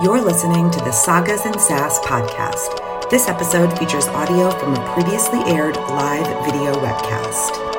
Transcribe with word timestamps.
You're 0.00 0.20
listening 0.20 0.70
to 0.70 0.78
the 0.78 0.92
Sagas 0.92 1.44
and 1.44 1.60
Sass 1.60 1.98
podcast. 2.00 3.10
This 3.10 3.26
episode 3.26 3.76
features 3.78 4.06
audio 4.08 4.50
from 4.50 4.74
a 4.74 4.94
previously 4.94 5.40
aired 5.40 5.76
live 5.76 6.26
video 6.44 6.74
webcast. 6.74 7.77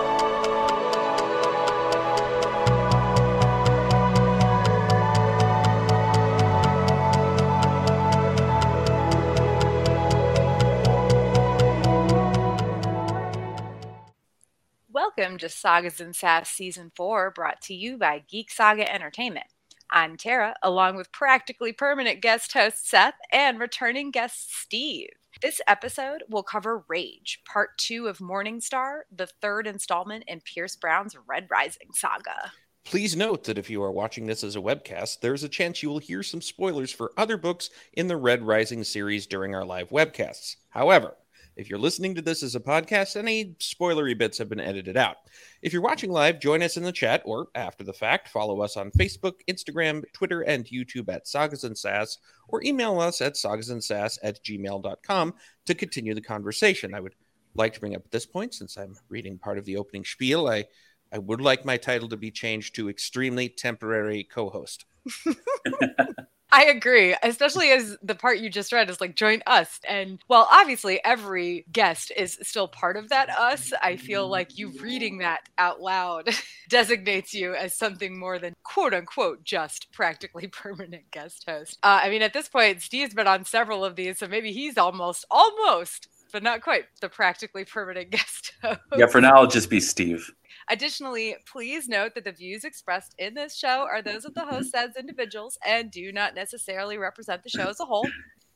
To 15.40 15.49
Sagas 15.49 15.99
and 15.99 16.16
Sass 16.16 16.49
Season 16.49 16.91
4, 16.95 17.31
brought 17.31 17.62
to 17.62 17.73
you 17.73 17.98
by 17.98 18.23
Geek 18.27 18.52
Saga 18.52 18.91
Entertainment. 18.94 19.48
I'm 19.90 20.18
Tara, 20.18 20.55
along 20.62 20.98
with 20.98 21.12
practically 21.12 21.73
permanent 21.73 22.22
guest 22.22 22.54
host 22.54 22.88
Seth 22.88 23.16
and 23.31 23.59
returning 23.59 24.12
guest 24.12 24.54
Steve. 24.54 25.09
This 25.41 25.62
episode 25.67 26.23
will 26.30 26.44
cover 26.44 26.84
Rage, 26.90 27.41
part 27.52 27.78
two 27.78 28.08
of 28.08 28.17
Morningstar, 28.17 29.02
the 29.16 29.28
third 29.41 29.66
installment 29.66 30.26
in 30.28 30.41
Pierce 30.41 30.76
Brown's 30.76 31.16
Red 31.28 31.48
Rising 31.50 31.90
saga. 31.94 32.52
Please 32.84 33.16
note 33.16 33.45
that 33.45 33.58
if 33.58 33.70
you 33.70 33.81
are 33.81 33.92
watching 33.92 34.26
this 34.26 34.44
as 34.44 34.56
a 34.56 34.62
webcast, 34.62 35.22
there's 35.22 35.44
a 35.44 35.50
chance 35.50 35.81
you 35.81 35.90
will 35.90 36.00
hear 36.00 36.23
some 36.23 36.42
spoilers 36.42 36.92
for 36.92 37.14
other 37.16 37.38
books 37.38 37.70
in 37.94 38.08
the 38.08 38.17
Red 38.17 38.44
Rising 38.44 38.84
series 38.84 39.28
during 39.28 39.56
our 39.56 39.66
live 39.66 39.90
webcasts. 39.90 40.58
However, 40.70 41.16
if 41.59 41.70
you're 41.70 41.77
listening 41.77 42.16
to 42.16 42.22
this 42.22 42.41
as 42.41 42.55
a 42.55 42.59
podcast, 42.59 43.18
any 43.18 43.54
spoilery 43.59 44.17
bits 44.17 44.38
have 44.38 44.48
been 44.48 44.62
edited 44.62 44.95
out. 44.95 45.17
If 45.62 45.73
you're 45.73 45.81
watching 45.81 46.09
live, 46.09 46.40
join 46.40 46.63
us 46.63 46.77
in 46.77 46.84
the 46.84 46.91
chat 46.94 47.22
or 47.26 47.50
after 47.54 47.84
the 47.84 47.91
fact, 47.91 48.30
follow 48.30 48.62
us 48.62 48.77
on 48.77 48.91
Facebook, 48.91 49.34
Instagram, 49.50 50.03
Twitter, 50.14 50.39
and 50.42 50.64
YouTube 50.64 51.09
at 51.09 51.28
Sagas 51.28 51.66
and 51.66 51.78
Sass, 51.78 52.17
or 52.47 52.64
email 52.64 53.02
us 53.02 53.19
at 53.19 53.34
sagasandsass 53.34 54.19
at 54.23 54.42
gmail.com 54.42 55.34
to 55.66 55.75
continue 55.75 56.16
the 56.16 56.22
conversation. 56.22 56.94
I 56.94 57.02
would 57.02 57.16
like 57.56 57.73
to 57.73 57.81
bring 57.81 57.94
up 57.94 58.06
at 58.06 58.12
this 58.12 58.25
point, 58.25 58.53
since 58.53 58.78
I'm 58.78 58.95
reading 59.09 59.38
part 59.38 59.58
of 59.58 59.66
the 59.66 59.75
opening 59.75 60.06
spiel, 60.06 60.47
I, 60.47 60.64
I 61.12 61.17
would 61.17 61.41
like 61.41 61.66
my 61.66 61.75
title 61.75 62.08
to 62.08 62.17
be 62.17 62.31
changed 62.31 62.75
to 62.75 62.89
Extremely 62.89 63.50
Temporary 63.50 64.23
Co 64.23 64.50
host. 64.50 64.86
I 66.52 66.66
agree, 66.66 67.16
especially 67.22 67.72
as 67.72 67.97
the 68.02 68.16
part 68.16 68.39
you 68.39 68.50
just 68.50 68.72
read 68.72 68.89
is 68.89 69.00
like 69.00 69.16
join 69.16 69.42
us. 69.45 69.80
And 69.88 70.19
while 70.28 70.47
obviously, 70.50 71.03
every 71.03 71.66
guest 71.72 72.11
is 72.16 72.39
still 72.41 72.67
part 72.67 72.97
of 72.97 73.09
that 73.09 73.30
us. 73.30 73.72
I 73.81 73.97
feel 73.97 74.28
like 74.28 74.58
you 74.58 74.72
reading 74.81 75.19
that 75.19 75.41
out 75.58 75.80
loud 75.80 76.30
designates 76.69 77.33
you 77.33 77.53
as 77.53 77.78
something 77.78 78.19
more 78.19 78.39
than 78.39 78.56
quote 78.64 78.94
unquote 78.94 79.44
just 79.44 79.91
practically 79.91 80.47
permanent 80.52 81.11
guest 81.11 81.45
host. 81.47 81.78
Uh, 81.83 82.02
I 82.03 82.09
mean, 82.09 82.22
at 82.22 82.33
this 82.33 82.50
point, 82.50 82.81
Steve's 82.81 83.13
been 83.13 83.28
on 83.28 83.45
several 83.45 83.86
of 83.86 83.95
these, 83.95 84.17
so 84.17 84.28
maybe 84.28 84.52
he's 84.52 84.78
almost, 84.78 85.25
almost 85.30 86.08
but 86.31 86.44
not 86.44 86.61
quite 86.61 86.86
the 87.02 87.09
practically 87.09 87.66
permanent 87.66 88.09
guest 88.11 88.53
host. 88.61 88.80
Yeah, 88.95 89.08
for 89.08 89.22
now, 89.22 89.36
I'll 89.36 89.47
just 89.47 89.69
be 89.69 89.80
Steve. 89.80 90.31
Additionally, 90.72 91.36
please 91.52 91.88
note 91.89 92.14
that 92.14 92.23
the 92.23 92.31
views 92.31 92.64
expressed 92.64 93.16
in 93.17 93.34
this 93.34 93.58
show 93.58 93.88
are 93.89 94.02
those 94.03 94.23
of 94.23 94.36
the 94.36 94.45
hosts 94.45 94.73
as 94.75 94.95
individuals 94.95 95.58
and 95.66 95.89
do 95.89 96.12
not 96.12 96.36
necessarily 96.36 96.98
represent 96.98 97.44
the 97.44 97.50
show 97.50 97.70
as 97.70 97.80
a 97.80 97.86
whole. 97.86 98.08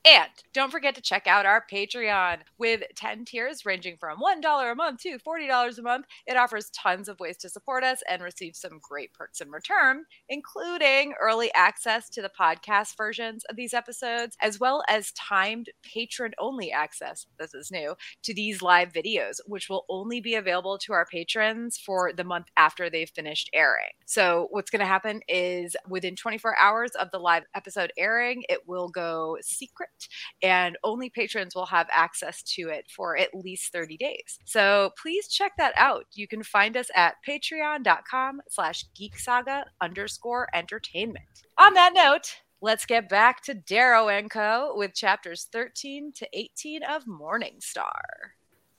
And 0.06 0.28
don't 0.52 0.70
forget 0.70 0.94
to 0.96 1.00
check 1.00 1.26
out 1.26 1.46
our 1.46 1.64
Patreon 1.72 2.40
with 2.58 2.82
10 2.94 3.24
tiers 3.24 3.64
ranging 3.64 3.96
from 3.96 4.18
$1 4.20 4.72
a 4.72 4.74
month 4.74 5.00
to 5.00 5.18
$40 5.18 5.78
a 5.78 5.82
month. 5.82 6.04
It 6.26 6.36
offers 6.36 6.68
tons 6.70 7.08
of 7.08 7.18
ways 7.20 7.38
to 7.38 7.48
support 7.48 7.84
us 7.84 8.02
and 8.06 8.22
receive 8.22 8.54
some 8.54 8.78
great 8.82 9.14
perks 9.14 9.40
in 9.40 9.50
return, 9.50 10.04
including 10.28 11.14
early 11.18 11.50
access 11.54 12.10
to 12.10 12.20
the 12.20 12.30
podcast 12.38 12.98
versions 12.98 13.44
of 13.48 13.56
these 13.56 13.72
episodes, 13.72 14.36
as 14.42 14.60
well 14.60 14.82
as 14.90 15.10
timed 15.12 15.70
patron 15.82 16.32
only 16.38 16.70
access. 16.70 17.26
This 17.38 17.54
is 17.54 17.70
new 17.70 17.94
to 18.24 18.34
these 18.34 18.60
live 18.60 18.92
videos, 18.92 19.40
which 19.46 19.70
will 19.70 19.86
only 19.88 20.20
be 20.20 20.34
available 20.34 20.76
to 20.78 20.92
our 20.92 21.06
patrons 21.06 21.78
for 21.78 22.12
the 22.12 22.24
month 22.24 22.48
after 22.58 22.90
they've 22.90 23.08
finished 23.08 23.48
airing. 23.54 23.92
So, 24.04 24.48
what's 24.50 24.70
going 24.70 24.80
to 24.80 24.86
happen 24.86 25.20
is 25.28 25.76
within 25.88 26.14
24 26.14 26.58
hours 26.58 26.90
of 26.90 27.10
the 27.10 27.18
live 27.18 27.44
episode 27.54 27.90
airing, 27.96 28.44
it 28.50 28.68
will 28.68 28.90
go 28.90 29.38
secret 29.40 29.88
and 30.42 30.76
only 30.84 31.10
patrons 31.10 31.54
will 31.54 31.66
have 31.66 31.86
access 31.90 32.42
to 32.42 32.68
it 32.68 32.86
for 32.94 33.16
at 33.16 33.34
least 33.34 33.72
30 33.72 33.96
days. 33.96 34.38
So 34.44 34.90
please 35.00 35.28
check 35.28 35.52
that 35.58 35.74
out. 35.76 36.06
You 36.12 36.26
can 36.28 36.42
find 36.42 36.76
us 36.76 36.88
at 36.94 37.16
patreon.com 37.26 38.42
slash 38.48 38.84
geeksaga 38.98 39.64
underscore 39.80 40.48
entertainment. 40.54 41.24
On 41.58 41.74
that 41.74 41.92
note, 41.94 42.34
let's 42.60 42.86
get 42.86 43.08
back 43.08 43.42
to 43.44 43.54
Darrow 43.54 44.08
and 44.08 44.30
Co. 44.30 44.74
with 44.76 44.94
chapters 44.94 45.48
13 45.52 46.12
to 46.16 46.28
18 46.32 46.82
of 46.82 47.04
Morningstar. 47.04 48.00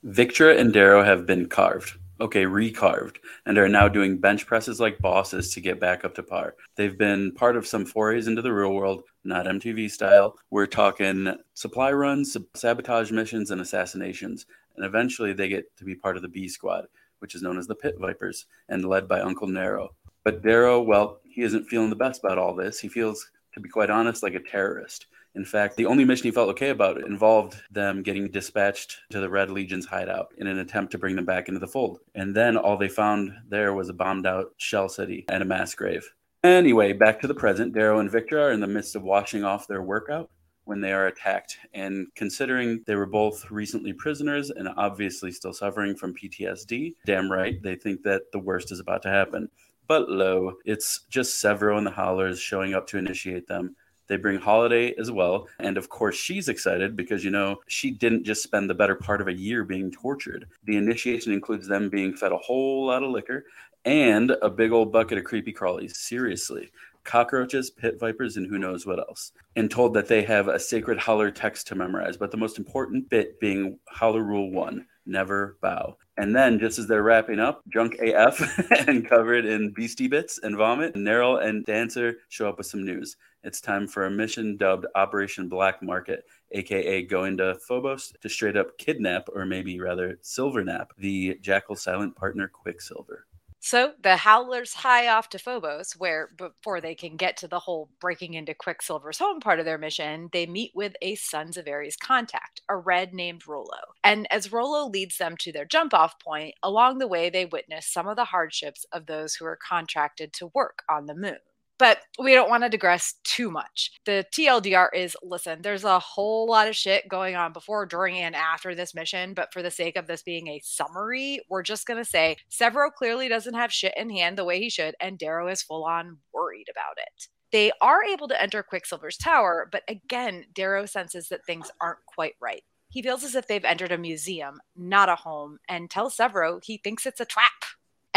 Victra 0.04 0.58
and 0.58 0.72
Darrow 0.72 1.02
have 1.02 1.26
been 1.26 1.48
carved 1.48 1.98
okay, 2.20 2.44
recarved, 2.44 3.16
and 3.44 3.58
are 3.58 3.68
now 3.68 3.88
doing 3.88 4.18
bench 4.18 4.46
presses 4.46 4.80
like 4.80 4.98
bosses 4.98 5.52
to 5.54 5.60
get 5.60 5.80
back 5.80 6.04
up 6.04 6.14
to 6.14 6.22
par. 6.22 6.54
They've 6.76 6.96
been 6.96 7.32
part 7.32 7.56
of 7.56 7.66
some 7.66 7.84
forays 7.84 8.26
into 8.26 8.42
the 8.42 8.52
real 8.52 8.72
world, 8.72 9.04
not 9.24 9.46
MTV 9.46 9.90
style. 9.90 10.36
We're 10.50 10.66
talking 10.66 11.34
supply 11.54 11.92
runs, 11.92 12.36
sabotage 12.54 13.10
missions, 13.10 13.50
and 13.50 13.60
assassinations. 13.60 14.46
And 14.76 14.84
eventually 14.84 15.32
they 15.32 15.48
get 15.48 15.76
to 15.78 15.84
be 15.84 15.94
part 15.94 16.16
of 16.16 16.22
the 16.22 16.28
B 16.28 16.48
Squad, 16.48 16.86
which 17.18 17.34
is 17.34 17.42
known 17.42 17.58
as 17.58 17.66
the 17.66 17.74
Pit 17.74 17.96
Vipers, 17.98 18.46
and 18.68 18.84
led 18.84 19.08
by 19.08 19.20
Uncle 19.20 19.48
Narol. 19.48 19.88
But 20.24 20.42
Darrow, 20.42 20.82
well, 20.82 21.20
he 21.24 21.42
isn't 21.42 21.68
feeling 21.68 21.90
the 21.90 21.96
best 21.96 22.22
about 22.22 22.38
all 22.38 22.54
this. 22.54 22.80
He 22.80 22.88
feels, 22.88 23.30
to 23.54 23.60
be 23.60 23.68
quite 23.68 23.90
honest, 23.90 24.22
like 24.22 24.34
a 24.34 24.40
terrorist. 24.40 25.06
In 25.36 25.44
fact, 25.44 25.76
the 25.76 25.86
only 25.86 26.04
mission 26.04 26.24
he 26.24 26.30
felt 26.30 26.48
okay 26.50 26.70
about 26.70 27.02
involved 27.02 27.62
them 27.70 28.02
getting 28.02 28.30
dispatched 28.30 29.00
to 29.10 29.20
the 29.20 29.28
Red 29.28 29.50
Legion's 29.50 29.84
hideout 29.84 30.32
in 30.38 30.46
an 30.46 30.58
attempt 30.58 30.92
to 30.92 30.98
bring 30.98 31.14
them 31.14 31.26
back 31.26 31.48
into 31.48 31.60
the 31.60 31.66
fold. 31.66 32.00
And 32.14 32.34
then 32.34 32.56
all 32.56 32.78
they 32.78 32.88
found 32.88 33.32
there 33.48 33.74
was 33.74 33.90
a 33.90 33.92
bombed 33.92 34.26
out 34.26 34.54
shell 34.56 34.88
city 34.88 35.26
and 35.28 35.42
a 35.42 35.46
mass 35.46 35.74
grave. 35.74 36.10
Anyway, 36.42 36.94
back 36.94 37.20
to 37.20 37.26
the 37.26 37.34
present. 37.34 37.74
Darrow 37.74 38.00
and 38.00 38.10
Victra 38.10 38.44
are 38.44 38.52
in 38.52 38.60
the 38.60 38.66
midst 38.66 38.96
of 38.96 39.02
washing 39.02 39.44
off 39.44 39.68
their 39.68 39.82
workout 39.82 40.30
when 40.64 40.80
they 40.80 40.92
are 40.92 41.06
attacked. 41.06 41.58
And 41.74 42.06
considering 42.14 42.82
they 42.86 42.96
were 42.96 43.06
both 43.06 43.50
recently 43.50 43.92
prisoners 43.92 44.50
and 44.50 44.68
obviously 44.76 45.32
still 45.32 45.52
suffering 45.52 45.96
from 45.96 46.14
PTSD, 46.14 46.94
damn 47.04 47.30
right, 47.30 47.62
they 47.62 47.76
think 47.76 48.02
that 48.04 48.32
the 48.32 48.38
worst 48.38 48.72
is 48.72 48.80
about 48.80 49.02
to 49.02 49.10
happen. 49.10 49.50
But 49.86 50.08
lo, 50.08 50.54
it's 50.64 51.02
just 51.10 51.42
Severo 51.42 51.76
and 51.76 51.86
the 51.86 51.92
Howlers 51.92 52.40
showing 52.40 52.74
up 52.74 52.86
to 52.88 52.98
initiate 52.98 53.46
them 53.46 53.76
they 54.08 54.16
bring 54.16 54.38
Holiday 54.38 54.94
as 54.98 55.10
well. 55.10 55.48
And 55.58 55.76
of 55.76 55.88
course, 55.88 56.16
she's 56.16 56.48
excited 56.48 56.96
because, 56.96 57.24
you 57.24 57.30
know, 57.30 57.60
she 57.66 57.90
didn't 57.90 58.24
just 58.24 58.42
spend 58.42 58.68
the 58.70 58.74
better 58.74 58.94
part 58.94 59.20
of 59.20 59.28
a 59.28 59.32
year 59.32 59.64
being 59.64 59.90
tortured. 59.90 60.46
The 60.64 60.76
initiation 60.76 61.32
includes 61.32 61.66
them 61.66 61.88
being 61.88 62.14
fed 62.14 62.32
a 62.32 62.38
whole 62.38 62.86
lot 62.86 63.02
of 63.02 63.10
liquor 63.10 63.46
and 63.84 64.32
a 64.42 64.50
big 64.50 64.72
old 64.72 64.92
bucket 64.92 65.18
of 65.18 65.24
creepy 65.24 65.52
crawlies. 65.52 65.96
Seriously. 65.96 66.70
Cockroaches, 67.04 67.70
pit 67.70 68.00
vipers, 68.00 68.36
and 68.36 68.48
who 68.48 68.58
knows 68.58 68.84
what 68.84 68.98
else. 68.98 69.30
And 69.54 69.70
told 69.70 69.94
that 69.94 70.08
they 70.08 70.22
have 70.22 70.48
a 70.48 70.58
sacred 70.58 70.98
Howler 70.98 71.30
text 71.30 71.68
to 71.68 71.76
memorize, 71.76 72.16
but 72.16 72.32
the 72.32 72.36
most 72.36 72.58
important 72.58 73.08
bit 73.08 73.38
being 73.38 73.78
Howler 73.86 74.24
Rule 74.24 74.50
1 74.50 74.84
never 75.06 75.56
bow. 75.60 75.96
And 76.18 76.34
then, 76.34 76.58
just 76.58 76.78
as 76.78 76.86
they're 76.86 77.02
wrapping 77.02 77.38
up, 77.38 77.62
drunk 77.68 77.96
AF 78.00 78.40
and 78.88 79.06
covered 79.08 79.44
in 79.44 79.72
beastie 79.72 80.08
bits 80.08 80.40
and 80.42 80.56
vomit, 80.56 80.94
Narol 80.94 81.44
and 81.44 81.64
Dancer 81.64 82.16
show 82.28 82.48
up 82.48 82.58
with 82.58 82.66
some 82.66 82.84
news. 82.84 83.16
It's 83.46 83.60
time 83.60 83.86
for 83.86 84.06
a 84.06 84.10
mission 84.10 84.56
dubbed 84.56 84.86
Operation 84.96 85.48
Black 85.48 85.80
Market, 85.80 86.24
aka 86.50 87.02
going 87.04 87.36
to 87.36 87.54
Phobos 87.54 88.12
to 88.20 88.28
straight 88.28 88.56
up 88.56 88.76
kidnap, 88.76 89.28
or 89.32 89.46
maybe 89.46 89.78
rather 89.78 90.18
silvernap, 90.20 90.88
the 90.98 91.38
Jackal 91.40 91.76
silent 91.76 92.16
partner 92.16 92.48
Quicksilver. 92.48 93.28
So 93.60 93.92
the 94.02 94.16
Howlers 94.16 94.74
high 94.74 95.06
off 95.06 95.28
to 95.28 95.38
Phobos, 95.38 95.92
where 95.92 96.30
before 96.36 96.80
they 96.80 96.96
can 96.96 97.16
get 97.16 97.36
to 97.36 97.46
the 97.46 97.60
whole 97.60 97.88
breaking 98.00 98.34
into 98.34 98.52
Quicksilver's 98.52 99.18
home 99.18 99.38
part 99.38 99.60
of 99.60 99.64
their 99.64 99.78
mission, 99.78 100.28
they 100.32 100.46
meet 100.46 100.72
with 100.74 100.94
a 101.00 101.14
Sons 101.14 101.56
of 101.56 101.68
Ares 101.68 101.96
contact, 101.96 102.62
a 102.68 102.76
red 102.76 103.14
named 103.14 103.46
Rolo. 103.46 103.78
And 104.02 104.26
as 104.32 104.50
Rolo 104.50 104.88
leads 104.88 105.18
them 105.18 105.36
to 105.38 105.52
their 105.52 105.64
jump 105.64 105.94
off 105.94 106.18
point, 106.18 106.56
along 106.64 106.98
the 106.98 107.06
way 107.06 107.30
they 107.30 107.46
witness 107.46 107.86
some 107.86 108.08
of 108.08 108.16
the 108.16 108.24
hardships 108.24 108.84
of 108.90 109.06
those 109.06 109.36
who 109.36 109.46
are 109.46 109.56
contracted 109.56 110.32
to 110.32 110.50
work 110.52 110.82
on 110.90 111.06
the 111.06 111.14
moon. 111.14 111.38
But 111.78 111.98
we 112.18 112.32
don't 112.32 112.48
want 112.48 112.62
to 112.64 112.70
digress 112.70 113.14
too 113.24 113.50
much. 113.50 113.92
The 114.06 114.24
TLDR 114.32 114.88
is 114.94 115.16
listen, 115.22 115.60
there's 115.62 115.84
a 115.84 115.98
whole 115.98 116.48
lot 116.48 116.68
of 116.68 116.76
shit 116.76 117.08
going 117.08 117.36
on 117.36 117.52
before, 117.52 117.86
during, 117.86 118.16
and 118.16 118.34
after 118.34 118.74
this 118.74 118.94
mission. 118.94 119.34
But 119.34 119.52
for 119.52 119.62
the 119.62 119.70
sake 119.70 119.96
of 119.96 120.06
this 120.06 120.22
being 120.22 120.48
a 120.48 120.60
summary, 120.64 121.40
we're 121.50 121.62
just 121.62 121.86
going 121.86 122.02
to 122.02 122.08
say 122.08 122.36
Severo 122.50 122.90
clearly 122.92 123.28
doesn't 123.28 123.54
have 123.54 123.72
shit 123.72 123.94
in 123.96 124.10
hand 124.10 124.38
the 124.38 124.44
way 124.44 124.58
he 124.58 124.70
should, 124.70 124.94
and 125.00 125.18
Darrow 125.18 125.48
is 125.48 125.62
full 125.62 125.84
on 125.84 126.18
worried 126.32 126.68
about 126.70 126.98
it. 126.98 127.28
They 127.52 127.70
are 127.80 128.02
able 128.02 128.28
to 128.28 128.42
enter 128.42 128.62
Quicksilver's 128.62 129.16
tower, 129.16 129.68
but 129.70 129.82
again, 129.88 130.44
Darrow 130.52 130.86
senses 130.86 131.28
that 131.28 131.46
things 131.46 131.70
aren't 131.80 132.04
quite 132.06 132.34
right. 132.40 132.62
He 132.88 133.02
feels 133.02 133.24
as 133.24 133.34
if 133.34 133.46
they've 133.46 133.64
entered 133.64 133.92
a 133.92 133.98
museum, 133.98 134.60
not 134.76 135.08
a 135.08 135.16
home, 135.16 135.58
and 135.68 135.90
tells 135.90 136.16
Severo 136.16 136.62
he 136.62 136.78
thinks 136.78 137.06
it's 137.06 137.20
a 137.20 137.24
trap. 137.24 137.52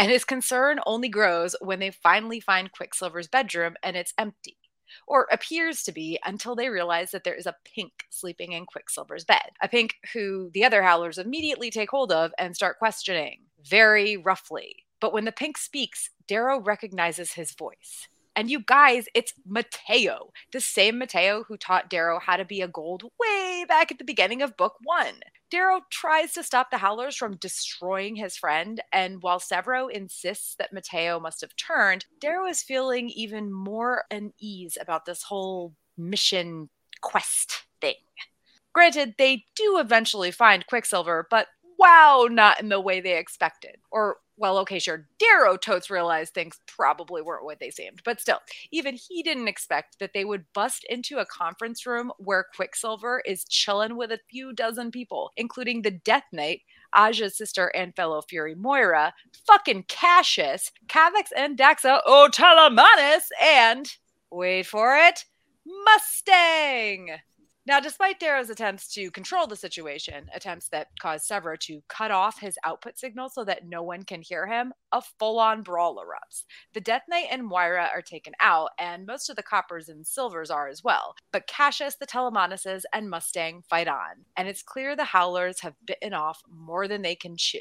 And 0.00 0.10
his 0.10 0.24
concern 0.24 0.80
only 0.86 1.10
grows 1.10 1.54
when 1.60 1.78
they 1.78 1.90
finally 1.90 2.40
find 2.40 2.72
Quicksilver's 2.72 3.28
bedroom 3.28 3.76
and 3.82 3.98
it's 3.98 4.14
empty 4.16 4.56
or 5.06 5.28
appears 5.30 5.82
to 5.82 5.92
be 5.92 6.18
until 6.24 6.56
they 6.56 6.70
realize 6.70 7.10
that 7.10 7.22
there 7.22 7.34
is 7.34 7.44
a 7.44 7.56
pink 7.66 7.92
sleeping 8.08 8.52
in 8.52 8.64
Quicksilver's 8.64 9.26
bed. 9.26 9.50
A 9.60 9.68
pink 9.68 9.96
who 10.14 10.50
the 10.54 10.64
other 10.64 10.82
howlers 10.82 11.18
immediately 11.18 11.70
take 11.70 11.90
hold 11.90 12.12
of 12.12 12.32
and 12.38 12.56
start 12.56 12.78
questioning 12.78 13.42
very 13.62 14.16
roughly. 14.16 14.86
But 15.02 15.12
when 15.12 15.26
the 15.26 15.32
pink 15.32 15.58
speaks, 15.58 16.08
Darrow 16.26 16.60
recognizes 16.60 17.32
his 17.32 17.52
voice. 17.52 18.08
And 18.36 18.50
you 18.50 18.60
guys, 18.60 19.06
it's 19.14 19.34
Matteo, 19.46 20.30
the 20.52 20.60
same 20.60 20.98
Matteo 20.98 21.44
who 21.44 21.56
taught 21.56 21.90
Darrow 21.90 22.20
how 22.20 22.36
to 22.36 22.44
be 22.44 22.62
a 22.62 22.68
gold 22.68 23.02
way 23.18 23.64
back 23.66 23.90
at 23.90 23.98
the 23.98 24.04
beginning 24.04 24.40
of 24.40 24.56
book 24.56 24.76
one. 24.82 25.20
Darrow 25.50 25.80
tries 25.90 26.32
to 26.34 26.44
stop 26.44 26.70
the 26.70 26.78
Howlers 26.78 27.16
from 27.16 27.36
destroying 27.36 28.14
his 28.14 28.36
friend, 28.36 28.80
and 28.92 29.20
while 29.20 29.40
Severo 29.40 29.90
insists 29.90 30.54
that 30.56 30.72
Matteo 30.72 31.18
must 31.18 31.40
have 31.40 31.56
turned, 31.56 32.06
Darrow 32.20 32.46
is 32.46 32.62
feeling 32.62 33.10
even 33.10 33.52
more 33.52 34.04
unease 34.10 34.78
about 34.80 35.06
this 35.06 35.24
whole 35.24 35.74
mission 35.98 36.68
quest 37.00 37.64
thing. 37.80 37.94
Granted, 38.72 39.16
they 39.18 39.44
do 39.56 39.78
eventually 39.80 40.30
find 40.30 40.66
Quicksilver, 40.66 41.26
but 41.28 41.48
wow, 41.78 42.28
not 42.30 42.60
in 42.60 42.68
the 42.68 42.80
way 42.80 43.00
they 43.00 43.18
expected. 43.18 43.76
Or 43.90 44.18
well, 44.40 44.56
okay, 44.60 44.78
sure, 44.78 45.06
Darrow 45.18 45.58
totes 45.58 45.90
realized 45.90 46.32
things 46.32 46.58
probably 46.66 47.20
weren't 47.20 47.44
what 47.44 47.60
they 47.60 47.70
seemed, 47.70 48.00
but 48.06 48.22
still, 48.22 48.38
even 48.70 48.96
he 48.96 49.22
didn't 49.22 49.48
expect 49.48 49.98
that 49.98 50.14
they 50.14 50.24
would 50.24 50.46
bust 50.54 50.84
into 50.84 51.18
a 51.18 51.26
conference 51.26 51.84
room 51.84 52.10
where 52.16 52.46
Quicksilver 52.56 53.22
is 53.26 53.44
chilling 53.44 53.98
with 53.98 54.10
a 54.10 54.20
few 54.30 54.54
dozen 54.54 54.90
people, 54.90 55.30
including 55.36 55.82
the 55.82 55.90
Death 55.90 56.24
Knight, 56.32 56.62
Aja's 56.96 57.36
sister 57.36 57.66
and 57.74 57.94
fellow 57.94 58.22
Fury 58.22 58.54
Moira, 58.54 59.12
fucking 59.46 59.84
Cassius, 59.88 60.72
Kavax 60.88 61.28
and 61.36 61.58
Daxo 61.58 62.00
Telemanus, 62.06 63.28
and 63.42 63.94
wait 64.30 64.64
for 64.64 64.96
it, 64.96 65.26
Mustang. 65.84 67.10
Now, 67.70 67.78
despite 67.78 68.18
Darrow's 68.18 68.50
attempts 68.50 68.92
to 68.94 69.12
control 69.12 69.46
the 69.46 69.54
situation, 69.54 70.28
attempts 70.34 70.66
that 70.70 70.88
caused 70.98 71.30
Severo 71.30 71.56
to 71.60 71.84
cut 71.86 72.10
off 72.10 72.40
his 72.40 72.58
output 72.64 72.98
signal 72.98 73.28
so 73.28 73.44
that 73.44 73.64
no 73.64 73.80
one 73.80 74.02
can 74.02 74.22
hear 74.22 74.44
him, 74.44 74.72
a 74.90 75.00
full 75.00 75.38
on 75.38 75.62
brawl 75.62 76.02
erupts. 76.04 76.42
The 76.74 76.80
Death 76.80 77.04
Knight 77.08 77.28
and 77.30 77.46
Moira 77.46 77.88
are 77.94 78.02
taken 78.02 78.32
out, 78.40 78.70
and 78.76 79.06
most 79.06 79.30
of 79.30 79.36
the 79.36 79.44
coppers 79.44 79.88
and 79.88 80.04
silvers 80.04 80.50
are 80.50 80.66
as 80.66 80.82
well. 80.82 81.14
But 81.30 81.46
Cassius, 81.46 81.94
the 81.94 82.08
Telemanuses, 82.08 82.82
and 82.92 83.08
Mustang 83.08 83.62
fight 83.70 83.86
on, 83.86 84.24
and 84.36 84.48
it's 84.48 84.64
clear 84.64 84.96
the 84.96 85.04
Howlers 85.04 85.60
have 85.60 85.74
bitten 85.86 86.12
off 86.12 86.42
more 86.50 86.88
than 86.88 87.02
they 87.02 87.14
can 87.14 87.36
chew. 87.36 87.60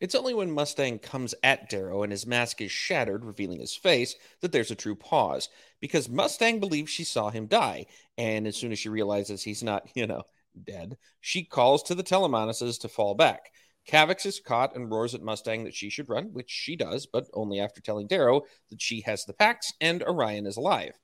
It's 0.00 0.14
only 0.14 0.32
when 0.32 0.52
Mustang 0.52 1.00
comes 1.00 1.34
at 1.42 1.68
Darrow 1.68 2.04
and 2.04 2.12
his 2.12 2.26
mask 2.26 2.60
is 2.60 2.70
shattered, 2.70 3.24
revealing 3.24 3.58
his 3.58 3.74
face, 3.74 4.14
that 4.40 4.52
there's 4.52 4.70
a 4.70 4.76
true 4.76 4.94
pause. 4.94 5.48
Because 5.80 6.08
Mustang 6.08 6.60
believes 6.60 6.90
she 6.90 7.02
saw 7.02 7.30
him 7.30 7.46
die, 7.46 7.86
and 8.18 8.46
as 8.46 8.56
soon 8.56 8.72
as 8.72 8.78
she 8.78 8.90
realizes 8.90 9.42
he's 9.42 9.62
not, 9.62 9.88
you 9.94 10.06
know, 10.06 10.22
dead, 10.64 10.98
she 11.20 11.44
calls 11.44 11.82
to 11.84 11.94
the 11.94 12.02
Telemanuses 12.02 12.80
to 12.80 12.88
fall 12.88 13.14
back. 13.14 13.50
Kavax 13.88 14.26
is 14.26 14.40
caught 14.40 14.76
and 14.76 14.90
roars 14.90 15.14
at 15.14 15.22
Mustang 15.22 15.64
that 15.64 15.74
she 15.74 15.88
should 15.88 16.10
run, 16.10 16.26
which 16.34 16.50
she 16.50 16.76
does, 16.76 17.06
but 17.06 17.26
only 17.32 17.58
after 17.58 17.80
telling 17.80 18.06
Darrow 18.06 18.42
that 18.68 18.82
she 18.82 19.00
has 19.02 19.24
the 19.24 19.32
Pax 19.32 19.72
and 19.80 20.02
Orion 20.02 20.46
is 20.46 20.58
alive. 20.58 20.98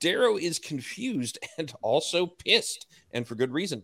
Darrow 0.00 0.38
is 0.38 0.58
confused 0.58 1.38
and 1.58 1.74
also 1.82 2.26
pissed, 2.26 2.86
and 3.12 3.28
for 3.28 3.34
good 3.34 3.52
reason. 3.52 3.82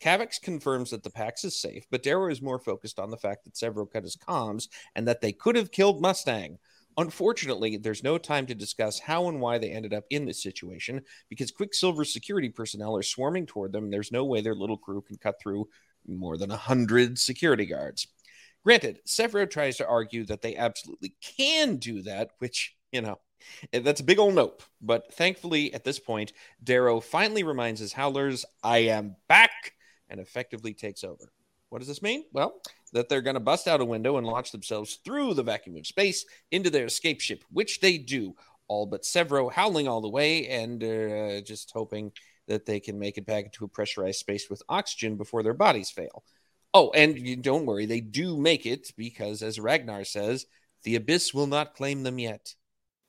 Kavax 0.00 0.40
confirms 0.40 0.90
that 0.90 1.02
the 1.02 1.10
Pax 1.10 1.44
is 1.44 1.60
safe, 1.60 1.84
but 1.90 2.02
Darrow 2.02 2.30
is 2.30 2.42
more 2.42 2.58
focused 2.58 2.98
on 2.98 3.10
the 3.10 3.16
fact 3.16 3.44
that 3.44 3.54
Severo 3.54 3.88
cut 3.88 4.02
his 4.02 4.16
comms 4.16 4.68
and 4.96 5.06
that 5.06 5.20
they 5.20 5.32
could 5.32 5.54
have 5.54 5.70
killed 5.70 6.00
Mustang. 6.00 6.58
Unfortunately, 6.96 7.76
there's 7.76 8.02
no 8.02 8.18
time 8.18 8.46
to 8.46 8.54
discuss 8.54 8.98
how 8.98 9.28
and 9.28 9.40
why 9.40 9.58
they 9.58 9.70
ended 9.70 9.94
up 9.94 10.04
in 10.10 10.26
this 10.26 10.42
situation 10.42 11.02
because 11.28 11.50
Quicksilver's 11.50 12.12
security 12.12 12.50
personnel 12.50 12.96
are 12.96 13.02
swarming 13.02 13.46
toward 13.46 13.72
them. 13.72 13.90
There's 13.90 14.12
no 14.12 14.24
way 14.24 14.40
their 14.40 14.54
little 14.54 14.76
crew 14.76 15.02
can 15.02 15.16
cut 15.16 15.36
through 15.40 15.68
more 16.06 16.36
than 16.36 16.50
a 16.50 16.56
hundred 16.56 17.18
security 17.18 17.66
guards. 17.66 18.08
Granted, 18.64 19.00
Severo 19.06 19.48
tries 19.50 19.76
to 19.78 19.88
argue 19.88 20.24
that 20.26 20.42
they 20.42 20.56
absolutely 20.56 21.14
can 21.20 21.76
do 21.76 22.02
that, 22.02 22.30
which, 22.38 22.76
you 22.92 23.00
know, 23.00 23.18
eh, 23.72 23.80
that's 23.80 24.00
a 24.00 24.04
big 24.04 24.18
old 24.18 24.34
nope. 24.34 24.62
But 24.80 25.12
thankfully, 25.14 25.74
at 25.74 25.84
this 25.84 25.98
point, 25.98 26.32
Darrow 26.62 27.00
finally 27.00 27.42
reminds 27.42 27.80
his 27.80 27.92
howlers, 27.92 28.44
I 28.62 28.78
am 28.78 29.16
back 29.28 29.74
and 30.08 30.20
effectively 30.20 30.74
takes 30.74 31.02
over. 31.02 31.32
What 31.72 31.78
does 31.78 31.88
this 31.88 32.02
mean? 32.02 32.24
Well, 32.34 32.60
that 32.92 33.08
they're 33.08 33.22
going 33.22 33.32
to 33.32 33.40
bust 33.40 33.66
out 33.66 33.80
a 33.80 33.84
window 33.86 34.18
and 34.18 34.26
launch 34.26 34.52
themselves 34.52 34.98
through 35.06 35.32
the 35.32 35.42
vacuum 35.42 35.78
of 35.78 35.86
space 35.86 36.26
into 36.50 36.68
their 36.68 36.84
escape 36.84 37.18
ship, 37.18 37.44
which 37.50 37.80
they 37.80 37.96
do, 37.96 38.34
all 38.68 38.84
but 38.84 39.04
Severo 39.04 39.50
howling 39.50 39.88
all 39.88 40.02
the 40.02 40.08
way 40.10 40.48
and 40.48 40.84
uh, 40.84 41.40
just 41.40 41.70
hoping 41.72 42.12
that 42.46 42.66
they 42.66 42.78
can 42.78 42.98
make 42.98 43.16
it 43.16 43.24
back 43.24 43.46
into 43.46 43.64
a 43.64 43.68
pressurized 43.68 44.18
space 44.18 44.50
with 44.50 44.62
oxygen 44.68 45.16
before 45.16 45.42
their 45.42 45.54
bodies 45.54 45.90
fail. 45.90 46.24
Oh, 46.74 46.90
and 46.90 47.42
don't 47.42 47.64
worry, 47.64 47.86
they 47.86 48.00
do 48.00 48.36
make 48.36 48.66
it 48.66 48.92
because, 48.94 49.42
as 49.42 49.58
Ragnar 49.58 50.04
says, 50.04 50.44
the 50.82 50.96
abyss 50.96 51.32
will 51.32 51.46
not 51.46 51.74
claim 51.74 52.02
them 52.02 52.18
yet. 52.18 52.54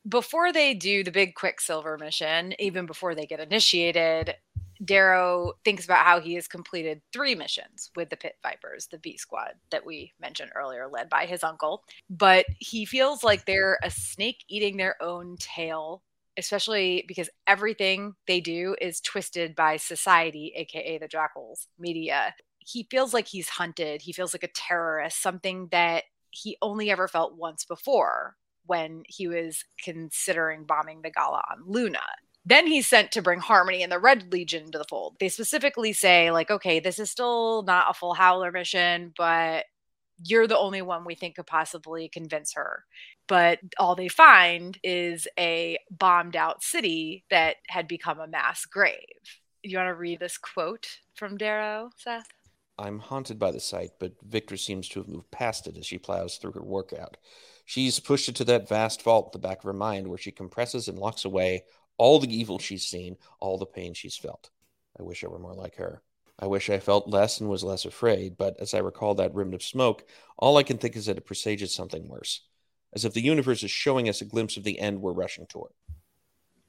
Before 0.08 0.54
they 0.54 0.74
do 0.74 1.04
the 1.04 1.12
big 1.12 1.36
Quicksilver 1.36 1.98
mission, 1.98 2.54
even 2.60 2.86
before 2.86 3.14
they 3.14 3.26
get 3.26 3.42
initiated, 3.42 4.36
Darrow 4.84 5.54
thinks 5.64 5.86
about 5.86 6.06
how 6.06 6.20
he 6.20 6.34
has 6.36 6.48
completed 6.48 7.02
three 7.12 7.36
missions 7.36 7.92
with 7.96 8.10
the 8.10 8.18
Pit 8.18 8.36
Vipers, 8.44 8.88
the 8.88 8.98
B 8.98 9.18
Squad 9.18 9.54
that 9.72 9.86
we 9.86 10.14
mentioned 10.20 10.52
earlier, 10.56 10.88
led 10.88 11.10
by 11.10 11.26
his 11.26 11.44
uncle. 11.44 11.84
But 12.10 12.46
he 12.60 12.86
feels 12.86 13.24
like 13.24 13.46
they're 13.46 13.80
a 13.84 13.92
snake 13.92 14.44
eating 14.48 14.78
their 14.78 15.02
own 15.02 15.38
tail, 15.38 16.04
especially 16.38 17.06
because 17.08 17.30
everything 17.48 18.16
they 18.28 18.42
do 18.42 18.76
is 18.82 19.02
twisted 19.02 19.56
by 19.56 19.78
society, 19.78 20.54
aka 20.56 20.98
the 20.98 21.08
Jackals 21.08 21.68
media. 21.78 22.34
He 22.60 22.88
feels 22.90 23.14
like 23.14 23.28
he's 23.28 23.50
hunted. 23.50 24.02
He 24.02 24.14
feels 24.14 24.34
like 24.34 24.44
a 24.44 24.48
terrorist, 24.48 25.22
something 25.22 25.68
that 25.72 26.06
he 26.32 26.58
only 26.62 26.90
ever 26.90 27.08
felt 27.08 27.38
once 27.38 27.66
before 27.66 28.36
when 28.66 29.04
he 29.08 29.28
was 29.28 29.64
considering 29.84 30.64
bombing 30.64 31.02
the 31.02 31.12
gala 31.12 31.44
on 31.52 31.64
Luna. 31.66 32.00
Then 32.46 32.68
he's 32.68 32.88
sent 32.88 33.12
to 33.14 33.22
bring 33.22 33.40
Harmony 33.40 33.84
and 33.84 33.92
the 33.92 34.00
Red 34.00 34.32
Legion 34.32 34.64
into 34.64 34.78
the 34.78 34.84
fold. 34.84 35.16
They 35.20 35.30
specifically 35.30 35.94
say, 35.94 36.32
like, 36.32 36.52
okay, 36.52 36.80
this 36.80 37.00
is 37.00 37.10
still 37.10 37.64
not 37.64 37.90
a 37.90 37.94
full 37.94 38.14
Howler 38.14 38.52
mission, 38.52 39.14
but 39.18 39.66
you're 40.26 40.48
the 40.48 40.58
only 40.58 40.82
one 40.82 41.06
we 41.06 41.16
think 41.16 41.36
could 41.36 41.48
possibly 41.48 42.10
convince 42.10 42.54
her. 42.54 42.84
But 43.28 43.60
all 43.80 43.96
they 43.96 44.10
find 44.10 44.78
is 44.84 45.28
a 45.40 45.78
bombed 45.90 46.36
out 46.36 46.64
city 46.64 47.24
that 47.30 47.58
had 47.68 47.88
become 47.88 48.20
a 48.20 48.28
mass 48.28 48.66
grave. 48.66 48.98
You 49.64 49.78
want 49.78 49.88
to 49.88 49.96
read 49.96 50.20
this 50.20 50.38
quote 50.38 50.88
from 51.16 51.38
Darrow, 51.38 51.92
Seth? 51.98 52.28
I'm 52.78 53.00
haunted 53.00 53.40
by 53.40 53.52
the 53.52 53.60
sight, 53.60 53.92
but 54.00 54.28
Victra 54.28 54.60
seems 54.60 54.90
to 54.90 55.00
have 55.00 55.08
moved 55.08 55.32
past 55.32 55.68
it 55.68 55.78
as 55.78 55.86
she 55.86 55.98
plows 55.98 56.38
through 56.38 56.54
her 56.54 56.64
workout. 56.64 57.18
She's 57.66 58.00
pushed 58.00 58.28
it 58.28 58.36
to 58.38 58.44
that 58.46 58.68
vast 58.68 59.02
vault 59.04 59.28
at 59.28 59.32
the 59.34 59.48
back 59.48 59.60
of 59.60 59.64
her 59.64 59.74
mind 59.74 60.08
where 60.08 60.18
she 60.18 60.32
compresses 60.32 60.88
and 60.88 61.00
locks 61.00 61.24
away 61.24 61.64
all 62.04 62.20
the 62.20 62.38
evil 62.38 62.60
she's 62.60 62.86
seen, 62.86 63.16
all 63.40 63.58
the 63.58 63.66
pain 63.66 63.94
she's 63.94 64.18
felt. 64.18 64.50
I 65.00 65.04
wish 65.04 65.24
I 65.24 65.28
were 65.28 65.40
more 65.40 65.54
like 65.54 65.78
her. 65.78 66.02
I 66.38 66.48
wish 66.48 66.70
I 66.70 66.80
felt 66.80 67.08
less 67.08 67.40
and 67.40 67.50
was 67.50 67.64
less 67.64 67.86
afraid, 67.86 68.36
but 68.36 68.60
as 68.60 68.74
I 68.74 68.80
recall 68.80 69.16
that 69.16 69.34
rim 69.34 69.54
of 69.54 69.64
smoke, 69.64 70.04
all 70.38 70.58
I 70.58 70.64
can 70.64 70.78
think 70.78 70.98
is 70.98 71.06
that 71.06 71.18
it 71.18 71.26
presages 71.26 71.74
something 71.74 72.10
worse, 72.10 72.42
as 72.92 73.06
if 73.06 73.14
the 73.14 73.22
universe 73.22 73.64
is 73.64 73.72
showing 73.72 74.10
us 74.10 74.20
a 74.20 74.26
glimpse 74.26 74.58
of 74.58 74.66
the 74.66 74.80
end 74.80 75.02
we're 75.02 75.14
rushing 75.14 75.46
toward. 75.46 75.72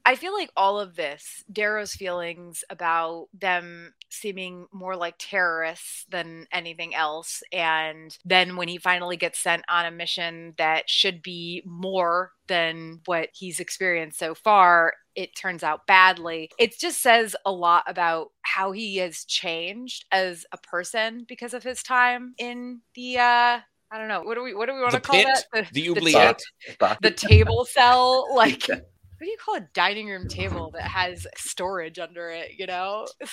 I 0.05 0.15
feel 0.15 0.33
like 0.33 0.51
all 0.55 0.79
of 0.79 0.95
this, 0.95 1.43
Darrow's 1.51 1.93
feelings 1.93 2.63
about 2.69 3.25
them 3.33 3.93
seeming 4.11 4.67
more 4.71 4.95
like 4.95 5.15
terrorists 5.17 6.05
than 6.09 6.45
anything 6.51 6.93
else. 6.93 7.41
And 7.51 8.15
then 8.23 8.55
when 8.55 8.67
he 8.67 8.77
finally 8.77 9.17
gets 9.17 9.39
sent 9.39 9.63
on 9.67 9.85
a 9.85 9.91
mission 9.91 10.53
that 10.59 10.89
should 10.89 11.23
be 11.23 11.63
more 11.65 12.31
than 12.47 13.01
what 13.05 13.29
he's 13.33 13.59
experienced 13.59 14.19
so 14.19 14.35
far, 14.35 14.93
it 15.15 15.35
turns 15.35 15.63
out 15.63 15.87
badly. 15.87 16.51
It 16.59 16.77
just 16.77 17.01
says 17.01 17.35
a 17.45 17.51
lot 17.51 17.83
about 17.87 18.27
how 18.43 18.71
he 18.73 18.97
has 18.97 19.25
changed 19.25 20.05
as 20.11 20.45
a 20.51 20.57
person 20.57 21.25
because 21.27 21.53
of 21.55 21.63
his 21.63 21.81
time 21.81 22.35
in 22.37 22.81
the 22.93 23.17
uh 23.17 23.59
I 23.91 23.97
don't 23.99 24.07
know. 24.07 24.21
What 24.23 24.35
do 24.35 24.43
we 24.43 24.53
what 24.53 24.67
do 24.67 24.73
we 24.75 24.81
want 24.81 24.91
The 24.91 24.99
to 24.99 25.03
call 25.07 25.15
pit? 25.15 25.27
that? 25.53 25.71
The 25.73 25.81
the, 25.81 25.89
oubliette? 25.89 26.41
ta- 26.79 26.97
the 27.01 27.11
table 27.11 27.65
cell 27.65 28.27
like 28.35 28.67
what 29.17 29.25
do 29.25 29.27
you 29.27 29.37
call 29.43 29.55
a 29.55 29.67
dining 29.73 30.07
room 30.07 30.27
table 30.27 30.71
that 30.71 30.83
has 30.83 31.25
storage 31.37 31.99
under 31.99 32.29
it, 32.29 32.51
you 32.57 32.67
know? 32.67 33.07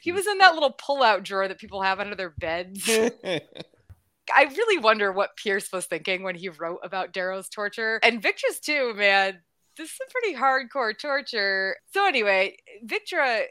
he 0.00 0.12
uh, 0.12 0.14
was 0.14 0.26
in 0.26 0.38
that 0.38 0.54
little 0.54 0.72
pull-out 0.72 1.22
drawer 1.22 1.48
that 1.48 1.58
people 1.58 1.82
have 1.82 2.00
under 2.00 2.14
their 2.14 2.30
beds. 2.30 2.88
I 4.34 4.44
really 4.44 4.78
wonder 4.78 5.12
what 5.12 5.36
Pierce 5.36 5.70
was 5.72 5.86
thinking 5.86 6.22
when 6.22 6.34
he 6.34 6.48
wrote 6.48 6.80
about 6.82 7.12
Darrow's 7.12 7.48
torture. 7.48 8.00
And 8.02 8.22
Victra's 8.22 8.60
too, 8.60 8.94
man. 8.94 9.40
This 9.76 9.90
is 9.90 9.98
a 10.06 10.10
pretty 10.10 10.36
hardcore 10.36 10.96
torture. 10.96 11.76
So 11.92 12.06
anyway, 12.06 12.56
Victra 12.86 13.44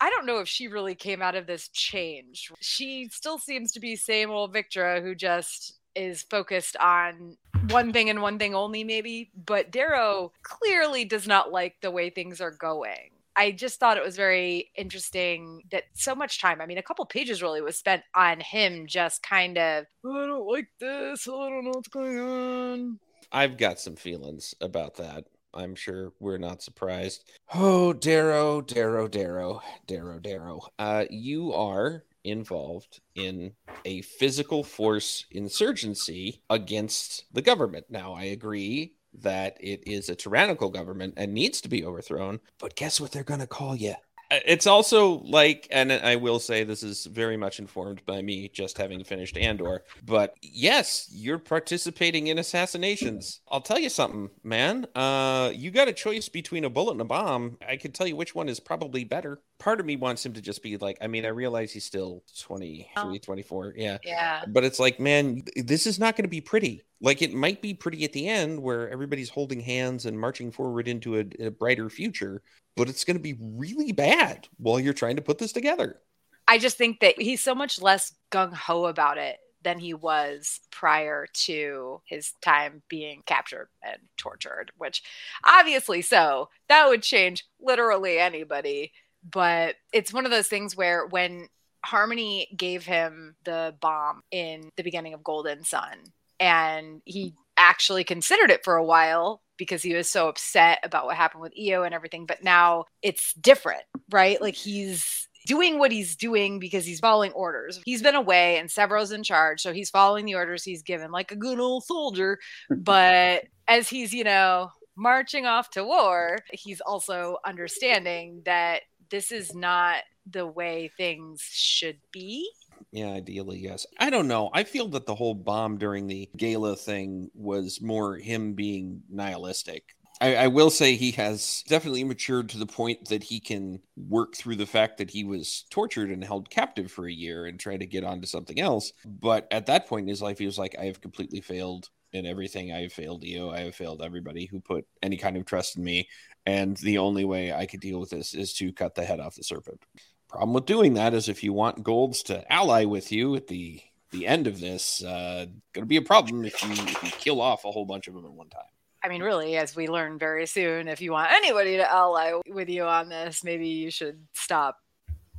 I 0.00 0.10
don't 0.10 0.26
know 0.26 0.38
if 0.38 0.48
she 0.48 0.68
really 0.68 0.94
came 0.94 1.22
out 1.22 1.34
of 1.34 1.46
this 1.46 1.68
change. 1.68 2.52
She 2.60 3.08
still 3.10 3.38
seems 3.38 3.72
to 3.72 3.80
be 3.80 3.96
same 3.96 4.30
old 4.30 4.54
Victra 4.54 5.02
who 5.02 5.14
just 5.14 5.78
is 5.98 6.22
focused 6.22 6.76
on 6.76 7.36
one 7.70 7.92
thing 7.92 8.08
and 8.08 8.22
one 8.22 8.38
thing 8.38 8.54
only, 8.54 8.84
maybe. 8.84 9.30
But 9.34 9.70
Darrow 9.70 10.32
clearly 10.42 11.04
does 11.04 11.26
not 11.26 11.52
like 11.52 11.76
the 11.82 11.90
way 11.90 12.08
things 12.08 12.40
are 12.40 12.52
going. 12.52 13.10
I 13.36 13.52
just 13.52 13.78
thought 13.78 13.96
it 13.96 14.04
was 14.04 14.16
very 14.16 14.70
interesting 14.76 15.62
that 15.70 15.84
so 15.94 16.14
much 16.14 16.40
time, 16.40 16.60
I 16.60 16.66
mean, 16.66 16.78
a 16.78 16.82
couple 16.82 17.04
pages 17.06 17.42
really 17.42 17.60
was 17.60 17.78
spent 17.78 18.02
on 18.14 18.40
him 18.40 18.86
just 18.88 19.22
kind 19.22 19.56
of, 19.58 19.84
I 20.04 20.26
don't 20.26 20.48
like 20.48 20.68
this. 20.80 21.28
I 21.28 21.30
don't 21.30 21.64
know 21.64 21.70
what's 21.74 21.88
going 21.88 22.18
on. 22.18 22.98
I've 23.30 23.56
got 23.56 23.78
some 23.78 23.94
feelings 23.94 24.54
about 24.60 24.96
that. 24.96 25.26
I'm 25.54 25.74
sure 25.74 26.12
we're 26.18 26.38
not 26.38 26.62
surprised. 26.62 27.30
Oh, 27.54 27.92
Darrow, 27.92 28.60
Darrow, 28.60 29.06
Darrow, 29.06 29.62
Darrow, 29.86 30.18
Darrow. 30.18 30.60
Uh, 30.78 31.04
you 31.08 31.52
are 31.52 32.04
involved 32.30 33.00
in 33.14 33.52
a 33.84 34.02
physical 34.02 34.62
force 34.62 35.26
insurgency 35.30 36.42
against 36.50 37.24
the 37.32 37.42
government. 37.42 37.86
Now, 37.88 38.12
I 38.14 38.24
agree 38.24 38.94
that 39.14 39.56
it 39.60 39.86
is 39.86 40.08
a 40.08 40.14
tyrannical 40.14 40.68
government 40.68 41.14
and 41.16 41.32
needs 41.32 41.60
to 41.62 41.68
be 41.68 41.84
overthrown, 41.84 42.40
but 42.58 42.76
guess 42.76 43.00
what 43.00 43.12
they're 43.12 43.24
going 43.24 43.40
to 43.40 43.46
call 43.46 43.74
you? 43.74 43.94
It's 44.30 44.66
also 44.66 45.20
like, 45.20 45.66
and 45.70 45.90
I 45.90 46.16
will 46.16 46.38
say 46.38 46.62
this 46.62 46.82
is 46.82 47.06
very 47.06 47.36
much 47.36 47.58
informed 47.58 48.04
by 48.04 48.20
me 48.20 48.48
just 48.48 48.76
having 48.76 49.02
finished 49.02 49.38
Andor, 49.38 49.84
but 50.04 50.34
yes, 50.42 51.08
you're 51.10 51.38
participating 51.38 52.26
in 52.26 52.38
assassinations. 52.38 53.40
I'll 53.50 53.62
tell 53.62 53.78
you 53.78 53.88
something, 53.88 54.28
man. 54.44 54.86
Uh, 54.94 55.50
you 55.54 55.70
got 55.70 55.88
a 55.88 55.94
choice 55.94 56.28
between 56.28 56.64
a 56.64 56.70
bullet 56.70 56.92
and 56.92 57.00
a 57.00 57.06
bomb. 57.06 57.56
I 57.66 57.76
can 57.76 57.92
tell 57.92 58.06
you 58.06 58.16
which 58.16 58.34
one 58.34 58.50
is 58.50 58.60
probably 58.60 59.04
better. 59.04 59.40
Part 59.58 59.80
of 59.80 59.86
me 59.86 59.96
wants 59.96 60.24
him 60.24 60.34
to 60.34 60.42
just 60.42 60.62
be 60.62 60.76
like, 60.76 60.98
I 61.00 61.06
mean, 61.06 61.24
I 61.24 61.28
realize 61.28 61.72
he's 61.72 61.84
still 61.84 62.22
23, 62.42 62.86
oh. 62.96 63.18
24. 63.18 63.74
Yeah. 63.76 63.98
Yeah. 64.04 64.44
But 64.46 64.64
it's 64.64 64.78
like, 64.78 65.00
man, 65.00 65.42
this 65.56 65.86
is 65.86 65.98
not 65.98 66.16
going 66.16 66.24
to 66.24 66.28
be 66.28 66.42
pretty. 66.42 66.82
Like 67.00 67.22
it 67.22 67.32
might 67.32 67.62
be 67.62 67.74
pretty 67.74 68.04
at 68.04 68.12
the 68.12 68.28
end 68.28 68.60
where 68.60 68.90
everybody's 68.90 69.28
holding 69.30 69.60
hands 69.60 70.04
and 70.04 70.18
marching 70.18 70.50
forward 70.50 70.88
into 70.88 71.18
a, 71.18 71.46
a 71.46 71.50
brighter 71.50 71.88
future 71.88 72.42
but 72.78 72.88
it's 72.88 73.04
going 73.04 73.16
to 73.16 73.22
be 73.22 73.36
really 73.40 73.92
bad 73.92 74.48
while 74.56 74.78
you're 74.78 74.94
trying 74.94 75.16
to 75.16 75.22
put 75.22 75.38
this 75.38 75.52
together. 75.52 75.98
I 76.46 76.58
just 76.58 76.78
think 76.78 77.00
that 77.00 77.20
he's 77.20 77.42
so 77.42 77.54
much 77.54 77.82
less 77.82 78.14
gung 78.30 78.54
ho 78.54 78.86
about 78.86 79.18
it 79.18 79.38
than 79.62 79.80
he 79.80 79.92
was 79.92 80.60
prior 80.70 81.26
to 81.32 82.00
his 82.06 82.32
time 82.40 82.82
being 82.88 83.22
captured 83.26 83.68
and 83.82 83.98
tortured, 84.16 84.70
which 84.78 85.02
obviously 85.44 86.00
so. 86.00 86.48
That 86.68 86.88
would 86.88 87.02
change 87.02 87.44
literally 87.60 88.18
anybody. 88.18 88.92
But 89.28 89.74
it's 89.92 90.12
one 90.12 90.24
of 90.24 90.30
those 90.30 90.46
things 90.46 90.76
where 90.76 91.04
when 91.06 91.48
Harmony 91.84 92.46
gave 92.56 92.86
him 92.86 93.34
the 93.44 93.74
bomb 93.80 94.22
in 94.30 94.70
the 94.76 94.84
beginning 94.84 95.14
of 95.14 95.24
Golden 95.24 95.64
Son, 95.64 95.98
and 96.38 97.02
he 97.04 97.34
actually 97.58 98.04
considered 98.04 98.50
it 98.50 98.64
for 98.64 98.76
a 98.76 98.84
while 98.84 99.42
because 99.56 99.82
he 99.82 99.94
was 99.94 100.08
so 100.08 100.28
upset 100.28 100.78
about 100.84 101.04
what 101.04 101.16
happened 101.16 101.42
with 101.42 101.56
Eo 101.56 101.82
and 101.82 101.94
everything. 101.94 102.26
But 102.26 102.42
now 102.42 102.84
it's 103.02 103.34
different, 103.34 103.82
right? 104.10 104.40
Like 104.40 104.54
he's 104.54 105.28
doing 105.46 105.78
what 105.78 105.92
he's 105.92 106.16
doing 106.16 106.58
because 106.58 106.84
he's 106.84 107.00
following 107.00 107.32
orders. 107.32 107.80
He's 107.84 108.02
been 108.02 108.14
away 108.14 108.58
and 108.58 108.70
Sevro's 108.70 109.12
in 109.12 109.22
charge, 109.22 109.60
so 109.60 109.72
he's 109.72 109.90
following 109.90 110.24
the 110.24 110.34
orders 110.34 110.62
he's 110.62 110.82
given 110.82 111.10
like 111.10 111.32
a 111.32 111.36
good 111.36 111.58
old 111.58 111.84
soldier. 111.84 112.38
but 112.70 113.44
as 113.66 113.88
he's, 113.88 114.12
you 114.12 114.24
know, 114.24 114.70
marching 114.96 115.46
off 115.46 115.70
to 115.70 115.84
war, 115.84 116.38
he's 116.52 116.80
also 116.80 117.38
understanding 117.44 118.42
that 118.44 118.82
this 119.10 119.32
is 119.32 119.54
not 119.54 120.02
the 120.30 120.46
way 120.46 120.90
things 120.96 121.40
should 121.50 121.98
be 122.12 122.48
yeah, 122.92 123.10
ideally, 123.10 123.58
yes. 123.58 123.86
I 123.98 124.10
don't 124.10 124.28
know. 124.28 124.50
I 124.52 124.64
feel 124.64 124.88
that 124.88 125.06
the 125.06 125.14
whole 125.14 125.34
bomb 125.34 125.78
during 125.78 126.06
the 126.06 126.28
gala 126.36 126.76
thing 126.76 127.30
was 127.34 127.80
more 127.82 128.16
him 128.16 128.54
being 128.54 129.02
nihilistic. 129.10 129.94
I, 130.20 130.34
I, 130.34 130.46
will 130.48 130.70
say 130.70 130.96
he 130.96 131.12
has 131.12 131.62
definitely 131.68 132.02
matured 132.02 132.48
to 132.48 132.58
the 132.58 132.66
point 132.66 133.08
that 133.08 133.22
he 133.22 133.38
can 133.38 133.80
work 133.96 134.34
through 134.34 134.56
the 134.56 134.66
fact 134.66 134.98
that 134.98 135.10
he 135.10 135.22
was 135.22 135.64
tortured 135.70 136.10
and 136.10 136.24
held 136.24 136.50
captive 136.50 136.90
for 136.90 137.06
a 137.06 137.12
year 137.12 137.46
and 137.46 137.58
try 137.58 137.76
to 137.76 137.86
get 137.86 138.02
on 138.02 138.20
to 138.20 138.26
something 138.26 138.58
else. 138.58 138.92
But 139.04 139.46
at 139.52 139.66
that 139.66 139.86
point 139.86 140.04
in 140.04 140.08
his 140.08 140.22
life, 140.22 140.38
he 140.38 140.46
was 140.46 140.58
like, 140.58 140.74
I 140.78 140.86
have 140.86 141.00
completely 141.00 141.40
failed 141.40 141.88
in 142.12 142.26
everything. 142.26 142.72
I 142.72 142.82
have 142.82 142.92
failed 142.92 143.22
you. 143.22 143.50
I 143.50 143.60
have 143.60 143.74
failed 143.74 144.02
everybody 144.02 144.46
who 144.46 144.60
put 144.60 144.86
any 145.02 145.16
kind 145.16 145.36
of 145.36 145.46
trust 145.46 145.76
in 145.76 145.84
me. 145.84 146.08
And 146.46 146.76
the 146.78 146.98
only 146.98 147.24
way 147.24 147.52
I 147.52 147.66
could 147.66 147.80
deal 147.80 148.00
with 148.00 148.10
this 148.10 148.34
is 148.34 148.54
to 148.54 148.72
cut 148.72 148.94
the 148.94 149.04
head 149.04 149.20
off 149.20 149.36
the 149.36 149.44
serpent. 149.44 149.80
Problem 150.28 150.52
with 150.52 150.66
doing 150.66 150.94
that 150.94 151.14
is 151.14 151.28
if 151.28 151.42
you 151.42 151.52
want 151.52 151.82
golds 151.82 152.22
to 152.24 152.50
ally 152.52 152.84
with 152.84 153.10
you 153.10 153.34
at 153.34 153.46
the 153.46 153.80
the 154.10 154.26
end 154.26 154.46
of 154.46 154.60
this, 154.60 155.04
uh, 155.04 155.46
going 155.74 155.82
to 155.82 155.86
be 155.86 155.96
a 155.96 156.02
problem 156.02 156.44
if 156.44 156.62
you 156.62 156.70
if 156.70 157.02
you 157.02 157.10
kill 157.10 157.40
off 157.40 157.64
a 157.64 157.70
whole 157.70 157.84
bunch 157.84 158.08
of 158.08 158.14
them 158.14 158.24
at 158.24 158.32
one 158.32 158.48
time. 158.48 158.62
I 159.02 159.08
mean, 159.08 159.22
really, 159.22 159.56
as 159.56 159.76
we 159.76 159.86
learn 159.86 160.18
very 160.18 160.46
soon, 160.46 160.88
if 160.88 161.00
you 161.00 161.12
want 161.12 161.30
anybody 161.30 161.76
to 161.76 161.90
ally 161.90 162.32
with 162.48 162.68
you 162.68 162.84
on 162.84 163.08
this, 163.08 163.44
maybe 163.44 163.68
you 163.68 163.90
should 163.90 164.26
stop 164.34 164.76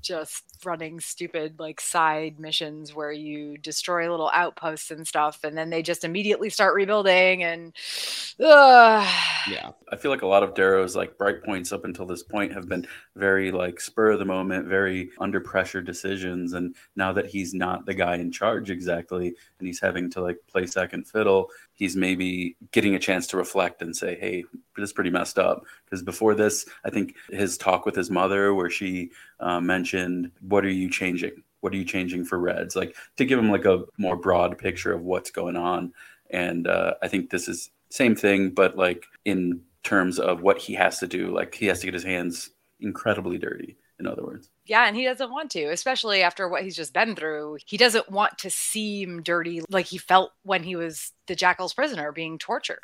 just 0.01 0.43
running 0.65 0.99
stupid 0.99 1.59
like 1.59 1.79
side 1.79 2.39
missions 2.39 2.93
where 2.93 3.11
you 3.11 3.57
destroy 3.57 4.09
little 4.09 4.29
outposts 4.33 4.91
and 4.91 5.07
stuff 5.07 5.39
and 5.43 5.57
then 5.57 5.69
they 5.69 5.81
just 5.81 6.03
immediately 6.03 6.49
start 6.49 6.73
rebuilding 6.73 7.43
and 7.43 7.73
uh. 8.43 9.05
yeah 9.49 9.71
i 9.91 9.95
feel 9.95 10.11
like 10.11 10.21
a 10.21 10.27
lot 10.27 10.43
of 10.43 10.53
darrow's 10.53 10.95
like 10.95 11.17
bright 11.17 11.43
points 11.43 11.71
up 11.71 11.85
until 11.85 12.05
this 12.05 12.23
point 12.23 12.51
have 12.51 12.67
been 12.67 12.85
very 13.15 13.51
like 13.51 13.79
spur 13.79 14.11
of 14.11 14.19
the 14.19 14.25
moment 14.25 14.67
very 14.67 15.09
under 15.19 15.39
pressure 15.39 15.81
decisions 15.81 16.53
and 16.53 16.75
now 16.95 17.13
that 17.13 17.25
he's 17.27 17.53
not 17.53 17.85
the 17.85 17.93
guy 17.93 18.15
in 18.15 18.31
charge 18.31 18.69
exactly 18.69 19.27
and 19.27 19.67
he's 19.67 19.79
having 19.79 20.09
to 20.09 20.21
like 20.21 20.37
play 20.47 20.65
second 20.65 21.07
fiddle 21.07 21.49
he's 21.79 21.95
maybe 21.95 22.57
getting 22.71 22.93
a 22.93 23.00
chance 23.00 23.25
to 23.25 23.38
reflect 23.38 23.81
and 23.81 23.95
say, 23.95 24.17
hey, 24.19 24.43
this 24.75 24.89
is 24.89 24.93
pretty 24.93 25.09
messed 25.09 25.39
up. 25.39 25.63
Because 25.86 26.03
before 26.03 26.36
this, 26.36 26.65
I 26.83 26.89
think 26.89 27.15
his 27.29 27.57
talk 27.57 27.86
with 27.86 27.95
his 27.95 28.12
mother, 28.12 28.53
where 28.53 28.69
she 28.69 29.12
uh, 29.39 29.62
mentioned, 29.62 30.31
what 30.41 30.65
are 30.65 30.69
you 30.69 30.89
changing? 30.89 31.41
What 31.62 31.74
are 31.74 31.77
you 31.77 31.86
changing 31.86 32.25
for 32.25 32.38
Reds? 32.38 32.75
Like 32.75 32.95
to 33.15 33.25
give 33.25 33.39
him 33.39 33.50
like 33.50 33.65
a 33.65 33.86
more 33.98 34.17
broad 34.17 34.57
picture 34.57 34.93
of 34.93 35.03
what's 35.03 35.31
going 35.31 35.55
on. 35.55 35.93
And 36.29 36.67
uh, 36.67 36.95
I 37.01 37.07
think 37.07 37.29
this 37.29 37.48
is 37.48 37.71
same 37.89 38.15
thing, 38.15 38.50
but 38.51 38.77
like 38.77 39.05
in 39.25 39.62
terms 39.83 40.19
of 40.19 40.41
what 40.41 40.59
he 40.59 40.74
has 40.74 41.00
to 41.00 41.07
do, 41.07 41.33
like 41.33 41.55
he 41.55 41.65
has 41.67 41.79
to 41.79 41.88
get 41.88 41.93
his 41.93 42.03
hands 42.03 42.51
incredibly 42.81 43.38
dirty 43.38 43.77
in 44.00 44.05
other 44.05 44.24
words. 44.24 44.50
Yeah, 44.69 44.85
and 44.85 44.95
he 44.95 45.03
doesn't 45.03 45.31
want 45.31 45.49
to, 45.51 45.71
especially 45.71 46.21
after 46.21 46.47
what 46.47 46.61
he's 46.61 46.75
just 46.75 46.93
been 46.93 47.15
through. 47.15 47.57
He 47.65 47.75
doesn't 47.75 48.11
want 48.11 48.38
to 48.38 48.51
seem 48.51 49.23
dirty 49.23 49.63
like 49.67 49.88
he 49.88 49.97
felt 49.97 50.31
when 50.43 50.61
he 50.61 50.75
was 50.75 51.11
the 51.25 51.33
Jackal's 51.33 51.73
prisoner 51.73 52.11
being 52.11 52.38
tortured. 52.38 52.83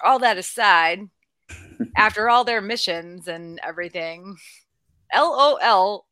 All 0.00 0.18
that 0.20 0.38
aside, 0.38 1.10
after 1.96 2.30
all 2.30 2.44
their 2.44 2.62
missions 2.62 3.28
and 3.28 3.60
everything, 3.62 4.38
LOL 5.14 6.06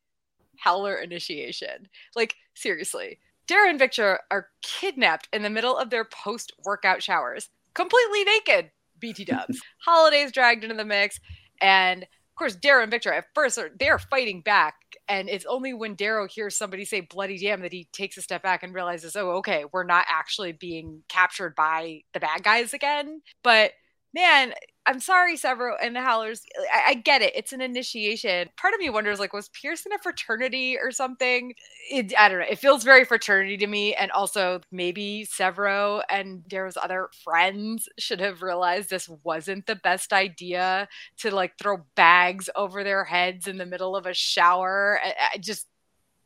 Howler 0.58 0.96
initiation. 0.96 1.88
Like, 2.14 2.34
seriously, 2.52 3.18
Darrow 3.46 3.70
and 3.70 3.80
Victra 3.80 4.18
are 4.30 4.50
kidnapped 4.60 5.30
in 5.32 5.42
the 5.42 5.48
middle 5.48 5.78
of 5.78 5.88
their 5.88 6.04
post 6.04 6.52
workout 6.66 7.02
showers, 7.02 7.48
completely 7.72 8.24
naked. 8.24 8.70
BT 8.98 9.24
dubs. 9.24 9.62
Holidays 9.86 10.32
dragged 10.32 10.64
into 10.64 10.76
the 10.76 10.84
mix, 10.84 11.18
and 11.62 12.06
of 12.34 12.36
course, 12.36 12.56
Darrow 12.56 12.82
and 12.82 12.92
Victra 12.92 13.16
at 13.16 13.26
first 13.32 13.58
are 13.58 13.70
they're 13.78 13.98
fighting 13.98 14.40
back, 14.40 14.74
and 15.08 15.28
it's 15.28 15.46
only 15.46 15.72
when 15.72 15.94
Darrow 15.94 16.26
hears 16.26 16.56
somebody 16.56 16.84
say 16.84 17.00
"bloody 17.00 17.38
damn" 17.38 17.60
that 17.60 17.72
he 17.72 17.86
takes 17.92 18.16
a 18.16 18.22
step 18.22 18.42
back 18.42 18.64
and 18.64 18.74
realizes, 18.74 19.14
"Oh, 19.14 19.30
okay, 19.36 19.64
we're 19.72 19.84
not 19.84 20.04
actually 20.08 20.50
being 20.50 21.04
captured 21.08 21.54
by 21.54 22.00
the 22.12 22.18
bad 22.18 22.42
guys 22.42 22.74
again." 22.74 23.22
But 23.44 23.72
man, 24.14 24.54
I'm 24.86 25.00
sorry, 25.00 25.36
Sevro 25.36 25.74
and 25.82 25.96
the 25.96 26.02
Howlers. 26.02 26.42
I, 26.72 26.90
I, 26.90 26.94
get 26.94 27.22
it. 27.22 27.32
It's 27.34 27.52
an 27.54 27.62
initiation. 27.62 28.48
Part 28.56 28.74
of 28.74 28.80
me 28.80 28.90
wonders, 28.90 29.18
like, 29.18 29.32
was 29.32 29.48
Pierce 29.48 29.86
in 29.86 29.92
a 29.92 29.98
fraternity 29.98 30.76
or 30.76 30.90
something? 30.90 31.54
It, 31.90 32.12
I 32.18 32.28
don't 32.28 32.40
know. 32.40 32.46
It 32.48 32.58
feels 32.58 32.84
very 32.84 33.04
fraternity 33.04 33.56
to 33.56 33.66
me. 33.66 33.94
And 33.94 34.10
also, 34.12 34.60
maybe 34.70 35.26
Severo 35.30 36.02
and 36.10 36.46
Darrow's 36.46 36.76
other 36.76 37.08
friends 37.24 37.88
should 37.98 38.20
have 38.20 38.42
realized 38.42 38.90
this 38.90 39.08
wasn't 39.24 39.66
the 39.66 39.76
best 39.76 40.12
idea 40.12 40.86
to 41.18 41.34
like 41.34 41.58
throw 41.58 41.78
bags 41.96 42.50
over 42.54 42.84
their 42.84 43.04
heads 43.04 43.48
in 43.48 43.56
the 43.56 43.66
middle 43.66 43.96
of 43.96 44.04
a 44.04 44.14
shower. 44.14 45.00
I, 45.02 45.14
I 45.34 45.38
just 45.38 45.66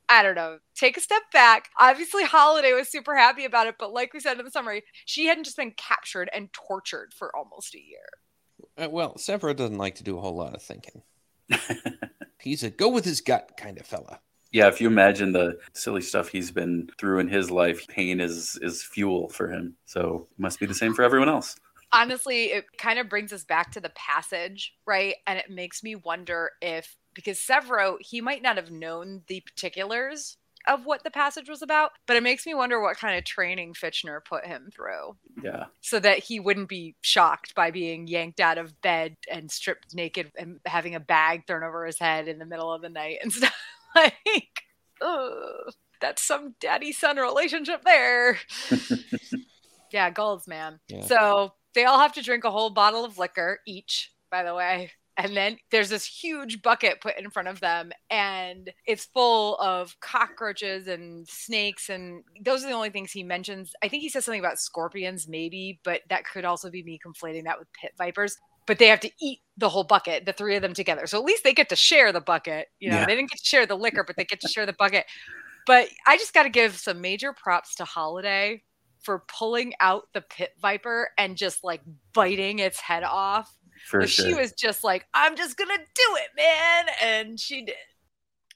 I 0.09 0.23
don't 0.23 0.35
know, 0.35 0.59
take 0.75 0.97
a 0.97 1.01
step 1.01 1.23
back. 1.33 1.69
Obviously, 1.79 2.25
Holiday 2.25 2.73
was 2.73 2.89
super 2.89 3.17
happy 3.17 3.45
about 3.45 3.67
it, 3.67 3.77
but 3.79 3.93
like 3.93 4.15
we 4.15 4.21
said 4.21 4.39
in 4.39 4.45
the 4.45 4.51
summary, 4.51 4.83
she 5.05 5.27
hadn't 5.27 5.45
just 5.45 5.57
been 5.57 5.73
captured 5.73 6.31
and 6.33 6.53
tortured 6.53 7.13
for 7.13 7.35
almost 7.37 7.75
a 7.75 7.79
year. 7.79 8.09
Uh, 8.77 8.89
well, 8.89 9.15
Sevro 9.15 9.55
doesn't 9.55 9.79
like 9.79 9.97
to 9.97 10.05
do 10.05 10.17
a 10.17 10.21
whole 10.21 10.37
lot 10.37 10.55
of 10.55 10.63
thinking. 10.63 11.03
he's 12.41 12.63
a 12.63 12.71
go 12.71 12.89
with 12.89 13.05
his 13.05 13.21
gut 13.21 13.53
kind 13.59 13.79
of 13.79 13.87
fella. 13.87 14.21
Yeah, 14.51 14.69
if 14.69 14.81
you 14.81 14.87
imagine 14.87 15.33
the 15.33 15.59
silly 15.75 16.01
stuff 16.01 16.29
he's 16.29 16.51
been 16.51 16.89
through 16.99 17.19
in 17.19 17.29
his 17.29 17.51
life, 17.51 17.87
pain 17.87 18.21
is 18.21 18.59
is 18.63 18.83
fuel 18.83 19.29
for 19.29 19.51
him. 19.51 19.77
So 19.85 20.27
must 20.39 20.59
be 20.59 20.67
the 20.67 20.75
same 20.75 20.95
for 20.95 21.03
everyone 21.03 21.29
else. 21.29 21.57
Honestly, 21.93 22.47
it 22.47 22.65
kind 22.77 22.99
of 22.99 23.09
brings 23.09 23.33
us 23.33 23.45
back 23.45 23.73
to 23.73 23.81
the 23.81 23.91
passage, 23.91 24.75
right? 24.87 25.17
And 25.27 25.39
it 25.39 25.51
makes 25.51 25.83
me 25.83 25.97
wonder 25.97 26.51
if 26.61 26.97
because 27.19 27.37
Sevro, 27.41 27.97
he 27.99 28.21
might 28.21 28.43
not 28.43 28.55
have 28.55 28.71
known 28.71 29.23
the 29.27 29.41
particulars 29.41 30.37
of 30.69 30.87
what 30.87 31.03
the 31.03 31.11
passage 31.11 31.49
was 31.49 31.63
about, 31.63 31.91
but 32.07 32.17
it 32.17 32.23
makes 32.23 32.47
me 32.47 32.55
wonder 32.55 32.81
what 32.81 32.97
kind 32.97 33.19
of 33.19 33.25
training 33.25 33.75
Fitchner 33.75 34.25
put 34.25 34.47
him 34.47 34.71
through. 34.73 35.17
Yeah. 35.43 35.65
So 35.81 35.99
that 35.99 36.21
he 36.21 36.39
wouldn't 36.39 36.69
be 36.69 36.95
shocked 37.01 37.57
by 37.57 37.73
being 37.73 38.07
yanked 38.07 38.39
out 38.39 38.57
of 38.57 38.81
bed 38.81 39.17
and 39.29 39.51
stripped 39.51 39.97
naked 39.97 40.31
and 40.39 40.61
having 40.65 40.95
a 40.95 41.01
bag 41.01 41.45
thrown 41.49 41.65
over 41.65 41.85
his 41.85 41.99
head 41.99 42.29
in 42.29 42.39
the 42.39 42.47
middle 42.47 42.73
of 42.73 42.83
the 42.83 42.89
night 42.89 43.19
and 43.21 43.33
stuff. 43.33 43.57
like, 43.97 44.63
ugh, 45.03 45.73
that's 46.01 46.23
some 46.23 46.55
daddy 46.61 46.93
son 46.93 47.17
relationship 47.17 47.83
there. 47.85 48.39
yeah, 49.91 50.11
Golds, 50.11 50.47
man. 50.47 50.79
Yeah. 50.87 51.05
So 51.07 51.55
they 51.75 51.85
all 51.85 51.99
have 51.99 52.13
to 52.13 52.23
drink 52.23 52.45
a 52.45 52.53
whole 52.53 52.71
bottle 52.71 53.05
of 53.05 53.19
liquor 53.19 53.59
each, 53.67 54.13
by 54.31 54.45
the 54.45 54.55
way. 54.55 54.93
And 55.19 55.37
then 55.37 55.59
there's 55.73 55.89
this 55.89 56.05
huge 56.07 56.63
bucket 56.63 57.01
put 57.01 57.19
in 57.19 57.29
front 57.31 57.49
of 57.49 57.59
them, 57.59 57.91
and 58.09 58.71
it's 58.87 59.07
full 59.07 59.57
of 59.57 59.99
cockroaches 60.01 60.87
and 60.87 61.27
snakes. 61.29 61.89
And 61.89 62.23
those 62.41 62.63
are 62.65 62.69
the 62.69 62.73
only 62.75 62.91
things 62.91 63.11
he 63.11 63.25
mentions. 63.25 63.73
I 63.83 63.89
think 63.89 64.03
he 64.03 64.09
says 64.09 64.25
something 64.25 64.39
about 64.41 64.61
scorpions, 64.61 65.27
maybe, 65.27 65.81
but 65.83 66.03
that 66.09 66.25
could 66.25 66.45
also 66.45 66.71
be 66.71 66.85
me 66.85 67.01
conflating 67.05 67.45
that 67.45 67.59
with 67.59 67.67
pit 67.73 67.93
vipers. 67.99 68.37
But 68.67 68.79
they 68.79 68.87
have 68.87 69.01
to 69.01 69.11
eat 69.21 69.41
the 69.57 69.69
whole 69.69 69.83
bucket, 69.83 70.25
the 70.25 70.33
three 70.33 70.55
of 70.55 70.63
them 70.63 70.75
together. 70.75 71.07
So 71.09 71.19
at 71.19 71.25
least 71.25 71.43
they 71.43 71.53
get 71.55 71.69
to 71.71 71.77
share 71.77 72.13
the 72.13 72.21
bucket. 72.21 72.69
You 72.79 72.91
know, 72.91 72.99
Yeah. 72.99 73.07
they 73.07 73.17
didn't 73.17 73.31
get 73.31 73.39
to 73.41 73.45
share 73.45 73.67
the 73.67 73.75
liquor, 73.77 74.05
but 74.05 74.17
they 74.17 74.25
get 74.25 74.41
to 74.43 74.49
share 74.49 74.67
the 74.67 74.73
bucket. 74.73 75.07
But 75.67 75.89
I 76.07 76.17
just 76.17 76.33
got 76.33 76.45
to 76.45 76.49
give 76.51 76.79
some 76.79 77.01
major 77.01 77.33
props 77.33 77.75
to 77.77 77.85
Holiday 77.85 78.63
for 79.03 79.21
pulling 79.27 79.73
out 79.81 80.09
the 80.13 80.21
pit 80.21 80.53
viper 80.61 81.11
and 81.19 81.37
just 81.37 81.65
like 81.65 81.81
biting 82.13 82.59
its 82.59 82.79
head 82.79 83.05
off. 83.05 83.55
For 83.87 84.07
sure. 84.07 84.27
She 84.27 84.35
was 84.35 84.53
just 84.53 84.85
like, 84.85 85.07
I'm 85.15 85.37
just 85.37 85.57
gonna 85.57 85.77
do 85.77 86.17
it, 86.17 86.29
man. 86.37 86.87
And 87.03 87.41
she 87.41 87.65
did. 87.65 87.75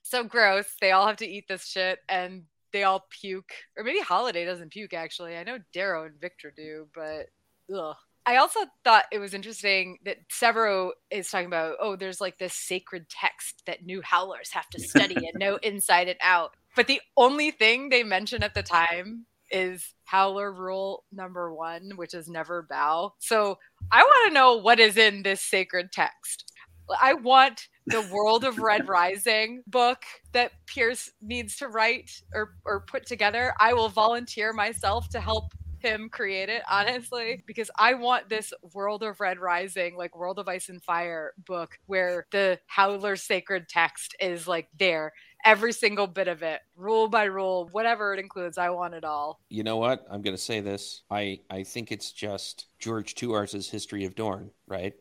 So 0.03 0.25
gross. 0.25 0.67
They 0.81 0.93
all 0.93 1.07
have 1.07 1.17
to 1.19 1.27
eat 1.27 1.47
this 1.49 1.67
shit 1.67 2.01
and 2.09 2.45
they 2.73 2.83
all 2.83 3.07
puke. 3.11 3.53
Or 3.77 3.85
maybe 3.85 4.01
Holiday 4.01 4.45
doesn't 4.45 4.73
puke 4.73 4.95
actually. 4.95 5.37
I 5.37 5.45
know 5.45 5.59
Darrow 5.73 6.05
and 6.05 6.15
Victra 6.21 6.55
do, 6.57 6.89
but 6.95 7.27
ugh. 7.75 7.97
I 8.25 8.37
also 8.37 8.61
thought 8.85 9.07
it 9.11 9.19
was 9.19 9.35
interesting 9.35 9.99
that 10.05 10.29
Severo 10.29 10.91
is 11.11 11.29
talking 11.29 11.47
about, 11.47 11.77
oh, 11.81 11.97
there's 11.97 12.21
like 12.21 12.39
this 12.39 12.55
sacred 12.55 13.09
text 13.09 13.63
that 13.67 13.85
new 13.85 14.01
howlers 14.01 14.51
have 14.53 14.71
to 14.71 14.81
study 14.81 15.17
and 15.17 15.35
know 15.35 15.57
inside 15.63 16.09
and 16.09 16.19
out. 16.21 16.55
But 16.77 16.87
the 16.87 17.01
only 17.17 17.51
thing 17.51 17.89
they 17.89 18.05
mention 18.05 18.43
at 18.43 18.55
the 18.55 18.63
time 18.63 19.27
is 19.53 19.95
howler 20.05 20.53
rule 20.53 21.05
number 21.13 21.55
one, 21.55 21.93
which 21.97 22.15
is 22.15 22.29
never 22.29 22.63
bow. 22.63 23.15
So 23.19 23.59
I 23.91 24.03
want 24.03 24.29
to 24.29 24.35
know 24.35 24.57
what 24.57 24.81
is 24.81 24.97
in 24.97 25.23
this 25.23 25.41
sacred 25.41 25.93
text. 25.93 26.53
I 27.01 27.15
want 27.15 27.69
the 27.87 28.07
World 28.13 28.45
of 28.45 28.59
Red 28.59 28.89
Rising 28.89 29.63
book 29.67 30.03
that 30.33 30.53
Pierce 30.67 31.11
needs 31.21 31.57
to 31.57 31.69
write 31.69 32.11
or, 32.35 32.55
or 32.65 32.81
put 32.81 33.07
together. 33.07 33.55
I 33.61 33.73
will 33.73 33.89
volunteer 33.89 34.53
myself 34.53 35.09
to 35.11 35.21
help 35.21 35.53
him 35.83 36.09
create 36.09 36.49
it, 36.49 36.63
honestly, 36.71 37.43
because 37.47 37.71
I 37.77 37.95
want 37.95 38.29
this 38.29 38.53
World 38.73 39.03
of 39.03 39.21
Red 39.21 39.39
Rising, 39.39 39.97
like 39.97 40.17
World 40.17 40.39
of 40.39 40.49
Ice 40.49 40.69
and 40.69 40.83
Fire 40.83 41.33
book 41.45 41.77
where 41.87 42.27
the 42.31 42.59
Howler 42.67 43.17
sacred 43.17 43.69
text 43.69 44.15
is 44.21 44.47
like 44.47 44.69
there. 44.79 45.13
Every 45.45 45.73
single 45.73 46.07
bit 46.07 46.29
of 46.29 46.43
it, 46.43 46.61
rule 46.77 47.09
by 47.09 47.25
rule, 47.25 47.69
whatever 47.73 48.15
it 48.15 48.21
includes, 48.21 48.59
I 48.59 48.71
want 48.71 48.95
it 48.95 49.05
all. 49.05 49.41
You 49.49 49.65
know 49.65 49.77
what? 49.77 50.07
I'm 50.11 50.23
going 50.23 50.37
to 50.37 50.43
say 50.43 50.61
this. 50.61 51.03
I 51.11 51.41
I 51.51 51.65
think 51.65 51.91
it's 51.91 52.13
just 52.13 52.67
George 52.79 53.15
Tuars's 53.15 53.69
History 53.69 54.05
of 54.05 54.15
Dorne, 54.15 54.51
right? 54.67 54.95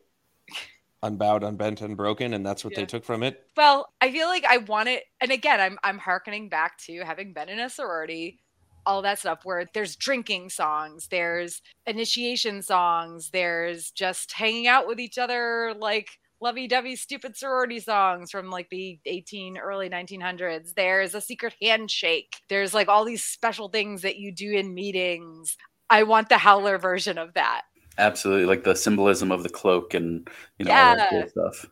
Unbowed, 1.04 1.42
unbent, 1.42 1.80
unbroken, 1.80 2.34
and 2.34 2.46
that's 2.46 2.64
what 2.64 2.72
Yeah. 2.72 2.80
they 2.80 2.86
took 2.86 3.04
from 3.04 3.22
it. 3.24 3.44
Well, 3.56 3.92
I 4.00 4.12
feel 4.12 4.28
like 4.28 4.44
I 4.44 4.58
want 4.58 4.88
it, 4.88 5.02
and 5.20 5.32
again, 5.32 5.60
I'm 5.60 5.78
I'm 5.82 5.98
harkening 5.98 6.48
back 6.48 6.78
to 6.86 7.00
having 7.04 7.32
been 7.32 7.48
in 7.48 7.58
a 7.58 7.68
sorority, 7.68 8.38
all 8.86 9.02
that 9.02 9.18
stuff 9.18 9.40
where 9.44 9.68
there's 9.74 9.96
drinking 9.96 10.50
songs, 10.50 11.08
there's 11.08 11.60
initiation 11.86 12.62
songs, 12.62 13.30
there's 13.30 13.90
just 13.90 14.32
hanging 14.32 14.68
out 14.68 14.86
with 14.86 15.00
each 15.00 15.18
other, 15.18 15.74
like 15.76 16.08
lovey-dovey 16.42 16.96
stupid 16.96 17.36
sorority 17.36 17.78
songs 17.78 18.30
from 18.30 18.50
like 18.50 18.68
the 18.70 18.98
18 19.06 19.56
early 19.56 19.88
1900s 19.88 20.74
there's 20.74 21.14
a 21.14 21.20
secret 21.20 21.54
handshake. 21.62 22.36
There's 22.48 22.74
like 22.74 22.88
all 22.88 23.04
these 23.04 23.24
special 23.24 23.68
things 23.68 24.02
that 24.02 24.16
you 24.16 24.32
do 24.32 24.52
in 24.52 24.74
meetings. 24.74 25.56
I 25.88 26.02
want 26.02 26.28
the 26.28 26.38
howler 26.38 26.78
version 26.78 27.18
of 27.18 27.34
that. 27.34 27.62
Absolutely. 27.98 28.46
Like 28.46 28.64
the 28.64 28.74
symbolism 28.74 29.30
of 29.30 29.42
the 29.42 29.48
cloak 29.48 29.94
and, 29.94 30.28
you 30.58 30.64
know, 30.64 30.72
all 30.72 30.96
that 30.96 31.10
cool 31.10 31.28
stuff. 31.28 31.66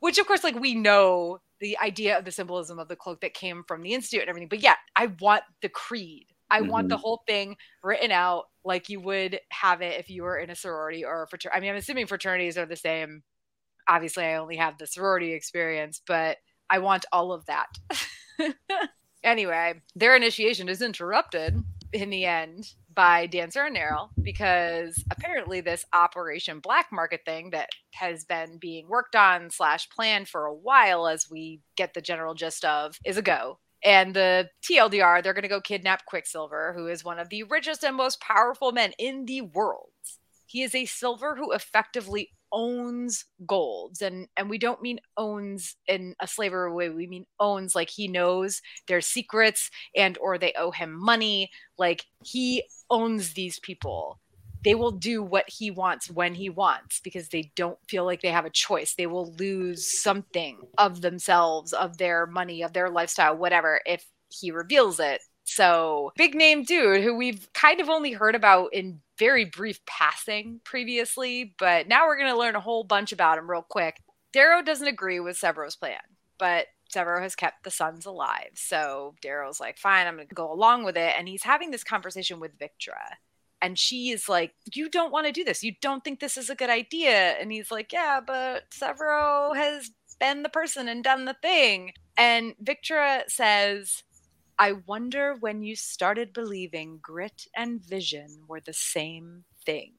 which 0.00 0.18
of 0.18 0.26
course 0.26 0.44
like 0.44 0.58
we 0.58 0.74
know 0.74 1.40
the 1.60 1.78
idea 1.78 2.18
of 2.18 2.24
the 2.24 2.30
symbolism 2.30 2.78
of 2.78 2.88
the 2.88 2.96
cloak 2.96 3.20
that 3.22 3.32
came 3.32 3.64
from 3.66 3.82
the 3.82 3.94
institute 3.94 4.20
and 4.20 4.28
everything 4.28 4.48
but 4.48 4.60
yeah 4.60 4.74
i 4.96 5.06
want 5.20 5.42
the 5.62 5.68
creed. 5.68 6.26
I 6.50 6.60
want 6.60 6.88
the 6.88 6.94
mm-hmm. 6.94 7.02
whole 7.02 7.22
thing 7.26 7.56
written 7.82 8.12
out 8.12 8.44
like 8.64 8.88
you 8.88 9.00
would 9.00 9.40
have 9.50 9.80
it 9.80 9.98
if 9.98 10.10
you 10.10 10.22
were 10.22 10.38
in 10.38 10.50
a 10.50 10.54
sorority 10.54 11.04
or 11.04 11.22
a 11.22 11.26
fraternity 11.26 11.56
i 11.56 11.60
mean 11.60 11.70
i'm 11.70 11.76
assuming 11.76 12.06
fraternities 12.06 12.58
are 12.58 12.66
the 12.66 12.76
same 12.76 13.22
obviously 13.88 14.24
i 14.24 14.36
only 14.36 14.56
have 14.56 14.78
the 14.78 14.86
sorority 14.86 15.32
experience 15.32 16.00
but 16.06 16.38
i 16.70 16.78
want 16.78 17.04
all 17.12 17.32
of 17.32 17.44
that 17.46 17.68
anyway 19.24 19.74
their 19.94 20.16
initiation 20.16 20.68
is 20.68 20.82
interrupted 20.82 21.62
in 21.92 22.10
the 22.10 22.24
end 22.24 22.74
by 22.94 23.26
Dancer 23.26 23.64
and 23.64 23.76
Narol 23.76 24.10
because 24.22 25.02
apparently 25.10 25.60
this 25.60 25.84
Operation 25.92 26.60
Black 26.60 26.86
Market 26.92 27.20
thing 27.24 27.50
that 27.50 27.70
has 27.92 28.24
been 28.24 28.58
being 28.58 28.88
worked 28.88 29.16
on 29.16 29.50
slash 29.50 29.88
planned 29.90 30.28
for 30.28 30.46
a 30.46 30.54
while, 30.54 31.06
as 31.06 31.30
we 31.30 31.60
get 31.76 31.94
the 31.94 32.00
general 32.00 32.34
gist 32.34 32.64
of, 32.64 32.98
is 33.04 33.16
a 33.16 33.22
go. 33.22 33.58
And 33.84 34.14
the 34.14 34.48
TLDR, 34.62 35.22
they're 35.22 35.34
going 35.34 35.42
to 35.42 35.48
go 35.48 35.60
kidnap 35.60 36.06
Quicksilver, 36.06 36.72
who 36.74 36.86
is 36.86 37.04
one 37.04 37.18
of 37.18 37.28
the 37.28 37.42
richest 37.44 37.84
and 37.84 37.96
most 37.96 38.20
powerful 38.20 38.72
men 38.72 38.92
in 38.98 39.26
the 39.26 39.42
world. 39.42 39.90
He 40.46 40.62
is 40.62 40.74
a 40.74 40.86
silver 40.86 41.36
who 41.36 41.52
effectively 41.52 42.30
owns 42.54 43.24
golds 43.46 44.00
and 44.00 44.28
and 44.36 44.48
we 44.48 44.56
don't 44.56 44.80
mean 44.80 45.00
owns 45.16 45.74
in 45.88 46.14
a 46.20 46.26
slavery 46.26 46.72
way 46.72 46.88
we 46.88 47.06
mean 47.06 47.26
owns 47.40 47.74
like 47.74 47.90
he 47.90 48.06
knows 48.06 48.62
their 48.86 49.00
secrets 49.00 49.70
and 49.96 50.16
or 50.18 50.38
they 50.38 50.54
owe 50.56 50.70
him 50.70 50.92
money 50.92 51.50
like 51.76 52.06
he 52.22 52.62
owns 52.90 53.34
these 53.34 53.58
people. 53.58 54.20
They 54.62 54.74
will 54.74 54.92
do 54.92 55.22
what 55.22 55.44
he 55.48 55.70
wants 55.70 56.10
when 56.10 56.34
he 56.34 56.48
wants 56.48 57.00
because 57.00 57.28
they 57.28 57.52
don't 57.54 57.78
feel 57.86 58.06
like 58.06 58.22
they 58.22 58.30
have 58.30 58.46
a 58.46 58.50
choice. 58.50 58.94
They 58.94 59.06
will 59.06 59.34
lose 59.34 60.00
something 60.00 60.58
of 60.78 61.02
themselves 61.02 61.74
of 61.74 61.98
their 61.98 62.26
money 62.26 62.62
of 62.62 62.72
their 62.72 62.88
lifestyle 62.88 63.36
whatever 63.36 63.80
if 63.84 64.06
he 64.30 64.50
reveals 64.50 65.00
it 65.00 65.20
so 65.44 66.12
big 66.16 66.34
name 66.34 66.64
dude 66.64 67.02
who 67.02 67.14
we've 67.14 67.48
kind 67.52 67.80
of 67.80 67.88
only 67.88 68.12
heard 68.12 68.34
about 68.34 68.72
in 68.72 69.00
very 69.18 69.44
brief 69.44 69.84
passing 69.86 70.60
previously 70.64 71.54
but 71.58 71.86
now 71.86 72.06
we're 72.06 72.18
going 72.18 72.32
to 72.32 72.38
learn 72.38 72.56
a 72.56 72.60
whole 72.60 72.84
bunch 72.84 73.12
about 73.12 73.38
him 73.38 73.50
real 73.50 73.62
quick 73.62 74.00
darrow 74.32 74.62
doesn't 74.62 74.88
agree 74.88 75.20
with 75.20 75.36
severo's 75.36 75.76
plan 75.76 76.00
but 76.38 76.66
Severo 76.94 77.20
has 77.20 77.34
kept 77.34 77.64
the 77.64 77.70
sons 77.70 78.06
alive. 78.06 78.50
So 78.54 79.14
Darrow's 79.20 79.60
like, 79.60 79.78
fine, 79.78 80.06
I'm 80.06 80.16
going 80.16 80.28
to 80.28 80.34
go 80.34 80.52
along 80.52 80.84
with 80.84 80.96
it. 80.96 81.14
And 81.16 81.28
he's 81.28 81.42
having 81.42 81.70
this 81.70 81.84
conversation 81.84 82.40
with 82.40 82.58
Victra. 82.58 83.16
And 83.62 83.78
she 83.78 84.10
is 84.10 84.28
like, 84.28 84.52
You 84.74 84.90
don't 84.90 85.12
want 85.12 85.26
to 85.26 85.32
do 85.32 85.42
this. 85.42 85.62
You 85.62 85.72
don't 85.80 86.04
think 86.04 86.20
this 86.20 86.36
is 86.36 86.50
a 86.50 86.54
good 86.54 86.70
idea. 86.70 87.30
And 87.40 87.50
he's 87.50 87.70
like, 87.70 87.92
Yeah, 87.92 88.20
but 88.24 88.70
Severo 88.70 89.56
has 89.56 89.90
been 90.20 90.42
the 90.42 90.48
person 90.48 90.86
and 90.86 91.02
done 91.02 91.24
the 91.24 91.36
thing. 91.40 91.92
And 92.16 92.54
Victra 92.62 93.22
says, 93.28 94.02
I 94.58 94.72
wonder 94.86 95.36
when 95.40 95.62
you 95.62 95.76
started 95.76 96.32
believing 96.32 96.98
grit 97.02 97.46
and 97.56 97.84
vision 97.84 98.44
were 98.48 98.60
the 98.60 98.72
same 98.72 99.44
thing. 99.64 99.92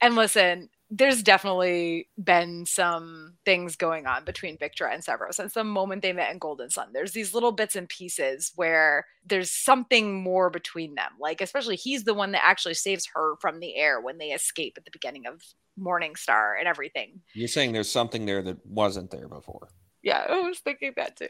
And 0.00 0.14
listen, 0.14 0.70
there's 0.90 1.22
definitely 1.22 2.08
been 2.22 2.64
some 2.64 3.34
things 3.44 3.76
going 3.76 4.06
on 4.06 4.24
between 4.24 4.56
Victra 4.56 4.92
and 4.92 5.04
Severo 5.04 5.32
since 5.32 5.54
the 5.54 5.64
moment 5.64 6.02
they 6.02 6.12
met 6.12 6.32
in 6.32 6.38
Golden 6.38 6.70
Son. 6.70 6.88
There's 6.92 7.12
these 7.12 7.34
little 7.34 7.52
bits 7.52 7.76
and 7.76 7.88
pieces 7.88 8.52
where 8.56 9.06
there's 9.26 9.50
something 9.50 10.22
more 10.22 10.50
between 10.50 10.94
them. 10.94 11.12
Like, 11.20 11.40
especially 11.40 11.76
he's 11.76 12.04
the 12.04 12.14
one 12.14 12.32
that 12.32 12.44
actually 12.44 12.74
saves 12.74 13.08
her 13.14 13.34
from 13.40 13.60
the 13.60 13.76
air 13.76 14.00
when 14.00 14.18
they 14.18 14.28
escape 14.28 14.74
at 14.78 14.84
the 14.84 14.90
beginning 14.90 15.26
of 15.26 15.42
Morning 15.76 16.16
Star 16.16 16.56
and 16.56 16.66
everything. 16.66 17.20
You're 17.34 17.48
saying 17.48 17.72
there's 17.72 17.90
something 17.90 18.24
there 18.24 18.42
that 18.42 18.64
wasn't 18.66 19.10
there 19.10 19.28
before. 19.28 19.68
Yeah, 20.02 20.24
I 20.28 20.40
was 20.40 20.60
thinking 20.60 20.92
that 20.96 21.16
too. 21.16 21.28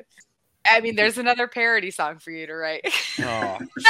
I 0.71 0.81
mean, 0.81 0.97
there's 0.97 1.19
another 1.19 1.49
parody 1.49 1.91
song 1.91 2.19
for 2.19 2.31
you 2.31 2.47
to 2.47 2.55
write. 2.55 2.83
Oh, 3.21 3.59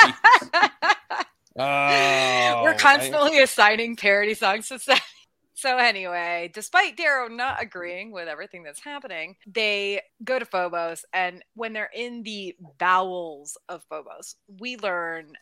oh 1.57 1.57
We're 1.57 1.65
I- 1.65 2.75
oh. 2.75 2.79
constantly 2.79 3.41
assigning 3.41 3.97
parody 3.97 4.35
songs 4.35 4.69
to 4.69 4.79
Seth. 4.79 5.03
So 5.55 5.77
anyway, 5.77 6.53
despite 6.55 6.97
Darrow 6.97 7.27
not 7.27 7.61
agreeing 7.61 8.13
with 8.13 8.29
everything 8.29 8.63
that's 8.63 8.79
happening, 8.79 9.35
they 9.45 10.01
go 10.23 10.39
to 10.39 10.45
Phobos, 10.45 11.05
and 11.13 11.45
when 11.55 11.73
they're 11.73 11.91
in 11.93 12.23
the 12.23 12.55
bowels 12.79 13.59
of 13.69 13.83
Phobos, 13.91 14.37
we 14.47 14.77
learn 14.77 15.33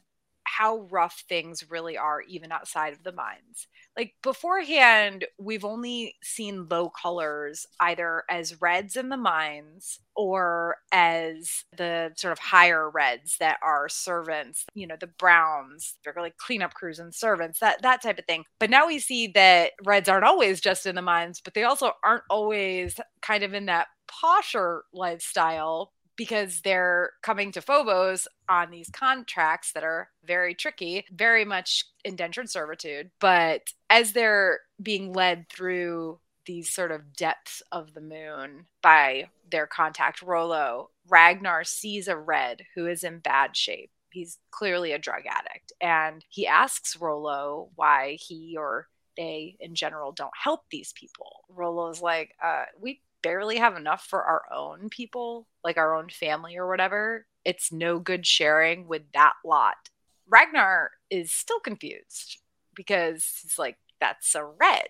how 0.57 0.87
rough 0.91 1.23
things 1.29 1.71
really 1.71 1.99
are, 1.99 2.23
even 2.23 2.51
outside 2.51 2.95
of 2.95 3.03
the 3.03 3.13
mines. 3.13 3.67
Like 3.97 4.15
beforehand, 4.23 5.27
we've 5.39 5.65
only 5.65 6.15
seen 6.23 6.67
low 6.71 6.89
colors 6.89 7.67
either 7.79 8.23
as 8.31 8.61
reds 8.61 8.97
in 8.97 9.11
the 9.11 9.19
mines 9.19 10.01
or 10.15 10.77
as 10.93 11.65
the 11.77 12.13
sort 12.17 12.33
of 12.33 12.39
higher 12.39 12.89
reds 12.89 13.37
that 13.39 13.59
are 13.63 13.89
servants, 13.91 14.65
you 14.75 14.87
know, 14.87 14.97
the 14.99 15.07
browns, 15.07 15.97
they're 16.05 16.15
like 16.17 16.39
cleanup 16.39 16.73
crews 16.73 16.99
and 16.99 17.15
servants, 17.15 17.59
that 17.61 17.83
that 17.83 18.03
type 18.03 18.19
of 18.19 18.25
thing. 18.25 18.45
But 18.59 18.71
now 18.71 18.87
we 18.87 18.99
see 18.99 19.27
that 19.29 19.73
reds 19.85 20.09
aren't 20.09 20.25
always 20.25 20.61
just 20.61 20.87
in 20.87 20.95
the 20.95 21.03
mines, 21.03 21.43
but 21.45 21.53
they 21.53 21.65
also 21.65 21.93
aren't 22.03 22.25
always 22.31 22.99
kind 23.21 23.43
of 23.43 23.53
in 23.53 23.67
that 23.67 23.89
posher 24.09 24.81
lifestyle 24.95 25.93
because 26.17 26.63
they're 26.63 27.11
coming 27.23 27.53
to 27.53 27.61
Phobos 27.61 28.27
on 28.49 28.71
these 28.71 28.91
contracts 28.91 29.73
that 29.73 29.85
are 29.85 30.09
very 30.25 30.55
tricky, 30.55 31.05
very 31.13 31.45
much 31.45 31.85
indentured 32.05 32.51
servitude. 32.51 33.11
But 33.21 33.73
as 33.91 34.13
they're 34.13 34.61
being 34.83 35.13
led 35.13 35.49
through 35.49 36.19
these 36.47 36.73
sort 36.73 36.93
of 36.93 37.13
depths 37.13 37.63
of 37.73 37.93
the 37.93 38.01
moon 38.01 38.67
by 38.83 39.29
their 39.51 39.67
contact 39.67 40.23
Rollo, 40.23 40.91
Ragnar 41.09 41.65
sees 41.65 42.09
a 42.09 42.17
red 42.17 42.63
who 42.75 42.87
is 42.87 43.05
in 43.05 43.19
bad 43.19 43.57
shape. 43.57 43.91
He's 44.11 44.39
clearly 44.51 44.93
a 44.93 44.99
drug 44.99 45.23
addict. 45.29 45.73
And 45.81 46.25
he 46.29 46.47
asks 46.47 46.97
Rollo 46.97 47.69
why 47.75 48.17
he 48.21 48.57
or 48.57 48.89
they 49.17 49.57
in 49.61 49.75
general 49.75 50.13
don't 50.13 50.31
help 50.41 50.63
these 50.71 50.93
people. 50.93 51.45
Rollo's 51.49 52.01
like, 52.01 52.35
uh, 52.43 52.65
we 52.81 53.01
barely 53.27 53.57
have 53.57 53.77
enough 53.77 54.07
for 54.09 54.23
our 54.23 54.43
own 54.55 54.89
people, 54.89 55.49
like 55.65 55.77
our 55.77 55.97
own 55.97 56.09
family 56.09 56.57
or 56.57 56.69
whatever, 56.69 57.27
it's 57.45 57.73
no 57.73 57.99
good 57.99 58.25
sharing 58.25 58.87
with 58.87 59.03
that 59.15 59.33
lot. 59.45 59.91
Ragnar 60.29 60.93
is 61.11 61.33
still 61.33 61.59
confused 61.59 62.39
because 62.77 63.41
he's 63.43 63.59
like, 63.59 63.79
that's 64.01 64.33
a 64.37 64.45
red. 64.45 64.89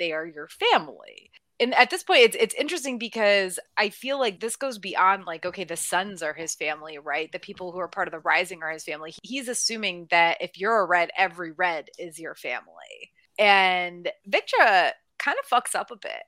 They 0.00 0.10
are 0.10 0.26
your 0.26 0.48
family. 0.48 1.30
And 1.60 1.72
at 1.74 1.90
this 1.90 2.02
point, 2.02 2.22
it's 2.22 2.36
it's 2.40 2.54
interesting 2.54 2.98
because 2.98 3.60
I 3.76 3.90
feel 3.90 4.18
like 4.18 4.40
this 4.40 4.56
goes 4.56 4.78
beyond 4.78 5.26
like, 5.26 5.46
okay, 5.46 5.64
the 5.64 5.76
sons 5.76 6.24
are 6.24 6.32
his 6.32 6.56
family, 6.56 6.98
right? 6.98 7.30
The 7.30 7.38
people 7.38 7.70
who 7.70 7.78
are 7.78 7.86
part 7.86 8.08
of 8.08 8.12
the 8.12 8.18
rising 8.18 8.64
are 8.64 8.70
his 8.70 8.82
family. 8.82 9.14
He's 9.22 9.46
assuming 9.46 10.08
that 10.10 10.38
if 10.40 10.58
you're 10.58 10.80
a 10.80 10.86
red, 10.86 11.10
every 11.16 11.52
red 11.52 11.88
is 12.00 12.18
your 12.18 12.34
family. 12.34 13.12
And 13.38 14.10
Victra 14.28 14.92
kind 15.20 15.36
of 15.38 15.48
fucks 15.48 15.76
up 15.76 15.92
a 15.92 15.96
bit 15.96 16.22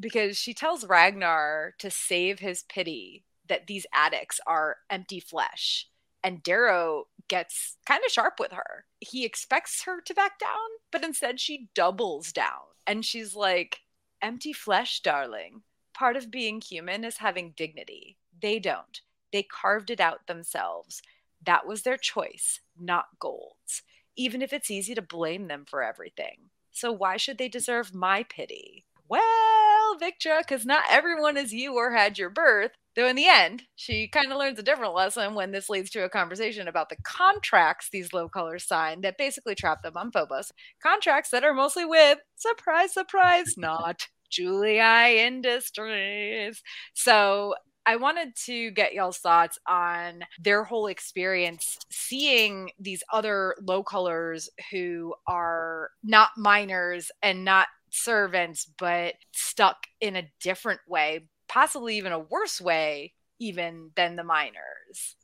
because 0.00 0.36
she 0.36 0.54
tells 0.54 0.86
Ragnar 0.86 1.74
to 1.78 1.90
save 1.90 2.38
his 2.38 2.62
pity 2.62 3.24
that 3.48 3.66
these 3.66 3.86
addicts 3.92 4.40
are 4.46 4.76
empty 4.90 5.20
flesh. 5.20 5.88
And 6.22 6.42
Darrow 6.42 7.04
gets 7.28 7.76
kind 7.86 8.02
of 8.04 8.12
sharp 8.12 8.34
with 8.40 8.52
her. 8.52 8.84
He 9.00 9.24
expects 9.24 9.84
her 9.84 10.00
to 10.00 10.14
back 10.14 10.38
down, 10.38 10.68
but 10.90 11.04
instead 11.04 11.40
she 11.40 11.68
doubles 11.74 12.32
down. 12.32 12.68
And 12.86 13.04
she's 13.04 13.34
like, 13.34 13.80
Empty 14.20 14.52
flesh, 14.52 15.00
darling. 15.00 15.62
Part 15.94 16.16
of 16.16 16.30
being 16.30 16.60
human 16.60 17.04
is 17.04 17.18
having 17.18 17.54
dignity. 17.56 18.16
They 18.40 18.58
don't. 18.58 19.00
They 19.32 19.44
carved 19.44 19.90
it 19.90 20.00
out 20.00 20.26
themselves. 20.26 21.02
That 21.44 21.66
was 21.66 21.82
their 21.82 21.96
choice, 21.96 22.60
not 22.78 23.06
Gold's, 23.20 23.82
even 24.16 24.42
if 24.42 24.52
it's 24.52 24.70
easy 24.70 24.94
to 24.96 25.02
blame 25.02 25.46
them 25.46 25.64
for 25.64 25.82
everything. 25.82 26.50
So 26.72 26.90
why 26.90 27.16
should 27.16 27.38
they 27.38 27.48
deserve 27.48 27.94
my 27.94 28.24
pity? 28.24 28.86
Well, 29.08 29.96
Victra, 30.00 30.38
because 30.38 30.66
not 30.66 30.84
everyone 30.90 31.36
is 31.36 31.52
you 31.52 31.74
or 31.74 31.92
had 31.92 32.18
your 32.18 32.30
birth. 32.30 32.72
Though 32.96 33.06
in 33.06 33.16
the 33.16 33.28
end, 33.28 33.62
she 33.76 34.08
kind 34.08 34.32
of 34.32 34.38
learns 34.38 34.58
a 34.58 34.62
different 34.62 34.94
lesson 34.94 35.34
when 35.34 35.52
this 35.52 35.68
leads 35.68 35.90
to 35.90 36.04
a 36.04 36.08
conversation 36.08 36.66
about 36.66 36.88
the 36.88 36.96
contracts 37.04 37.88
these 37.90 38.12
low 38.12 38.28
colors 38.28 38.66
signed 38.66 39.04
that 39.04 39.18
basically 39.18 39.54
trap 39.54 39.82
them 39.82 39.96
on 39.96 40.10
Phobos. 40.10 40.52
Contracts 40.82 41.30
that 41.30 41.44
are 41.44 41.54
mostly 41.54 41.84
with, 41.84 42.18
surprise, 42.36 42.92
surprise, 42.92 43.54
not 43.56 44.08
Julii 44.30 45.20
Industries. 45.20 46.62
So 46.94 47.54
I 47.86 47.96
wanted 47.96 48.36
to 48.44 48.70
get 48.72 48.92
y'all's 48.92 49.16
thoughts 49.16 49.58
on 49.66 50.20
their 50.38 50.62
whole 50.62 50.88
experience 50.88 51.78
seeing 51.90 52.70
these 52.78 53.02
other 53.10 53.54
low 53.62 53.82
colors 53.82 54.50
who 54.70 55.14
are 55.26 55.88
not 56.02 56.32
miners 56.36 57.10
and 57.22 57.46
not 57.46 57.68
servants, 57.90 58.70
but 58.78 59.14
stuck 59.32 59.86
in 60.00 60.16
a 60.16 60.30
different 60.40 60.80
way, 60.88 61.28
possibly 61.48 61.96
even 61.96 62.12
a 62.12 62.18
worse 62.18 62.60
way, 62.60 63.14
even 63.38 63.90
than 63.96 64.16
the 64.16 64.24
miners, 64.24 65.16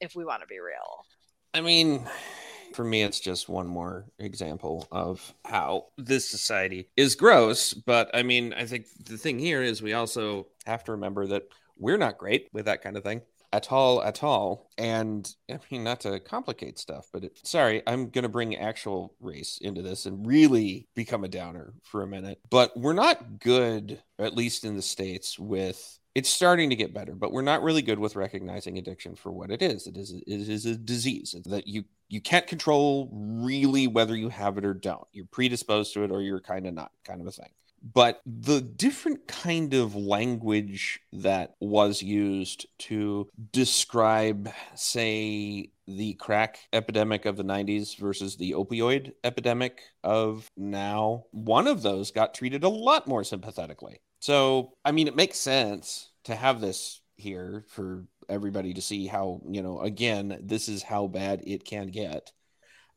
if 0.00 0.14
we 0.14 0.24
want 0.24 0.42
to 0.42 0.46
be 0.46 0.58
real. 0.58 1.04
I 1.54 1.60
mean, 1.60 2.08
for 2.74 2.84
me, 2.84 3.02
it's 3.02 3.20
just 3.20 3.48
one 3.48 3.66
more 3.66 4.06
example 4.18 4.86
of 4.92 5.34
how 5.44 5.86
this 5.96 6.28
society 6.28 6.88
is 6.96 7.14
gross. 7.14 7.74
But 7.74 8.10
I 8.14 8.22
mean, 8.22 8.52
I 8.52 8.66
think 8.66 8.86
the 9.04 9.18
thing 9.18 9.38
here 9.38 9.62
is 9.62 9.82
we 9.82 9.94
also 9.94 10.46
have 10.66 10.84
to 10.84 10.92
remember 10.92 11.26
that 11.28 11.44
we're 11.76 11.98
not 11.98 12.18
great 12.18 12.48
with 12.52 12.66
that 12.66 12.82
kind 12.82 12.96
of 12.96 13.04
thing 13.04 13.22
at 13.52 13.72
all 13.72 14.02
at 14.02 14.22
all. 14.22 14.70
And 14.76 15.32
i 15.50 15.58
mean 15.70 15.84
not 15.84 16.00
to 16.00 16.20
complicate 16.20 16.78
stuff 16.78 17.08
but 17.12 17.24
it, 17.24 17.38
sorry 17.42 17.82
i'm 17.86 18.10
going 18.10 18.22
to 18.22 18.28
bring 18.28 18.56
actual 18.56 19.14
race 19.20 19.58
into 19.60 19.82
this 19.82 20.06
and 20.06 20.26
really 20.26 20.88
become 20.94 21.24
a 21.24 21.28
downer 21.28 21.74
for 21.82 22.02
a 22.02 22.06
minute. 22.06 22.40
But 22.50 22.76
we're 22.76 22.92
not 22.92 23.40
good 23.40 24.02
at 24.18 24.36
least 24.36 24.64
in 24.64 24.76
the 24.76 24.82
states 24.82 25.38
with 25.38 25.98
it's 26.14 26.30
starting 26.30 26.70
to 26.70 26.76
get 26.76 26.94
better 26.94 27.14
but 27.14 27.32
we're 27.32 27.42
not 27.42 27.62
really 27.62 27.82
good 27.82 27.98
with 27.98 28.16
recognizing 28.16 28.78
addiction 28.78 29.14
for 29.14 29.30
what 29.32 29.50
it 29.50 29.62
is. 29.62 29.86
It 29.86 29.96
is 29.96 30.12
it 30.12 30.24
is 30.26 30.66
a 30.66 30.76
disease 30.76 31.34
that 31.46 31.66
you 31.66 31.84
you 32.08 32.20
can't 32.20 32.46
control 32.46 33.10
really 33.12 33.86
whether 33.86 34.16
you 34.16 34.28
have 34.28 34.58
it 34.58 34.64
or 34.64 34.74
don't. 34.74 35.06
You're 35.12 35.26
predisposed 35.26 35.92
to 35.94 36.04
it 36.04 36.10
or 36.10 36.22
you're 36.22 36.40
kind 36.40 36.66
of 36.66 36.74
not 36.74 36.90
kind 37.04 37.20
of 37.20 37.26
a 37.26 37.32
thing 37.32 37.50
but 37.82 38.20
the 38.26 38.60
different 38.60 39.26
kind 39.26 39.74
of 39.74 39.94
language 39.94 41.00
that 41.12 41.54
was 41.60 42.02
used 42.02 42.66
to 42.78 43.28
describe 43.52 44.50
say 44.74 45.70
the 45.86 46.14
crack 46.14 46.58
epidemic 46.72 47.24
of 47.24 47.36
the 47.36 47.44
90s 47.44 47.96
versus 47.96 48.36
the 48.36 48.52
opioid 48.52 49.12
epidemic 49.24 49.82
of 50.04 50.50
now 50.56 51.24
one 51.30 51.66
of 51.66 51.82
those 51.82 52.10
got 52.10 52.34
treated 52.34 52.64
a 52.64 52.68
lot 52.68 53.06
more 53.06 53.24
sympathetically. 53.24 54.00
So 54.20 54.72
i 54.84 54.92
mean 54.92 55.08
it 55.08 55.16
makes 55.16 55.38
sense 55.38 56.10
to 56.24 56.34
have 56.34 56.60
this 56.60 57.00
here 57.16 57.64
for 57.68 58.04
everybody 58.28 58.74
to 58.74 58.82
see 58.82 59.06
how 59.06 59.40
you 59.48 59.62
know 59.62 59.80
again 59.80 60.38
this 60.42 60.68
is 60.68 60.82
how 60.82 61.06
bad 61.06 61.42
it 61.46 61.64
can 61.64 61.88
get. 61.88 62.32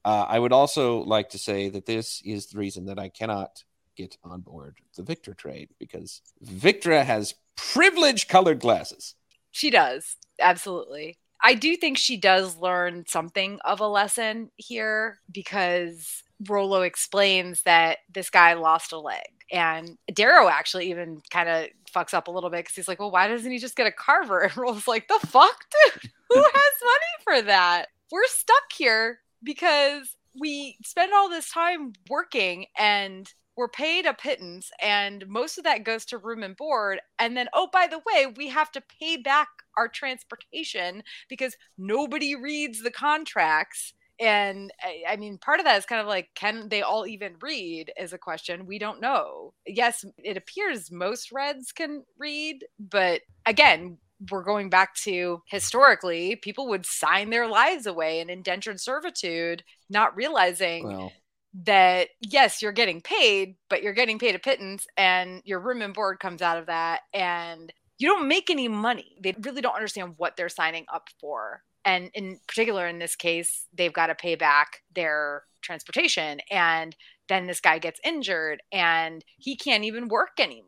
Uh, 0.04 0.26
i 0.28 0.40
would 0.40 0.52
also 0.52 1.00
like 1.04 1.30
to 1.30 1.38
say 1.38 1.70
that 1.70 1.86
this 1.86 2.22
is 2.26 2.48
the 2.48 2.58
reason 2.58 2.86
that 2.86 2.98
i 3.00 3.08
cannot 3.08 3.64
get 4.02 4.18
on 4.24 4.42
board 4.42 4.78
the 4.96 5.04
Victra 5.04 5.38
trade 5.38 5.70
because 5.80 6.22
Victra 6.44 7.04
has 7.04 7.36
privilege 7.56 8.28
colored 8.28 8.60
glasses. 8.60 9.16
She 9.52 9.70
does. 9.70 10.16
Absolutely. 10.40 11.18
I 11.44 11.56
do 11.56 11.76
think 11.76 11.98
she 11.98 12.18
does 12.18 12.58
learn 12.58 13.06
something 13.08 13.60
of 13.66 13.80
a 13.80 13.88
lesson 13.88 14.52
here 14.58 15.20
because 15.32 16.24
Rollo 16.48 16.82
explains 16.82 17.64
that 17.64 18.00
this 18.14 18.30
guy 18.30 18.54
lost 18.54 18.92
a 18.92 19.00
leg. 19.00 19.26
And 19.52 19.98
Darrow 20.14 20.48
actually 20.48 20.90
even 20.92 21.22
kind 21.30 21.50
of 21.50 21.68
fucks 21.94 22.14
up 22.14 22.28
a 22.28 22.32
little 22.32 22.50
bit 22.50 22.62
because 22.62 22.76
he's 22.76 22.88
like, 22.88 23.00
well, 23.00 23.12
why 23.12 23.28
doesn't 23.28 23.52
he 23.52 23.58
just 23.58 23.76
get 23.76 23.88
a 23.88 23.92
carver? 23.92 24.40
And 24.42 24.56
Rollo's 24.56 24.88
like, 24.88 25.08
the 25.08 25.20
fuck, 25.28 25.66
dude? 25.86 26.12
Who 26.30 26.42
has 26.42 26.74
money 26.84 27.24
for 27.24 27.48
that? 27.48 27.88
We're 28.12 28.28
stuck 28.28 28.72
here 28.74 29.20
because 29.44 30.16
we 30.40 30.78
spend 30.84 31.12
all 31.14 31.30
this 31.30 31.52
time 31.52 31.94
working 32.10 32.66
and 32.78 33.32
we're 33.62 33.68
paid 33.68 34.08
a 34.08 34.14
pittance 34.16 34.72
and 34.82 35.24
most 35.28 35.60
of 35.60 35.64
that 35.64 35.84
goes 35.84 36.04
to 36.04 36.18
room 36.18 36.42
and 36.42 36.58
board 36.58 37.00
and 37.20 37.38
then 37.38 37.48
oh 37.54 37.70
by 37.72 37.86
the 37.86 38.02
way 38.12 38.26
we 38.36 38.48
have 38.48 38.72
to 38.72 38.82
pay 39.00 39.18
back 39.18 39.50
our 39.78 39.88
transportation 39.88 41.04
because 41.30 41.56
nobody 41.78 42.36
reads 42.36 42.82
the 42.82 42.90
contracts 42.90 43.94
and 44.20 44.74
eh, 44.84 45.04
I, 45.08 45.16
mean 45.16 45.38
part 45.38 45.60
of 45.60 45.66
that 45.66 45.78
is 45.78 45.86
kind 45.86 46.02
of 46.02 46.08
like 46.08 46.30
can 46.34 46.70
they 46.70 46.82
all 46.82 47.06
even 47.06 47.36
read 47.40 47.92
is 48.00 48.14
a 48.14 48.18
question 48.18 48.66
we 48.66 48.80
don't 48.80 49.00
know. 49.00 49.54
Yes 49.68 50.04
it 50.18 50.38
appears 50.38 50.90
most 50.90 51.32
reds 51.32 51.72
can 51.72 52.04
read 52.18 52.66
but 52.80 53.22
again 53.46 54.00
we're 54.32 54.44
going 54.44 54.72
back 54.72 54.96
to 54.96 55.44
historically 55.46 56.36
people 56.36 56.68
would 56.68 56.88
sign 56.88 57.30
their 57.30 57.48
lives 57.48 57.86
away 57.86 58.22
in 58.22 58.30
indentured 58.32 58.80
servitude 58.80 59.64
not 59.88 60.16
realizing 60.16 60.88
well 60.88 61.12
that 61.54 62.10
yes, 62.22 62.62
you're 62.62 62.72
getting 62.72 63.02
paid, 63.02 63.56
but 63.70 63.84
you're 63.84 63.94
getting 63.94 64.20
paid 64.20 64.36
a 64.36 64.40
pittance 64.40 64.88
and 64.98 65.42
your 65.46 65.60
room 65.60 65.82
and 65.82 65.94
board 65.94 66.20
comes 66.20 66.42
out 66.42 66.58
of 66.58 66.68
that 66.68 67.02
and 67.14 67.74
you 67.98 68.08
don't 68.08 68.28
make 68.28 68.50
any 68.50 68.68
money. 68.68 69.16
They 69.22 69.36
really 69.42 69.62
don't 69.62 69.76
understand 69.76 70.16
what 70.18 70.36
they're 70.36 70.50
signing 70.50 70.86
up 70.92 71.10
for. 71.20 71.64
And 71.86 72.10
in 72.14 72.40
particular, 72.48 72.88
in 72.88 73.00
this 73.00 73.16
case, 73.16 73.68
they've 73.74 73.94
got 73.94 74.08
to 74.08 74.16
pay 74.16 74.36
back 74.36 74.82
their 74.96 75.44
transportation. 75.62 76.40
And 76.50 76.96
then 77.30 77.48
this 77.48 77.62
guy 77.62 77.80
gets 77.80 78.00
injured 78.04 78.62
and 78.72 79.24
he 79.38 79.56
can't 79.56 79.84
even 79.84 80.08
work 80.08 80.40
anymore. 80.40 80.66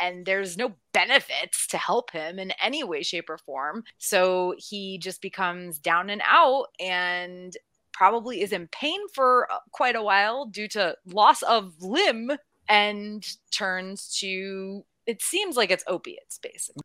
And 0.00 0.24
there's 0.24 0.56
no 0.56 0.74
benefits 0.92 1.66
to 1.68 1.78
help 1.78 2.12
him 2.12 2.38
in 2.38 2.52
any 2.62 2.82
way, 2.82 3.02
shape, 3.02 3.28
or 3.28 3.38
form. 3.38 3.84
So 3.98 4.54
he 4.58 4.98
just 4.98 5.20
becomes 5.20 5.78
down 5.78 6.08
and 6.10 6.22
out 6.24 6.66
and 6.80 7.54
probably 7.92 8.42
is 8.42 8.52
in 8.52 8.68
pain 8.68 9.00
for 9.14 9.50
uh, 9.50 9.58
quite 9.72 9.96
a 9.96 10.02
while 10.02 10.46
due 10.46 10.68
to 10.68 10.96
loss 11.06 11.42
of 11.42 11.74
limb 11.80 12.32
and 12.68 13.26
turns 13.50 14.16
to 14.20 14.84
it 15.06 15.20
seems 15.22 15.56
like 15.56 15.70
it's 15.70 15.84
opiates 15.86 16.38
basically 16.38 16.82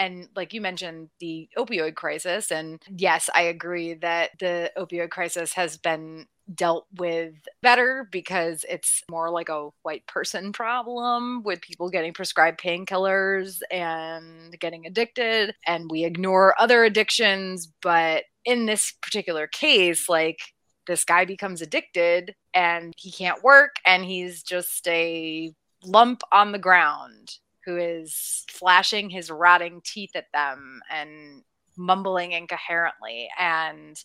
and 0.00 0.28
like 0.34 0.52
you 0.52 0.60
mentioned 0.60 1.10
the 1.20 1.48
opioid 1.56 1.94
crisis 1.94 2.50
and 2.50 2.82
yes 2.96 3.30
i 3.34 3.42
agree 3.42 3.94
that 3.94 4.30
the 4.40 4.72
opioid 4.76 5.10
crisis 5.10 5.52
has 5.52 5.76
been 5.76 6.26
dealt 6.54 6.86
with 6.96 7.34
better 7.62 8.08
because 8.10 8.64
it's 8.68 9.02
more 9.10 9.30
like 9.30 9.48
a 9.48 9.68
white 9.82 10.06
person 10.06 10.52
problem 10.52 11.42
with 11.42 11.60
people 11.60 11.90
getting 11.90 12.12
prescribed 12.12 12.60
painkillers 12.60 13.60
and 13.70 14.58
getting 14.58 14.86
addicted 14.86 15.54
and 15.66 15.90
we 15.90 16.04
ignore 16.04 16.60
other 16.60 16.84
addictions. 16.84 17.68
But 17.82 18.24
in 18.44 18.66
this 18.66 18.92
particular 19.02 19.46
case 19.46 20.08
like 20.08 20.40
this 20.86 21.04
guy 21.04 21.24
becomes 21.24 21.62
addicted 21.62 22.34
and 22.54 22.92
he 22.96 23.12
can't 23.12 23.44
work 23.44 23.76
and 23.86 24.04
he's 24.04 24.42
just 24.42 24.88
a 24.88 25.52
lump 25.84 26.22
on 26.32 26.52
the 26.52 26.58
ground 26.58 27.38
who 27.64 27.76
is 27.76 28.44
flashing 28.48 29.10
his 29.10 29.30
rotting 29.30 29.80
teeth 29.84 30.14
at 30.14 30.32
them 30.32 30.80
and 30.90 31.42
mumbling 31.76 32.32
incoherently 32.32 33.28
and 33.38 34.02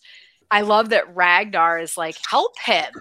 I 0.50 0.60
love 0.62 0.90
that 0.90 1.14
Ragnar 1.14 1.78
is 1.78 1.96
like, 1.96 2.16
help 2.28 2.58
him. 2.58 2.92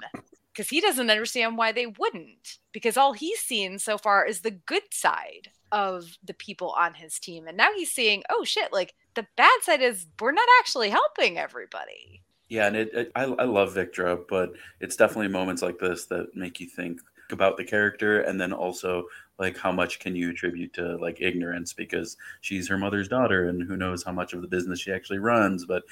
Because 0.51 0.69
he 0.69 0.79
doesn't 0.79 1.09
understand 1.09 1.57
why 1.57 1.71
they 1.71 1.85
wouldn't. 1.85 2.59
Because 2.71 2.97
all 2.97 3.13
he's 3.13 3.39
seen 3.39 3.77
so 3.77 3.97
far 3.97 4.25
is 4.25 4.41
the 4.41 4.51
good 4.51 4.83
side 4.91 5.49
of 5.71 6.17
the 6.23 6.33
people 6.33 6.71
on 6.71 6.93
his 6.93 7.19
team. 7.19 7.47
And 7.47 7.57
now 7.57 7.69
he's 7.75 7.91
seeing, 7.91 8.23
oh 8.29 8.45
shit, 8.45 8.71
like 8.71 8.93
the 9.15 9.27
bad 9.35 9.61
side 9.63 9.81
is 9.81 10.07
we're 10.19 10.31
not 10.31 10.47
actually 10.59 10.89
helping 10.89 11.37
everybody. 11.37 12.23
Yeah, 12.47 12.67
and 12.67 12.75
it, 12.75 12.93
it 12.93 13.11
I, 13.15 13.23
I 13.23 13.43
love 13.43 13.73
Victra, 13.73 14.19
but 14.29 14.51
it's 14.79 14.95
definitely 14.95 15.27
moments 15.27 15.61
like 15.61 15.79
this 15.79 16.05
that 16.05 16.35
make 16.35 16.59
you 16.59 16.67
think 16.67 17.01
about 17.31 17.57
the 17.57 17.63
character 17.63 18.21
and 18.21 18.39
then 18.39 18.53
also 18.53 19.05
like 19.37 19.57
how 19.57 19.71
much 19.71 19.99
can 19.99 20.15
you 20.15 20.29
attribute 20.29 20.73
to 20.73 20.97
like 20.97 21.21
ignorance 21.21 21.73
because 21.73 22.17
she's 22.41 22.67
her 22.67 22.77
mother's 22.77 23.07
daughter 23.07 23.47
and 23.49 23.63
who 23.63 23.75
knows 23.75 24.03
how 24.03 24.11
much 24.11 24.33
of 24.33 24.41
the 24.41 24.47
business 24.47 24.79
she 24.79 24.91
actually 24.91 25.19
runs 25.19 25.65
but 25.65 25.83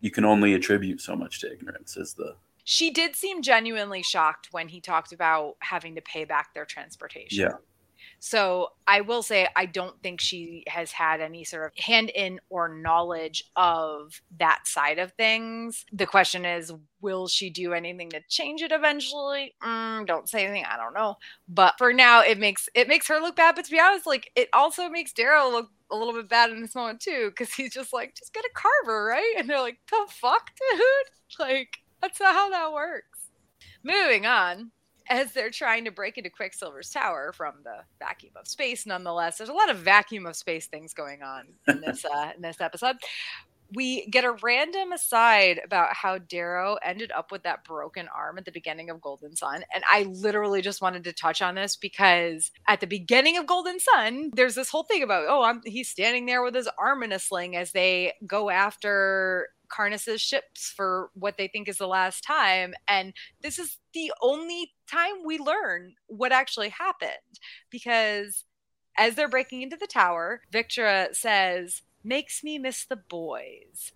you 0.00 0.10
can 0.10 0.24
only 0.24 0.54
attribute 0.54 1.00
so 1.00 1.14
much 1.14 1.40
to 1.40 1.52
ignorance 1.52 1.96
is 1.96 2.14
the 2.14 2.34
she 2.64 2.90
did 2.90 3.16
seem 3.16 3.42
genuinely 3.42 4.02
shocked 4.02 4.48
when 4.50 4.68
he 4.68 4.80
talked 4.80 5.12
about 5.12 5.56
having 5.60 5.94
to 5.96 6.02
pay 6.02 6.24
back 6.24 6.54
their 6.54 6.66
transportation. 6.66 7.40
Yeah 7.40 7.54
so 8.22 8.68
I 8.86 9.00
will 9.00 9.22
say 9.22 9.48
I 9.56 9.64
don't 9.64 10.00
think 10.02 10.20
she 10.20 10.62
has 10.68 10.92
had 10.92 11.22
any 11.22 11.42
sort 11.42 11.72
of 11.72 11.82
hand 11.82 12.10
in 12.10 12.38
or 12.50 12.68
knowledge 12.68 13.44
of 13.56 14.20
that 14.38 14.66
side 14.66 14.98
of 14.98 15.12
things. 15.12 15.86
The 15.90 16.06
question 16.06 16.44
is, 16.44 16.70
will 17.00 17.28
she 17.28 17.48
do 17.48 17.72
anything 17.72 18.10
to 18.10 18.20
change 18.28 18.60
it 18.60 18.72
eventually? 18.72 19.54
Mm, 19.62 20.06
don't 20.06 20.28
say 20.28 20.44
anything. 20.44 20.66
I 20.70 20.76
don't 20.76 20.92
know. 20.92 21.16
But 21.48 21.76
for 21.78 21.94
now, 21.94 22.20
it 22.20 22.38
makes 22.38 22.68
it 22.74 22.88
makes 22.88 23.08
her 23.08 23.20
look 23.20 23.36
bad. 23.36 23.56
But 23.56 23.64
to 23.64 23.70
be 23.70 23.80
honest, 23.80 24.06
like 24.06 24.30
it 24.36 24.50
also 24.52 24.90
makes 24.90 25.14
Darrow 25.14 25.48
look 25.50 25.70
a 25.90 25.96
little 25.96 26.12
bit 26.12 26.28
bad 26.28 26.50
in 26.50 26.60
this 26.60 26.74
moment 26.74 27.00
too, 27.00 27.30
because 27.30 27.54
he's 27.54 27.72
just 27.72 27.94
like, 27.94 28.14
just 28.14 28.34
get 28.34 28.44
a 28.44 28.50
carver, 28.54 29.06
right? 29.06 29.34
And 29.38 29.48
they're 29.48 29.60
like, 29.60 29.78
the 29.90 30.06
fuck, 30.08 30.50
dude? 30.70 30.80
Like, 31.38 31.78
that's 32.02 32.18
not 32.18 32.34
how 32.34 32.50
that 32.50 32.72
works. 32.72 33.20
Moving 33.84 34.26
on 34.26 34.72
as 35.10 35.32
they're 35.32 35.50
trying 35.50 35.84
to 35.84 35.90
break 35.90 36.16
into 36.16 36.30
Quicksilver's 36.30 36.88
tower 36.88 37.32
from 37.32 37.54
the 37.64 37.80
vacuum 37.98 38.32
of 38.36 38.46
space. 38.46 38.86
Nonetheless, 38.86 39.36
there's 39.36 39.50
a 39.50 39.54
lot 39.54 39.68
of 39.68 39.78
vacuum 39.78 40.24
of 40.24 40.36
space 40.36 40.68
things 40.68 40.94
going 40.94 41.22
on 41.22 41.48
in 41.68 41.80
this 41.86 42.04
uh, 42.04 42.30
in 42.34 42.40
this 42.40 42.60
episode. 42.60 42.96
We 43.72 44.06
get 44.06 44.24
a 44.24 44.32
random 44.42 44.90
aside 44.90 45.60
about 45.64 45.94
how 45.94 46.18
Darrow 46.18 46.76
ended 46.84 47.12
up 47.12 47.30
with 47.30 47.44
that 47.44 47.62
broken 47.62 48.08
arm 48.12 48.36
at 48.36 48.44
the 48.44 48.50
beginning 48.50 48.90
of 48.90 49.00
Golden 49.00 49.36
Son. 49.36 49.62
And 49.72 49.84
I 49.88 50.04
literally 50.10 50.60
just 50.60 50.82
wanted 50.82 51.04
to 51.04 51.12
touch 51.12 51.40
on 51.40 51.54
this 51.54 51.76
because 51.76 52.50
at 52.66 52.80
the 52.80 52.88
beginning 52.88 53.36
of 53.36 53.46
Golden 53.46 53.78
Son, 53.78 54.32
there's 54.34 54.56
this 54.56 54.70
whole 54.70 54.82
thing 54.82 55.04
about, 55.04 55.26
oh, 55.28 55.44
I'm, 55.44 55.60
he's 55.64 55.88
standing 55.88 56.26
there 56.26 56.42
with 56.42 56.56
his 56.56 56.68
arm 56.80 57.04
in 57.04 57.12
a 57.12 57.20
sling 57.20 57.54
as 57.54 57.70
they 57.70 58.14
go 58.26 58.50
after 58.50 59.50
Karnus's 59.70 60.20
ships 60.20 60.72
for 60.76 61.10
what 61.14 61.36
they 61.38 61.48
think 61.48 61.68
is 61.68 61.78
the 61.78 61.86
last 61.86 62.22
time. 62.22 62.74
And 62.88 63.12
this 63.42 63.58
is 63.58 63.78
the 63.94 64.12
only 64.20 64.72
time 64.90 65.24
we 65.24 65.38
learn 65.38 65.94
what 66.06 66.32
actually 66.32 66.70
happened 66.70 67.12
because 67.70 68.44
as 68.96 69.14
they're 69.14 69.28
breaking 69.28 69.62
into 69.62 69.76
the 69.76 69.86
tower, 69.86 70.42
Victra 70.52 71.14
says, 71.14 71.82
Makes 72.02 72.42
me 72.42 72.58
miss 72.58 72.86
the 72.86 72.96
boys. 72.96 73.92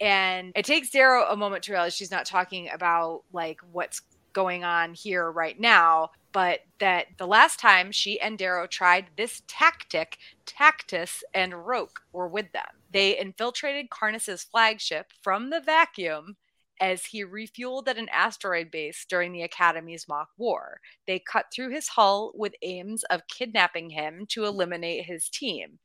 And 0.00 0.52
it 0.54 0.64
takes 0.64 0.90
Darrow 0.90 1.24
a 1.28 1.36
moment 1.36 1.64
to 1.64 1.72
realize 1.72 1.94
she's 1.94 2.10
not 2.10 2.26
talking 2.26 2.68
about 2.72 3.22
like 3.32 3.60
what's 3.72 4.02
going 4.32 4.64
on 4.64 4.94
here 4.94 5.30
right 5.30 5.58
now, 5.58 6.10
but 6.32 6.60
that 6.78 7.06
the 7.16 7.26
last 7.26 7.58
time 7.58 7.90
she 7.90 8.20
and 8.20 8.36
Darrow 8.36 8.66
tried 8.66 9.06
this 9.16 9.42
tactic, 9.48 10.18
Tactus 10.44 11.22
and 11.32 11.66
Roque 11.66 12.00
were 12.12 12.28
with 12.28 12.52
them. 12.52 12.66
They 12.96 13.18
infiltrated 13.18 13.90
Karnus's 13.90 14.42
flagship 14.42 15.12
from 15.20 15.50
the 15.50 15.60
vacuum 15.60 16.38
as 16.80 17.04
he 17.04 17.22
refueled 17.26 17.88
at 17.88 17.98
an 17.98 18.08
asteroid 18.08 18.70
base 18.70 19.04
during 19.06 19.32
the 19.32 19.42
Academy's 19.42 20.08
mock 20.08 20.30
war. 20.38 20.80
They 21.06 21.18
cut 21.18 21.48
through 21.52 21.74
his 21.74 21.88
hull 21.88 22.32
with 22.34 22.54
aims 22.62 23.04
of 23.04 23.28
kidnapping 23.28 23.90
him 23.90 24.24
to 24.30 24.46
eliminate 24.46 25.04
his 25.04 25.28
team. 25.28 25.78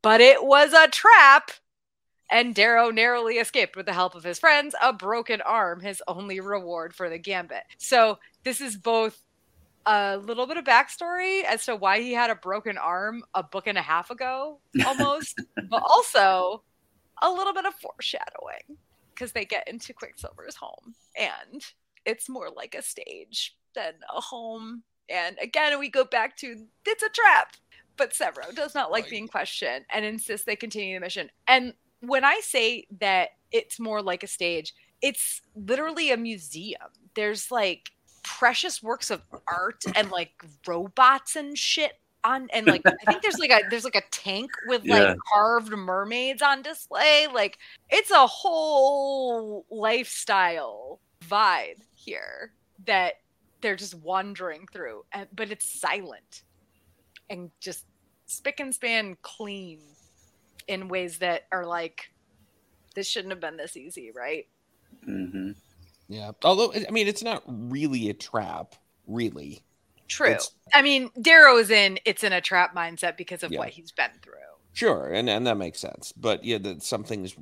But 0.00 0.20
it 0.20 0.44
was 0.44 0.72
a 0.72 0.86
trap! 0.86 1.50
And 2.30 2.54
Darrow 2.54 2.92
narrowly 2.92 3.38
escaped 3.38 3.74
with 3.74 3.86
the 3.86 3.92
help 3.92 4.14
of 4.14 4.22
his 4.22 4.38
friends, 4.38 4.76
a 4.80 4.92
broken 4.92 5.40
arm, 5.40 5.80
his 5.80 6.04
only 6.06 6.38
reward 6.38 6.94
for 6.94 7.10
the 7.10 7.18
gambit. 7.18 7.64
So, 7.78 8.20
this 8.44 8.60
is 8.60 8.76
both 8.76 9.23
a 9.86 10.16
little 10.16 10.46
bit 10.46 10.56
of 10.56 10.64
backstory 10.64 11.44
as 11.44 11.64
to 11.66 11.76
why 11.76 12.00
he 12.00 12.12
had 12.12 12.30
a 12.30 12.34
broken 12.34 12.78
arm 12.78 13.22
a 13.34 13.42
book 13.42 13.66
and 13.66 13.78
a 13.78 13.82
half 13.82 14.10
ago, 14.10 14.60
almost, 14.86 15.40
but 15.70 15.82
also 15.82 16.62
a 17.22 17.30
little 17.30 17.52
bit 17.52 17.66
of 17.66 17.74
foreshadowing 17.74 18.78
because 19.14 19.32
they 19.32 19.44
get 19.44 19.68
into 19.68 19.92
Quicksilver's 19.92 20.56
home 20.56 20.94
and 21.16 21.64
it's 22.04 22.28
more 22.28 22.50
like 22.50 22.74
a 22.74 22.82
stage 22.82 23.56
than 23.74 23.94
a 24.14 24.20
home. 24.20 24.82
And 25.08 25.36
again, 25.40 25.78
we 25.78 25.88
go 25.88 26.04
back 26.04 26.36
to 26.38 26.66
it's 26.86 27.02
a 27.02 27.08
trap. 27.08 27.56
But 27.96 28.12
Severo 28.12 28.52
does 28.54 28.74
not 28.74 28.90
like 28.90 29.08
being 29.08 29.28
questioned 29.28 29.84
and 29.88 30.04
insists 30.04 30.44
they 30.44 30.56
continue 30.56 30.96
the 30.96 31.00
mission. 31.00 31.30
And 31.46 31.74
when 32.00 32.24
I 32.24 32.40
say 32.42 32.88
that 32.98 33.30
it's 33.52 33.78
more 33.78 34.02
like 34.02 34.24
a 34.24 34.26
stage, 34.26 34.74
it's 35.00 35.40
literally 35.54 36.10
a 36.10 36.16
museum. 36.16 36.88
There's 37.14 37.52
like 37.52 37.90
precious 38.24 38.82
works 38.82 39.10
of 39.10 39.22
art 39.46 39.84
and 39.94 40.10
like 40.10 40.32
robots 40.66 41.36
and 41.36 41.56
shit 41.56 41.92
on 42.24 42.48
and 42.52 42.66
like 42.66 42.82
I 42.86 43.10
think 43.10 43.22
there's 43.22 43.38
like 43.38 43.50
a 43.50 43.60
there's 43.68 43.84
like 43.84 43.94
a 43.94 44.02
tank 44.10 44.50
with 44.66 44.84
like 44.86 45.02
yeah. 45.02 45.14
carved 45.32 45.70
mermaids 45.70 46.42
on 46.42 46.62
display. 46.62 47.26
Like 47.32 47.58
it's 47.90 48.10
a 48.10 48.26
whole 48.26 49.66
lifestyle 49.70 51.00
vibe 51.28 51.80
here 51.94 52.52
that 52.86 53.14
they're 53.60 53.76
just 53.76 53.94
wandering 53.94 54.66
through, 54.72 55.04
and, 55.12 55.28
but 55.34 55.50
it's 55.50 55.80
silent 55.80 56.42
and 57.30 57.50
just 57.60 57.84
spick 58.26 58.60
and 58.60 58.74
span 58.74 59.16
clean 59.22 59.80
in 60.66 60.88
ways 60.88 61.18
that 61.18 61.42
are 61.52 61.64
like 61.64 62.10
this 62.94 63.08
shouldn't 63.08 63.32
have 63.32 63.40
been 63.40 63.56
this 63.56 63.76
easy, 63.76 64.10
right? 64.14 64.46
Mm-hmm. 65.08 65.52
Yeah. 66.08 66.32
Although 66.42 66.72
I 66.72 66.90
mean, 66.90 67.08
it's 67.08 67.22
not 67.22 67.42
really 67.46 68.08
a 68.10 68.14
trap, 68.14 68.74
really. 69.06 69.62
True. 70.08 70.30
It's, 70.30 70.54
I 70.72 70.82
mean, 70.82 71.10
Darrow 71.20 71.56
is 71.56 71.70
in 71.70 71.98
it's 72.04 72.22
in 72.24 72.32
a 72.32 72.40
trap 72.40 72.74
mindset 72.74 73.16
because 73.16 73.42
of 73.42 73.52
yeah. 73.52 73.58
what 73.58 73.70
he's 73.70 73.92
been 73.92 74.10
through. 74.22 74.32
Sure, 74.72 75.12
and 75.12 75.30
and 75.30 75.46
that 75.46 75.56
makes 75.56 75.80
sense. 75.80 76.12
But 76.12 76.44
yeah, 76.44 76.58
that 76.58 76.82
something's 76.82 77.34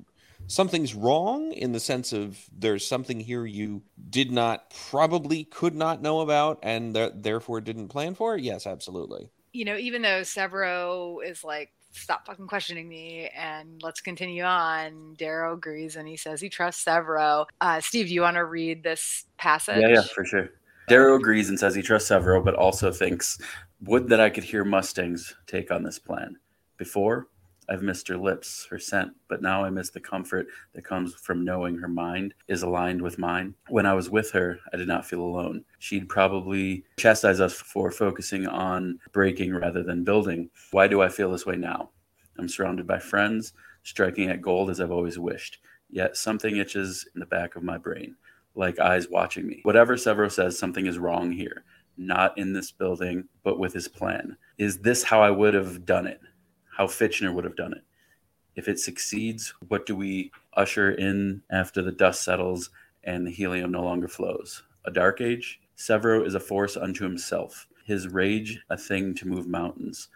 something's 0.47 0.95
wrong 0.95 1.53
in 1.53 1.73
the 1.73 1.81
sense 1.81 2.13
of 2.13 2.39
there's 2.57 2.87
something 2.87 3.21
here 3.21 3.47
you 3.47 3.83
did 4.11 4.31
not 4.31 4.73
probably 4.91 5.45
could 5.45 5.75
not 5.75 6.03
know 6.03 6.21
about 6.21 6.59
and 6.63 6.95
th- 6.95 7.13
therefore 7.17 7.61
didn't 7.61 7.89
plan 7.89 8.15
for. 8.15 8.37
Yes, 8.37 8.67
absolutely. 8.67 9.31
You 9.53 9.65
know, 9.65 9.77
even 9.77 10.03
though 10.03 10.21
Severo 10.21 11.19
is 11.25 11.45
like 11.45 11.71
stop 11.93 12.27
fucking 12.27 12.47
questioning 12.47 12.89
me 12.89 13.31
and 13.37 13.81
let's 13.83 14.01
continue 14.01 14.43
on. 14.43 15.15
Darrow 15.19 15.55
agrees 15.55 15.97
and 15.97 16.09
he 16.09 16.17
says 16.17 16.41
he 16.41 16.49
trusts 16.49 16.85
Severo. 16.85 17.47
Uh, 17.61 17.81
Steve, 17.81 18.09
do 18.09 18.15
you 18.15 18.23
want 18.23 18.37
to 18.37 18.45
read 18.45 18.83
this 18.83 19.27
passage? 19.39 19.81
Yeah, 19.81 19.89
yeah, 19.89 20.03
for 20.03 20.25
sure. 20.25 20.49
Darrow 20.89 21.15
agrees 21.15 21.49
and 21.49 21.59
says 21.59 21.75
he 21.75 21.83
trusts 21.83 22.11
Severo, 22.11 22.45
but 22.45 22.55
also 22.55 22.91
thinks, 22.91 23.39
would 23.83 24.09
that 24.09 24.21
I 24.21 24.31
could 24.31 24.45
hear 24.45 24.65
Mustang's 24.65 25.35
take 25.47 25.71
on 25.71 25.83
this 25.83 25.99
plan. 25.99 26.37
Before, 26.77 27.29
I've 27.73 27.83
missed 27.83 28.07
her 28.09 28.19
lips, 28.19 28.67
her 28.69 28.79
scent, 28.79 29.13
but 29.29 29.41
now 29.41 29.65
I 29.65 29.71
miss 29.71 29.89
the 29.89 29.99
comfort 29.99 30.47
that 30.75 30.85
comes 30.85 31.15
from 31.15 31.43
knowing 31.43 31.79
her 31.79 31.89
mind 31.89 32.35
is 32.47 32.63
aligned 32.63 33.01
with 33.01 33.19
mine. 33.19 33.55
When 33.71 33.87
I 33.87 33.95
was 33.95 34.11
with 34.11 34.31
her, 34.33 34.59
I 34.75 34.77
did 34.77 34.89
not 34.89 35.07
feel 35.07 35.23
alone. 35.23 35.65
She'd 35.79 36.07
probably 36.11 36.85
chastise 36.99 37.41
us 37.41 37.55
for 37.55 37.91
focusing 37.91 38.47
on 38.47 38.99
breaking 39.13 39.55
rather 39.55 39.83
than 39.83 40.05
building. 40.05 40.51
Why 40.73 40.87
do 40.87 41.01
I 41.01 41.09
feel 41.09 41.33
this 41.33 41.47
way 41.47 41.57
now? 41.57 41.89
I'm 42.39 42.49
surrounded 42.49 42.87
by 42.87 42.99
friends, 42.99 43.55
striking 43.85 44.29
at 44.29 44.43
gold 44.43 44.69
as 44.69 44.79
I've 44.79 44.91
always 44.91 45.19
wished. 45.19 45.59
yet 45.93 46.17
something 46.17 46.57
itches 46.57 47.07
in 47.15 47.21
the 47.21 47.27
back 47.27 47.55
of 47.55 47.63
my 47.63 47.79
brain, 47.79 48.17
like 48.55 48.81
eyes 48.81 49.09
watching 49.09 49.47
me. 49.47 49.61
Whatever 49.63 49.97
Severo 49.97 50.31
says, 50.31 50.59
something 50.59 50.87
is 50.87 50.99
wrong 50.99 51.31
here. 51.31 51.65
Not 51.99 52.37
in 52.39 52.55
this 52.55 52.73
building, 52.73 53.29
but 53.45 53.59
with 53.59 53.75
his 53.75 53.87
plan. 53.87 54.37
Is 54.59 54.79
this 54.79 55.03
how 55.03 55.23
I 55.23 55.31
would 55.31 55.55
have 55.55 55.85
done 55.85 56.07
it? 56.07 56.21
How 56.77 56.87
Fitchner 56.87 57.33
would 57.33 57.45
have 57.45 57.57
done 57.57 57.73
it? 57.73 57.85
If 58.55 58.69
it 58.69 58.79
succeeds, 58.79 59.55
what 59.69 59.87
do 59.87 59.97
we 59.97 60.31
usher 60.55 60.93
in 60.93 61.43
after 61.51 61.83
the 61.83 61.93
dust 61.93 62.23
settles 62.23 62.71
and 63.05 63.27
the 63.27 63.31
helium 63.31 63.73
no 63.73 63.83
longer 63.83 64.09
flows? 64.09 64.63
A 64.85 64.91
dark 64.91 65.21
age? 65.21 65.61
Severo 65.77 66.27
is 66.27 66.35
a 66.35 66.41
force 66.41 66.77
unto 66.77 67.05
himself, 67.05 67.67
his 67.85 68.09
rage 68.09 68.61
a 68.71 68.77
thing 68.77 69.15
to 69.17 69.27
move 69.27 69.47
mountains. 69.47 70.09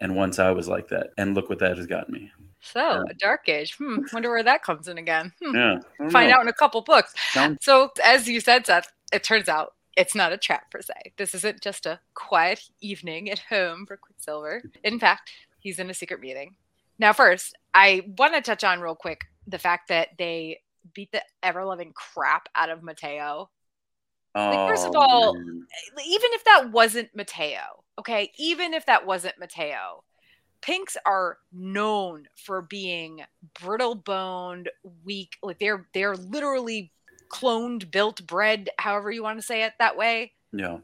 And 0.00 0.16
once 0.16 0.38
I 0.38 0.50
was 0.50 0.68
like 0.68 0.88
that. 0.88 1.08
And 1.16 1.34
look 1.34 1.48
what 1.48 1.58
that 1.60 1.76
has 1.76 1.86
gotten 1.86 2.14
me. 2.14 2.32
So, 2.60 2.80
yeah. 2.80 3.02
a 3.10 3.14
dark 3.14 3.48
age. 3.48 3.76
Hmm. 3.76 3.98
Wonder 4.12 4.30
where 4.30 4.42
that 4.42 4.62
comes 4.62 4.88
in 4.88 4.98
again. 4.98 5.32
Hmm. 5.42 5.54
Yeah. 5.54 5.78
Find 6.10 6.30
know. 6.30 6.36
out 6.36 6.42
in 6.42 6.48
a 6.48 6.52
couple 6.52 6.80
books. 6.82 7.14
Sounds- 7.32 7.58
so, 7.62 7.90
as 8.02 8.26
you 8.26 8.40
said, 8.40 8.66
Seth, 8.66 8.90
it 9.12 9.22
turns 9.22 9.48
out 9.48 9.74
it's 9.96 10.14
not 10.14 10.32
a 10.32 10.36
trap 10.36 10.70
per 10.70 10.80
se. 10.82 11.12
This 11.16 11.34
isn't 11.34 11.60
just 11.60 11.86
a 11.86 12.00
quiet 12.14 12.68
evening 12.80 13.30
at 13.30 13.38
home 13.38 13.86
for 13.86 13.96
Quicksilver. 13.96 14.62
In 14.82 14.98
fact, 14.98 15.30
he's 15.64 15.80
in 15.80 15.90
a 15.90 15.94
secret 15.94 16.20
meeting. 16.20 16.54
Now, 17.00 17.12
first, 17.12 17.56
I 17.74 18.02
want 18.18 18.34
to 18.34 18.40
touch 18.40 18.62
on 18.62 18.80
real 18.80 18.94
quick 18.94 19.24
the 19.48 19.58
fact 19.58 19.88
that 19.88 20.10
they 20.16 20.60
beat 20.94 21.10
the 21.10 21.22
ever 21.42 21.64
loving 21.64 21.92
crap 21.92 22.48
out 22.54 22.70
of 22.70 22.84
Matteo. 22.84 23.50
Oh, 24.36 24.50
like, 24.50 24.68
first 24.68 24.86
of 24.86 24.94
all, 24.94 25.34
man. 25.34 25.66
even 26.06 26.30
if 26.32 26.44
that 26.44 26.70
wasn't 26.70 27.08
Matteo, 27.14 27.84
okay, 27.98 28.30
even 28.38 28.74
if 28.74 28.86
that 28.86 29.06
wasn't 29.06 29.38
Matteo, 29.38 30.04
pinks 30.60 30.96
are 31.06 31.38
known 31.52 32.26
for 32.36 32.62
being 32.62 33.22
brittle 33.60 33.94
boned, 33.94 34.70
weak. 35.04 35.36
Like 35.42 35.58
they're 35.58 35.86
they're 35.94 36.16
literally 36.16 36.92
cloned, 37.32 37.90
built, 37.90 38.26
bred, 38.26 38.70
however 38.78 39.10
you 39.10 39.22
want 39.22 39.38
to 39.38 39.46
say 39.46 39.64
it 39.64 39.72
that 39.78 39.96
way. 39.96 40.32
Yeah. 40.52 40.78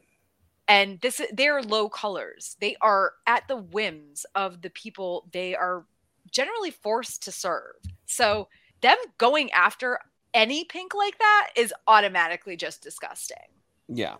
And 0.71 1.01
this 1.01 1.21
they're 1.33 1.61
low 1.61 1.89
colors. 1.89 2.55
They 2.61 2.77
are 2.79 3.11
at 3.27 3.45
the 3.49 3.57
whims 3.57 4.25
of 4.35 4.61
the 4.61 4.69
people 4.69 5.27
they 5.33 5.53
are 5.53 5.85
generally 6.31 6.71
forced 6.71 7.23
to 7.23 7.31
serve. 7.33 7.75
So 8.05 8.47
them 8.79 8.95
going 9.17 9.51
after 9.51 9.99
any 10.33 10.63
pink 10.63 10.93
like 10.93 11.17
that 11.19 11.49
is 11.57 11.73
automatically 11.89 12.55
just 12.55 12.81
disgusting. 12.81 13.49
Yeah. 13.89 14.15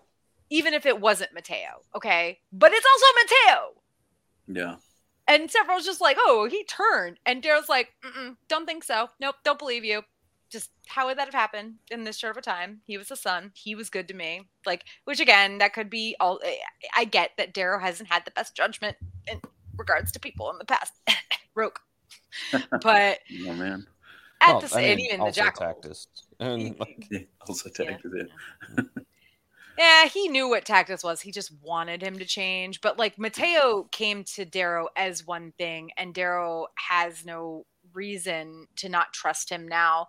Even 0.49 0.73
if 0.73 0.85
it 0.85 0.99
wasn't 0.99 1.33
Matteo, 1.33 1.83
okay? 1.95 2.39
But 2.51 2.73
it's 2.73 2.85
also 2.85 3.05
Matteo. 3.15 3.71
Yeah. 4.47 4.75
And 5.29 5.49
Sevro's 5.49 5.85
just 5.85 6.01
like, 6.01 6.17
oh, 6.19 6.49
he 6.51 6.65
turned. 6.65 7.17
And 7.25 7.41
Darrow's 7.41 7.69
like, 7.69 7.93
don't 8.49 8.65
think 8.65 8.83
so. 8.83 9.07
Nope, 9.21 9.35
don't 9.45 9.57
believe 9.57 9.85
you. 9.85 10.01
Just 10.51 10.71
how 10.87 11.07
would 11.07 11.17
that 11.17 11.25
have 11.25 11.33
happened 11.33 11.75
in 11.89 12.03
this 12.03 12.17
short 12.17 12.31
of 12.31 12.37
a 12.37 12.41
time? 12.41 12.81
He 12.85 12.97
was 12.97 13.07
the 13.07 13.15
son. 13.15 13.51
He 13.55 13.75
was 13.75 13.89
good 13.89 14.07
to 14.09 14.13
me. 14.13 14.49
Like, 14.65 14.83
which 15.05 15.19
again, 15.19 15.59
that 15.59 15.73
could 15.73 15.89
be 15.89 16.15
all. 16.19 16.39
Eh, 16.43 16.55
I 16.95 17.05
get 17.05 17.31
that 17.37 17.53
Darrow 17.53 17.79
hasn't 17.79 18.11
had 18.11 18.25
the 18.25 18.31
best 18.31 18.55
judgment 18.55 18.97
in 19.27 19.39
regards 19.77 20.11
to 20.11 20.19
people 20.19 20.49
in 20.51 20.57
the 20.57 20.65
past. 20.65 20.93
Roque. 21.55 21.79
but 22.81 23.19
oh 23.47 23.53
man. 23.53 23.87
At 24.41 24.53
well, 24.53 24.61
the 24.61 24.67
same, 24.67 24.91
I 24.91 24.95
mean, 24.95 25.05
even 25.05 25.25
the 25.25 25.31
jackal. 25.31 25.67
Tactus. 25.67 26.07
And 26.39 26.79
like, 26.79 27.07
yeah, 27.11 27.19
also 27.47 27.69
Tactus. 27.69 28.11
Yeah. 28.15 28.23
yeah. 28.77 28.83
yeah, 29.77 30.05
he 30.07 30.27
knew 30.29 30.49
what 30.49 30.65
Tactus 30.65 31.03
was. 31.03 31.21
He 31.21 31.31
just 31.31 31.51
wanted 31.61 32.01
him 32.01 32.17
to 32.17 32.25
change. 32.25 32.81
But 32.81 32.97
like 32.97 33.19
Matteo 33.19 33.87
came 33.91 34.23
to 34.35 34.45
Darrow 34.45 34.87
as 34.95 35.27
one 35.27 35.53
thing, 35.59 35.91
and 35.95 36.13
Darrow 36.13 36.67
has 36.75 37.23
no 37.23 37.65
reason 37.93 38.67
to 38.77 38.89
not 38.89 39.13
trust 39.13 39.49
him 39.49 39.67
now. 39.67 40.07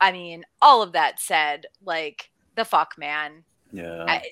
I 0.00 0.12
mean, 0.12 0.44
all 0.62 0.82
of 0.82 0.92
that 0.92 1.20
said, 1.20 1.66
like 1.84 2.30
the 2.56 2.64
fuck, 2.64 2.96
man. 2.96 3.44
Yeah. 3.72 4.04
I, 4.08 4.22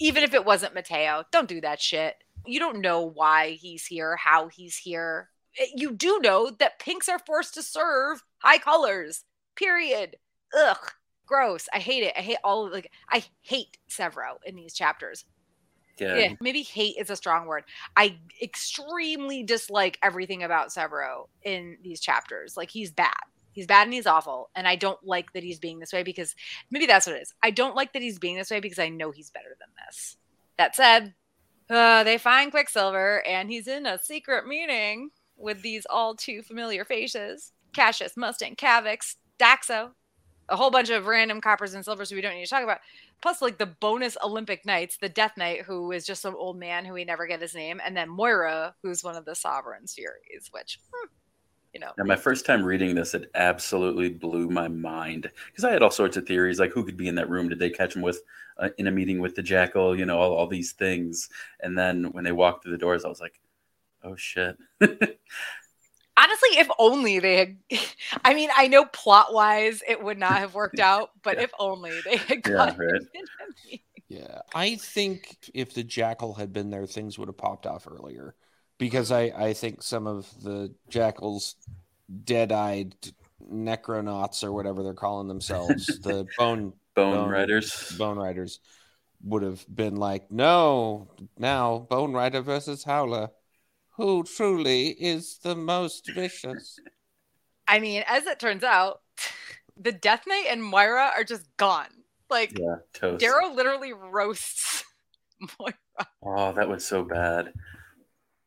even 0.00 0.22
if 0.22 0.34
it 0.34 0.44
wasn't 0.44 0.74
Matteo, 0.74 1.24
don't 1.30 1.48
do 1.48 1.60
that 1.60 1.80
shit. 1.80 2.16
You 2.46 2.58
don't 2.58 2.80
know 2.80 3.02
why 3.02 3.50
he's 3.50 3.86
here, 3.86 4.16
how 4.16 4.48
he's 4.48 4.76
here. 4.76 5.28
Eh, 5.58 5.66
you 5.74 5.92
do 5.92 6.18
know 6.20 6.50
that 6.50 6.78
pinks 6.78 7.08
are 7.08 7.20
forced 7.20 7.54
to 7.54 7.62
serve 7.62 8.22
high 8.38 8.58
colors. 8.58 9.24
Period. 9.54 10.16
Ugh 10.58 10.92
gross. 11.32 11.68
I 11.72 11.78
hate 11.78 12.02
it. 12.02 12.12
I 12.16 12.20
hate 12.20 12.38
all 12.44 12.66
of, 12.66 12.72
like 12.72 12.90
I 13.08 13.24
hate 13.40 13.78
Sevro 13.88 14.36
in 14.44 14.54
these 14.54 14.74
chapters. 14.74 15.24
Yeah. 15.98 16.16
yeah. 16.16 16.34
Maybe 16.40 16.62
hate 16.62 16.96
is 16.98 17.10
a 17.10 17.16
strong 17.16 17.46
word. 17.46 17.64
I 17.96 18.18
extremely 18.42 19.42
dislike 19.42 19.98
everything 20.02 20.42
about 20.42 20.68
Sevro 20.68 21.28
in 21.42 21.76
these 21.82 22.00
chapters. 22.00 22.56
Like 22.56 22.70
he's 22.70 22.90
bad. 22.90 23.12
He's 23.52 23.66
bad 23.66 23.84
and 23.84 23.92
he's 23.92 24.06
awful. 24.06 24.50
And 24.54 24.66
I 24.66 24.76
don't 24.76 25.02
like 25.04 25.32
that 25.34 25.42
he's 25.42 25.58
being 25.58 25.78
this 25.78 25.92
way 25.92 26.02
because 26.02 26.34
maybe 26.70 26.86
that's 26.86 27.06
what 27.06 27.16
it 27.16 27.22
is. 27.22 27.34
I 27.42 27.50
don't 27.50 27.76
like 27.76 27.92
that 27.92 28.02
he's 28.02 28.18
being 28.18 28.36
this 28.36 28.50
way 28.50 28.60
because 28.60 28.78
I 28.78 28.88
know 28.88 29.10
he's 29.10 29.30
better 29.30 29.56
than 29.60 29.68
this. 29.86 30.16
That 30.56 30.74
said, 30.74 31.14
uh, 31.68 32.02
they 32.04 32.18
find 32.18 32.50
Quicksilver 32.50 33.26
and 33.26 33.50
he's 33.50 33.68
in 33.68 33.86
a 33.86 33.98
secret 33.98 34.46
meeting 34.46 35.10
with 35.36 35.62
these 35.62 35.86
all 35.88 36.14
too 36.14 36.42
familiar 36.42 36.84
faces 36.84 37.52
Cassius, 37.72 38.16
Mustang, 38.16 38.54
Kavax, 38.54 39.16
Daxo, 39.38 39.90
a 40.48 40.56
whole 40.56 40.70
bunch 40.70 40.90
of 40.90 41.06
random 41.06 41.40
coppers 41.40 41.74
and 41.74 41.84
silvers 41.84 42.10
who 42.10 42.16
we 42.16 42.22
don't 42.22 42.34
need 42.34 42.44
to 42.44 42.50
talk 42.50 42.64
about. 42.64 42.80
Plus, 43.20 43.40
like 43.40 43.58
the 43.58 43.66
bonus 43.66 44.16
Olympic 44.22 44.66
Knights, 44.66 44.98
the 44.98 45.08
Death 45.08 45.36
Knight, 45.36 45.62
who 45.62 45.92
is 45.92 46.04
just 46.04 46.22
some 46.22 46.34
old 46.34 46.58
man 46.58 46.84
who 46.84 46.92
we 46.94 47.04
never 47.04 47.26
get 47.26 47.40
his 47.40 47.54
name, 47.54 47.80
and 47.84 47.96
then 47.96 48.08
Moira, 48.08 48.74
who's 48.82 49.04
one 49.04 49.16
of 49.16 49.24
the 49.24 49.34
Sovereign's 49.34 49.94
Furies, 49.94 50.48
which, 50.50 50.78
hmm, 50.92 51.06
you 51.72 51.80
know. 51.80 51.92
And 51.96 52.08
my 52.08 52.16
first 52.16 52.44
time 52.44 52.64
reading 52.64 52.94
this, 52.94 53.14
it 53.14 53.30
absolutely 53.34 54.08
blew 54.08 54.48
my 54.48 54.68
mind 54.68 55.30
because 55.46 55.64
I 55.64 55.72
had 55.72 55.82
all 55.82 55.90
sorts 55.90 56.16
of 56.16 56.26
theories, 56.26 56.58
like 56.58 56.72
who 56.72 56.84
could 56.84 56.96
be 56.96 57.08
in 57.08 57.14
that 57.14 57.30
room? 57.30 57.48
Did 57.48 57.58
they 57.58 57.70
catch 57.70 57.94
him 57.94 58.02
with 58.02 58.22
uh, 58.58 58.70
in 58.78 58.88
a 58.88 58.92
meeting 58.92 59.20
with 59.20 59.36
the 59.36 59.42
Jackal? 59.42 59.96
You 59.96 60.06
know, 60.06 60.18
all, 60.18 60.34
all 60.34 60.46
these 60.48 60.72
things. 60.72 61.28
And 61.60 61.78
then 61.78 62.10
when 62.12 62.24
they 62.24 62.32
walked 62.32 62.64
through 62.64 62.72
the 62.72 62.78
doors, 62.78 63.04
I 63.04 63.08
was 63.08 63.20
like, 63.20 63.40
oh 64.02 64.16
shit. 64.16 64.56
honestly, 66.22 66.58
if 66.58 66.68
only 66.78 67.18
they 67.18 67.36
had. 67.36 67.56
I 68.24 68.34
mean, 68.34 68.50
I 68.56 68.68
know 68.68 68.84
plot 68.84 69.32
wise 69.32 69.82
it 69.86 70.02
would 70.02 70.18
not 70.18 70.38
have 70.38 70.54
worked 70.54 70.80
out, 70.80 71.10
but 71.22 71.36
yeah. 71.36 71.44
if 71.44 71.50
only 71.58 71.92
they 72.04 72.16
had 72.16 72.42
got 72.42 72.76
yeah, 72.78 72.84
right. 72.84 73.80
Yeah, 74.08 74.40
I 74.54 74.76
think 74.76 75.38
if 75.54 75.72
the 75.72 75.82
jackal 75.82 76.34
had 76.34 76.52
been 76.52 76.68
there, 76.68 76.86
things 76.86 77.18
would 77.18 77.28
have 77.28 77.38
popped 77.38 77.64
off 77.64 77.88
earlier. 77.90 78.34
Because 78.76 79.10
I, 79.10 79.32
I 79.34 79.52
think 79.54 79.82
some 79.82 80.06
of 80.06 80.28
the 80.42 80.74
jackals, 80.90 81.54
dead-eyed 82.24 82.94
necronauts 83.50 84.44
or 84.44 84.52
whatever 84.52 84.82
they're 84.82 84.92
calling 84.92 85.28
themselves, 85.28 85.86
the 85.86 86.26
bone 86.36 86.74
bone, 86.94 87.14
bone 87.14 87.30
riders, 87.30 87.94
bone 87.96 88.18
riders, 88.18 88.60
would 89.22 89.42
have 89.42 89.64
been 89.74 89.96
like, 89.96 90.30
no, 90.30 91.08
now 91.38 91.78
Bone 91.78 92.12
Rider 92.12 92.42
versus 92.42 92.84
Howler 92.84 93.30
who 93.96 94.24
truly 94.24 94.88
is 94.88 95.38
the 95.42 95.54
most 95.54 96.10
vicious. 96.10 96.78
I 97.68 97.78
mean, 97.78 98.04
as 98.06 98.26
it 98.26 98.38
turns 98.38 98.64
out, 98.64 99.00
the 99.76 99.92
Death 99.92 100.24
Knight 100.26 100.46
and 100.50 100.62
Moira 100.62 101.12
are 101.16 101.24
just 101.24 101.46
gone. 101.56 101.88
Like, 102.30 102.58
yeah, 102.58 103.16
Darrow 103.18 103.52
literally 103.52 103.92
roasts 103.92 104.84
Moira. 105.58 105.74
Oh, 106.22 106.52
that 106.52 106.68
was 106.68 106.86
so 106.86 107.04
bad. 107.04 107.52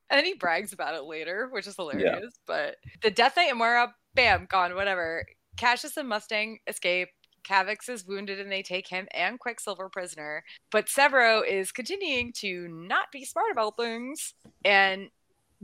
And 0.09 0.17
then 0.17 0.25
he 0.25 0.33
brags 0.33 0.73
about 0.73 0.95
it 0.95 1.03
later, 1.03 1.49
which 1.51 1.67
is 1.67 1.75
hilarious. 1.75 2.21
Yeah. 2.21 2.29
But 2.45 2.75
the 3.01 3.11
Death 3.11 3.35
Knight 3.35 3.49
and 3.49 3.57
Moira, 3.57 3.93
bam, 4.13 4.47
gone, 4.49 4.75
whatever. 4.75 5.25
Cassius 5.57 5.97
and 5.97 6.09
Mustang 6.09 6.59
escape. 6.67 7.09
Kavax 7.43 7.89
is 7.89 8.05
wounded 8.05 8.39
and 8.39 8.51
they 8.51 8.63
take 8.63 8.87
him 8.87 9.07
and 9.11 9.39
Quicksilver 9.39 9.89
prisoner. 9.89 10.43
But 10.71 10.87
Sevro 10.87 11.47
is 11.47 11.71
continuing 11.71 12.33
to 12.37 12.67
not 12.67 13.11
be 13.11 13.23
smart 13.23 13.51
about 13.51 13.77
things. 13.77 14.33
And 14.63 15.09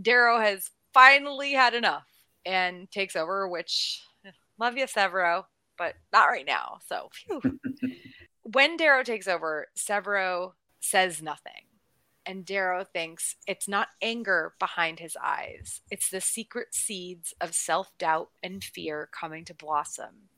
Darrow 0.01 0.39
has 0.39 0.71
finally 0.93 1.53
had 1.53 1.73
enough 1.73 2.07
and 2.45 2.89
takes 2.91 3.15
over, 3.15 3.47
which 3.47 4.01
love 4.59 4.77
you, 4.77 4.85
Sevro, 4.85 5.45
but 5.77 5.95
not 6.11 6.25
right 6.25 6.45
now. 6.45 6.79
So 6.85 7.09
when 8.43 8.77
Darrow 8.77 9.03
takes 9.03 9.27
over, 9.27 9.67
Sevro 9.77 10.53
says 10.79 11.21
nothing. 11.21 11.65
And 12.25 12.45
Darrow 12.45 12.83
thinks 12.83 13.35
it's 13.47 13.67
not 13.67 13.87
anger 14.01 14.53
behind 14.59 14.99
his 14.99 15.17
eyes. 15.21 15.81
It's 15.89 16.09
the 16.09 16.21
secret 16.21 16.75
seeds 16.75 17.33
of 17.41 17.55
self 17.55 17.97
doubt 17.97 18.29
and 18.43 18.63
fear 18.63 19.09
coming 19.11 19.43
to 19.45 19.55
blossom, 19.55 20.29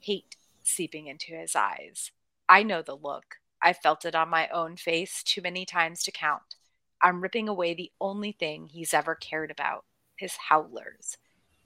hate 0.00 0.36
seeping 0.62 1.06
into 1.06 1.32
his 1.32 1.56
eyes. 1.56 2.10
I 2.46 2.62
know 2.62 2.82
the 2.82 2.96
look. 2.96 3.36
I 3.62 3.72
felt 3.72 4.04
it 4.04 4.14
on 4.14 4.28
my 4.28 4.48
own 4.48 4.76
face 4.76 5.22
too 5.22 5.40
many 5.40 5.64
times 5.64 6.02
to 6.04 6.12
count. 6.12 6.56
I'm 7.02 7.22
ripping 7.22 7.48
away 7.48 7.74
the 7.74 7.92
only 8.00 8.32
thing 8.32 8.68
he's 8.68 8.94
ever 8.94 9.14
cared 9.14 9.50
about 9.50 9.84
his 10.16 10.36
howlers. 10.48 11.16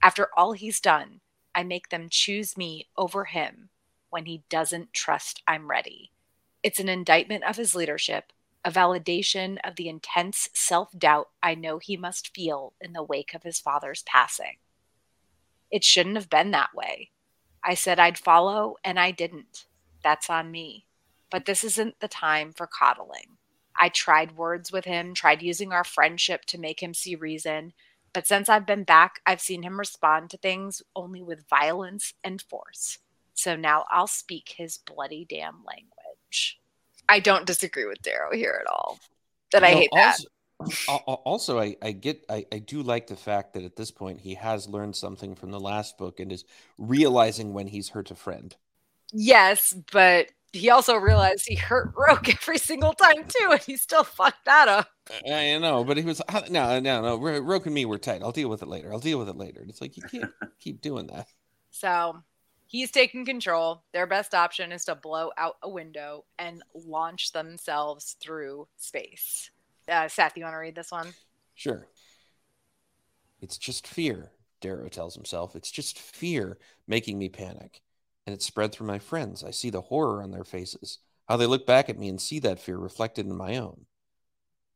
After 0.01 0.29
all 0.37 0.53
he's 0.53 0.79
done, 0.79 1.21
I 1.53 1.63
make 1.63 1.89
them 1.89 2.07
choose 2.09 2.57
me 2.57 2.87
over 2.97 3.25
him 3.25 3.69
when 4.09 4.25
he 4.25 4.43
doesn't 4.49 4.93
trust 4.93 5.41
I'm 5.47 5.69
ready. 5.69 6.11
It's 6.63 6.79
an 6.79 6.89
indictment 6.89 7.43
of 7.43 7.57
his 7.57 7.75
leadership, 7.75 8.31
a 8.63 8.71
validation 8.71 9.57
of 9.63 9.75
the 9.75 9.89
intense 9.89 10.49
self 10.53 10.89
doubt 10.97 11.29
I 11.43 11.53
know 11.53 11.79
he 11.79 11.97
must 11.97 12.33
feel 12.33 12.73
in 12.81 12.93
the 12.93 13.03
wake 13.03 13.33
of 13.33 13.43
his 13.43 13.59
father's 13.59 14.03
passing. 14.03 14.57
It 15.69 15.83
shouldn't 15.83 16.15
have 16.15 16.29
been 16.29 16.51
that 16.51 16.73
way. 16.73 17.11
I 17.63 17.73
said 17.73 17.99
I'd 17.99 18.17
follow, 18.17 18.75
and 18.83 18.99
I 18.99 19.11
didn't. 19.11 19.65
That's 20.03 20.29
on 20.29 20.51
me. 20.51 20.85
But 21.29 21.45
this 21.45 21.63
isn't 21.63 21.99
the 21.99 22.07
time 22.07 22.53
for 22.53 22.67
coddling. 22.67 23.37
I 23.79 23.89
tried 23.89 24.37
words 24.37 24.71
with 24.71 24.85
him, 24.85 25.13
tried 25.13 25.41
using 25.41 25.71
our 25.71 25.83
friendship 25.83 26.45
to 26.45 26.59
make 26.59 26.81
him 26.81 26.93
see 26.93 27.15
reason. 27.15 27.73
But 28.13 28.27
since 28.27 28.47
I've 28.47 28.65
been 28.65 28.83
back, 28.85 29.19
I've 29.25 29.41
seen 29.41 29.63
him 29.63 29.77
respond 29.77 30.29
to 30.29 30.37
things 30.37 30.81
only 30.95 31.21
with 31.21 31.49
violence 31.49 32.13
and 32.23 32.41
force. 32.41 32.99
So 33.33 33.55
now 33.55 33.85
I'll 33.91 34.07
speak 34.07 34.53
his 34.57 34.77
bloody 34.77 35.25
damn 35.29 35.63
language. 35.65 36.59
I 37.09 37.19
don't 37.19 37.45
disagree 37.45 37.85
with 37.85 38.01
Darrow 38.01 38.31
here 38.33 38.57
at 38.61 38.71
all. 38.71 38.99
That 39.51 39.63
I 39.63 39.71
hate 39.71 39.89
that. 39.93 40.17
also, 40.59 40.77
al- 40.87 41.03
al- 41.07 41.21
Also, 41.25 41.59
I, 41.59 41.75
I 41.81 41.91
get, 41.91 42.25
I, 42.29 42.45
I 42.51 42.59
do 42.59 42.81
like 42.81 43.07
the 43.07 43.15
fact 43.17 43.53
that 43.53 43.63
at 43.63 43.75
this 43.75 43.91
point 43.91 44.21
he 44.21 44.35
has 44.35 44.67
learned 44.69 44.95
something 44.95 45.35
from 45.35 45.51
the 45.51 45.59
last 45.59 45.97
book 45.97 46.19
and 46.19 46.31
is 46.31 46.45
realizing 46.77 47.53
when 47.53 47.67
he's 47.67 47.89
hurt 47.89 48.11
a 48.11 48.15
friend. 48.15 48.55
Yes, 49.11 49.75
but 49.91 50.27
he 50.55 50.69
also 50.69 50.95
realized 50.95 51.45
he 51.47 51.55
hurt 51.55 51.93
Roque 51.95 52.29
every 52.41 52.57
single 52.57 52.93
time 52.93 53.25
too, 53.27 53.49
and 53.51 53.61
he 53.61 53.77
still 53.77 54.03
fucked 54.03 54.45
that 54.45 54.67
up. 54.67 54.89
I 55.27 55.53
I 55.53 55.57
know, 55.57 55.83
but 55.83 55.97
he 55.97 56.03
was 56.03 56.21
no, 56.49 56.79
no, 56.79 57.01
no. 57.01 57.15
Ro- 57.17 57.39
Roque 57.39 57.65
and 57.65 57.75
me 57.75 57.85
were 57.85 57.97
tight. 57.97 58.23
I'll 58.23 58.31
deal 58.31 58.49
with 58.49 58.61
it 58.61 58.67
later. 58.67 58.91
I'll 58.91 58.99
deal 58.99 59.19
with 59.19 59.29
it 59.29 59.37
later. 59.37 59.63
It's 59.67 59.81
like 59.81 59.97
you 59.97 60.03
can't 60.03 60.31
keep 60.59 60.81
doing 60.81 61.07
that. 61.07 61.27
So 61.71 62.17
he's 62.67 62.91
taking 62.91 63.25
control. 63.25 63.83
Their 63.91 64.07
best 64.07 64.33
option 64.33 64.71
is 64.71 64.85
to 64.85 64.95
blow 64.95 65.31
out 65.37 65.55
a 65.61 65.69
window 65.69 66.25
and 66.39 66.63
launch 66.73 67.31
themselves 67.31 68.15
through 68.21 68.67
space. 68.77 69.51
Uh, 69.87 70.07
Seth, 70.07 70.37
you 70.37 70.43
want 70.43 70.53
to 70.53 70.59
read 70.59 70.75
this 70.75 70.91
one? 70.91 71.13
Sure. 71.53 71.87
It's 73.41 73.57
just 73.57 73.85
fear, 73.85 74.31
Darrow 74.61 74.87
tells 74.89 75.13
himself. 75.13 75.55
It's 75.55 75.69
just 75.69 75.99
fear 75.99 76.57
making 76.87 77.19
me 77.19 77.29
panic. 77.29 77.81
And 78.25 78.33
it 78.33 78.41
spread 78.41 78.71
through 78.71 78.87
my 78.87 78.99
friends. 78.99 79.43
I 79.43 79.51
see 79.51 79.69
the 79.69 79.81
horror 79.81 80.21
on 80.21 80.31
their 80.31 80.43
faces, 80.43 80.99
how 81.27 81.37
they 81.37 81.45
look 81.45 81.67
back 81.67 81.89
at 81.89 81.99
me 81.99 82.09
and 82.09 82.19
see 82.19 82.39
that 82.39 82.59
fear 82.59 82.77
reflected 82.77 83.25
in 83.25 83.35
my 83.35 83.57
own. 83.57 83.85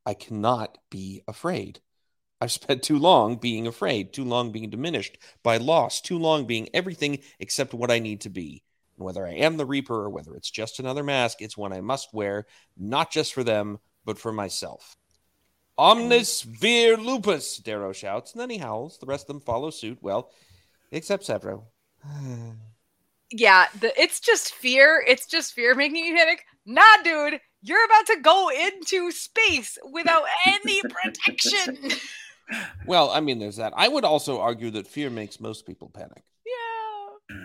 I 0.06 0.14
cannot 0.14 0.78
be 0.90 1.24
afraid. 1.28 1.80
I've 2.42 2.52
spent 2.52 2.84
too 2.84 2.98
long 2.98 3.36
being 3.36 3.68
afraid, 3.68 4.14
too 4.14 4.24
long 4.24 4.52
being 4.52 4.70
diminished 4.70 5.18
by 5.44 5.58
loss, 5.58 6.00
too 6.00 6.18
long 6.18 6.46
being 6.46 6.70
everything 6.74 7.20
except 7.40 7.74
what 7.74 7.92
I 7.92 8.00
need 8.00 8.22
to 8.22 8.30
be. 8.30 8.64
And 8.98 9.06
whether 9.06 9.26
I 9.28 9.34
am 9.34 9.58
the 9.58 9.66
Reaper 9.66 9.96
or 9.96 10.10
whether 10.10 10.36
it's 10.36 10.50
just 10.50 10.80
another 10.80 11.04
mask, 11.04 11.42
it's 11.42 11.58
one 11.58 11.74
I 11.74 11.82
must 11.82 12.14
wear, 12.14 12.46
not 12.78 13.12
just 13.12 13.34
for 13.34 13.44
them, 13.44 13.80
but 14.06 14.18
for 14.18 14.32
myself. 14.32 14.96
Omnis 15.78 16.42
vir 16.44 16.98
lupus, 16.98 17.58
Darrow 17.58 17.94
shouts, 17.94 18.34
and 18.34 18.42
then 18.42 18.50
he 18.50 18.58
howls. 18.58 18.98
The 19.00 19.06
rest 19.06 19.24
of 19.24 19.28
them 19.28 19.42
follow 19.42 19.70
suit. 19.70 19.98
Well, 20.02 20.32
except 20.92 21.28
Sevro. 21.28 21.64
Yeah, 23.32 23.68
the, 23.80 24.00
it's 24.02 24.20
just 24.20 24.54
fear. 24.54 25.04
It's 25.08 25.26
just 25.26 25.54
fear 25.54 25.76
making 25.76 26.04
you 26.06 26.16
panic. 26.16 26.46
Nah, 26.66 26.82
dude, 27.04 27.40
you're 27.62 27.86
about 27.86 28.06
to 28.08 28.18
go 28.22 28.50
into 28.50 29.12
space 29.12 29.78
without 29.92 30.24
any 30.48 30.82
protection. 30.90 31.92
well, 32.86 33.10
I 33.12 33.20
mean, 33.20 33.40
there's 33.40 33.58
that. 33.58 33.74
I 33.76 33.88
would 33.88 34.04
also 34.06 34.40
argue 34.40 34.72
that 34.72 34.88
fear 34.88 35.10
makes 35.10 35.40
most 35.40 35.66
people 35.66 35.90
panic. 35.90 36.24
yeah. 36.46 37.36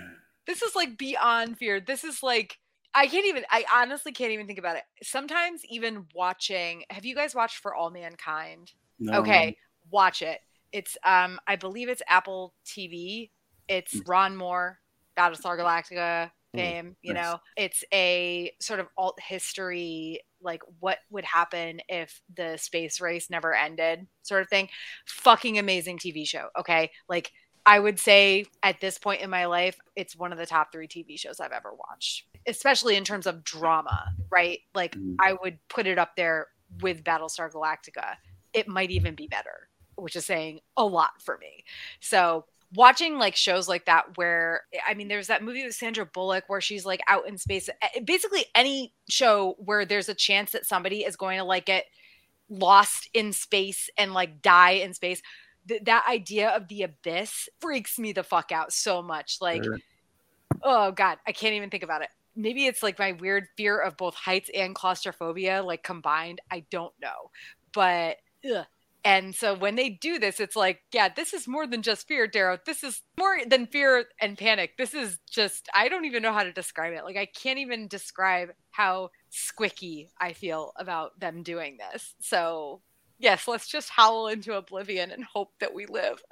This 0.47 0.62
is 0.62 0.74
like 0.76 0.99
beyond 0.99 1.59
fear. 1.59 1.80
This 1.80 2.05
is 2.05 2.22
like 2.22 2.59
I 2.95 3.07
can't 3.07 3.26
even 3.26 3.45
I 3.51 3.64
honestly 3.74 4.12
can't 4.12 4.30
even 4.32 4.47
think 4.47 4.59
about 4.59 4.76
it. 4.76 4.82
Sometimes 5.03 5.62
even 5.70 6.07
watching 6.14 6.85
have 6.91 7.05
you 7.05 7.14
guys 7.14 7.35
watched 7.35 7.57
For 7.59 7.74
All 7.74 7.91
Mankind? 7.91 8.72
No. 8.99 9.20
Okay, 9.20 9.57
watch 9.91 10.22
it. 10.22 10.41
It's 10.72 10.97
um 11.05 11.39
I 11.47 11.57
believe 11.57 11.89
it's 11.89 12.03
Apple 12.09 12.55
TV. 12.66 13.30
It's 13.68 13.99
Ron 14.07 14.37
Moore, 14.37 14.78
Battlestar 15.17 15.59
Galactica 15.59 16.31
fame, 16.55 16.97
you 17.03 17.15
nice. 17.15 17.23
know. 17.23 17.39
It's 17.57 17.85
a 17.93 18.53
sort 18.61 18.81
of 18.81 18.87
alt 18.97 19.19
history 19.21 20.21
like 20.41 20.62
what 20.81 20.99
would 21.11 21.25
happen 21.25 21.81
if 21.89 22.21
the 22.37 22.57
space 22.59 23.01
race 23.01 23.31
never 23.31 23.55
ended 23.55 24.07
sort 24.23 24.43
of 24.43 24.49
thing. 24.49 24.69
Fucking 25.07 25.59
amazing 25.59 25.99
TV 25.99 26.27
show, 26.27 26.49
okay? 26.59 26.91
Like 27.09 27.33
I 27.67 27.81
would 27.81 27.99
say 27.99 28.45
at 28.62 28.81
this 28.81 28.99
point 28.99 29.23
in 29.23 29.31
my 29.31 29.47
life, 29.47 29.79
it's 29.97 30.17
one 30.17 30.33
of 30.33 30.39
the 30.39 30.47
top 30.47 30.71
three 30.71 30.87
TV 30.87 31.19
shows 31.19 31.41
I've 31.41 31.53
ever 31.53 31.73
watched, 31.75 32.25
especially 32.47 32.97
in 32.97 33.05
terms 33.05 33.27
of 33.27 33.43
drama, 33.43 34.15
right? 34.31 34.61
Like 34.75 34.95
Mhm. 34.95 35.17
I 35.19 35.33
would 35.33 35.59
put 35.69 35.87
it 35.87 35.99
up 35.99 36.15
there 36.17 36.49
with 36.83 37.05
Battlestar 37.05 37.51
Galactica. 37.51 38.17
It 38.53 38.69
might 38.69 38.91
even 38.91 39.15
be 39.15 39.27
better, 39.29 39.71
which 39.97 40.15
is 40.15 40.27
saying 40.27 40.61
a 40.77 40.85
lot 40.85 41.23
for 41.23 41.39
me. 41.39 41.65
So 42.01 42.45
watching 42.75 43.18
like 43.18 43.37
shows 43.37 43.68
like 43.68 43.85
that 43.87 44.16
where 44.16 44.62
I 44.87 44.95
mean 44.95 45.09
there's 45.09 45.29
that 45.29 45.43
movie 45.43 45.64
with 45.64 45.75
Sandra 45.75 46.07
Bullock 46.07 46.45
where 46.49 46.61
she's 46.61 46.85
like 46.85 47.01
out 47.09 47.27
in 47.29 47.39
space 47.39 47.68
Eh, 47.83 48.01
basically 48.05 48.47
any 48.55 48.93
show 49.09 49.55
where 49.59 49.85
there's 49.85 50.09
a 50.09 50.14
chance 50.14 50.53
that 50.53 50.66
somebody 50.66 51.05
is 51.05 51.16
going 51.16 51.39
to 51.39 51.45
like 51.45 51.66
get 51.66 51.85
lost 52.49 53.09
in 53.14 53.33
space 53.33 53.89
and 53.97 54.12
like 54.12 54.43
die 54.43 54.72
in 54.72 54.93
space 54.95 55.22
th- 55.68 55.83
that 55.85 56.05
idea 56.09 56.51
of 56.51 56.68
the 56.68 56.83
abyss 56.83 57.49
freaks 57.61 57.99
me 57.99 58.12
the 58.12 58.22
fuck 58.22 58.53
out 58.53 58.72
so 58.72 59.03
much 59.03 59.39
like 59.41 59.64
Sure. 59.64 59.79
oh 60.62 60.93
god 60.93 61.18
i 61.27 61.33
can't 61.33 61.55
even 61.55 61.70
think 61.70 61.83
about 61.83 62.03
it 62.03 62.09
maybe 62.37 62.66
it's 62.66 62.83
like 62.83 62.99
my 62.99 63.12
weird 63.12 63.47
fear 63.57 63.79
of 63.81 63.97
both 63.97 64.14
heights 64.14 64.51
and 64.55 64.75
claustrophobia 64.75 65.62
like 65.62 65.83
combined 65.83 66.41
i 66.51 66.64
don't 66.70 66.93
know 67.01 67.31
but 67.72 68.18
ugh. 68.55 68.66
And 69.05 69.34
so 69.34 69.55
when 69.55 69.74
they 69.74 69.90
do 69.90 70.18
this 70.18 70.40
it's 70.40 70.57
like 70.57 70.80
yeah 70.92 71.09
this 71.09 71.34
is 71.34 71.46
more 71.46 71.66
than 71.66 71.82
just 71.82 72.09
fear 72.09 72.26
darrow. 72.26 72.59
This 72.64 72.82
is 72.82 73.02
more 73.18 73.38
than 73.46 73.66
fear 73.66 74.07
and 74.20 74.38
panic. 74.38 74.76
This 74.78 74.94
is 74.94 75.18
just 75.30 75.68
i 75.74 75.88
don't 75.88 76.07
even 76.07 76.22
know 76.22 76.32
how 76.32 76.42
to 76.42 76.52
describe 76.52 76.94
it. 76.94 77.05
Like 77.05 77.16
i 77.16 77.26
can't 77.26 77.59
even 77.59 77.88
describe 77.88 78.50
how 78.70 79.11
squicky 79.32 80.09
i 80.20 80.32
feel 80.32 80.72
about 80.76 81.18
them 81.20 81.42
doing 81.42 81.78
this. 81.78 82.14
So 82.20 82.80
yes 83.18 83.46
let's 83.46 83.68
just 83.68 83.90
howl 83.90 84.28
into 84.28 84.55
oblivion 84.55 85.11
and 85.11 85.24
hope 85.24 85.52
that 85.61 85.74
we 85.74 85.86
live. 85.86 86.22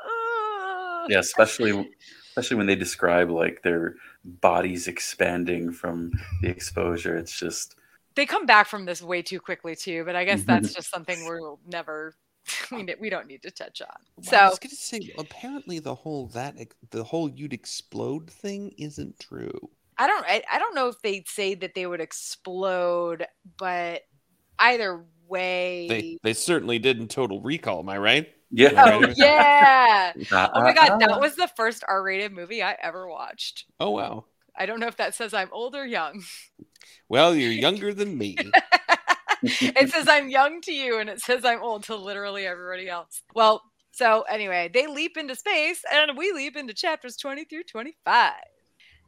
Yeah, 1.08 1.18
especially 1.18 1.90
especially 2.28 2.56
when 2.56 2.66
they 2.66 2.76
describe 2.76 3.30
like 3.30 3.62
their 3.62 3.96
bodies 4.24 4.88
expanding 4.88 5.72
from 5.72 6.12
the 6.40 6.48
exposure. 6.48 7.16
It's 7.16 7.38
just 7.38 7.74
they 8.14 8.26
come 8.26 8.46
back 8.46 8.66
from 8.66 8.84
this 8.84 9.02
way 9.02 9.22
too 9.22 9.40
quickly 9.40 9.74
too 9.74 10.04
but 10.04 10.14
i 10.14 10.24
guess 10.24 10.42
that's 10.44 10.68
mm-hmm. 10.68 10.74
just 10.74 10.90
something 10.90 11.24
we'll 11.24 11.58
never 11.66 12.14
we, 12.72 12.86
we 13.01 13.11
don't 13.11 13.26
need 13.26 13.43
to 13.43 13.51
touch 13.51 13.80
on 13.82 13.88
I 14.18 14.22
so 14.30 14.49
was 14.51 14.59
gonna 14.59 14.74
say, 14.74 15.12
apparently 15.18 15.78
the 15.78 15.95
whole 15.95 16.26
that 16.28 16.57
the 16.90 17.05
whole 17.05 17.28
you'd 17.30 17.53
explode 17.53 18.30
thing 18.30 18.74
isn't 18.78 19.18
true. 19.20 19.70
i 19.99 20.07
don't 20.07 20.24
I, 20.26 20.43
I 20.51 20.59
don't 20.59 20.74
know 20.74 20.88
if 20.88 21.01
they'd 21.03 21.28
say 21.28 21.55
that 21.57 21.74
they 21.74 21.86
would 21.86 22.01
explode 22.01 23.26
but 23.59 24.03
either 24.59 25.05
way 25.28 25.86
They 25.88 26.18
they 26.22 26.32
certainly 26.34 26.78
did 26.78 26.99
in 26.99 27.09
Total 27.09 27.40
Recall. 27.40 27.80
Am 27.80 27.88
I 27.88 27.99
right? 27.99 28.28
yeah. 28.51 28.72
oh 28.76 29.12
yeah 29.16 30.12
Uh, 30.30 30.49
oh 30.55 30.62
my 30.62 30.74
god 30.74 30.90
uh. 30.90 30.99
that 30.99 31.20
was 31.20 31.36
the 31.36 31.49
first 31.57 31.82
r-rated 31.88 32.32
movie 32.32 32.62
i 32.62 32.76
ever 32.82 33.09
watched 33.09 33.64
Oh 33.80 33.90
wow. 33.90 34.26
i 34.57 34.66
don't 34.66 34.78
know 34.80 34.88
if 34.88 34.97
that 34.99 35.14
says 35.14 35.32
i'm 35.32 35.49
old 35.53 35.74
or 35.74 35.86
young 35.86 36.22
Well, 37.09 37.34
you're 37.34 37.53
younger 37.53 37.93
than 37.93 38.16
me. 38.16 38.36
it 39.61 39.90
says 39.90 40.07
I'm 40.09 40.28
young 40.28 40.61
to 40.62 40.72
you, 40.72 40.99
and 40.99 41.11
it 41.11 41.20
says 41.20 41.45
I'm 41.45 41.62
old 41.62 41.84
to 41.84 41.97
literally 41.97 42.47
everybody 42.47 42.88
else. 42.88 43.22
Well, 43.34 43.62
so 43.93 44.22
anyway, 44.22 44.70
they 44.72 44.86
leap 44.86 45.16
into 45.16 45.34
space, 45.34 45.82
and 45.93 46.16
we 46.16 46.32
leap 46.32 46.57
into 46.57 46.74
chapters 46.74 47.16
20 47.16 47.45
through 47.45 47.64
25. 47.64 48.32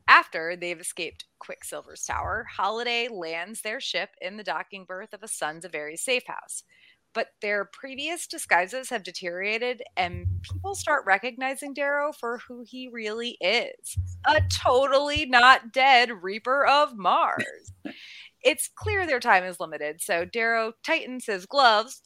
After 0.07 0.57
they've 0.57 0.81
escaped 0.81 1.25
Quicksilver's 1.39 2.05
tower, 2.05 2.47
Holiday 2.57 3.09
lands 3.09 3.63
their 3.63 3.81
ship 3.81 4.11
in 4.21 4.37
the 4.37 4.45
docking 4.45 4.85
berth 4.85 5.15
of 5.15 5.23
a 5.23 5.29
Sons 5.29 5.65
of 5.65 5.75
Ares 5.75 6.03
safe 6.03 6.27
house. 6.27 6.65
But 7.15 7.29
their 7.41 7.65
previous 7.65 8.27
disguises 8.27 8.91
have 8.91 9.05
deteriorated, 9.05 9.83
and 9.97 10.27
people 10.43 10.75
start 10.75 11.07
recognizing 11.07 11.73
Darrow 11.73 12.13
for 12.13 12.39
who 12.39 12.65
he 12.67 12.89
really 12.89 13.39
is 13.41 13.97
a 14.27 14.41
totally 14.53 15.25
not 15.27 15.73
dead 15.73 16.11
Reaper 16.23 16.67
of 16.67 16.97
Mars 16.97 17.73
it's 18.45 18.69
clear 18.69 19.07
their 19.07 19.21
time 19.21 19.45
is 19.45 19.59
limited, 19.59 20.01
so 20.01 20.25
Darrow 20.25 20.73
tightens 20.85 21.27
his 21.27 21.47
gloves 21.47 22.03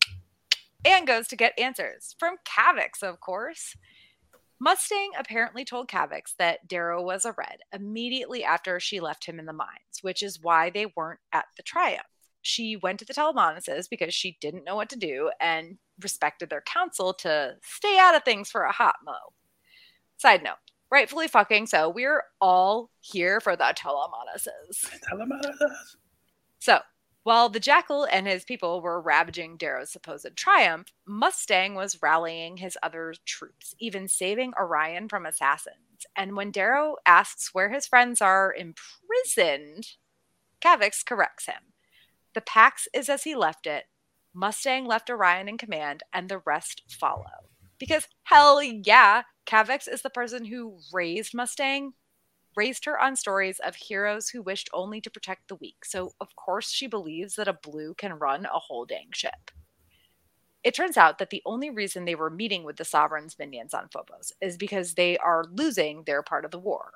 and 0.85 1.07
goes 1.07 1.27
to 1.29 1.37
get 1.37 1.59
answers 1.59 2.15
from 2.19 2.37
Kavax, 2.45 3.03
of 3.03 3.21
course. 3.21 3.75
Mustang 4.61 5.11
apparently 5.17 5.65
told 5.65 5.89
Kavax 5.89 6.35
that 6.39 6.67
Darrow 6.67 7.03
was 7.03 7.25
a 7.25 7.35
red 7.37 7.59
immediately 7.73 8.43
after 8.43 8.81
she 8.81 9.01
left 9.01 9.25
him 9.27 9.39
in 9.39 9.47
the 9.47 9.53
mines, 9.53 10.03
which 10.03 10.23
is 10.23 10.43
why 10.43 10.71
they 10.71 10.87
weren't 10.97 11.21
at 11.33 11.47
the 11.57 11.63
Triumph. 11.63 12.03
She 12.43 12.77
went 12.77 12.99
to 13.01 13.05
the 13.05 13.15
Telemanuses 13.15 13.89
because 13.89 14.15
she 14.15 14.39
didn't 14.41 14.65
know 14.65 14.77
what 14.77 14.89
to 14.91 14.97
do 14.97 15.31
and 15.41 15.79
respected 16.01 16.51
their 16.51 16.63
counsel 16.63 17.13
to 17.15 17.57
stay 17.63 17.99
out 17.99 18.15
of 18.15 18.25
things 18.25 18.51
for 18.51 18.63
a 18.63 18.73
hot 18.73 18.97
mo. 19.05 19.17
Side 20.17 20.43
note, 20.43 20.57
rightfully 20.91 21.29
fucking 21.29 21.67
so, 21.67 21.89
we're 21.89 22.23
all 22.41 22.91
here 23.01 23.41
for 23.41 23.55
the 23.55 23.65
about 23.65 24.35
us. 24.35 24.49
So, 26.59 26.81
while 27.23 27.49
the 27.49 27.61
Jackal 27.61 28.07
and 28.11 28.27
his 28.27 28.45
people 28.45 28.81
were 28.81 29.01
ravaging 29.01 29.57
Darrow's 29.57 29.91
supposed 29.91 30.35
triumph, 30.35 30.89
Mustang 31.07 31.75
was 31.75 32.01
rallying 32.01 32.57
his 32.57 32.79
other 32.83 33.15
troops, 33.27 33.75
even 33.79 34.09
saving 34.09 34.55
Orion 34.59 35.09
from 35.09 35.27
assassins. 35.27 36.07
And 36.17 36.37
when 36.37 36.51
Darrow 36.51 36.97
asks 37.05 37.53
where 37.53 37.71
his 37.71 37.87
friends 37.87 38.23
are 38.23 38.55
imprisoned, 38.55 39.89
Kavax 40.63 41.05
corrects 41.05 41.47
him. 41.47 41.75
The 42.35 42.41
Pax 42.41 42.89
is 42.95 43.09
as 43.09 43.25
he 43.25 43.35
left 43.35 43.67
it. 43.67 43.85
Mustang 44.33 44.87
left 44.87 45.11
Orion 45.11 45.49
in 45.49 45.59
command, 45.59 46.03
and 46.13 46.29
the 46.29 46.39
rest 46.39 46.83
follow. 46.89 47.51
Because 47.79 48.09
hell 48.23 48.63
yeah, 48.63 49.23
Kavax 49.47 49.87
is 49.87 50.03
the 50.03 50.11
person 50.11 50.47
who 50.47 50.79
raised 50.93 51.35
Mustang, 51.35 51.95
raised 52.59 52.85
her 52.85 53.01
on 53.01 53.15
stories 53.15 53.61
of 53.61 53.77
heroes 53.77 54.29
who 54.29 54.43
wished 54.43 54.69
only 54.73 55.01
to 55.01 55.11
protect 55.11 55.47
the 55.47 55.55
weak. 55.55 55.85
So, 55.85 56.13
of 56.21 56.35
course, 56.35 56.73
she 56.73 56.89
believes 56.89 57.37
that 57.37 57.47
a 57.47 57.53
blue 57.53 57.95
can 57.95 58.19
run 58.19 58.47
a 58.47 58.59
whole 58.59 58.85
dang 58.85 59.11
ship. 59.15 59.53
It 60.65 60.75
turns 60.75 60.97
out 60.97 61.19
that 61.19 61.31
the 61.31 61.43
only 61.47 61.71
reason 61.71 62.05
they 62.05 62.17
were 62.17 62.31
meeting 62.31 62.65
with 62.65 62.77
the 62.77 62.85
Sovereign's 62.85 63.39
minions 63.39 63.75
on 63.75 63.89
Phobos 63.93 64.33
is 64.41 64.57
because 64.57 64.95
they 64.95 65.17
are 65.19 65.45
losing 65.53 66.03
their 66.03 66.21
part 66.21 66.45
of 66.45 66.51
the 66.51 66.59
war. 66.59 66.91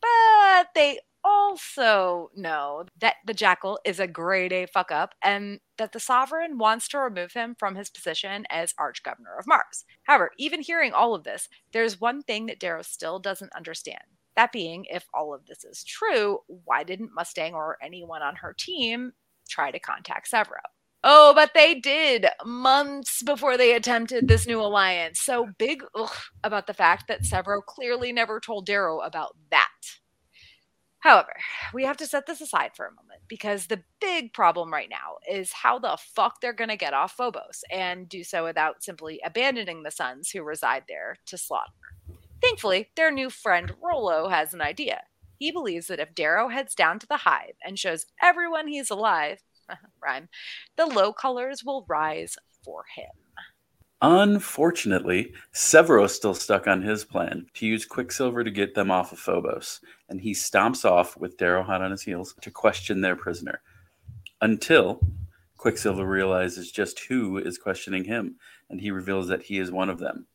But 0.00 0.68
they 0.74 1.00
also 1.22 2.30
know 2.34 2.86
that 2.98 3.16
the 3.26 3.34
Jackal 3.34 3.78
is 3.84 4.00
a 4.00 4.06
grade 4.06 4.52
A 4.52 4.66
fuck 4.66 4.90
up 4.90 5.14
and 5.22 5.60
that 5.76 5.92
the 5.92 6.00
Sovereign 6.00 6.56
wants 6.56 6.88
to 6.88 6.98
remove 6.98 7.34
him 7.34 7.54
from 7.58 7.74
his 7.74 7.90
position 7.90 8.46
as 8.48 8.74
Arch 8.78 9.02
Governor 9.02 9.36
of 9.38 9.46
Mars. 9.46 9.84
However, 10.04 10.30
even 10.38 10.62
hearing 10.62 10.94
all 10.94 11.14
of 11.14 11.24
this, 11.24 11.50
there's 11.72 12.00
one 12.00 12.22
thing 12.22 12.46
that 12.46 12.60
Darrow 12.60 12.82
still 12.82 13.18
doesn't 13.18 13.54
understand. 13.54 14.15
That 14.36 14.52
being, 14.52 14.84
if 14.90 15.06
all 15.14 15.34
of 15.34 15.46
this 15.46 15.64
is 15.64 15.82
true, 15.82 16.40
why 16.46 16.84
didn't 16.84 17.14
Mustang 17.14 17.54
or 17.54 17.78
anyone 17.82 18.22
on 18.22 18.36
her 18.36 18.54
team 18.56 19.12
try 19.48 19.70
to 19.70 19.78
contact 19.78 20.30
Sevro? 20.30 20.60
Oh, 21.02 21.32
but 21.34 21.52
they 21.54 21.74
did 21.74 22.26
months 22.44 23.22
before 23.22 23.56
they 23.56 23.74
attempted 23.74 24.28
this 24.28 24.46
new 24.46 24.60
alliance. 24.60 25.20
So 25.20 25.48
big 25.56 25.84
about 26.42 26.66
the 26.66 26.74
fact 26.74 27.06
that 27.08 27.22
Sevro 27.22 27.64
clearly 27.64 28.12
never 28.12 28.40
told 28.40 28.66
Darrow 28.66 29.00
about 29.00 29.36
that. 29.50 29.68
However, 30.98 31.34
we 31.72 31.84
have 31.84 31.96
to 31.98 32.06
set 32.06 32.26
this 32.26 32.40
aside 32.40 32.72
for 32.74 32.86
a 32.86 32.90
moment 32.90 33.20
because 33.28 33.68
the 33.68 33.84
big 34.00 34.32
problem 34.32 34.72
right 34.72 34.88
now 34.90 35.18
is 35.30 35.52
how 35.52 35.78
the 35.78 35.96
fuck 36.16 36.40
they're 36.40 36.52
going 36.52 36.70
to 36.70 36.76
get 36.76 36.94
off 36.94 37.12
Phobos 37.12 37.62
and 37.70 38.08
do 38.08 38.24
so 38.24 38.42
without 38.42 38.82
simply 38.82 39.20
abandoning 39.24 39.84
the 39.84 39.92
sons 39.92 40.30
who 40.30 40.42
reside 40.42 40.84
there 40.88 41.18
to 41.26 41.38
slaughter. 41.38 41.70
Thankfully, 42.42 42.90
their 42.96 43.10
new 43.10 43.30
friend 43.30 43.72
Rollo 43.82 44.28
has 44.28 44.54
an 44.54 44.60
idea. 44.60 45.02
He 45.38 45.50
believes 45.50 45.86
that 45.88 46.00
if 46.00 46.14
Darrow 46.14 46.48
heads 46.48 46.74
down 46.74 46.98
to 46.98 47.06
the 47.06 47.18
hive 47.18 47.54
and 47.64 47.78
shows 47.78 48.06
everyone 48.22 48.68
he's 48.68 48.90
alive, 48.90 49.42
rhyme, 50.02 50.28
the 50.76 50.86
low 50.86 51.12
colors 51.12 51.64
will 51.64 51.84
rise 51.88 52.36
for 52.64 52.84
him. 52.94 53.10
Unfortunately, 54.02 55.32
Sevro's 55.52 56.14
still 56.14 56.34
stuck 56.34 56.66
on 56.66 56.82
his 56.82 57.04
plan 57.04 57.46
to 57.54 57.66
use 57.66 57.86
Quicksilver 57.86 58.44
to 58.44 58.50
get 58.50 58.74
them 58.74 58.90
off 58.90 59.12
of 59.12 59.18
Phobos, 59.18 59.80
and 60.08 60.20
he 60.20 60.32
stomps 60.32 60.84
off 60.84 61.16
with 61.16 61.38
Darrow 61.38 61.62
hot 61.62 61.80
on 61.80 61.90
his 61.90 62.02
heels 62.02 62.34
to 62.42 62.50
question 62.50 63.00
their 63.00 63.16
prisoner. 63.16 63.62
Until 64.42 65.00
Quicksilver 65.56 66.06
realizes 66.06 66.70
just 66.70 67.00
who 67.00 67.38
is 67.38 67.56
questioning 67.56 68.04
him, 68.04 68.36
and 68.68 68.80
he 68.80 68.90
reveals 68.90 69.28
that 69.28 69.44
he 69.44 69.58
is 69.58 69.70
one 69.70 69.88
of 69.88 69.98
them, 69.98 70.26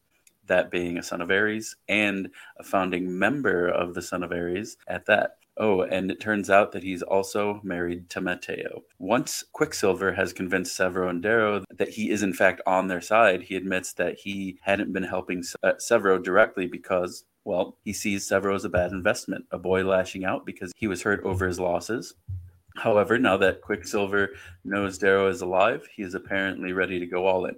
that 0.52 0.70
being 0.70 0.98
a 0.98 1.04
son 1.04 1.22
of 1.22 1.32
Ares 1.32 1.78
and 1.88 2.30
a 2.60 2.64
founding 2.64 3.18
member 3.18 3.70
of 3.70 3.94
the 3.94 4.02
Son 4.02 4.22
of 4.22 4.34
Ares 4.34 4.76
at 4.86 5.06
that. 5.06 5.38
Oh, 5.56 5.82
and 5.82 6.12
it 6.12 6.20
turns 6.20 6.50
out 6.50 6.74
that 6.74 6.84
he's 6.84 7.02
also 7.02 7.62
married 7.64 8.10
to 8.10 8.20
Matteo. 8.20 8.84
Once 9.00 9.46
Quicksilver 9.54 10.12
has 10.12 10.34
convinced 10.34 10.78
Sevro 10.78 11.10
and 11.10 11.24
Darrow 11.24 11.64
that 11.78 11.88
he 11.90 12.10
is 12.10 12.22
in 12.22 12.34
fact 12.34 12.60
on 12.66 12.90
their 12.90 13.00
side, 13.00 13.44
he 13.44 13.56
admits 13.56 13.94
that 13.94 14.20
he 14.20 14.58
hadn't 14.62 14.92
been 14.92 15.04
helping 15.04 15.42
uh, 15.64 15.74
Sevro 15.80 16.22
directly 16.22 16.68
because, 16.68 17.24
well, 17.46 17.78
he 17.86 17.94
sees 17.94 18.28
Sevro 18.28 18.54
as 18.54 18.66
a 18.66 18.70
bad 18.70 18.92
investment, 18.92 19.46
a 19.52 19.58
boy 19.58 19.86
lashing 19.86 20.26
out 20.26 20.46
because 20.46 20.74
he 20.76 20.88
was 20.88 21.04
hurt 21.04 21.24
over 21.24 21.48
his 21.48 21.62
losses. 21.62 22.14
However, 22.76 23.18
now 23.18 23.38
that 23.38 23.62
Quicksilver 23.62 24.30
knows 24.64 24.98
Darrow 24.98 25.30
is 25.30 25.42
alive, 25.42 25.88
he 25.94 26.04
is 26.04 26.14
apparently 26.14 26.74
ready 26.74 27.00
to 27.00 27.06
go 27.06 27.26
all 27.26 27.46
in. 27.46 27.56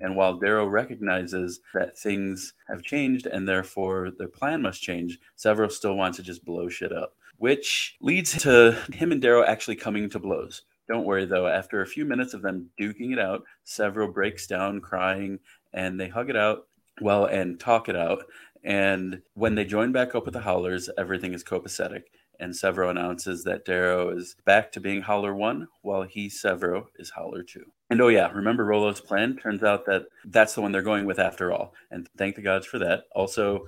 And 0.00 0.16
while 0.16 0.38
Darrow 0.38 0.66
recognizes 0.66 1.60
that 1.74 1.98
things 1.98 2.54
have 2.68 2.82
changed 2.82 3.26
and 3.26 3.48
therefore 3.48 4.10
their 4.16 4.28
plan 4.28 4.62
must 4.62 4.82
change, 4.82 5.18
Sevro 5.36 5.70
still 5.70 5.94
wants 5.94 6.16
to 6.16 6.22
just 6.22 6.44
blow 6.44 6.68
shit 6.68 6.92
up 6.92 7.14
which 7.38 7.96
leads 8.00 8.42
to 8.42 8.72
him 8.92 9.12
and 9.12 9.20
Darrow 9.20 9.44
actually 9.44 9.76
coming 9.76 10.08
to 10.10 10.18
blows. 10.18 10.62
Don't 10.88 11.04
worry 11.04 11.24
though, 11.24 11.46
after 11.46 11.80
a 11.80 11.86
few 11.86 12.04
minutes 12.04 12.34
of 12.34 12.42
them 12.42 12.70
duking 12.80 13.12
it 13.12 13.18
out, 13.18 13.42
Sevro 13.66 14.12
breaks 14.12 14.46
down 14.46 14.80
crying 14.80 15.40
and 15.72 15.98
they 16.00 16.08
hug 16.08 16.30
it 16.30 16.36
out, 16.36 16.68
well, 17.00 17.26
and 17.26 17.58
talk 17.58 17.88
it 17.88 17.96
out. 17.96 18.24
And 18.64 19.22
when 19.34 19.54
they 19.54 19.64
join 19.64 19.92
back 19.92 20.14
up 20.14 20.24
with 20.24 20.34
the 20.34 20.40
Howlers, 20.40 20.88
everything 20.96 21.34
is 21.34 21.44
copacetic. 21.44 22.04
And 22.40 22.52
Sevro 22.52 22.90
announces 22.90 23.44
that 23.44 23.64
Darrow 23.64 24.10
is 24.10 24.36
back 24.44 24.72
to 24.72 24.80
being 24.80 25.02
Howler 25.02 25.34
1, 25.34 25.68
while 25.82 26.02
he, 26.02 26.28
Sevro, 26.28 26.86
is 26.96 27.10
Howler 27.10 27.42
2. 27.42 27.64
And 27.90 28.00
oh, 28.00 28.08
yeah, 28.08 28.30
remember 28.32 28.64
Rollo's 28.64 29.00
plan? 29.00 29.36
Turns 29.36 29.62
out 29.62 29.86
that 29.86 30.06
that's 30.24 30.54
the 30.54 30.60
one 30.60 30.72
they're 30.72 30.82
going 30.82 31.06
with 31.06 31.18
after 31.18 31.52
all. 31.52 31.74
And 31.90 32.08
thank 32.16 32.36
the 32.36 32.42
gods 32.42 32.66
for 32.66 32.78
that. 32.80 33.04
Also, 33.14 33.66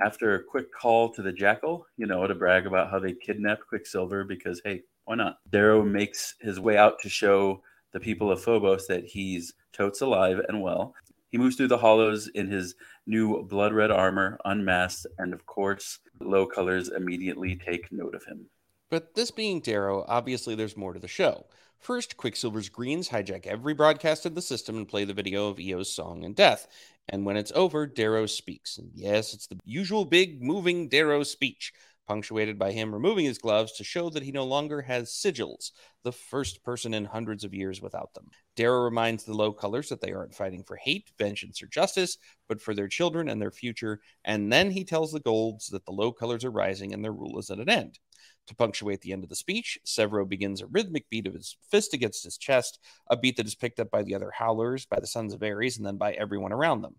after 0.00 0.34
a 0.34 0.42
quick 0.42 0.72
call 0.72 1.10
to 1.12 1.22
the 1.22 1.32
Jackal, 1.32 1.86
you 1.96 2.06
know, 2.06 2.26
to 2.26 2.34
brag 2.34 2.66
about 2.66 2.90
how 2.90 2.98
they 2.98 3.12
kidnapped 3.12 3.66
Quicksilver 3.68 4.24
because, 4.24 4.60
hey, 4.64 4.82
why 5.04 5.16
not? 5.16 5.38
Darrow 5.50 5.82
makes 5.82 6.34
his 6.40 6.60
way 6.60 6.76
out 6.76 6.98
to 7.00 7.08
show 7.08 7.62
the 7.92 8.00
people 8.00 8.30
of 8.30 8.42
Phobos 8.42 8.86
that 8.86 9.04
he's 9.04 9.54
totes 9.72 10.00
alive 10.00 10.40
and 10.48 10.62
well. 10.62 10.94
He 11.30 11.38
moves 11.38 11.56
through 11.56 11.68
the 11.68 11.78
hollows 11.78 12.28
in 12.28 12.48
his 12.48 12.74
new 13.06 13.42
blood 13.42 13.72
red 13.72 13.90
armor, 13.90 14.38
unmasked, 14.44 15.06
and 15.18 15.32
of 15.32 15.46
course, 15.46 15.98
low 16.20 16.46
colors 16.46 16.88
immediately 16.88 17.56
take 17.56 17.92
note 17.92 18.14
of 18.14 18.24
him. 18.24 18.46
But 18.90 19.14
this 19.14 19.30
being 19.30 19.60
Darrow, 19.60 20.04
obviously 20.08 20.54
there's 20.54 20.76
more 20.76 20.94
to 20.94 21.00
the 21.00 21.08
show. 21.08 21.44
First, 21.78 22.16
Quicksilver's 22.16 22.68
Greens 22.68 23.08
hijack 23.08 23.46
every 23.46 23.74
broadcast 23.74 24.26
in 24.26 24.34
the 24.34 24.42
system 24.42 24.76
and 24.76 24.88
play 24.88 25.04
the 25.04 25.14
video 25.14 25.48
of 25.48 25.60
Eo's 25.60 25.92
song 25.92 26.24
and 26.24 26.34
death. 26.34 26.66
And 27.08 27.24
when 27.24 27.36
it's 27.36 27.52
over, 27.54 27.86
Darrow 27.86 28.26
speaks. 28.26 28.78
And 28.78 28.90
yes, 28.94 29.32
it's 29.32 29.46
the 29.46 29.58
usual 29.64 30.04
big, 30.04 30.42
moving 30.42 30.88
Darrow 30.88 31.22
speech, 31.22 31.72
punctuated 32.08 32.58
by 32.58 32.72
him 32.72 32.92
removing 32.92 33.26
his 33.26 33.36
gloves 33.36 33.72
to 33.72 33.84
show 33.84 34.08
that 34.08 34.22
he 34.22 34.32
no 34.32 34.44
longer 34.44 34.80
has 34.80 35.10
sigils, 35.10 35.72
the 36.04 36.10
first 36.10 36.64
person 36.64 36.94
in 36.94 37.04
hundreds 37.04 37.44
of 37.44 37.52
years 37.52 37.82
without 37.82 38.14
them. 38.14 38.30
Darrow 38.56 38.82
reminds 38.82 39.24
the 39.24 39.34
low 39.34 39.52
colors 39.52 39.90
that 39.90 40.00
they 40.00 40.12
aren't 40.12 40.34
fighting 40.34 40.64
for 40.64 40.76
hate, 40.76 41.12
vengeance, 41.18 41.62
or 41.62 41.66
justice, 41.66 42.16
but 42.48 42.62
for 42.62 42.74
their 42.74 42.88
children 42.88 43.28
and 43.28 43.40
their 43.40 43.50
future. 43.50 44.00
And 44.24 44.50
then 44.50 44.70
he 44.70 44.84
tells 44.84 45.12
the 45.12 45.20
golds 45.20 45.66
that 45.66 45.84
the 45.84 45.92
low 45.92 46.10
colors 46.10 46.46
are 46.46 46.50
rising 46.50 46.94
and 46.94 47.04
their 47.04 47.12
rule 47.12 47.38
is 47.38 47.50
at 47.50 47.60
an 47.60 47.68
end. 47.68 47.98
To 48.46 48.54
punctuate 48.54 49.02
the 49.02 49.12
end 49.12 49.22
of 49.22 49.28
the 49.28 49.36
speech, 49.36 49.78
Sevro 49.84 50.26
begins 50.26 50.62
a 50.62 50.66
rhythmic 50.66 51.10
beat 51.10 51.26
of 51.26 51.34
his 51.34 51.58
fist 51.70 51.92
against 51.92 52.24
his 52.24 52.38
chest, 52.38 52.78
a 53.10 53.16
beat 53.18 53.36
that 53.36 53.46
is 53.46 53.54
picked 53.54 53.78
up 53.78 53.90
by 53.90 54.02
the 54.02 54.14
other 54.14 54.30
howlers, 54.30 54.86
by 54.86 54.98
the 54.98 55.06
sons 55.06 55.34
of 55.34 55.42
Ares, 55.42 55.76
and 55.76 55.86
then 55.86 55.98
by 55.98 56.14
everyone 56.14 56.54
around 56.54 56.80
them. 56.80 56.96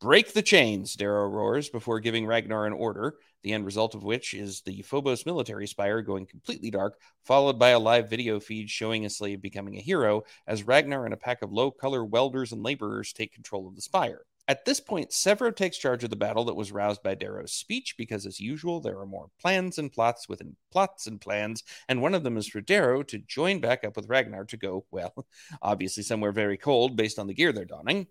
Break 0.00 0.32
the 0.32 0.42
chains, 0.42 0.94
Darrow 0.94 1.26
roars 1.26 1.68
before 1.70 1.98
giving 1.98 2.24
Ragnar 2.24 2.66
an 2.66 2.72
order, 2.72 3.16
the 3.42 3.52
end 3.52 3.66
result 3.66 3.96
of 3.96 4.04
which 4.04 4.32
is 4.32 4.60
the 4.60 4.82
Phobos 4.82 5.26
military 5.26 5.66
spire 5.66 6.02
going 6.02 6.24
completely 6.24 6.70
dark, 6.70 7.00
followed 7.24 7.58
by 7.58 7.70
a 7.70 7.80
live 7.80 8.08
video 8.08 8.38
feed 8.38 8.70
showing 8.70 9.04
a 9.04 9.10
slave 9.10 9.42
becoming 9.42 9.76
a 9.76 9.80
hero 9.80 10.22
as 10.46 10.62
Ragnar 10.62 11.04
and 11.04 11.12
a 11.12 11.16
pack 11.16 11.42
of 11.42 11.52
low 11.52 11.72
color 11.72 12.04
welders 12.04 12.52
and 12.52 12.62
laborers 12.62 13.12
take 13.12 13.32
control 13.32 13.66
of 13.66 13.74
the 13.74 13.80
spire. 13.80 14.22
At 14.46 14.64
this 14.64 14.78
point, 14.78 15.10
Sevro 15.10 15.54
takes 15.54 15.76
charge 15.76 16.04
of 16.04 16.10
the 16.10 16.16
battle 16.16 16.44
that 16.44 16.54
was 16.54 16.70
roused 16.70 17.02
by 17.02 17.16
Darrow's 17.16 17.52
speech 17.52 17.96
because, 17.98 18.24
as 18.24 18.38
usual, 18.38 18.80
there 18.80 19.00
are 19.00 19.04
more 19.04 19.30
plans 19.40 19.78
and 19.78 19.92
plots 19.92 20.28
within 20.28 20.54
plots 20.70 21.08
and 21.08 21.20
plans, 21.20 21.64
and 21.88 22.00
one 22.00 22.14
of 22.14 22.22
them 22.22 22.36
is 22.36 22.46
for 22.46 22.60
Darrow 22.60 23.02
to 23.02 23.18
join 23.18 23.58
back 23.60 23.82
up 23.82 23.96
with 23.96 24.08
Ragnar 24.08 24.44
to 24.44 24.56
go, 24.56 24.86
well, 24.92 25.26
obviously 25.60 26.04
somewhere 26.04 26.32
very 26.32 26.56
cold 26.56 26.96
based 26.96 27.18
on 27.18 27.26
the 27.26 27.34
gear 27.34 27.52
they're 27.52 27.64
donning. 27.64 28.06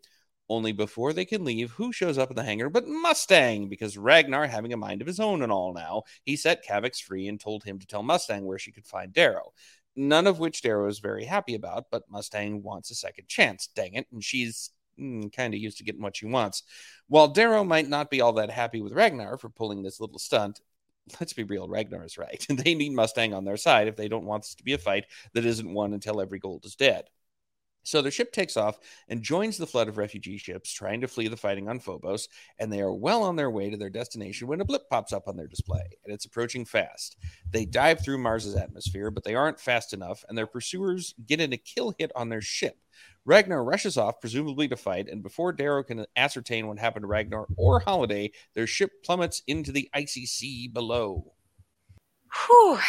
Only 0.50 0.72
before 0.72 1.12
they 1.12 1.26
can 1.26 1.44
leave, 1.44 1.72
who 1.72 1.92
shows 1.92 2.18
up 2.18 2.30
in 2.30 2.36
the 2.36 2.44
hangar 2.44 2.70
but 2.70 2.88
Mustang? 2.88 3.68
Because 3.68 3.98
Ragnar, 3.98 4.48
having 4.48 4.72
a 4.72 4.78
mind 4.78 5.02
of 5.02 5.08
his 5.08 5.20
own 5.20 5.42
and 5.42 5.52
all 5.52 5.74
now, 5.74 6.04
he 6.24 6.38
set 6.38 6.66
Kavax 6.66 7.02
free 7.02 7.28
and 7.28 7.40
told 7.40 7.64
him 7.64 7.80
to 7.80 7.88
tell 7.88 8.04
Mustang 8.04 8.46
where 8.46 8.60
she 8.60 8.72
could 8.72 8.86
find 8.86 9.12
Darrow. 9.12 9.54
None 9.96 10.28
of 10.28 10.40
which 10.40 10.62
Darrow 10.62 10.88
is 10.88 11.00
very 11.00 11.26
happy 11.26 11.56
about, 11.56 11.88
but 11.92 12.10
Mustang 12.10 12.64
wants 12.64 12.92
a 12.92 12.96
second 12.96 13.28
chance, 13.28 13.68
dang 13.76 13.96
it, 13.96 14.08
and 14.12 14.24
she's 14.24 14.70
mm, 14.98 15.34
kind 15.36 15.54
of 15.54 15.60
used 15.60 15.80
to 15.80 15.84
getting 15.84 16.02
what 16.02 16.16
she 16.16 16.28
wants. 16.28 16.64
While 17.08 17.30
Darrow 17.30 17.64
might 17.64 17.90
not 17.90 18.10
be 18.10 18.22
all 18.22 18.34
that 18.34 18.52
happy 18.52 18.80
with 18.80 18.94
Ragnar 18.94 19.38
for 19.38 19.50
pulling 19.50 19.84
this 19.84 20.00
little 20.00 20.20
stunt, 20.20 20.62
let's 21.20 21.34
be 21.34 21.44
real, 21.44 21.68
Ragnar 21.68 22.06
is 22.06 22.18
right. 22.18 22.46
they 22.50 22.76
need 22.76 22.94
Mustang 22.94 23.34
on 23.34 23.44
their 23.44 23.58
side 23.58 23.88
if 23.88 23.96
they 23.96 24.08
don't 24.08 24.26
want 24.26 24.44
this 24.44 24.56
to 24.56 24.64
be 24.64 24.74
a 24.74 24.78
fight 24.78 25.06
that 25.34 25.46
isn't 25.46 25.74
won 25.74 25.94
until 25.94 26.22
every 26.22 26.40
gold 26.40 26.66
is 26.66 26.76
dead. 26.76 27.06
So 27.88 28.02
their 28.02 28.12
ship 28.12 28.34
takes 28.34 28.58
off 28.58 28.80
and 29.08 29.24
joins 29.24 29.58
the 29.58 29.66
flood 29.66 29.88
of 29.88 29.98
refugee 29.98 30.38
ships 30.38 30.74
trying 30.74 31.00
to 31.00 31.08
flee 31.08 31.30
the 31.30 31.38
fighting 31.38 31.70
on 31.70 31.80
Phobos, 31.80 32.28
and 32.60 32.72
they 32.72 32.82
are 32.82 32.92
well 32.92 33.24
on 33.24 33.38
their 33.38 33.50
way 33.50 33.70
to 33.70 33.78
their 33.78 33.90
destination 33.90 34.50
when 34.50 34.60
a 34.60 34.66
blip 34.66 34.90
pops 34.90 35.14
up 35.14 35.26
on 35.26 35.38
their 35.38 35.48
display, 35.48 35.98
and 36.04 36.14
it's 36.14 36.26
approaching 36.26 36.66
fast. 36.66 37.16
They 37.50 37.64
dive 37.64 38.04
through 38.04 38.18
Mars's 38.18 38.58
atmosphere, 38.58 39.10
but 39.10 39.24
they 39.24 39.36
aren't 39.36 39.62
fast 39.62 39.94
enough, 39.94 40.26
and 40.28 40.38
their 40.38 40.48
pursuers 40.48 41.16
get 41.26 41.40
in 41.40 41.54
a 41.54 41.58
kill 41.58 41.96
hit 41.98 42.12
on 42.14 42.28
their 42.28 42.42
ship. 42.42 42.78
Ragnar 43.24 43.64
rushes 43.64 43.98
off, 43.98 44.20
presumably 44.20 44.68
to 44.68 44.76
fight, 44.76 45.08
and 45.08 45.24
before 45.24 45.54
Darrow 45.54 45.84
can 45.84 46.06
ascertain 46.18 46.68
what 46.68 46.80
happened 46.80 47.04
to 47.04 47.08
Ragnar 47.08 47.48
or 47.56 47.80
Holiday, 47.80 48.32
their 48.54 48.68
ship 48.68 49.02
plummets 49.06 49.44
into 49.48 49.72
the 49.72 49.90
icy 49.94 50.26
sea 50.26 50.68
below. 50.68 51.36
Whew. 52.34 52.80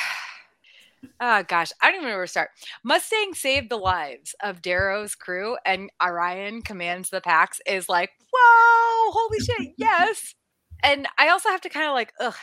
Oh 1.21 1.43
gosh, 1.43 1.73
I 1.81 1.91
don't 1.91 2.01
even 2.01 2.09
know 2.11 2.17
where 2.17 2.25
to 2.25 2.31
start. 2.31 2.51
Mustang 2.85 3.35
saved 3.35 3.71
the 3.71 3.77
lives 3.77 4.35
of 4.43 4.63
Darrow's 4.63 5.15
crew, 5.15 5.57
and 5.65 5.91
Orion 6.03 6.63
commands 6.63 7.11
the 7.11 7.21
Pax 7.21 7.61
is 7.67 7.89
like, 7.89 8.11
whoa, 8.33 9.11
holy 9.13 9.41
shit, 9.41 9.75
yes. 9.79 10.35
And 10.83 11.09
I 11.19 11.29
also 11.31 11.49
have 11.51 11.61
to 11.63 11.69
kind 11.69 11.87
of 11.87 11.95
like, 11.95 12.13
ugh, 12.21 12.37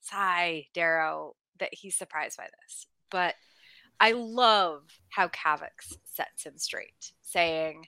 sigh, 0.00 0.66
Darrow, 0.74 1.36
that 1.58 1.70
he's 1.72 1.96
surprised 1.96 2.36
by 2.36 2.44
this. 2.44 2.86
But 3.10 3.34
I 4.00 4.12
love 4.12 4.82
how 5.10 5.28
Kavax 5.28 5.96
sets 6.04 6.44
him 6.44 6.58
straight, 6.58 7.12
saying, 7.22 7.86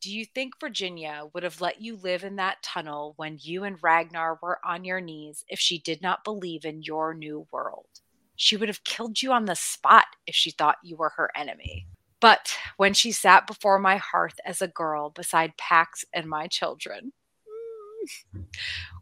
Do 0.00 0.12
you 0.12 0.24
think 0.24 0.54
Virginia 0.60 1.24
would 1.34 1.42
have 1.42 1.60
let 1.60 1.80
you 1.80 1.96
live 1.96 2.24
in 2.24 2.36
that 2.36 2.62
tunnel 2.62 3.14
when 3.16 3.38
you 3.40 3.64
and 3.64 3.82
Ragnar 3.82 4.38
were 4.42 4.58
on 4.64 4.84
your 4.84 5.00
knees 5.00 5.44
if 5.48 5.60
she 5.60 5.78
did 5.78 6.02
not 6.02 6.24
believe 6.24 6.64
in 6.64 6.82
your 6.82 7.14
new 7.14 7.46
world? 7.52 7.99
She 8.42 8.56
would 8.56 8.70
have 8.70 8.84
killed 8.84 9.20
you 9.20 9.32
on 9.32 9.44
the 9.44 9.54
spot 9.54 10.06
if 10.26 10.34
she 10.34 10.50
thought 10.50 10.78
you 10.82 10.96
were 10.96 11.10
her 11.10 11.30
enemy. 11.36 11.86
But 12.20 12.56
when 12.78 12.94
she 12.94 13.12
sat 13.12 13.46
before 13.46 13.78
my 13.78 13.98
hearth 13.98 14.40
as 14.46 14.62
a 14.62 14.66
girl 14.66 15.10
beside 15.10 15.58
Pax 15.58 16.06
and 16.14 16.26
my 16.26 16.46
children, 16.46 17.12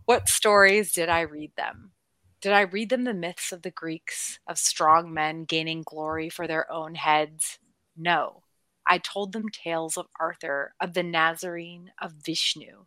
what 0.07 0.28
stories 0.28 0.93
did 0.93 1.09
I 1.09 1.20
read 1.20 1.53
them? 1.57 1.93
Did 2.41 2.51
I 2.51 2.62
read 2.62 2.89
them 2.89 3.05
the 3.05 3.14
myths 3.14 3.53
of 3.53 3.62
the 3.62 3.70
Greeks, 3.70 4.41
of 4.49 4.59
strong 4.59 5.14
men 5.14 5.45
gaining 5.45 5.84
glory 5.86 6.28
for 6.28 6.49
their 6.49 6.68
own 6.72 6.97
heads? 6.97 7.61
No. 7.97 8.43
I 8.89 8.99
told 8.99 9.32
them 9.32 9.51
tales 9.51 9.97
of 9.97 10.09
Arthur, 10.18 10.74
of 10.80 10.95
the 10.95 11.05
Nazarene, 11.05 11.93
of 12.03 12.11
Vishnu, 12.26 12.86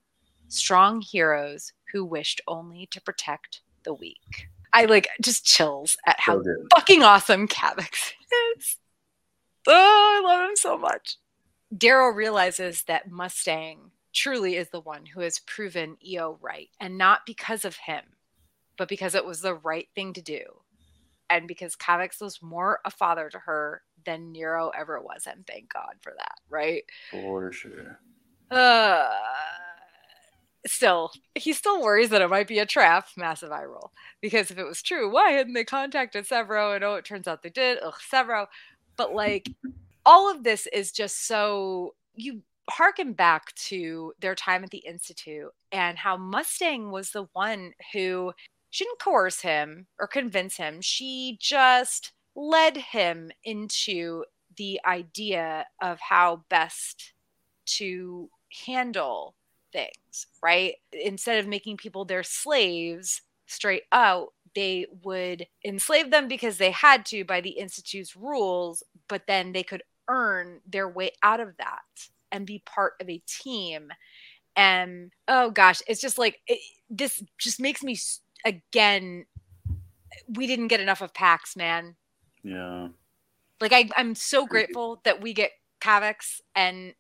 strong 0.50 1.00
heroes 1.00 1.72
who 1.94 2.04
wished 2.04 2.42
only 2.46 2.90
to 2.92 3.00
protect 3.00 3.62
the 3.86 3.94
weak. 3.94 4.50
I 4.74 4.86
like 4.86 5.08
just 5.22 5.46
chills 5.46 5.98
at 6.06 6.20
how 6.20 6.42
So 6.42 6.54
fucking 6.76 7.04
awesome 7.04 7.48
Kavax 7.48 8.14
is. 8.58 8.78
Oh, 9.68 10.22
I 10.24 10.28
love 10.28 10.50
him 10.50 10.56
so 10.56 10.78
much. 10.78 11.18
Darrow 11.76 12.10
realizes 12.10 12.84
that 12.84 13.10
Mustang 13.10 13.92
truly 14.14 14.56
is 14.56 14.70
the 14.70 14.82
one 14.82 15.06
who 15.06 15.22
has 15.22 15.40
proven 15.40 15.98
Eo 16.06 16.38
right, 16.42 16.70
and 16.80 16.98
not 16.98 17.26
because 17.26 17.64
of 17.64 17.78
him, 17.78 18.04
but 18.78 18.90
because 18.90 19.16
it 19.16 19.26
was 19.26 19.42
the 19.42 19.56
right 19.56 19.88
thing 19.96 20.14
to 20.14 20.22
do. 20.22 20.42
And 21.30 21.48
because 21.48 21.78
Kavax 21.78 22.20
was 22.22 22.42
more 22.42 22.80
a 22.84 22.92
father 22.92 23.30
to 23.30 23.40
her 23.40 23.84
than 24.06 24.34
Nero 24.34 24.70
ever 24.78 25.00
was, 25.00 25.28
and 25.28 25.48
thank 25.48 25.72
God 25.72 25.94
for 26.02 26.14
that, 26.18 26.40
right? 26.50 26.84
For 27.10 27.54
sure. 27.54 28.00
Uh, 28.50 29.10
still, 30.68 31.12
he 31.36 31.54
still 31.54 31.82
worries 31.82 32.10
that 32.10 32.22
it 32.22 32.30
might 32.30 32.48
be 32.48 32.60
a 32.60 32.66
trap. 32.66 33.08
Massive 33.18 33.52
eye 33.52 33.66
roll. 33.66 33.92
Because 34.22 34.52
if 34.52 34.58
it 34.58 34.66
was 34.66 34.82
true, 34.82 35.12
why 35.12 35.32
hadn't 35.32 35.54
they 35.54 35.64
contacted 35.64 36.28
Sevro? 36.28 36.76
And 36.76 36.84
oh, 36.84 36.96
it 36.96 37.06
turns 37.06 37.28
out 37.28 37.44
they 37.44 37.50
did. 37.50 37.80
Ugh, 37.84 37.94
Sevro. 38.12 38.48
But 38.98 39.14
like, 39.14 39.50
all 40.06 40.30
of 40.32 40.44
this 40.44 40.68
is 40.68 40.92
just 40.92 41.28
so 41.28 41.96
you 42.16 42.42
harken 42.70 43.14
back 43.14 43.54
to 43.56 44.14
their 44.20 44.36
time 44.36 44.64
at 44.64 44.70
the 44.70 44.80
Institute 44.80 45.52
and 45.72 45.98
how 45.98 46.16
Mustang 46.18 46.92
was 46.92 47.12
the 47.12 47.28
one 47.34 47.74
who 47.94 48.32
she 48.70 48.86
didn't 48.86 49.00
coerce 49.00 49.42
him 49.42 49.88
or 50.00 50.08
convince 50.08 50.56
him. 50.58 50.80
She 50.82 51.38
just 51.42 52.14
led 52.36 52.78
him 52.78 53.32
into 53.44 54.24
the 54.58 54.80
idea 54.86 55.66
of 55.82 56.00
how 56.00 56.44
best 56.50 57.14
to 57.66 58.30
handle 58.66 59.36
things, 59.72 60.28
right? 60.44 60.76
Instead 60.92 61.40
of 61.40 61.48
making 61.48 61.78
people 61.78 62.06
their 62.06 62.24
slaves 62.24 63.22
straight 63.48 63.84
out, 63.92 64.30
they 64.56 64.86
would 65.04 65.48
enslave 65.66 66.12
them 66.12 66.28
because 66.28 66.58
they 66.58 66.72
had 66.72 67.06
to 67.08 67.24
by 67.24 67.42
the 67.42 67.52
Institute's 67.52 68.16
rules, 68.16 68.84
but 69.08 69.28
then 69.28 69.52
they 69.52 69.64
could 69.64 69.84
earn 70.08 70.60
their 70.68 70.90
way 70.90 71.12
out 71.24 71.40
of 71.40 71.56
that 71.58 72.10
and 72.32 72.46
be 72.46 72.62
part 72.66 72.94
of 73.00 73.10
a 73.10 73.22
team. 73.28 73.90
And 74.56 75.12
oh 75.28 75.52
gosh, 75.52 75.82
it's 75.88 76.02
just 76.02 76.18
like 76.18 76.40
it, 76.48 76.60
this 76.90 77.24
just 77.38 77.60
makes 77.60 77.84
me 77.84 77.98
again. 78.46 79.26
We 80.28 80.48
didn't 80.48 80.68
get 80.68 80.82
enough 80.82 81.02
of 81.02 81.14
Pax, 81.14 81.56
man. 81.56 81.96
Yeah. 82.44 82.90
Like 83.62 83.72
I, 83.72 83.90
I'm 83.96 84.16
so 84.16 84.46
grateful 84.46 85.02
that 85.06 85.22
we 85.22 85.34
get 85.34 85.52
Kavax 85.80 86.42
and 86.56 86.94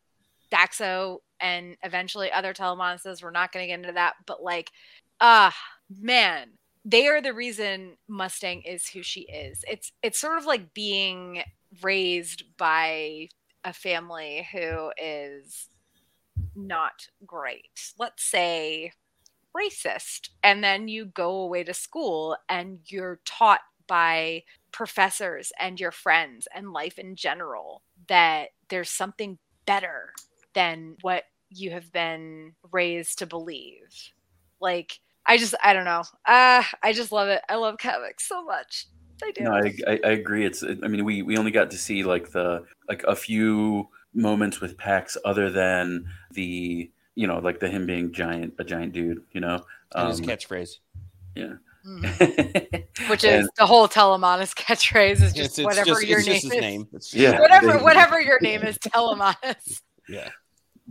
Daxo 0.51 1.19
and 1.41 1.75
eventually 1.83 2.31
other 2.31 2.53
Telemanuses. 2.53 3.23
We're 3.23 3.31
not 3.31 3.51
going 3.51 3.63
to 3.63 3.67
get 3.67 3.79
into 3.79 3.93
that, 3.93 4.15
but 4.25 4.43
like, 4.43 4.71
ah, 5.19 5.55
man, 5.99 6.51
they 6.85 7.07
are 7.07 7.21
the 7.21 7.33
reason 7.33 7.97
Mustang 8.07 8.61
is 8.63 8.87
who 8.87 9.03
she 9.03 9.21
is. 9.21 9.63
It's 9.69 9.91
it's 10.01 10.19
sort 10.19 10.37
of 10.37 10.45
like 10.45 10.73
being 10.73 11.43
raised 11.81 12.43
by 12.57 13.29
a 13.63 13.73
family 13.73 14.47
who 14.51 14.91
is 14.97 15.67
not 16.55 17.07
great. 17.25 17.93
Let's 17.99 18.23
say 18.23 18.91
racist, 19.55 20.29
and 20.43 20.63
then 20.63 20.87
you 20.87 21.05
go 21.05 21.41
away 21.41 21.63
to 21.63 21.73
school 21.73 22.37
and 22.49 22.79
you're 22.87 23.19
taught 23.25 23.61
by 23.87 24.43
professors 24.71 25.51
and 25.59 25.79
your 25.79 25.91
friends 25.91 26.47
and 26.55 26.71
life 26.71 26.97
in 26.97 27.15
general 27.15 27.83
that 28.07 28.49
there's 28.69 28.89
something 28.89 29.37
better 29.65 30.13
than 30.53 30.95
what 31.01 31.23
you 31.49 31.71
have 31.71 31.91
been 31.91 32.53
raised 32.71 33.19
to 33.19 33.25
believe. 33.25 33.89
Like, 34.59 34.99
I 35.25 35.37
just, 35.37 35.53
I 35.63 35.73
don't 35.73 35.85
know. 35.85 36.03
Ah, 36.27 36.67
I 36.83 36.93
just 36.93 37.11
love 37.11 37.27
it. 37.27 37.41
I 37.49 37.55
love 37.55 37.77
Kavax 37.77 38.21
so 38.21 38.43
much. 38.43 38.87
I 39.23 39.31
do. 39.31 39.43
No, 39.43 39.51
I, 39.53 39.73
I, 39.87 39.99
I 40.03 40.09
agree. 40.11 40.45
It's 40.45 40.63
I 40.63 40.87
mean 40.87 41.05
we 41.05 41.21
we 41.21 41.37
only 41.37 41.51
got 41.51 41.69
to 41.71 41.77
see 41.77 42.03
like 42.03 42.31
the 42.31 42.65
like 42.89 43.03
a 43.03 43.15
few 43.15 43.87
moments 44.15 44.59
with 44.59 44.77
Pax 44.79 45.15
other 45.23 45.51
than 45.51 46.05
the 46.31 46.89
you 47.13 47.27
know 47.27 47.37
like 47.37 47.59
the 47.59 47.69
him 47.69 47.85
being 47.85 48.11
giant 48.11 48.55
a 48.57 48.63
giant 48.63 48.93
dude 48.93 49.21
you 49.31 49.39
know 49.39 49.63
And 49.93 50.09
his 50.09 50.19
Um, 50.21 50.25
catchphrase. 50.25 50.77
yeah 51.35 51.53
Mhm. 51.85 52.83
Which 53.09 53.23
is 53.23 53.41
And- 53.45 53.49
the 53.57 53.65
whole 53.67 53.87
Telemanus 53.87 54.55
catchphrase 54.55 55.21
is 55.21 55.33
just 55.33 55.59
it's 55.59 55.65
whatever 55.65 55.85
just, 55.85 56.07
your 56.07 56.17
it's 56.19 56.27
name 56.27 56.33
just 56.35 56.43
his 56.45 56.53
is. 56.53 56.59
name. 56.61 56.87
It's 56.93 57.13
Yeah. 57.13 57.39
Whatever, 57.39 57.77
whatever 57.79 58.19
your 58.21 58.39
name 58.41 58.63
is, 58.63 58.77
Telemanus. 58.79 59.81
Yeah. 60.09 60.29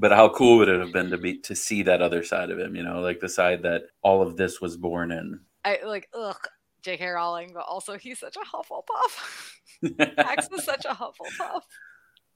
But 0.01 0.12
how 0.12 0.30
cool 0.30 0.59
would 0.59 0.68
it 0.68 0.80
have 0.80 0.92
been 0.92 1.11
to 1.11 1.18
be 1.18 1.38
to 1.40 1.55
see 1.55 1.82
that 1.82 2.01
other 2.01 2.24
side 2.24 2.51
of 2.51 2.59
him 2.59 2.74
you 2.74 2.82
know 2.82 3.01
like 3.01 3.20
the 3.20 3.28
side 3.28 3.62
that 3.62 3.82
all 4.03 4.22
of 4.22 4.36
this 4.36 4.61
was 4.61 4.76
born 4.76 5.12
in 5.12 5.40
I 5.64 5.78
like, 5.84 6.09
ugh, 6.14 6.48
J.K. 6.82 7.07
Rowling, 7.09 7.53
but 7.53 7.64
also 7.68 7.98
he's 7.98 8.18
such 8.18 8.36
a 8.36 8.57
Hufflepuff. 8.57 10.16
Pax 10.16 10.48
was 10.51 10.64
such 10.64 10.84
a 10.84 10.94
Hufflepuff. 10.94 11.62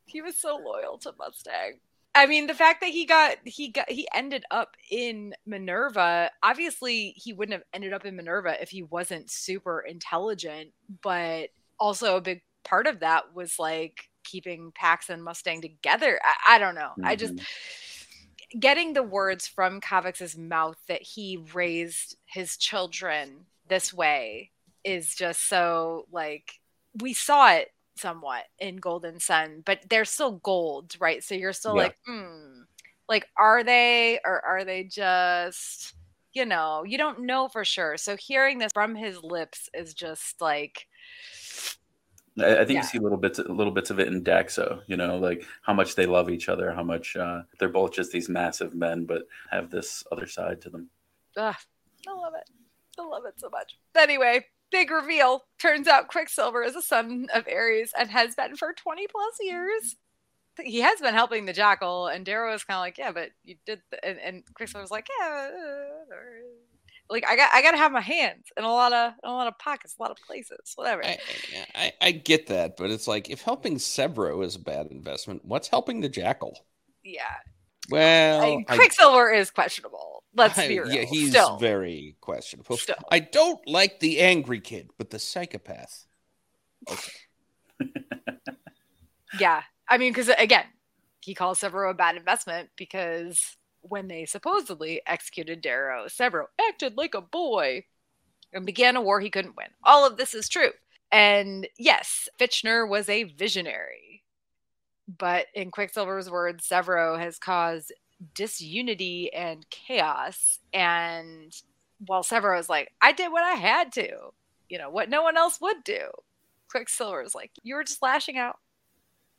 He 0.04 0.20
was 0.22 0.38
so 0.38 0.60
loyal 0.62 0.98
to 0.98 1.12
Mustang. 1.18 1.80
I 2.14 2.26
mean, 2.26 2.46
the 2.46 2.54
fact 2.54 2.80
that 2.80 2.90
he 2.90 3.06
got 3.06 3.38
he 3.44 3.68
got 3.68 3.90
he 3.90 4.06
ended 4.14 4.44
up 4.50 4.76
in 4.90 5.34
Minerva. 5.46 6.30
Obviously, 6.42 7.14
he 7.16 7.32
wouldn't 7.32 7.54
have 7.54 7.64
ended 7.72 7.92
up 7.92 8.04
in 8.04 8.14
Minerva 8.14 8.60
if 8.62 8.70
he 8.70 8.82
wasn't 8.84 9.30
super 9.30 9.80
intelligent. 9.80 10.70
But 11.02 11.48
also, 11.80 12.16
a 12.16 12.20
big 12.20 12.42
part 12.62 12.86
of 12.86 13.00
that 13.00 13.34
was 13.34 13.58
like 13.58 14.10
keeping 14.24 14.72
Pax 14.74 15.10
and 15.10 15.22
Mustang 15.22 15.60
together. 15.62 16.18
I, 16.22 16.56
I 16.56 16.58
don't 16.58 16.74
know. 16.74 16.92
I 17.02 17.16
just 17.16 17.34
getting 18.58 18.92
the 18.92 19.02
words 19.02 19.46
from 19.46 19.80
Kavax's 19.80 20.36
mouth 20.36 20.76
that 20.88 21.02
he 21.02 21.38
raised 21.52 22.16
his 22.26 22.56
children 22.56 23.46
this 23.68 23.92
way 23.92 24.50
is 24.84 25.14
just 25.14 25.48
so 25.48 26.06
like 26.12 26.52
we 27.00 27.14
saw 27.14 27.52
it 27.52 27.68
somewhat 27.96 28.44
in 28.58 28.76
Golden 28.76 29.18
Son, 29.20 29.62
but 29.64 29.80
they're 29.88 30.04
still 30.04 30.32
gold, 30.32 30.94
right? 31.00 31.22
So 31.22 31.34
you're 31.34 31.52
still 31.52 31.74
Yeah. 31.74 31.82
like, 31.84 31.96
hmm, 32.06 32.62
like 33.08 33.26
are 33.38 33.64
they 33.64 34.20
or 34.24 34.44
are 34.44 34.64
they 34.64 34.84
just 34.84 35.94
you 36.34 36.44
know, 36.44 36.82
you 36.84 36.98
don't 36.98 37.20
know 37.20 37.46
for 37.48 37.64
sure. 37.64 37.96
So 37.96 38.16
hearing 38.16 38.58
this 38.58 38.72
from 38.74 38.96
his 38.96 39.22
lips 39.22 39.68
is 39.72 39.94
just 39.94 40.40
like 40.40 40.86
I, 42.38 42.58
I 42.60 42.64
think 42.64 42.70
Yeah. 42.76 42.82
you 42.82 42.88
see 42.88 42.98
little 42.98 43.18
bits, 43.18 43.38
little 43.38 43.72
bits 43.72 43.90
of 43.90 44.00
it 44.00 44.08
in 44.08 44.22
Daxo. 44.24 44.82
You 44.86 44.96
know, 44.96 45.16
like 45.18 45.44
how 45.62 45.72
much 45.74 45.94
they 45.94 46.06
love 46.06 46.30
each 46.30 46.48
other, 46.48 46.72
how 46.72 46.82
much 46.82 47.16
uh, 47.16 47.42
they're 47.58 47.68
both 47.68 47.92
just 47.92 48.12
these 48.12 48.28
massive 48.28 48.74
men, 48.74 49.04
but 49.04 49.22
have 49.50 49.70
this 49.70 50.04
other 50.10 50.26
side 50.26 50.60
to 50.62 50.70
them. 50.70 50.88
Ugh, 51.36 51.54
I 52.08 52.12
love 52.12 52.32
it. 52.36 52.50
I 52.98 53.02
love 53.04 53.24
it 53.26 53.34
so 53.38 53.48
much. 53.50 53.76
Anyway, 53.96 54.46
big 54.70 54.90
reveal. 54.90 55.44
Turns 55.58 55.88
out 55.88 56.08
Quicksilver 56.08 56.62
is 56.62 56.76
a 56.76 56.82
son 56.82 57.26
of 57.34 57.46
Ares 57.52 57.92
and 57.98 58.10
has 58.10 58.34
been 58.34 58.56
for 58.56 58.72
20 58.72 59.06
plus 59.08 59.34
years. 59.40 59.96
he 60.62 60.80
has 60.80 61.00
been 61.00 61.14
helping 61.14 61.46
the 61.46 61.52
jackal, 61.52 62.06
and 62.06 62.24
Darrow 62.24 62.52
was 62.52 62.62
kind 62.62 62.76
of 62.76 62.82
like, 62.82 62.96
yeah, 62.98 63.10
but 63.10 63.30
you 63.42 63.56
did, 63.66 63.82
the, 63.90 64.04
and, 64.04 64.18
and 64.20 64.44
Quicksilver 64.54 64.82
was 64.82 64.90
like, 64.92 65.08
yeah, 65.20 65.48
uh, 65.50 66.14
like 67.10 67.24
I 67.28 67.36
got, 67.36 67.50
I 67.52 67.62
got 67.62 67.72
to 67.72 67.76
have 67.76 67.92
my 67.92 68.00
hands 68.00 68.46
in 68.56 68.64
a 68.64 68.72
lot 68.72 68.92
of, 68.92 69.12
in 69.22 69.30
a 69.30 69.32
lot 69.32 69.46
of 69.46 69.58
pockets, 69.58 69.94
a 69.98 70.02
lot 70.02 70.10
of 70.10 70.16
places, 70.26 70.72
whatever. 70.76 71.04
I, 71.04 71.18
I, 71.74 71.92
I 72.00 72.10
get 72.12 72.46
that, 72.48 72.76
but 72.76 72.90
it's 72.90 73.06
like 73.06 73.30
if 73.30 73.42
helping 73.42 73.76
Sevro 73.76 74.44
is 74.44 74.56
a 74.56 74.60
bad 74.60 74.88
investment, 74.88 75.44
what's 75.44 75.68
helping 75.68 76.00
the 76.00 76.08
jackal? 76.08 76.64
yeah, 77.04 77.22
Well, 77.90 78.42
I 78.42 78.46
mean, 78.46 78.64
Quicksilver 78.64 79.30
is 79.30 79.50
questionable. 79.50 80.24
Let's 80.34 80.58
be 80.66 80.80
real. 80.80 80.92
Yeah, 80.92 81.04
he's 81.04 81.30
Still, 81.30 81.58
very 81.58 82.16
questionable. 82.20 82.76
Still. 82.76 82.96
I 83.10 83.20
don't 83.20 83.64
like 83.68 84.00
the 84.00 84.20
angry 84.20 84.60
kid, 84.60 84.90
but 84.98 85.10
the 85.10 85.18
psychopath. 85.18 86.06
Okay. 86.90 87.12
yeah. 89.38 89.62
I 89.88 89.98
mean, 89.98 90.12
because 90.12 90.28
again, 90.28 90.64
he 91.20 91.34
calls 91.34 91.60
Sevro 91.60 91.90
a 91.90 91.94
bad 91.94 92.16
investment 92.16 92.70
because 92.76 93.56
when 93.88 94.08
they 94.08 94.24
supposedly 94.24 95.02
executed 95.06 95.60
Darrow, 95.60 96.06
Sevro 96.06 96.46
acted 96.68 96.96
like 96.96 97.14
a 97.14 97.20
boy 97.20 97.84
and 98.52 98.64
began 98.66 98.96
a 98.96 99.02
war 99.02 99.20
he 99.20 99.30
couldn't 99.30 99.56
win. 99.56 99.68
All 99.82 100.06
of 100.06 100.16
this 100.16 100.34
is 100.34 100.48
true. 100.48 100.70
And 101.12 101.68
yes, 101.78 102.28
Fitchner 102.40 102.88
was 102.88 103.08
a 103.08 103.24
visionary. 103.24 104.22
But 105.18 105.46
in 105.54 105.70
Quicksilver's 105.70 106.30
words, 106.30 106.66
Sevro 106.66 107.18
has 107.18 107.38
caused 107.38 107.92
disunity 108.34 109.32
and 109.32 109.68
chaos. 109.70 110.60
And 110.72 111.54
while 112.06 112.22
Sevro 112.22 112.58
is 112.58 112.68
like, 112.68 112.92
I 113.02 113.12
did 113.12 113.30
what 113.30 113.44
I 113.44 113.52
had 113.52 113.92
to, 113.92 114.08
you 114.68 114.78
know, 114.78 114.88
what 114.88 115.10
no 115.10 115.22
one 115.22 115.36
else 115.36 115.60
would 115.60 115.84
do. 115.84 116.08
Quicksilver 116.70 117.22
is 117.22 117.34
like, 117.34 117.50
you 117.62 117.74
were 117.74 117.84
just 117.84 118.02
lashing 118.02 118.38
out. 118.38 118.58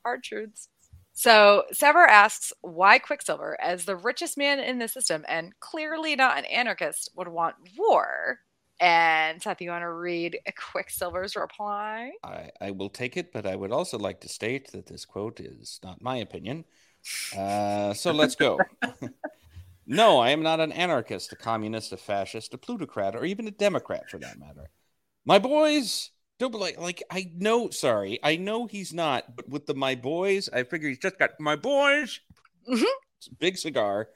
Hard 0.03 0.23
truths. 0.23 0.69
So 1.17 1.63
Sevro 1.73 2.05
asks 2.07 2.51
why 2.59 2.99
Quicksilver, 2.99 3.59
as 3.61 3.85
the 3.85 3.95
richest 3.95 4.37
man 4.37 4.59
in 4.59 4.79
the 4.79 4.89
system 4.89 5.23
and 5.29 5.57
clearly 5.61 6.13
not 6.17 6.37
an 6.37 6.43
anarchist, 6.45 7.09
would 7.15 7.29
want 7.29 7.55
war. 7.77 8.39
And 8.81 9.41
Seth, 9.41 9.61
you 9.61 9.69
want 9.69 9.83
to 9.83 9.91
read 9.91 10.37
Quicksilver's 10.71 11.37
reply? 11.37 12.11
I, 12.21 12.49
I 12.59 12.71
will 12.71 12.89
take 12.89 13.15
it, 13.15 13.31
but 13.31 13.45
I 13.45 13.55
would 13.55 13.71
also 13.71 13.97
like 13.97 14.19
to 14.21 14.27
state 14.27 14.73
that 14.73 14.87
this 14.87 15.05
quote 15.05 15.39
is 15.39 15.79
not 15.81 16.01
my 16.01 16.17
opinion. 16.17 16.65
Uh, 17.35 17.93
so 17.93 18.11
let's 18.11 18.35
go. 18.35 18.59
no, 19.87 20.19
I 20.19 20.31
am 20.31 20.43
not 20.43 20.59
an 20.59 20.73
anarchist, 20.73 21.31
a 21.31 21.37
communist, 21.37 21.93
a 21.93 21.97
fascist, 21.97 22.53
a 22.53 22.57
plutocrat, 22.57 23.15
or 23.15 23.23
even 23.23 23.47
a 23.47 23.51
Democrat 23.51 24.09
for 24.09 24.17
that 24.17 24.37
matter. 24.37 24.69
My 25.23 25.39
boys 25.39 26.11
don't 26.39 26.51
be 26.51 26.57
like 26.57 26.79
like 26.79 27.03
I 27.09 27.31
know. 27.35 27.69
Sorry, 27.69 28.19
I 28.23 28.35
know 28.35 28.65
he's 28.65 28.93
not. 28.93 29.35
But 29.35 29.49
with 29.49 29.65
the 29.65 29.73
my 29.73 29.95
boys, 29.95 30.49
I 30.51 30.63
figure 30.63 30.89
he's 30.89 30.99
just 30.99 31.19
got 31.19 31.31
my 31.39 31.55
boys. 31.55 32.19
Mhm. 32.69 32.83
Big 33.39 33.57
cigar. 33.57 34.09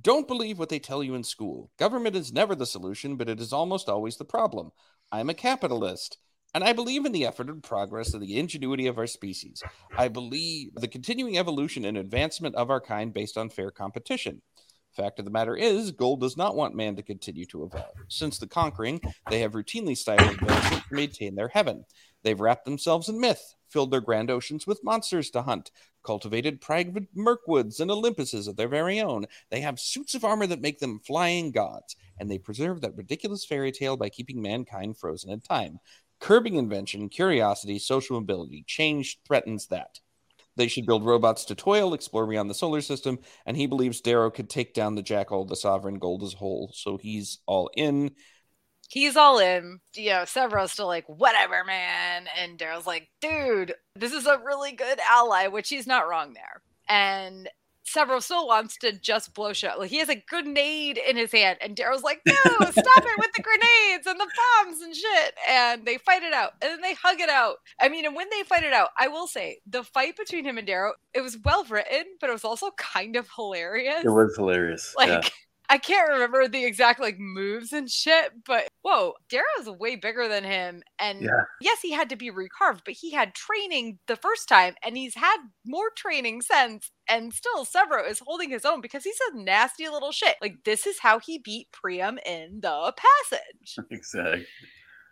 Don't 0.00 0.26
believe 0.28 0.58
what 0.58 0.68
they 0.68 0.78
tell 0.78 1.02
you 1.02 1.14
in 1.14 1.22
school. 1.22 1.70
Government 1.78 2.16
is 2.16 2.32
never 2.32 2.54
the 2.54 2.66
solution, 2.66 3.16
but 3.16 3.28
it 3.28 3.40
is 3.40 3.52
almost 3.52 3.88
always 3.88 4.16
the 4.16 4.24
problem. 4.24 4.72
I'm 5.12 5.30
a 5.30 5.34
capitalist. 5.34 6.18
And 6.52 6.62
I 6.62 6.72
believe 6.72 7.04
in 7.04 7.10
the 7.10 7.26
effort 7.26 7.48
and 7.48 7.62
progress 7.62 8.14
of 8.14 8.20
the 8.20 8.38
ingenuity 8.38 8.86
of 8.86 8.96
our 8.96 9.08
species. 9.08 9.60
I 9.96 10.06
believe 10.06 10.70
the 10.74 10.86
continuing 10.86 11.36
evolution 11.36 11.84
and 11.84 11.96
advancement 11.96 12.54
of 12.54 12.70
our 12.70 12.80
kind 12.80 13.12
based 13.12 13.36
on 13.36 13.50
fair 13.50 13.72
competition. 13.72 14.40
Fact 14.94 15.18
of 15.18 15.24
the 15.24 15.30
matter 15.30 15.56
is, 15.56 15.90
gold 15.90 16.20
does 16.20 16.36
not 16.36 16.54
want 16.54 16.76
man 16.76 16.94
to 16.96 17.02
continue 17.02 17.44
to 17.46 17.64
evolve. 17.64 17.96
Since 18.08 18.38
the 18.38 18.46
conquering, 18.46 19.00
they 19.28 19.40
have 19.40 19.52
routinely 19.52 19.96
stifled 19.96 20.34
advancement 20.34 20.84
to 20.88 20.94
maintain 20.94 21.34
their 21.34 21.48
heaven. 21.48 21.84
They've 22.22 22.40
wrapped 22.40 22.64
themselves 22.64 23.08
in 23.08 23.20
myth, 23.20 23.54
filled 23.68 23.90
their 23.90 24.00
grand 24.00 24.30
oceans 24.30 24.68
with 24.68 24.84
monsters 24.84 25.30
to 25.30 25.42
hunt, 25.42 25.72
cultivated 26.04 26.60
private 26.60 27.12
Mirkwoods 27.14 27.80
and 27.80 27.90
Olympuses 27.90 28.46
of 28.46 28.56
their 28.56 28.68
very 28.68 29.00
own. 29.00 29.26
They 29.50 29.60
have 29.62 29.80
suits 29.80 30.14
of 30.14 30.24
armor 30.24 30.46
that 30.46 30.60
make 30.60 30.78
them 30.78 31.00
flying 31.00 31.50
gods, 31.50 31.96
and 32.18 32.30
they 32.30 32.38
preserve 32.38 32.80
that 32.82 32.96
ridiculous 32.96 33.44
fairy 33.44 33.72
tale 33.72 33.96
by 33.96 34.10
keeping 34.10 34.40
mankind 34.40 34.96
frozen 34.96 35.30
in 35.30 35.40
time. 35.40 35.80
Curbing 36.20 36.54
invention, 36.54 37.08
curiosity, 37.08 37.80
social 37.80 38.20
mobility, 38.20 38.64
change 38.66 39.18
threatens 39.26 39.66
that. 39.66 39.98
They 40.56 40.68
should 40.68 40.86
build 40.86 41.04
robots 41.04 41.44
to 41.46 41.54
toil, 41.54 41.94
explore 41.94 42.26
beyond 42.26 42.48
the 42.48 42.54
solar 42.54 42.80
system, 42.80 43.18
and 43.44 43.56
he 43.56 43.66
believes 43.66 44.00
Darrow 44.00 44.30
could 44.30 44.48
take 44.48 44.74
down 44.74 44.94
the 44.94 45.02
Jackal, 45.02 45.44
the 45.44 45.56
Sovereign 45.56 45.98
Gold 45.98 46.22
as 46.22 46.34
whole. 46.34 46.70
So 46.74 46.96
he's 46.96 47.38
all 47.46 47.70
in. 47.74 48.12
He's 48.88 49.16
all 49.16 49.38
in. 49.38 49.80
You 49.94 50.10
know, 50.10 50.24
Sevro's 50.24 50.72
still 50.72 50.86
like, 50.86 51.06
whatever, 51.08 51.64
man. 51.64 52.28
And 52.38 52.58
Darrow's 52.58 52.86
like, 52.86 53.08
dude, 53.20 53.74
this 53.96 54.12
is 54.12 54.26
a 54.26 54.40
really 54.44 54.72
good 54.72 55.00
ally, 55.10 55.48
which 55.48 55.68
he's 55.68 55.86
not 55.86 56.08
wrong 56.08 56.34
there. 56.34 56.62
And 56.88 57.48
Sevro 57.84 58.22
still 58.22 58.46
wants 58.46 58.78
to 58.78 58.92
just 58.92 59.34
blow 59.34 59.52
shit. 59.52 59.78
Like 59.78 59.90
he 59.90 59.98
has 59.98 60.08
a 60.08 60.16
grenade 60.16 60.98
in 60.98 61.16
his 61.16 61.32
hand, 61.32 61.58
and 61.60 61.76
Darrow's 61.76 62.02
like, 62.02 62.20
"No, 62.26 62.34
stop 62.34 63.04
it 63.04 63.18
with 63.18 63.32
the 63.36 63.42
grenades 63.42 64.06
and 64.06 64.18
the 64.18 64.30
bombs 64.64 64.80
and 64.80 64.94
shit." 64.94 65.34
And 65.48 65.84
they 65.84 65.98
fight 65.98 66.22
it 66.22 66.32
out, 66.32 66.52
and 66.62 66.70
then 66.72 66.80
they 66.80 66.94
hug 66.94 67.20
it 67.20 67.28
out. 67.28 67.56
I 67.80 67.88
mean, 67.88 68.06
and 68.06 68.16
when 68.16 68.28
they 68.30 68.42
fight 68.42 68.64
it 68.64 68.72
out, 68.72 68.90
I 68.98 69.08
will 69.08 69.26
say 69.26 69.58
the 69.66 69.84
fight 69.84 70.16
between 70.16 70.44
him 70.44 70.56
and 70.58 70.66
Darrow, 70.66 70.94
it 71.12 71.20
was 71.20 71.36
well 71.44 71.64
written, 71.64 72.04
but 72.20 72.30
it 72.30 72.32
was 72.32 72.44
also 72.44 72.70
kind 72.78 73.16
of 73.16 73.28
hilarious. 73.36 74.04
It 74.04 74.10
was 74.10 74.34
hilarious. 74.36 74.94
like 74.96 75.08
yeah. 75.08 75.28
I 75.70 75.78
can't 75.78 76.10
remember 76.10 76.46
the 76.46 76.64
exact 76.64 77.00
like 77.00 77.16
moves 77.18 77.72
and 77.72 77.90
shit, 77.90 78.32
but 78.46 78.68
whoa, 78.82 79.14
Darrow's 79.30 79.78
way 79.78 79.96
bigger 79.96 80.28
than 80.28 80.44
him. 80.44 80.82
And 80.98 81.22
Yeah. 81.22 81.30
yes, 81.60 81.78
he 81.80 81.90
had 81.92 82.10
to 82.10 82.16
be 82.16 82.30
recarved, 82.30 82.80
but 82.84 82.94
he 82.94 83.10
had 83.12 83.34
training 83.34 83.98
the 84.06 84.16
first 84.16 84.48
time 84.48 84.74
and 84.84 84.96
he's 84.96 85.14
had 85.14 85.38
more 85.66 85.90
training 85.96 86.42
since. 86.42 86.90
And 87.08 87.32
still, 87.32 87.64
Sevro 87.64 88.08
is 88.08 88.20
holding 88.20 88.50
his 88.50 88.64
own 88.64 88.80
because 88.80 89.04
he's 89.04 89.18
a 89.32 89.36
nasty 89.38 89.88
little 89.88 90.12
shit. 90.12 90.36
Like, 90.42 90.56
this 90.64 90.86
is 90.86 90.98
how 91.00 91.18
he 91.18 91.38
beat 91.38 91.68
Priam 91.72 92.18
in 92.26 92.60
the 92.60 92.92
passage. 92.96 93.76
Exactly. 93.90 94.46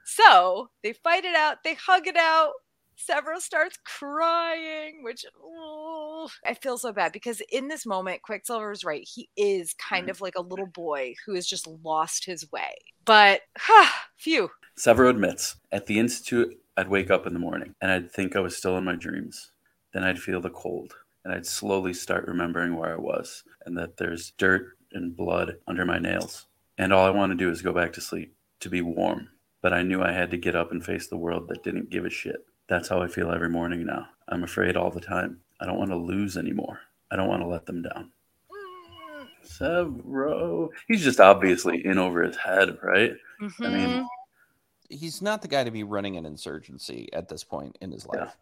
So 0.05 0.69
they 0.83 0.93
fight 0.93 1.25
it 1.25 1.37
out, 1.37 1.59
they 1.65 1.75
hug 1.75 2.07
it 2.07 2.17
out. 2.17 2.53
Sevro 2.97 3.39
starts 3.39 3.79
crying, 3.85 5.03
which 5.03 5.25
oh, 5.43 6.29
I 6.47 6.55
feel 6.55 6.79
so 6.79 6.93
bad 6.93 7.13
because 7.13 7.43
in 7.51 7.69
this 7.69 7.85
moment, 7.85 8.23
Quicksilver 8.23 8.73
is 8.73 8.85
right. 8.85 9.07
He 9.07 9.29
is 9.37 9.75
kind 9.75 10.07
mm. 10.07 10.11
of 10.11 10.21
like 10.21 10.35
a 10.37 10.43
little 10.43 10.67
boy 10.67 11.15
who 11.27 11.35
has 11.35 11.47
just 11.47 11.67
lost 11.67 12.25
his 12.25 12.51
way. 12.53 12.75
But, 13.05 13.43
phew. 14.17 14.51
Sevro 14.77 15.11
admits, 15.11 15.57
at 15.71 15.87
the 15.87 15.99
Institute, 15.99 16.59
I'd 16.77 16.89
wake 16.89 17.11
up 17.11 17.27
in 17.27 17.33
the 17.35 17.39
morning 17.39 17.75
and 17.81 17.91
I'd 17.91 18.11
think 18.11 18.35
I 18.35 18.41
was 18.41 18.57
still 18.57 18.79
in 18.79 18.85
my 18.85 18.97
dreams. 18.97 19.51
Then 19.93 20.05
I'd 20.05 20.19
feel 20.19 20.41
the 20.41 20.51
cold 20.51 20.95
and 21.25 21.35
I'd 21.35 21.47
slowly 21.47 21.93
start 21.93 22.27
remembering 22.27 22.77
where 22.77 22.93
I 22.93 22.97
was 22.97 23.45
and 23.67 23.77
that 23.79 23.97
there's 23.97 24.33
dirt 24.39 24.77
and 24.93 25.17
blood 25.17 25.57
under 25.67 25.85
my 25.85 25.99
nails. 25.99 26.47
And 26.79 26.93
all 26.93 27.07
I 27.07 27.11
want 27.11 27.31
to 27.31 27.37
do 27.37 27.51
is 27.51 27.63
go 27.63 27.73
back 27.73 27.93
to 27.95 28.01
sleep, 28.01 28.35
to 28.61 28.71
be 28.71 28.81
warm. 28.81 29.29
But 29.61 29.73
I 29.73 29.83
knew 29.83 30.03
I 30.03 30.13
had 30.13 30.31
to 30.33 30.37
get 30.37 30.57
up 30.57 30.73
and 30.73 30.85
face 30.85 31.07
the 31.07 31.17
world 31.17 31.49
that 31.49 31.63
didn't 31.63 31.91
give 31.91 32.05
a 32.05 32.11
shit. 32.11 32.45
That's 32.69 32.89
how 32.89 33.03
I 33.03 33.09
feel 33.09 33.31
every 33.31 33.49
morning 33.51 33.85
now. 33.85 34.09
I'm 34.29 34.45
afraid 34.45 34.77
all 34.77 34.91
the 34.91 35.01
time. 35.01 35.41
I 35.61 35.67
don't 35.67 35.79
want 35.79 35.91
to 35.91 35.97
lose 35.97 36.37
anymore. 36.37 36.81
I 37.11 37.17
don't 37.17 37.29
want 37.29 37.43
to 37.43 37.49
let 37.49 37.67
them 37.67 37.83
down. 37.83 38.11
Sevro. 39.45 40.69
He's 40.89 41.03
just 41.03 41.21
obviously 41.21 41.85
in 41.85 41.99
over 41.99 42.23
his 42.23 42.37
head, 42.37 42.79
right? 42.83 43.13
I 43.41 43.45
mean, 43.69 43.89
mhm. 43.89 44.07
He's 44.89 45.23
not 45.23 45.41
the 45.41 45.49
guy 45.49 45.65
to 45.65 45.71
be 45.71 45.85
running 45.85 46.17
an 46.19 46.27
insurgency 46.27 47.09
at 47.15 47.27
this 47.29 47.43
point 47.45 47.79
in 47.81 47.91
his 47.91 48.07
life. 48.07 48.37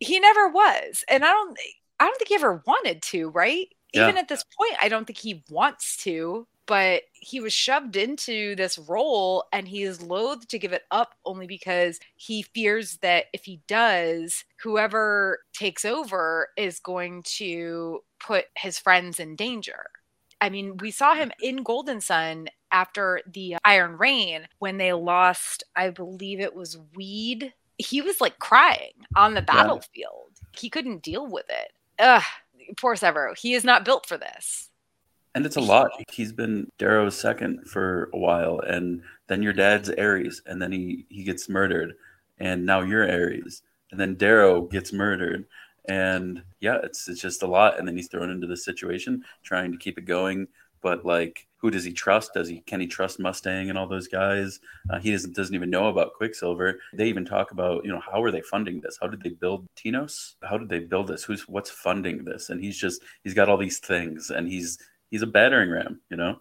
he 0.00 0.18
never 0.20 0.48
was. 0.48 1.04
And 1.08 1.24
I 1.24 1.28
don't 1.28 1.58
I 2.00 2.04
don't 2.06 2.16
think 2.18 2.28
he 2.28 2.34
ever 2.34 2.62
wanted 2.66 3.02
to, 3.02 3.28
right? 3.30 3.68
Yeah. 3.92 4.04
Even 4.04 4.18
at 4.18 4.28
this 4.28 4.42
point, 4.58 4.74
I 4.80 4.88
don't 4.88 5.06
think 5.06 5.18
he 5.18 5.42
wants 5.48 5.96
to, 5.98 6.46
but 6.66 7.02
he 7.12 7.40
was 7.40 7.52
shoved 7.52 7.96
into 7.96 8.54
this 8.56 8.78
role 8.78 9.44
and 9.52 9.66
he 9.66 9.82
is 9.82 10.02
loath 10.02 10.46
to 10.48 10.58
give 10.58 10.72
it 10.72 10.82
up 10.90 11.14
only 11.24 11.46
because 11.46 11.98
he 12.16 12.42
fears 12.42 12.98
that 12.98 13.26
if 13.32 13.44
he 13.44 13.60
does, 13.66 14.44
whoever 14.60 15.40
takes 15.52 15.84
over 15.84 16.48
is 16.56 16.80
going 16.80 17.22
to 17.22 18.00
put 18.18 18.46
his 18.56 18.78
friends 18.78 19.20
in 19.20 19.36
danger. 19.36 19.86
I 20.40 20.50
mean, 20.50 20.76
we 20.78 20.90
saw 20.90 21.14
him 21.14 21.28
mm-hmm. 21.30 21.56
in 21.56 21.62
Golden 21.62 22.00
Son 22.00 22.48
after 22.72 23.20
the 23.32 23.56
Iron 23.64 23.96
Rain 23.96 24.48
when 24.58 24.76
they 24.76 24.92
lost, 24.92 25.64
I 25.74 25.90
believe 25.90 26.40
it 26.40 26.54
was 26.54 26.78
Weed. 26.94 27.52
He 27.78 28.02
was 28.02 28.20
like 28.20 28.38
crying 28.38 28.92
on 29.14 29.34
the 29.34 29.42
battlefield. 29.42 30.32
He 30.52 30.70
couldn't 30.70 31.02
deal 31.02 31.26
with 31.26 31.46
it. 31.48 31.72
Ugh, 31.98 32.22
poor 32.76 32.94
Sevro. 32.94 33.38
He 33.38 33.54
is 33.54 33.64
not 33.64 33.84
built 33.84 34.06
for 34.06 34.16
this. 34.16 34.70
And 35.36 35.44
it's 35.44 35.56
a 35.56 35.60
lot. 35.60 35.90
He's 36.10 36.32
been 36.32 36.72
Darrow's 36.78 37.14
second 37.14 37.68
for 37.68 38.10
a 38.14 38.18
while, 38.18 38.58
and 38.60 39.02
then 39.28 39.42
your 39.42 39.52
dad's 39.52 39.90
Ares, 39.90 40.40
and 40.46 40.60
then 40.60 40.72
he 40.72 41.04
he 41.10 41.24
gets 41.24 41.48
murdered, 41.48 41.92
and 42.38 42.64
now 42.64 42.80
you're 42.80 43.08
Ares, 43.08 43.62
and 43.90 44.00
then 44.00 44.14
Darrow 44.14 44.62
gets 44.62 44.94
murdered, 44.94 45.44
and 45.88 46.42
yeah, 46.60 46.78
it's 46.82 47.06
it's 47.06 47.20
just 47.20 47.42
a 47.42 47.46
lot. 47.46 47.78
And 47.78 47.86
then 47.86 47.96
he's 47.96 48.08
thrown 48.08 48.30
into 48.30 48.46
this 48.46 48.64
situation, 48.64 49.22
trying 49.44 49.72
to 49.72 49.78
keep 49.78 49.98
it 49.98 50.06
going 50.06 50.48
but 50.86 51.04
like 51.04 51.48
who 51.58 51.70
does 51.70 51.82
he 51.82 51.92
trust? 51.92 52.34
Does 52.34 52.48
he 52.48 52.60
can 52.60 52.80
he 52.80 52.86
trust 52.86 53.18
Mustang 53.18 53.70
and 53.70 53.76
all 53.76 53.88
those 53.88 54.06
guys? 54.06 54.60
Uh, 54.88 55.00
he 55.00 55.10
doesn't 55.10 55.34
doesn't 55.34 55.54
even 55.54 55.68
know 55.68 55.88
about 55.88 56.14
Quicksilver. 56.14 56.78
They 56.92 57.08
even 57.08 57.24
talk 57.24 57.50
about 57.50 57.84
you 57.84 57.90
know 57.90 58.00
how 58.00 58.22
are 58.22 58.30
they 58.30 58.42
funding 58.42 58.80
this? 58.80 58.96
How 59.00 59.08
did 59.08 59.20
they 59.20 59.30
build 59.30 59.66
Tinos? 59.74 60.34
How 60.42 60.58
did 60.58 60.68
they 60.68 60.78
build 60.78 61.08
this? 61.08 61.24
Who's 61.24 61.48
what's 61.48 61.70
funding 61.70 62.24
this? 62.24 62.50
And 62.50 62.62
he's 62.62 62.78
just 62.78 63.02
he's 63.24 63.34
got 63.34 63.48
all 63.48 63.56
these 63.56 63.80
things, 63.80 64.30
and 64.30 64.46
he's 64.46 64.78
he's 65.10 65.22
a 65.22 65.26
battering 65.26 65.70
ram, 65.70 66.00
you 66.10 66.16
know. 66.16 66.38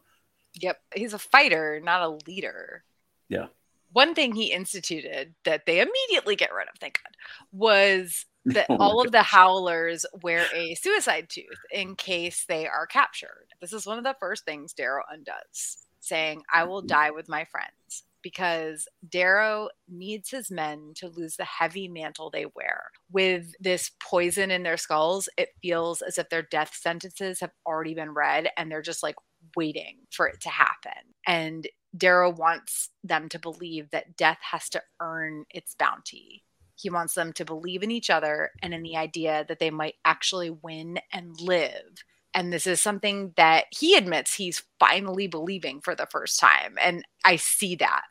Yep, 0.56 0.78
he's 0.96 1.14
a 1.14 1.20
fighter, 1.20 1.82
not 1.84 2.02
a 2.02 2.18
leader. 2.28 2.84
Yeah. 3.30 3.48
One 3.92 4.14
thing 4.14 4.36
he 4.36 4.52
instituted 4.52 5.36
that 5.44 5.66
they 5.66 5.80
immediately 5.80 6.36
get 6.36 6.54
rid 6.54 6.68
of, 6.68 6.76
thank 6.80 7.00
God, 7.02 7.16
was 7.52 8.26
that 8.46 8.68
Oh 8.70 8.78
all 8.78 9.02
of 9.02 9.12
the 9.12 9.24
howlers 9.24 10.06
wear 10.22 10.46
a 10.54 10.76
suicide 10.76 11.28
tooth 11.30 11.60
in 11.72 11.96
case 11.96 12.46
they 12.48 12.68
are 12.68 12.86
captured. 12.86 13.48
This 13.60 13.74
is 13.74 13.86
one 13.86 13.98
of 13.98 14.04
the 14.04 14.16
first 14.20 14.46
things 14.46 14.74
Darrow 14.74 15.04
undoes, 15.10 15.78
saying, 16.00 16.44
I 16.52 16.66
will 16.66 16.82
mm-hmm. 16.82 16.88
die 16.88 17.12
with 17.12 17.28
my 17.28 17.46
friends. 17.46 18.04
Because 18.26 18.88
Darrow 19.08 19.70
needs 19.88 20.32
his 20.32 20.50
men 20.50 20.94
to 20.96 21.10
lose 21.10 21.36
the 21.36 21.46
heavy 21.46 21.88
mantle 21.88 22.32
they 22.32 22.48
wear. 22.56 22.86
With 23.12 23.54
this 23.60 23.92
poison 24.02 24.50
in 24.50 24.64
their 24.64 24.78
skulls, 24.78 25.30
it 25.38 25.50
feels 25.62 26.02
as 26.02 26.18
if 26.18 26.30
their 26.30 26.42
death 26.42 26.74
sentences 26.74 27.40
have 27.40 27.52
already 27.68 27.94
been 27.94 28.16
read 28.16 28.50
and 28.58 28.72
they're 28.72 28.82
just 28.82 29.04
like 29.04 29.16
waiting 29.56 29.98
for 30.10 30.26
it 30.28 30.42
to 30.42 30.50
happen. 30.50 31.14
And 31.28 31.68
Darrow 31.96 32.32
wants 32.32 32.90
them 33.04 33.30
to 33.30 33.38
believe 33.38 33.92
that 33.92 34.18
death 34.18 34.40
has 34.42 34.70
to 34.70 34.82
earn 35.00 35.46
its 35.52 35.76
bounty. 35.76 36.44
He 36.76 36.90
wants 36.90 37.14
them 37.14 37.32
to 37.34 37.46
believe 37.46 37.84
in 37.84 37.92
each 37.92 38.10
other 38.10 38.50
and 38.64 38.74
in 38.74 38.82
the 38.82 38.98
idea 38.98 39.46
that 39.48 39.60
they 39.60 39.70
might 39.70 39.96
actually 40.04 40.50
win 40.50 40.98
and 41.14 41.40
live. 41.40 42.04
And 42.34 42.52
this 42.52 42.66
is 42.66 42.82
something 42.82 43.34
that 43.38 43.66
he 43.70 43.96
admits 43.96 44.34
he's 44.34 44.64
finally 44.80 45.28
believing 45.28 45.80
for 45.80 45.94
the 45.94 46.08
first 46.08 46.40
time. 46.40 46.76
And 46.82 47.06
I 47.24 47.36
see 47.36 47.76
that. 47.76 48.02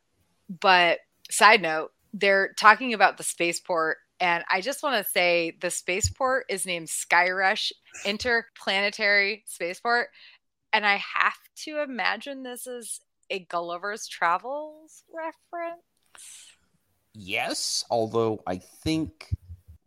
But 0.49 0.99
side 1.31 1.63
note, 1.63 1.91
they're 2.13 2.53
talking 2.55 2.95
about 2.95 3.17
the 3.17 3.25
spaceport. 3.25 3.99
And 4.21 4.45
I 4.51 4.61
just 4.61 4.83
want 4.83 5.05
to 5.05 5.11
say 5.11 5.57
the 5.61 5.71
spaceport 5.71 6.47
is 6.49 6.67
named 6.67 6.89
Skyrush 6.89 7.73
Interplanetary 8.05 9.45
Spaceport. 9.47 10.09
And 10.73 10.87
I 10.87 10.97
have 10.97 11.39
to 11.65 11.83
imagine 11.83 12.43
this 12.43 12.67
is 12.67 13.01
a 13.31 13.41
Gulliver's 13.41 14.07
Travels 14.07 15.03
reference. 15.13 15.83
Yes, 17.15 17.85
although 17.91 18.43
I 18.47 18.59
think 18.59 19.31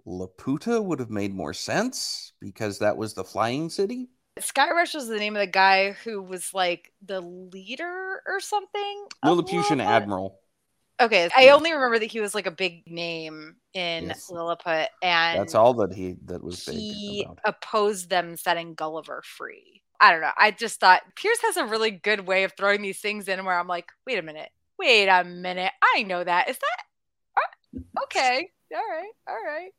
Laputa 0.05 0.81
would 0.83 0.99
have 0.99 1.09
made 1.09 1.33
more 1.33 1.53
sense 1.53 2.31
because 2.39 2.79
that 2.79 2.95
was 2.95 3.13
the 3.13 3.23
flying 3.23 3.69
city. 3.69 4.09
Skyrush 4.39 4.93
was 4.93 5.07
the 5.07 5.17
name 5.17 5.35
of 5.35 5.41
the 5.41 5.47
guy 5.47 5.91
who 5.91 6.21
was 6.21 6.53
like 6.53 6.93
the 7.05 7.21
leader 7.21 8.21
or 8.25 8.39
something. 8.39 9.07
Lilliputian 9.23 9.79
Lilliput. 9.79 9.87
admiral. 9.87 10.39
Okay, 10.99 11.29
I 11.37 11.49
only 11.49 11.71
remember 11.71 11.99
that 11.99 12.11
he 12.11 12.19
was 12.19 12.33
like 12.33 12.47
a 12.47 12.51
big 12.51 12.83
name 12.87 13.55
in 13.73 14.07
Yes. 14.07 14.31
Lilliput, 14.31 14.89
and 15.03 15.39
That's 15.39 15.53
all 15.53 15.75
that 15.75 15.93
he 15.93 16.15
that 16.25 16.43
was 16.43 16.65
he 16.65 17.27
opposed 17.45 18.09
them 18.09 18.35
setting 18.35 18.73
Gulliver 18.73 19.21
free. 19.23 19.83
I 19.99 20.11
don't 20.11 20.21
know. 20.21 20.31
I 20.37 20.51
just 20.51 20.79
thought 20.79 21.03
Pierce 21.15 21.41
has 21.43 21.57
a 21.57 21.65
really 21.65 21.91
good 21.91 22.27
way 22.27 22.43
of 22.43 22.53
throwing 22.53 22.81
these 22.81 22.99
things 22.99 23.27
in 23.27 23.45
where 23.45 23.59
I'm 23.59 23.67
like, 23.67 23.89
wait 24.07 24.17
a 24.17 24.23
minute, 24.23 24.49
wait 24.79 25.07
a 25.07 25.23
minute, 25.23 25.71
I 25.95 26.03
know 26.03 26.23
that. 26.23 26.49
Is 26.49 26.57
that 26.57 26.83
uh, 27.37 28.03
okay? 28.03 28.49
All 28.73 28.79
right, 28.79 29.11
all 29.27 29.43
right. 29.45 29.71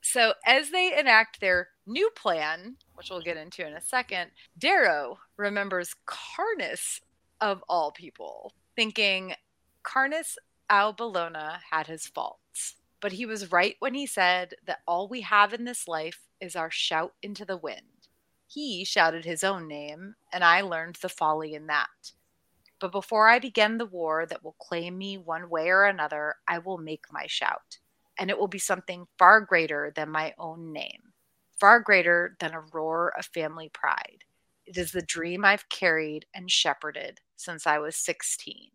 So 0.00 0.32
as 0.46 0.70
they 0.70 0.98
enact 0.98 1.40
their 1.40 1.68
new 1.86 2.10
plan, 2.16 2.76
which 2.94 3.10
we'll 3.10 3.20
get 3.20 3.36
into 3.36 3.66
in 3.66 3.74
a 3.74 3.80
second, 3.80 4.30
Darrow 4.58 5.18
remembers 5.36 5.94
Karnus 6.06 7.00
of 7.40 7.62
all 7.68 7.92
people, 7.92 8.54
thinking 8.76 9.34
Karnus 9.82 10.36
au 10.70 10.92
Bellona 10.92 11.58
had 11.70 11.86
his 11.86 12.06
faults. 12.06 12.76
But 13.00 13.12
he 13.12 13.26
was 13.26 13.52
right 13.52 13.76
when 13.80 13.94
he 13.94 14.06
said 14.06 14.54
that 14.66 14.80
all 14.86 15.08
we 15.08 15.20
have 15.22 15.52
in 15.52 15.64
this 15.64 15.86
life 15.86 16.20
is 16.40 16.56
our 16.56 16.70
shout 16.70 17.14
into 17.22 17.44
the 17.44 17.56
wind. 17.56 18.08
He 18.46 18.84
shouted 18.84 19.24
his 19.24 19.44
own 19.44 19.68
name, 19.68 20.14
and 20.32 20.44
I 20.44 20.60
learned 20.60 20.96
the 20.96 21.08
folly 21.08 21.54
in 21.54 21.66
that. 21.66 22.12
But 22.80 22.92
before 22.92 23.28
I 23.28 23.38
begin 23.38 23.78
the 23.78 23.86
war 23.86 24.26
that 24.26 24.44
will 24.44 24.56
claim 24.58 24.98
me 24.98 25.16
one 25.16 25.48
way 25.48 25.68
or 25.68 25.84
another, 25.84 26.36
I 26.46 26.58
will 26.58 26.78
make 26.78 27.06
my 27.10 27.26
shout. 27.26 27.78
And 28.18 28.30
it 28.30 28.38
will 28.38 28.48
be 28.48 28.58
something 28.58 29.06
far 29.18 29.40
greater 29.40 29.92
than 29.94 30.10
my 30.10 30.34
own 30.38 30.72
name, 30.72 31.12
far 31.58 31.80
greater 31.80 32.36
than 32.40 32.52
a 32.52 32.60
roar 32.60 33.12
of 33.18 33.26
family 33.26 33.68
pride. 33.68 34.24
It 34.66 34.78
is 34.78 34.92
the 34.92 35.02
dream 35.02 35.44
I've 35.44 35.68
carried 35.68 36.26
and 36.34 36.50
shepherded 36.50 37.20
since 37.36 37.66
I 37.66 37.78
was 37.78 37.96
16. 37.96 38.70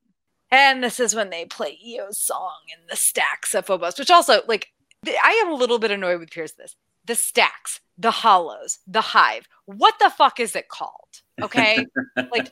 And 0.51 0.83
this 0.83 0.99
is 0.99 1.15
when 1.15 1.29
they 1.29 1.45
play 1.45 1.77
Eo's 1.85 2.17
song 2.17 2.57
in 2.73 2.87
the 2.89 2.95
stacks 2.95 3.53
of 3.53 3.65
Phobos, 3.65 3.99
which 3.99 4.09
also, 4.09 4.41
like, 4.47 4.71
I 5.05 5.41
am 5.45 5.51
a 5.51 5.55
little 5.55 5.79
bit 5.79 5.91
annoyed 5.91 6.19
with 6.19 6.31
Pierce 6.31 6.53
this. 6.53 6.75
The 7.05 7.15
stacks, 7.15 7.79
the 7.97 8.11
hollows, 8.11 8.79
the 8.87 9.01
hive. 9.01 9.47
What 9.65 9.95
the 9.99 10.09
fuck 10.09 10.39
is 10.39 10.55
it 10.55 10.69
called? 10.69 11.21
Okay. 11.41 11.85
like, 12.31 12.51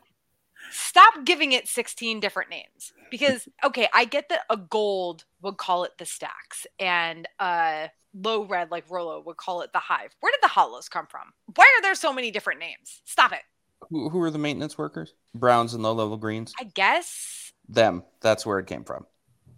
stop 0.72 1.26
giving 1.26 1.52
it 1.52 1.68
16 1.68 2.20
different 2.20 2.50
names 2.50 2.93
because, 3.10 3.48
okay, 3.64 3.88
I 3.93 4.06
get 4.06 4.30
that 4.30 4.41
a 4.50 4.58
gold 4.58 5.26
would 5.41 5.58
call 5.58 5.84
it 5.84 5.98
the 5.98 6.06
stacks 6.06 6.66
and 6.80 7.28
uh 7.39 7.88
low 8.14 8.45
red 8.45 8.72
like 8.72 8.89
Rollo 8.89 9.22
would 9.26 9.38
call 9.38 9.62
it 9.62 9.72
the 9.74 9.80
hive. 9.80 10.16
Where 10.20 10.32
did 10.32 10.41
the 10.41 10.48
hollows 10.48 10.89
come 10.89 11.08
from? 11.08 11.34
Why 11.56 11.66
are 11.78 11.82
there 11.82 11.95
so 11.95 12.14
many 12.14 12.32
different 12.32 12.60
names? 12.60 13.02
Stop 13.06 13.32
it. 13.32 13.41
Who, 13.89 14.10
who 14.10 14.22
are 14.22 14.32
the 14.32 14.39
maintenance 14.39 14.78
workers? 14.78 15.14
Browns 15.36 15.74
and 15.74 15.84
low 15.84 15.93
level 15.93 16.18
greens. 16.18 16.54
I 16.60 16.64
guess 16.64 17.47
Them. 17.70 18.03
That's 18.22 18.45
where 18.45 18.59
it 18.59 18.68
came 18.68 18.84
from. 18.84 19.05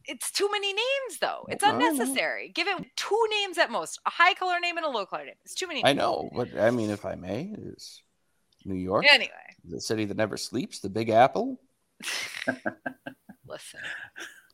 it's 0.05 0.31
too 0.31 0.49
many 0.51 0.73
names 0.73 1.19
though. 1.21 1.45
It's 1.49 1.63
unnecessary. 1.63 2.51
Give 2.53 2.67
it 2.67 2.85
two 2.95 3.27
names 3.29 3.57
at 3.57 3.71
most. 3.71 3.99
A 4.05 4.09
high 4.09 4.33
color 4.33 4.59
name 4.59 4.77
and 4.77 4.85
a 4.85 4.89
low 4.89 5.05
color 5.05 5.25
name. 5.25 5.35
It's 5.45 5.53
too 5.55 5.67
many 5.67 5.85
I 5.85 5.93
know, 5.93 6.29
but 6.35 6.57
I 6.57 6.71
mean, 6.71 6.89
if 6.89 7.05
I 7.05 7.15
may, 7.15 7.53
is 7.57 8.01
New 8.65 8.75
York 8.75 9.05
Anyway, 9.11 9.29
the 9.63 9.79
city 9.79 10.05
that 10.05 10.17
never 10.17 10.37
sleeps, 10.37 10.79
the 10.79 10.89
Big 10.89 11.09
Apple. 11.09 11.59
listen. 13.47 13.79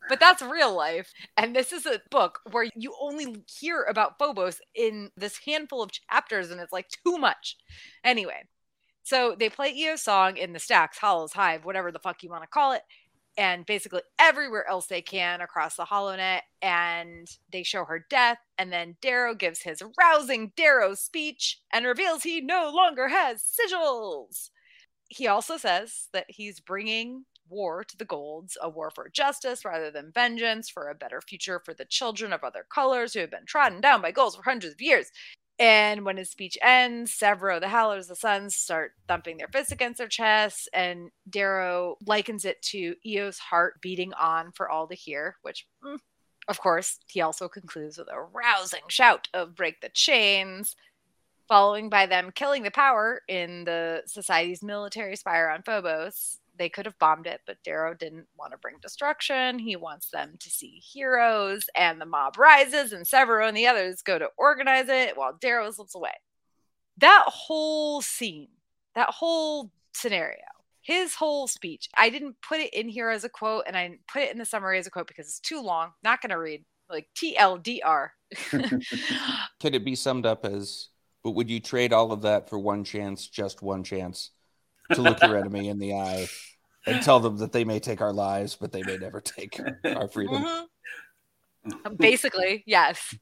But 0.07 0.19
that's 0.19 0.41
real 0.41 0.75
life. 0.75 1.11
And 1.35 1.55
this 1.55 1.73
is 1.73 1.85
a 1.85 2.01
book 2.11 2.39
where 2.51 2.67
you 2.75 2.95
only 3.01 3.43
hear 3.59 3.83
about 3.83 4.19
Phobos 4.19 4.59
in 4.75 5.09
this 5.17 5.39
handful 5.45 5.81
of 5.81 5.91
chapters, 5.91 6.51
and 6.51 6.61
it's 6.61 6.71
like 6.73 6.87
too 6.89 7.17
much. 7.17 7.57
Anyway, 8.03 8.43
so 9.03 9.35
they 9.37 9.49
play 9.49 9.73
Eo's 9.73 10.03
song 10.03 10.37
in 10.37 10.53
the 10.53 10.59
stacks, 10.59 10.97
hollows, 10.99 11.33
hive, 11.33 11.65
whatever 11.65 11.91
the 11.91 11.99
fuck 11.99 12.21
you 12.21 12.29
want 12.29 12.43
to 12.43 12.47
call 12.47 12.73
it, 12.73 12.83
and 13.37 13.65
basically 13.65 14.01
everywhere 14.19 14.67
else 14.67 14.87
they 14.87 15.01
can 15.01 15.41
across 15.41 15.75
the 15.75 15.85
HoloNet. 15.85 16.41
And 16.61 17.27
they 17.51 17.63
show 17.63 17.85
her 17.85 18.05
death. 18.09 18.39
And 18.57 18.71
then 18.71 18.97
Darrow 19.01 19.35
gives 19.35 19.61
his 19.61 19.81
rousing 19.99 20.53
Darrow 20.55 20.95
speech 20.95 21.59
and 21.71 21.85
reveals 21.85 22.23
he 22.23 22.41
no 22.41 22.71
longer 22.73 23.09
has 23.09 23.43
sigils. 23.43 24.49
He 25.07 25.27
also 25.27 25.57
says 25.57 26.07
that 26.13 26.25
he's 26.29 26.59
bringing 26.59 27.25
war 27.47 27.83
to 27.83 27.97
the 27.97 28.05
Golds, 28.05 28.57
a 28.61 28.69
war 28.69 28.91
for 28.93 29.09
justice 29.09 29.63
rather 29.63 29.91
than 29.91 30.11
vengeance, 30.11 30.69
for 30.69 30.89
a 30.89 30.95
better 30.95 31.21
future 31.21 31.61
for 31.63 31.73
the 31.73 31.85
children 31.85 32.33
of 32.33 32.43
other 32.43 32.65
colors 32.67 33.13
who 33.13 33.19
have 33.19 33.31
been 33.31 33.45
trodden 33.45 33.81
down 33.81 34.01
by 34.01 34.11
Golds 34.11 34.35
for 34.35 34.43
hundreds 34.43 34.73
of 34.73 34.81
years. 34.81 35.11
And 35.57 36.03
when 36.03 36.17
his 36.17 36.29
speech 36.29 36.57
ends, 36.61 37.17
Sevro, 37.17 37.61
the 37.61 37.69
Howlers, 37.69 38.07
the 38.07 38.15
Sons 38.15 38.55
start 38.55 38.91
thumping 39.07 39.37
their 39.37 39.47
fists 39.47 39.71
against 39.71 39.99
their 39.99 40.07
chests, 40.07 40.67
and 40.73 41.11
Darrow 41.29 41.97
likens 42.05 42.43
it 42.43 42.61
to 42.63 42.95
Eo's 43.05 43.39
heart 43.39 43.81
beating 43.81 44.13
on 44.13 44.51
for 44.51 44.69
all 44.69 44.87
to 44.87 44.95
hear, 44.95 45.37
which, 45.43 45.65
mm, 45.83 45.97
of 46.49 46.59
course, 46.59 46.99
he 47.07 47.21
also 47.21 47.47
concludes 47.47 47.97
with 47.97 48.09
a 48.11 48.21
rousing 48.21 48.87
shout 48.89 49.29
of 49.33 49.55
break 49.55 49.79
the 49.79 49.89
chains, 49.89 50.75
following 51.47 51.89
by 51.89 52.05
them 52.05 52.31
killing 52.35 52.63
the 52.63 52.71
power 52.71 53.21
in 53.29 53.63
the 53.63 54.03
Society's 54.07 54.61
military 54.61 55.15
spire 55.15 55.47
on 55.47 55.63
Phobos. 55.63 56.39
They 56.57 56.69
could 56.69 56.85
have 56.85 56.97
bombed 56.99 57.27
it, 57.27 57.41
but 57.45 57.63
Darrow 57.63 57.93
didn't 57.93 58.27
want 58.37 58.51
to 58.51 58.57
bring 58.57 58.75
destruction. 58.81 59.59
He 59.59 59.75
wants 59.75 60.09
them 60.09 60.35
to 60.39 60.49
see 60.49 60.81
heroes, 60.93 61.65
and 61.75 61.99
the 61.99 62.05
mob 62.05 62.37
rises, 62.37 62.93
and 62.93 63.05
Sevro 63.05 63.47
and 63.47 63.55
the 63.55 63.67
others 63.67 64.01
go 64.01 64.17
to 64.17 64.29
organize 64.37 64.89
it 64.89 65.17
while 65.17 65.37
Darrow 65.39 65.71
slips 65.71 65.95
away. 65.95 66.13
That 66.97 67.25
whole 67.27 68.01
scene, 68.01 68.49
that 68.95 69.09
whole 69.09 69.71
scenario, 69.93 70.37
his 70.81 71.15
whole 71.15 71.47
speech, 71.47 71.89
I 71.97 72.09
didn't 72.09 72.35
put 72.47 72.59
it 72.59 72.73
in 72.73 72.87
here 72.87 73.09
as 73.09 73.23
a 73.23 73.29
quote, 73.29 73.63
and 73.67 73.75
I 73.75 73.87
didn't 73.87 74.07
put 74.07 74.21
it 74.21 74.31
in 74.31 74.37
the 74.37 74.45
summary 74.45 74.77
as 74.77 74.85
a 74.85 74.91
quote 74.91 75.07
because 75.07 75.27
it's 75.27 75.39
too 75.39 75.61
long. 75.61 75.91
Not 76.03 76.21
going 76.21 76.29
to 76.29 76.37
read. 76.37 76.63
Like 76.87 77.07
TLDR. 77.15 78.09
Could 79.59 79.73
it 79.73 79.83
be 79.83 79.95
summed 79.95 80.27
up 80.27 80.45
as, 80.45 80.89
but 81.23 81.31
would 81.31 81.49
you 81.49 81.59
trade 81.59 81.91
all 81.91 82.11
of 82.11 82.21
that 82.21 82.47
for 82.47 82.59
one 82.59 82.83
chance, 82.83 83.27
just 83.27 83.63
one 83.63 83.83
chance, 83.83 84.29
to 84.93 85.01
look 85.01 85.21
your 85.21 85.37
enemy 85.37 85.69
in 85.69 85.79
the 85.79 85.93
eye 85.93 86.27
and 86.87 87.01
tell 87.01 87.19
them 87.19 87.37
that 87.37 87.51
they 87.51 87.63
may 87.63 87.79
take 87.79 88.01
our 88.01 88.13
lives, 88.13 88.55
but 88.55 88.71
they 88.71 88.83
may 88.83 88.97
never 88.97 89.21
take 89.21 89.59
our 89.85 90.07
freedom? 90.07 90.43
Mhm. 90.43 91.97
Basically, 91.97 92.63
yes. 92.65 93.15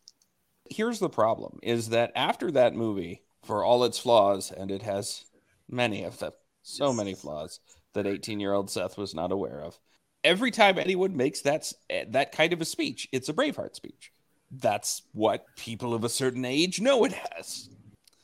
Here's 0.70 1.00
the 1.00 1.10
problem 1.10 1.60
is 1.62 1.90
that 1.90 2.12
after 2.16 2.52
that 2.52 2.74
movie, 2.74 3.22
for 3.44 3.64
all 3.64 3.84
its 3.84 4.00
flaws, 4.00 4.52
and 4.52 4.72
it 4.72 4.82
has 4.84 5.26
many 5.70 6.04
of 6.04 6.20
them, 6.20 6.32
So 6.62 6.94
many 6.94 7.14
flaws 7.14 7.60
that 7.94 8.08
18 8.08 8.40
year 8.40 8.54
old 8.54 8.70
Seth 8.72 8.98
was 8.98 9.14
not 9.14 9.32
aware 9.34 9.60
of. 9.60 9.78
Every 10.24 10.50
time 10.50 10.80
anyone 10.80 11.18
makes 11.18 11.42
that, 11.42 11.72
that 12.08 12.32
kind 12.32 12.54
of 12.54 12.62
a 12.62 12.66
speech, 12.66 13.10
it's 13.12 13.28
a 13.28 13.34
Braveheart 13.34 13.76
speech. 13.76 14.14
That's 14.50 15.02
what 15.12 15.46
people 15.58 15.94
of 15.94 16.06
a 16.06 16.10
certain 16.10 16.46
age 16.46 16.80
know 16.80 17.04
it 17.04 17.14
as. 17.38 17.70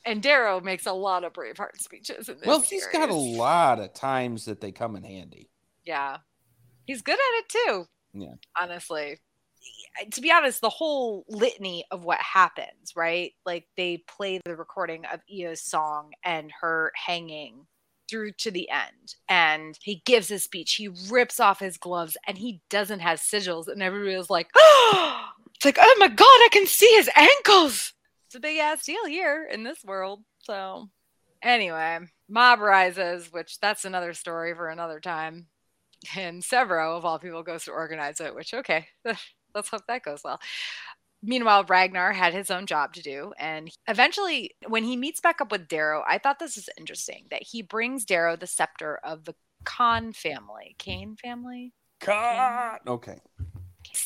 And 0.09 0.23
Darrow 0.23 0.59
makes 0.59 0.87
a 0.87 0.91
lot 0.91 1.23
of 1.23 1.33
Braveheart 1.33 1.77
speeches 1.77 2.29
in 2.29 2.37
this 2.37 2.47
Well, 2.47 2.61
he's 2.61 2.87
got 2.87 3.11
a 3.11 3.13
lot 3.13 3.79
of 3.79 3.93
times 3.93 4.45
that 4.45 4.59
they 4.59 4.71
come 4.71 4.95
in 4.95 5.03
handy. 5.03 5.51
Yeah. 5.85 6.17
He's 6.85 7.03
good 7.03 7.13
at 7.13 7.39
it 7.39 7.49
too. 7.49 7.85
Yeah. 8.15 8.33
Honestly. 8.59 9.19
To 10.11 10.19
be 10.19 10.31
honest, 10.31 10.61
the 10.61 10.69
whole 10.69 11.25
litany 11.29 11.85
of 11.91 12.03
what 12.03 12.17
happens, 12.21 12.93
right? 12.95 13.33
Like 13.45 13.67
they 13.77 14.03
play 14.07 14.41
the 14.43 14.55
recording 14.55 15.05
of 15.05 15.19
Eo's 15.31 15.61
song 15.61 16.13
and 16.23 16.51
her 16.59 16.91
hanging 16.95 17.67
through 18.09 18.31
to 18.39 18.49
the 18.49 18.67
end. 18.71 19.13
And 19.27 19.77
he 19.79 20.01
gives 20.07 20.27
his 20.27 20.43
speech. 20.43 20.73
He 20.73 20.89
rips 21.11 21.39
off 21.39 21.59
his 21.59 21.77
gloves 21.77 22.17
and 22.25 22.35
he 22.35 22.61
doesn't 22.71 23.01
have 23.01 23.19
sigils. 23.19 23.67
And 23.67 23.83
everybody 23.83 24.17
was 24.17 24.31
like, 24.31 24.49
oh, 24.57 25.25
it's 25.53 25.65
like, 25.65 25.77
oh 25.79 25.95
my 25.99 26.07
God, 26.07 26.25
I 26.25 26.49
can 26.51 26.65
see 26.65 26.89
his 26.95 27.11
ankles. 27.15 27.93
It's 28.29 28.35
a 28.35 28.39
big 28.39 28.59
ass 28.59 28.85
deal 28.85 29.05
here 29.05 29.47
in 29.51 29.63
this 29.63 29.83
world. 29.83 30.21
So, 30.37 30.89
anyway, 31.41 31.99
mob 32.29 32.59
rises, 32.59 33.31
which 33.31 33.59
that's 33.59 33.85
another 33.85 34.13
story 34.13 34.53
for 34.53 34.69
another 34.69 34.99
time 34.99 35.47
and 36.15 36.41
Sevro, 36.41 36.97
of 36.97 37.05
all 37.05 37.19
people, 37.19 37.43
goes 37.43 37.65
to 37.65 37.71
organize 37.71 38.19
it, 38.19 38.33
which, 38.33 38.53
okay, 38.53 38.87
let's 39.53 39.69
hope 39.69 39.83
that 39.87 40.03
goes 40.03 40.21
well. 40.23 40.39
Meanwhile, 41.21 41.65
Ragnar 41.65 42.13
had 42.13 42.33
his 42.33 42.49
own 42.49 42.65
job 42.65 42.93
to 42.93 43.01
do. 43.01 43.33
And 43.37 43.69
eventually, 43.87 44.51
when 44.67 44.85
he 44.85 44.95
meets 44.95 45.19
back 45.19 45.41
up 45.41 45.51
with 45.51 45.67
Darrow, 45.67 46.03
I 46.07 46.17
thought 46.17 46.39
this 46.39 46.55
was 46.55 46.69
interesting 46.77 47.25
that 47.29 47.43
he 47.43 47.61
brings 47.61 48.05
Darrow 48.05 48.37
the 48.37 48.47
scepter 48.47 48.99
of 49.03 49.25
the 49.25 49.35
Khan 49.65 50.13
family. 50.13 50.75
Kane 50.79 51.17
family? 51.21 51.73
Con. 51.99 52.77
Okay. 52.87 53.19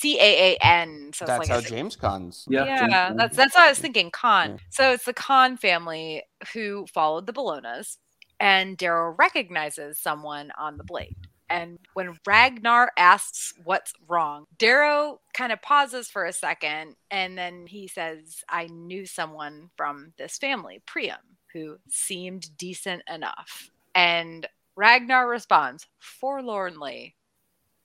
C 0.04 0.20
A 0.20 0.22
A 0.52 0.58
N. 0.62 1.12
So 1.16 1.24
That's 1.26 1.44
it's 1.44 1.50
how 1.50 1.60
a- 1.60 1.62
James 1.62 1.96
Cons. 1.96 2.46
Yeah, 2.50 2.66
yeah, 2.66 3.08
James- 3.08 3.18
that's 3.18 3.38
that's 3.38 3.56
what 3.56 3.64
I 3.64 3.70
was 3.70 3.80
thinking. 3.80 4.12
Khan. 4.12 4.50
Yeah. 4.52 4.58
So 4.70 4.92
it's 4.92 5.06
the 5.06 5.14
Khan 5.14 5.56
family 5.56 6.24
who 6.54 6.86
followed 6.94 7.26
the 7.26 7.32
Bellonas, 7.32 7.98
and 8.38 8.76
Darrow 8.76 9.16
recognizes 9.18 9.98
someone 9.98 10.52
on 10.58 10.76
the 10.78 10.84
blade. 10.84 11.16
And 11.50 11.80
when 11.94 12.18
Ragnar 12.26 12.92
asks 12.98 13.54
what's 13.64 13.94
wrong, 14.08 14.46
Darrow 14.58 15.22
kind 15.34 15.54
of 15.54 15.62
pauses 15.62 16.10
for 16.10 16.26
a 16.26 16.34
second, 16.34 16.96
and 17.10 17.38
then 17.38 17.66
he 17.66 17.88
says, 17.88 18.44
"I 18.50 18.66
knew 18.68 19.06
someone 19.06 19.70
from 19.78 20.14
this 20.18 20.38
family, 20.38 20.82
Priam, 20.86 21.38
who 21.54 21.78
seemed 21.88 22.58
decent 22.58 23.04
enough." 23.08 23.70
And 23.96 24.48
Ragnar 24.76 25.30
responds 25.30 25.88
forlornly, 26.00 27.16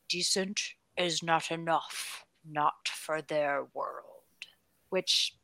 "Decent 0.08 0.74
is 0.98 1.22
not 1.22 1.50
enough, 1.50 2.26
not 2.44 2.88
for 2.88 3.22
their 3.22 3.64
world." 3.72 4.24
Which, 4.90 5.34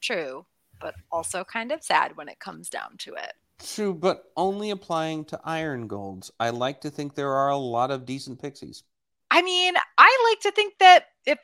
true, 0.00 0.46
but 0.80 0.94
also 1.10 1.44
kind 1.44 1.72
of 1.72 1.82
sad 1.82 2.16
when 2.16 2.28
it 2.28 2.38
comes 2.38 2.68
down 2.68 2.96
to 2.98 3.14
it. 3.14 3.32
True, 3.60 3.94
but 3.94 4.30
only 4.36 4.70
applying 4.70 5.24
to 5.26 5.40
iron 5.44 5.88
golds. 5.88 6.30
I 6.38 6.50
like 6.50 6.80
to 6.82 6.90
think 6.90 7.14
there 7.14 7.32
are 7.32 7.48
a 7.48 7.56
lot 7.56 7.90
of 7.90 8.06
decent 8.06 8.40
pixies. 8.40 8.84
I 9.30 9.42
mean, 9.42 9.74
I 9.98 10.28
like 10.30 10.40
to 10.40 10.52
think 10.52 10.78
that 10.78 11.06
if 11.26 11.38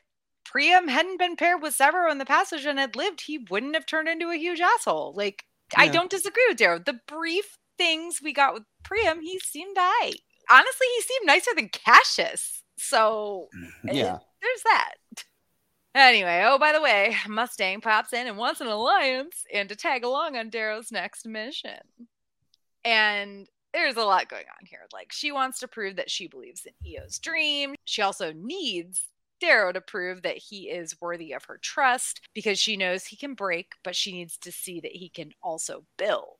Priam 0.44 0.88
hadn't 0.88 1.18
been 1.18 1.36
paired 1.36 1.62
with 1.62 1.76
Sevro 1.76 2.10
in 2.10 2.18
the 2.18 2.24
passage 2.24 2.64
and 2.66 2.78
had 2.78 2.96
lived, 2.96 3.22
he 3.22 3.38
wouldn't 3.38 3.74
have 3.74 3.86
turned 3.86 4.08
into 4.08 4.30
a 4.30 4.36
huge 4.36 4.60
asshole. 4.60 5.14
Like, 5.14 5.44
I 5.76 5.88
don't 5.88 6.10
disagree 6.10 6.44
with 6.48 6.58
Darrow. 6.58 6.78
The 6.78 7.00
brief 7.06 7.58
things 7.78 8.20
we 8.22 8.32
got 8.32 8.54
with 8.54 8.64
Priam, 8.82 9.20
he 9.20 9.38
seemed 9.38 9.76
I. 9.78 10.12
Honestly, 10.50 10.86
he 10.96 11.02
seemed 11.02 11.26
nicer 11.26 11.50
than 11.54 11.68
Cassius. 11.68 12.63
So 12.76 13.48
eh, 13.88 13.92
Yeah. 13.92 14.18
there's 14.42 14.62
that. 14.64 14.94
Anyway, 15.96 16.42
oh, 16.44 16.58
by 16.58 16.72
the 16.72 16.80
way, 16.80 17.14
Mustang 17.28 17.80
pops 17.80 18.12
in 18.12 18.26
and 18.26 18.36
wants 18.36 18.60
an 18.60 18.66
alliance 18.66 19.44
and 19.52 19.68
to 19.68 19.76
tag 19.76 20.02
along 20.02 20.36
on 20.36 20.50
Darrow's 20.50 20.90
next 20.90 21.24
mission. 21.24 21.78
And 22.84 23.46
there's 23.72 23.96
a 23.96 24.02
lot 24.02 24.28
going 24.28 24.46
on 24.60 24.66
here. 24.66 24.86
Like, 24.92 25.12
she 25.12 25.30
wants 25.30 25.60
to 25.60 25.68
prove 25.68 25.94
that 25.96 26.10
she 26.10 26.26
believes 26.26 26.66
in 26.66 26.72
Eo's 26.84 27.20
dream. 27.20 27.76
She 27.84 28.02
also 28.02 28.32
needs 28.32 29.02
Darrow 29.40 29.72
to 29.72 29.80
prove 29.80 30.22
that 30.22 30.36
he 30.36 30.68
is 30.68 31.00
worthy 31.00 31.32
of 31.32 31.44
her 31.44 31.58
trust 31.58 32.20
because 32.34 32.58
she 32.58 32.76
knows 32.76 33.04
he 33.04 33.16
can 33.16 33.34
break, 33.34 33.74
but 33.84 33.94
she 33.94 34.12
needs 34.12 34.36
to 34.38 34.50
see 34.50 34.80
that 34.80 34.92
he 34.96 35.08
can 35.08 35.30
also 35.42 35.84
build. 35.96 36.38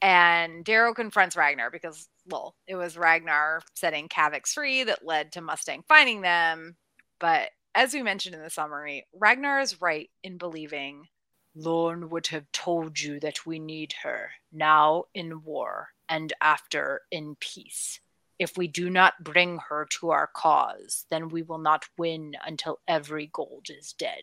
And 0.00 0.64
Darrow 0.64 0.94
confronts 0.94 1.36
Ragnar 1.36 1.70
because, 1.70 2.08
well, 2.26 2.54
it 2.66 2.76
was 2.76 2.96
Ragnar 2.96 3.62
setting 3.74 4.08
Kavax 4.08 4.48
free 4.52 4.84
that 4.84 5.04
led 5.04 5.32
to 5.32 5.40
Mustang 5.40 5.84
finding 5.88 6.20
them. 6.20 6.76
But 7.18 7.50
as 7.74 7.94
we 7.94 8.02
mentioned 8.02 8.34
in 8.34 8.42
the 8.42 8.50
summary, 8.50 9.06
Ragnar 9.12 9.60
is 9.60 9.80
right 9.80 10.10
in 10.22 10.38
believing 10.38 11.08
Lorn 11.54 12.10
would 12.10 12.28
have 12.28 12.50
told 12.52 13.00
you 13.00 13.20
that 13.20 13.44
we 13.44 13.58
need 13.58 13.94
her 14.02 14.30
now 14.52 15.04
in 15.14 15.42
war 15.42 15.88
and 16.08 16.32
after 16.40 17.02
in 17.10 17.36
peace. 17.40 18.00
If 18.38 18.56
we 18.56 18.68
do 18.68 18.88
not 18.88 19.22
bring 19.22 19.58
her 19.68 19.86
to 19.98 20.10
our 20.10 20.28
cause, 20.28 21.04
then 21.10 21.28
we 21.28 21.42
will 21.42 21.58
not 21.58 21.84
win 21.98 22.36
until 22.44 22.80
every 22.88 23.26
gold 23.26 23.66
is 23.68 23.92
dead. 23.92 24.22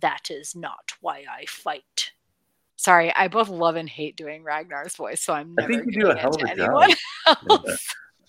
That 0.00 0.30
is 0.30 0.54
not 0.54 0.92
why 1.00 1.24
I 1.30 1.44
fight. 1.46 2.12
Sorry, 2.80 3.14
I 3.14 3.28
both 3.28 3.50
love 3.50 3.76
and 3.76 3.86
hate 3.86 4.16
doing 4.16 4.42
Ragnar's 4.42 4.96
voice, 4.96 5.20
so 5.20 5.34
I'm 5.34 5.54
I 5.58 5.66
think 5.66 5.84
you 5.86 6.00
do 6.00 6.10
a 6.10 6.16
hell 6.16 6.34
of 6.34 6.40
a 6.40 6.46
job. 6.56 6.58
anyone 6.58 6.90
else. 7.50 7.86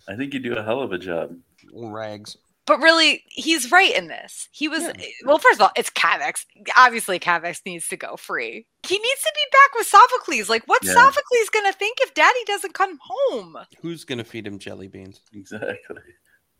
I 0.10 0.16
think 0.18 0.34
you 0.34 0.42
do 0.42 0.58
a 0.58 0.62
hell 0.62 0.82
of 0.82 0.92
a 0.92 0.98
job. 0.98 1.38
Rags. 1.74 2.36
But 2.68 2.82
really, 2.82 3.24
he's 3.30 3.72
right 3.72 3.96
in 3.96 4.08
this. 4.10 4.50
He 4.52 4.68
was 4.68 4.84
Yeah. 4.84 4.92
Eh, 5.00 5.06
well. 5.26 5.38
First 5.38 5.60
of 5.60 5.62
all, 5.62 5.72
it's 5.78 5.90
Kavax. 5.90 6.44
Obviously, 6.78 7.18
Kavax 7.18 7.62
needs 7.66 7.88
to 7.88 7.96
go 7.96 8.18
free. 8.18 8.66
He 8.86 8.96
needs 8.98 9.22
to 9.22 9.32
be 9.34 9.42
back 9.54 9.74
with 9.76 9.88
Sophocles. 9.88 10.50
Like, 10.50 10.64
what's 10.66 10.86
Yeah. 10.86 10.96
Sophocles 10.96 11.50
gonna 11.54 11.72
think 11.72 12.00
if 12.02 12.14
Daddy 12.14 12.44
doesn't 12.46 12.74
come 12.74 13.00
home? 13.02 13.56
Who's 13.82 14.04
gonna 14.04 14.26
feed 14.26 14.46
him 14.46 14.60
jelly 14.60 14.90
beans? 14.90 15.22
Exactly. 15.34 15.78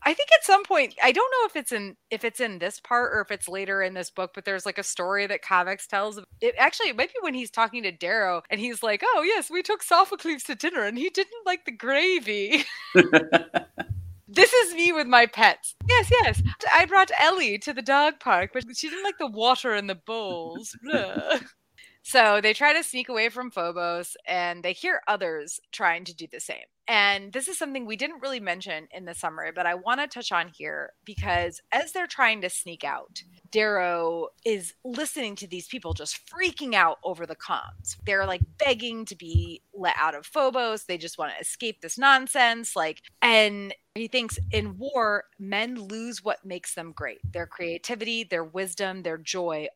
I 0.04 0.14
think 0.14 0.30
at 0.32 0.44
some 0.44 0.64
point, 0.64 0.94
I 1.02 1.12
don't 1.12 1.30
know 1.30 1.46
if 1.46 1.56
it's 1.56 1.72
in 1.72 1.96
if 2.10 2.24
it's 2.24 2.40
in 2.40 2.58
this 2.58 2.80
part 2.80 3.12
or 3.14 3.20
if 3.20 3.30
it's 3.30 3.48
later 3.48 3.82
in 3.82 3.94
this 3.94 4.10
book, 4.10 4.32
but 4.34 4.44
there's 4.44 4.66
like 4.66 4.78
a 4.78 4.82
story 4.82 5.26
that 5.26 5.44
Kavax 5.44 5.86
tells. 5.86 6.18
It 6.40 6.54
actually 6.58 6.88
it 6.90 6.96
might 6.96 7.10
be 7.12 7.18
when 7.20 7.34
he's 7.34 7.50
talking 7.50 7.82
to 7.84 7.92
Darrow 7.92 8.42
and 8.50 8.60
he's 8.60 8.82
like, 8.82 9.02
"Oh 9.04 9.22
yes, 9.22 9.50
we 9.50 9.62
took 9.62 9.82
Sophocles 9.82 10.42
to 10.44 10.54
dinner 10.54 10.82
and 10.82 10.98
he 10.98 11.10
didn't 11.10 11.46
like 11.46 11.64
the 11.64 11.72
gravy." 11.72 12.64
This 14.34 14.50
is 14.54 14.72
me 14.74 14.92
with 14.92 15.06
my 15.06 15.26
pets. 15.26 15.74
Yes, 15.86 16.10
yes. 16.10 16.42
I 16.72 16.86
brought 16.86 17.10
Ellie 17.18 17.58
to 17.58 17.74
the 17.74 17.82
dog 17.82 18.18
park, 18.18 18.52
but 18.54 18.64
she 18.74 18.88
didn't 18.88 19.04
like 19.04 19.18
the 19.18 19.26
water 19.26 19.74
in 19.74 19.88
the 19.88 19.94
bowls. 19.94 20.74
So 22.02 22.40
they 22.40 22.52
try 22.52 22.72
to 22.72 22.82
sneak 22.82 23.08
away 23.08 23.28
from 23.28 23.50
Phobos 23.50 24.16
and 24.26 24.62
they 24.62 24.72
hear 24.72 25.02
others 25.06 25.60
trying 25.70 26.04
to 26.04 26.14
do 26.14 26.26
the 26.30 26.40
same. 26.40 26.64
And 26.88 27.32
this 27.32 27.46
is 27.46 27.56
something 27.56 27.86
we 27.86 27.96
didn't 27.96 28.22
really 28.22 28.40
mention 28.40 28.88
in 28.92 29.04
the 29.04 29.14
summary, 29.14 29.52
but 29.54 29.66
I 29.66 29.74
want 29.74 30.00
to 30.00 30.08
touch 30.08 30.32
on 30.32 30.48
here 30.48 30.92
because 31.04 31.60
as 31.72 31.92
they're 31.92 32.08
trying 32.08 32.40
to 32.40 32.50
sneak 32.50 32.82
out, 32.82 33.22
Darrow 33.50 34.28
is 34.44 34.74
listening 34.84 35.36
to 35.36 35.46
these 35.46 35.68
people 35.68 35.94
just 35.94 36.18
freaking 36.26 36.74
out 36.74 36.98
over 37.04 37.24
the 37.24 37.36
comms. 37.36 37.96
They're 38.04 38.26
like 38.26 38.40
begging 38.58 39.04
to 39.06 39.16
be 39.16 39.62
let 39.72 39.94
out 39.96 40.14
of 40.14 40.26
Phobos. 40.26 40.84
They 40.84 40.98
just 40.98 41.18
want 41.18 41.32
to 41.32 41.40
escape 41.40 41.80
this 41.80 41.98
nonsense. 41.98 42.74
Like, 42.74 43.02
and 43.20 43.74
he 43.94 44.08
thinks 44.08 44.38
in 44.50 44.76
war, 44.78 45.24
men 45.38 45.76
lose 45.76 46.24
what 46.24 46.44
makes 46.44 46.74
them 46.74 46.92
great 46.92 47.20
their 47.32 47.46
creativity, 47.46 48.24
their 48.24 48.44
wisdom, 48.44 49.02
their 49.02 49.18
joy. 49.18 49.68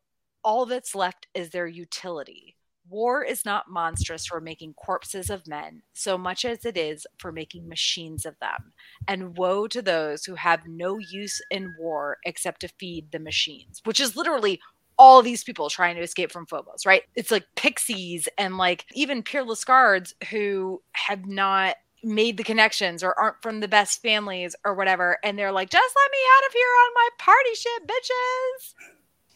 All 0.43 0.67
that's 0.67 0.95
left 0.95 1.27
is 1.35 1.51
their 1.51 1.67
utility. 1.67 2.56
War 2.89 3.24
is 3.24 3.45
not 3.45 3.68
monstrous 3.68 4.26
for 4.26 4.41
making 4.41 4.74
corpses 4.74 5.30
of 5.30 5.47
men 5.47 5.82
so 5.93 6.16
much 6.16 6.45
as 6.45 6.64
it 6.64 6.76
is 6.76 7.07
for 7.18 7.32
making 7.32 7.68
machines 7.68 8.24
of 8.24 8.39
them. 8.41 8.72
And 9.09 9.37
woe 9.37 9.66
to 9.68 9.82
those 9.82 10.24
who 10.24 10.37
have 10.37 10.66
no 10.66 10.99
use 10.99 11.41
in 11.51 11.74
war 11.78 12.18
except 12.24 12.61
to 12.61 12.68
feed 12.68 13.11
the 13.11 13.18
machines, 13.18 13.80
which 13.84 14.01
is 14.01 14.16
literally 14.16 14.61
all 14.99 15.22
these 15.22 15.45
people 15.45 15.68
trying 15.68 15.97
to 15.97 16.03
escape 16.03 16.32
from 16.32 16.47
Phobos, 16.47 16.87
right? 16.87 17.03
It's 17.14 17.30
like 17.30 17.47
pixies 17.55 18.28
and 18.39 18.57
like 18.57 18.87
even 18.95 19.22
peerless 19.22 19.64
guards 19.64 20.14
who 20.30 20.80
have 20.93 21.26
not 21.26 21.76
made 22.03 22.37
the 22.37 22.45
connections 22.45 23.03
or 23.03 23.18
aren't 23.18 23.43
from 23.43 23.61
the 23.61 23.68
best 23.68 24.01
families 24.01 24.55
or 24.64 24.74
whatever. 24.74 25.18
And 25.22 25.39
they're 25.39 25.53
like, 25.53 25.70
just 25.70 25.97
let 25.97 26.11
me 26.11 26.18
out 26.37 26.47
of 26.47 26.53
here 26.53 26.66
on 26.84 26.95
my 26.95 27.09
party 27.18 27.55
ship, 27.55 27.82
bitches. 27.87 28.74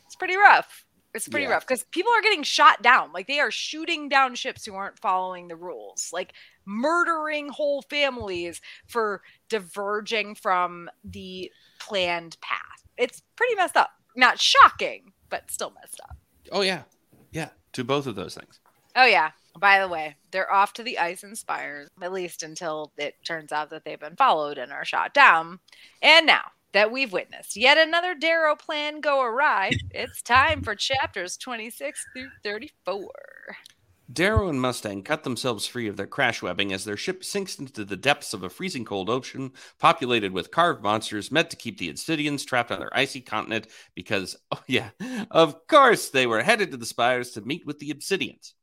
It's 0.06 0.16
pretty 0.16 0.36
rough. 0.36 0.86
It's 1.12 1.28
pretty 1.28 1.44
Yeah. 1.46 1.52
rough 1.52 1.66
because 1.66 1.84
people 1.84 2.12
are 2.12 2.22
getting 2.22 2.42
shot 2.44 2.82
down. 2.82 3.12
Like 3.12 3.26
they 3.26 3.40
are 3.40 3.50
shooting 3.50 4.08
down 4.08 4.34
ships 4.36 4.64
who 4.64 4.74
aren't 4.74 4.98
following 5.00 5.48
the 5.48 5.56
rules, 5.56 6.10
like 6.12 6.32
murdering 6.64 7.48
whole 7.48 7.82
families 7.82 8.60
for 8.86 9.22
diverging 9.48 10.36
from 10.36 10.88
the 11.02 11.50
planned 11.80 12.36
path. 12.40 12.84
It's 12.96 13.22
pretty 13.36 13.54
messed 13.56 13.76
up. 13.76 13.90
Not 14.14 14.38
shocking, 14.40 15.12
but 15.28 15.50
still 15.50 15.72
messed 15.80 16.00
up. 16.02 16.16
Oh 16.52 16.60
yeah, 16.60 16.82
yeah. 17.32 17.50
To 17.72 17.84
both 17.84 18.06
of 18.06 18.14
those 18.14 18.34
things. 18.34 18.60
Oh 18.96 19.04
yeah. 19.06 19.30
By 19.58 19.80
the 19.80 19.88
way, 19.88 20.16
they're 20.30 20.52
off 20.52 20.72
to 20.74 20.84
the 20.84 20.98
ice 20.98 21.24
and 21.24 21.36
spires, 21.36 21.88
at 22.00 22.12
least 22.12 22.44
until 22.44 22.92
it 22.96 23.16
turns 23.24 23.50
out 23.50 23.70
that 23.70 23.84
they've 23.84 23.98
been 23.98 24.14
followed 24.14 24.58
and 24.58 24.72
are 24.72 24.84
shot 24.84 25.12
down. 25.12 25.58
And 26.02 26.24
now 26.26 26.52
that 26.72 26.92
we've 26.92 27.12
witnessed 27.12 27.56
yet 27.56 27.78
another 27.78 28.14
Darrow 28.14 28.56
plan 28.56 29.00
go 29.00 29.22
awry, 29.22 29.70
it's 29.90 30.22
time 30.22 30.62
for 30.62 30.74
chapters 30.74 31.36
26 31.36 32.04
through 32.12 32.28
34. 32.42 33.08
Darrow 34.12 34.48
and 34.48 34.60
Mustang 34.60 35.04
cut 35.04 35.22
themselves 35.22 35.68
free 35.68 35.86
of 35.86 35.96
their 35.96 36.06
crash 36.06 36.42
webbing 36.42 36.72
as 36.72 36.84
their 36.84 36.96
ship 36.96 37.22
sinks 37.22 37.60
into 37.60 37.84
the 37.84 37.96
depths 37.96 38.34
of 38.34 38.42
a 38.42 38.50
freezing 38.50 38.84
cold 38.84 39.08
ocean 39.08 39.52
populated 39.78 40.32
with 40.32 40.50
carved 40.50 40.82
monsters 40.82 41.30
meant 41.30 41.48
to 41.50 41.56
keep 41.56 41.78
the 41.78 41.92
Obsidians 41.92 42.44
trapped 42.44 42.72
on 42.72 42.80
their 42.80 42.96
icy 42.96 43.20
continent 43.20 43.68
because, 43.94 44.36
oh 44.50 44.62
yeah, 44.66 44.90
of 45.30 45.64
course 45.68 46.08
they 46.08 46.26
were 46.26 46.42
headed 46.42 46.72
to 46.72 46.76
the 46.76 46.86
spires 46.86 47.30
to 47.32 47.40
meet 47.40 47.64
with 47.64 47.78
the 47.78 47.90
Obsidians. 47.94 48.54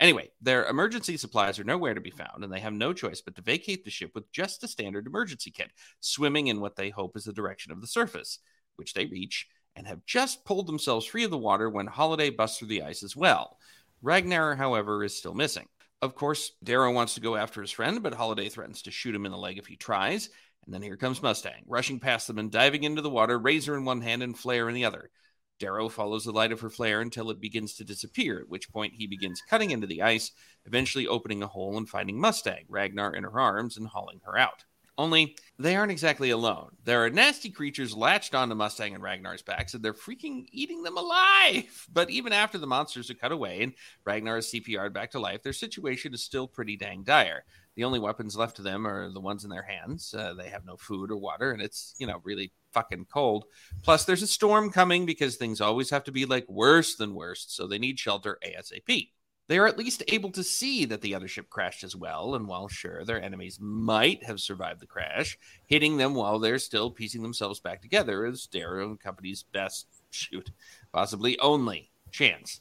Anyway, 0.00 0.30
their 0.40 0.64
emergency 0.66 1.16
supplies 1.16 1.58
are 1.58 1.64
nowhere 1.64 1.94
to 1.94 2.00
be 2.00 2.10
found, 2.10 2.44
and 2.44 2.52
they 2.52 2.60
have 2.60 2.72
no 2.72 2.92
choice 2.92 3.20
but 3.20 3.34
to 3.34 3.42
vacate 3.42 3.84
the 3.84 3.90
ship 3.90 4.12
with 4.14 4.30
just 4.30 4.62
a 4.62 4.68
standard 4.68 5.06
emergency 5.06 5.50
kit, 5.50 5.70
swimming 6.00 6.46
in 6.46 6.60
what 6.60 6.76
they 6.76 6.90
hope 6.90 7.16
is 7.16 7.24
the 7.24 7.32
direction 7.32 7.72
of 7.72 7.80
the 7.80 7.86
surface, 7.86 8.38
which 8.76 8.94
they 8.94 9.06
reach, 9.06 9.48
and 9.74 9.86
have 9.88 10.04
just 10.06 10.44
pulled 10.44 10.68
themselves 10.68 11.04
free 11.04 11.24
of 11.24 11.30
the 11.30 11.38
water 11.38 11.68
when 11.68 11.86
Holiday 11.86 12.30
busts 12.30 12.58
through 12.58 12.68
the 12.68 12.82
ice 12.82 13.02
as 13.02 13.16
well. 13.16 13.58
Ragnar, 14.00 14.54
however, 14.54 15.02
is 15.02 15.16
still 15.16 15.34
missing. 15.34 15.66
Of 16.00 16.14
course, 16.14 16.52
Darrow 16.62 16.92
wants 16.92 17.14
to 17.14 17.20
go 17.20 17.34
after 17.34 17.60
his 17.60 17.72
friend, 17.72 18.00
but 18.00 18.14
Holiday 18.14 18.48
threatens 18.48 18.82
to 18.82 18.92
shoot 18.92 19.14
him 19.14 19.26
in 19.26 19.32
the 19.32 19.38
leg 19.38 19.58
if 19.58 19.66
he 19.66 19.74
tries. 19.74 20.30
And 20.64 20.72
then 20.72 20.82
here 20.82 20.96
comes 20.96 21.22
Mustang, 21.22 21.64
rushing 21.66 21.98
past 21.98 22.28
them 22.28 22.38
and 22.38 22.52
diving 22.52 22.84
into 22.84 23.02
the 23.02 23.10
water, 23.10 23.36
razor 23.36 23.76
in 23.76 23.84
one 23.84 24.00
hand 24.00 24.22
and 24.22 24.38
flare 24.38 24.68
in 24.68 24.74
the 24.74 24.84
other. 24.84 25.10
Darrow 25.58 25.88
follows 25.88 26.24
the 26.24 26.32
light 26.32 26.52
of 26.52 26.60
her 26.60 26.70
flare 26.70 27.00
until 27.00 27.30
it 27.30 27.40
begins 27.40 27.74
to 27.74 27.84
disappear, 27.84 28.40
at 28.40 28.48
which 28.48 28.70
point 28.70 28.94
he 28.94 29.06
begins 29.06 29.42
cutting 29.48 29.70
into 29.70 29.86
the 29.86 30.02
ice, 30.02 30.32
eventually 30.66 31.06
opening 31.06 31.42
a 31.42 31.46
hole 31.46 31.76
and 31.76 31.88
finding 31.88 32.20
Mustang, 32.20 32.64
Ragnar 32.68 33.14
in 33.14 33.24
her 33.24 33.40
arms, 33.40 33.76
and 33.76 33.88
hauling 33.88 34.20
her 34.24 34.38
out. 34.38 34.64
Only 34.98 35.36
they 35.60 35.76
aren't 35.76 35.92
exactly 35.92 36.30
alone. 36.30 36.70
There 36.82 37.04
are 37.04 37.10
nasty 37.10 37.50
creatures 37.50 37.96
latched 37.96 38.34
onto 38.34 38.56
Mustang 38.56 38.94
and 38.94 39.02
Ragnar's 39.02 39.42
backs, 39.42 39.72
and 39.72 39.82
they're 39.82 39.94
freaking 39.94 40.46
eating 40.50 40.82
them 40.82 40.96
alive. 40.96 41.86
But 41.92 42.10
even 42.10 42.32
after 42.32 42.58
the 42.58 42.66
monsters 42.66 43.08
are 43.08 43.14
cut 43.14 43.32
away 43.32 43.62
and 43.62 43.72
Ragnar 44.04 44.38
is 44.38 44.52
CPR'd 44.52 44.92
back 44.92 45.12
to 45.12 45.20
life, 45.20 45.42
their 45.42 45.52
situation 45.52 46.12
is 46.12 46.22
still 46.22 46.48
pretty 46.48 46.76
dang 46.76 47.04
dire. 47.04 47.44
The 47.78 47.84
only 47.84 48.00
weapons 48.00 48.36
left 48.36 48.56
to 48.56 48.62
them 48.62 48.88
are 48.88 49.08
the 49.08 49.20
ones 49.20 49.44
in 49.44 49.50
their 49.50 49.62
hands. 49.62 50.12
Uh, 50.12 50.34
they 50.34 50.48
have 50.48 50.66
no 50.66 50.76
food 50.76 51.12
or 51.12 51.16
water, 51.16 51.52
and 51.52 51.62
it's, 51.62 51.94
you 52.00 52.08
know, 52.08 52.20
really 52.24 52.50
fucking 52.72 53.06
cold. 53.08 53.44
Plus, 53.84 54.04
there's 54.04 54.20
a 54.20 54.26
storm 54.26 54.72
coming 54.72 55.06
because 55.06 55.36
things 55.36 55.60
always 55.60 55.88
have 55.90 56.02
to 56.02 56.10
be 56.10 56.26
like 56.26 56.44
worse 56.48 56.96
than 56.96 57.14
worst, 57.14 57.54
so 57.54 57.68
they 57.68 57.78
need 57.78 57.96
shelter 57.96 58.36
ASAP. 58.44 59.10
They 59.46 59.58
are 59.58 59.68
at 59.68 59.78
least 59.78 60.02
able 60.08 60.32
to 60.32 60.42
see 60.42 60.86
that 60.86 61.02
the 61.02 61.14
other 61.14 61.28
ship 61.28 61.50
crashed 61.50 61.84
as 61.84 61.94
well, 61.94 62.34
and 62.34 62.48
while 62.48 62.66
sure 62.66 63.04
their 63.04 63.22
enemies 63.22 63.60
might 63.60 64.24
have 64.24 64.40
survived 64.40 64.80
the 64.80 64.86
crash, 64.86 65.38
hitting 65.66 65.98
them 65.98 66.16
while 66.16 66.40
they're 66.40 66.58
still 66.58 66.90
piecing 66.90 67.22
themselves 67.22 67.60
back 67.60 67.80
together 67.80 68.26
is 68.26 68.48
Darrow 68.48 68.88
and 68.88 68.98
Company's 68.98 69.44
best, 69.44 69.86
shoot, 70.10 70.50
possibly 70.92 71.38
only 71.38 71.92
chance. 72.10 72.60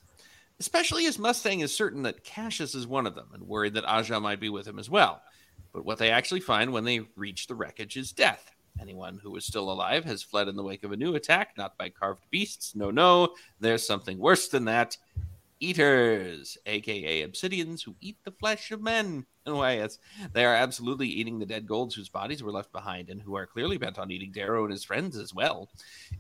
Especially 0.60 1.05
as 1.05 1.20
Mustang 1.20 1.60
is 1.60 1.76
certain 1.76 2.03
that 2.03 2.24
Cassius 2.24 2.74
is 2.74 2.88
one 2.88 3.05
of 3.05 3.16
them 3.16 3.30
and 3.34 3.43
worried 3.43 3.76
that 3.76 3.86
Aja 3.86 4.20
might 4.20 4.39
be 4.39 4.49
with 4.49 4.68
him 4.68 4.80
as 4.80 4.89
well. 4.89 5.22
But 5.72 5.86
what 5.86 5.99
they 5.99 6.10
actually 6.10 6.39
find 6.39 6.74
when 6.74 6.84
they 6.84 7.01
reach 7.16 7.45
the 7.45 7.55
wreckage 7.55 7.95
is 7.97 8.12
death. 8.12 8.51
Anyone 8.80 9.20
who 9.22 9.36
is 9.36 9.45
still 9.45 9.72
alive 9.72 10.05
has 10.05 10.24
fled 10.24 10.47
in 10.47 10.55
the 10.55 10.64
wake 10.64 10.84
of 10.84 10.91
a 10.91 10.97
new 10.97 11.16
attack, 11.16 11.53
not 11.58 11.78
by 11.78 11.89
carved 11.89 12.24
beasts. 12.30 12.76
No, 12.76 12.91
no, 12.91 13.36
there's 13.60 13.86
something 13.86 14.18
worse 14.18 14.47
than 14.47 14.66
that 14.66 14.97
eaters, 15.60 16.58
aka 16.66 17.24
obsidians, 17.28 17.84
who 17.84 17.95
eat 17.99 18.18
the 18.24 18.32
flesh 18.32 18.72
of 18.72 18.82
men. 18.82 19.26
And 19.45 19.55
why, 19.58 19.78
yes, 19.78 19.97
they 20.34 20.45
are 20.45 20.53
absolutely 20.53 21.08
eating 21.08 21.39
the 21.39 21.45
dead 21.45 21.68
golds 21.68 21.95
whose 21.95 22.10
bodies 22.10 22.43
were 22.43 22.51
left 22.51 22.72
behind 22.72 23.10
and 23.10 23.22
who 23.22 23.36
are 23.36 23.45
clearly 23.45 23.78
bent 23.78 23.97
on 23.97 24.12
eating 24.12 24.32
Darrow 24.32 24.64
and 24.64 24.72
his 24.72 24.84
friends 24.84 25.18
as 25.18 25.34
well. 25.34 25.70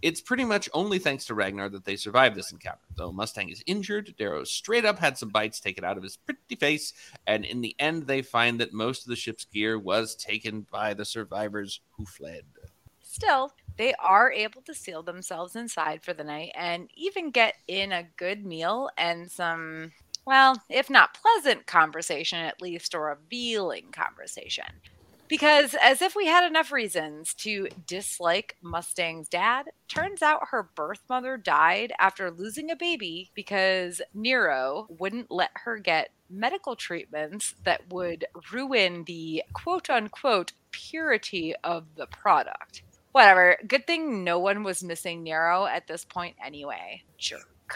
It's 0.01 0.21
pretty 0.21 0.45
much 0.45 0.69
only 0.73 0.97
thanks 0.97 1.25
to 1.25 1.33
Ragnar 1.33 1.69
that 1.69 1.85
they 1.85 1.97
survived 1.97 2.35
this 2.35 2.51
encounter. 2.51 2.79
Though 2.95 3.11
Mustang 3.11 3.49
is 3.49 3.63
injured, 3.67 4.15
Darrow 4.17 4.45
straight 4.45 4.85
up 4.85 4.99
had 4.99 5.17
some 5.17 5.29
bites 5.29 5.59
taken 5.59 5.83
out 5.83 5.97
of 5.97 6.03
his 6.03 6.17
pretty 6.17 6.55
face, 6.55 6.93
and 7.27 7.43
in 7.43 7.61
the 7.61 7.75
end, 7.79 8.07
they 8.07 8.21
find 8.21 8.59
that 8.59 8.73
most 8.73 9.03
of 9.03 9.09
the 9.09 9.15
ship's 9.15 9.45
gear 9.45 9.77
was 9.77 10.15
taken 10.15 10.65
by 10.71 10.93
the 10.93 11.05
survivors 11.05 11.81
who 11.97 12.05
fled. 12.05 12.45
Still, 13.17 13.51
they 13.77 13.95
are 13.95 14.31
able 14.31 14.61
to 14.61 14.75
seal 14.75 15.01
themselves 15.01 15.55
inside 15.55 16.03
for 16.03 16.13
the 16.13 16.23
night 16.23 16.51
and 16.53 16.87
even 16.95 17.31
get 17.31 17.55
in 17.67 17.91
a 17.91 18.07
good 18.15 18.45
meal 18.45 18.91
and 18.95 19.31
some, 19.31 19.91
well, 20.27 20.61
if 20.69 20.87
not 20.87 21.17
pleasant 21.19 21.65
conversation, 21.65 22.37
at 22.37 22.61
least 22.61 22.93
or 22.93 23.09
a 23.09 23.15
revealing 23.15 23.85
conversation. 23.91 24.65
Because, 25.27 25.75
as 25.81 26.03
if 26.03 26.15
we 26.15 26.27
had 26.27 26.47
enough 26.47 26.71
reasons 26.71 27.33
to 27.39 27.69
dislike 27.87 28.55
Mustang's 28.61 29.27
dad, 29.27 29.65
turns 29.87 30.21
out 30.21 30.49
her 30.51 30.69
birth 30.75 31.01
mother 31.09 31.37
died 31.37 31.93
after 31.97 32.29
losing 32.29 32.69
a 32.69 32.75
baby 32.75 33.31
because 33.33 33.99
Nero 34.13 34.85
wouldn't 34.99 35.31
let 35.31 35.49
her 35.55 35.79
get 35.79 36.11
medical 36.29 36.75
treatments 36.75 37.55
that 37.63 37.91
would 37.91 38.25
ruin 38.53 39.05
the 39.05 39.41
quote 39.53 39.89
unquote 39.89 40.51
purity 40.69 41.55
of 41.63 41.95
the 41.95 42.05
product. 42.05 42.83
Whatever. 43.11 43.57
Good 43.67 43.87
thing 43.87 44.23
no 44.23 44.39
one 44.39 44.63
was 44.63 44.83
missing 44.83 45.23
Nero 45.23 45.65
at 45.65 45.87
this 45.87 46.05
point 46.05 46.35
anyway. 46.43 47.03
Jerk. 47.17 47.75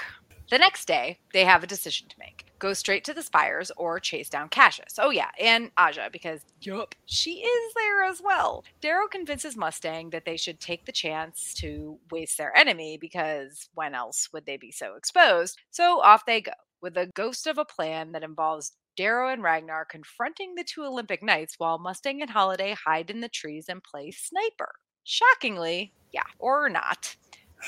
The 0.49 0.57
next 0.57 0.86
day, 0.86 1.19
they 1.34 1.45
have 1.45 1.63
a 1.63 1.67
decision 1.67 2.09
to 2.09 2.19
make 2.19 2.51
go 2.61 2.73
straight 2.73 3.03
to 3.05 3.13
the 3.13 3.23
spires 3.23 3.71
or 3.75 3.99
chase 3.99 4.29
down 4.29 4.47
Cassius. 4.47 4.99
Oh, 4.99 5.09
yeah, 5.09 5.29
and 5.39 5.71
Aja, 5.77 6.09
because, 6.11 6.41
yup, 6.61 6.93
she 7.05 7.39
is 7.39 7.73
there 7.73 8.03
as 8.03 8.21
well. 8.23 8.63
Darrow 8.82 9.07
convinces 9.07 9.57
Mustang 9.57 10.11
that 10.11 10.25
they 10.25 10.38
should 10.38 10.59
take 10.59 10.86
the 10.86 10.91
chance 10.91 11.55
to 11.55 11.97
waste 12.11 12.38
their 12.38 12.55
enemy 12.55 12.97
because 13.01 13.67
when 13.73 13.95
else 13.95 14.29
would 14.32 14.45
they 14.45 14.57
be 14.57 14.71
so 14.71 14.93
exposed? 14.95 15.57
So 15.71 16.01
off 16.01 16.25
they 16.25 16.41
go 16.41 16.51
with 16.82 16.95
a 16.97 17.09
ghost 17.15 17.47
of 17.47 17.57
a 17.57 17.65
plan 17.65 18.11
that 18.11 18.23
involves 18.23 18.73
Darrow 18.95 19.29
and 19.29 19.41
Ragnar 19.41 19.86
confronting 19.86 20.53
the 20.55 20.63
two 20.63 20.84
Olympic 20.84 21.23
Knights 21.23 21.55
while 21.57 21.79
Mustang 21.79 22.21
and 22.21 22.29
Holiday 22.29 22.75
hide 22.86 23.09
in 23.09 23.21
the 23.21 23.29
trees 23.29 23.65
and 23.69 23.84
play 23.84 24.11
sniper. 24.11 24.73
Shockingly, 25.04 25.91
yeah, 26.12 26.24
or 26.39 26.70
not, 26.70 27.16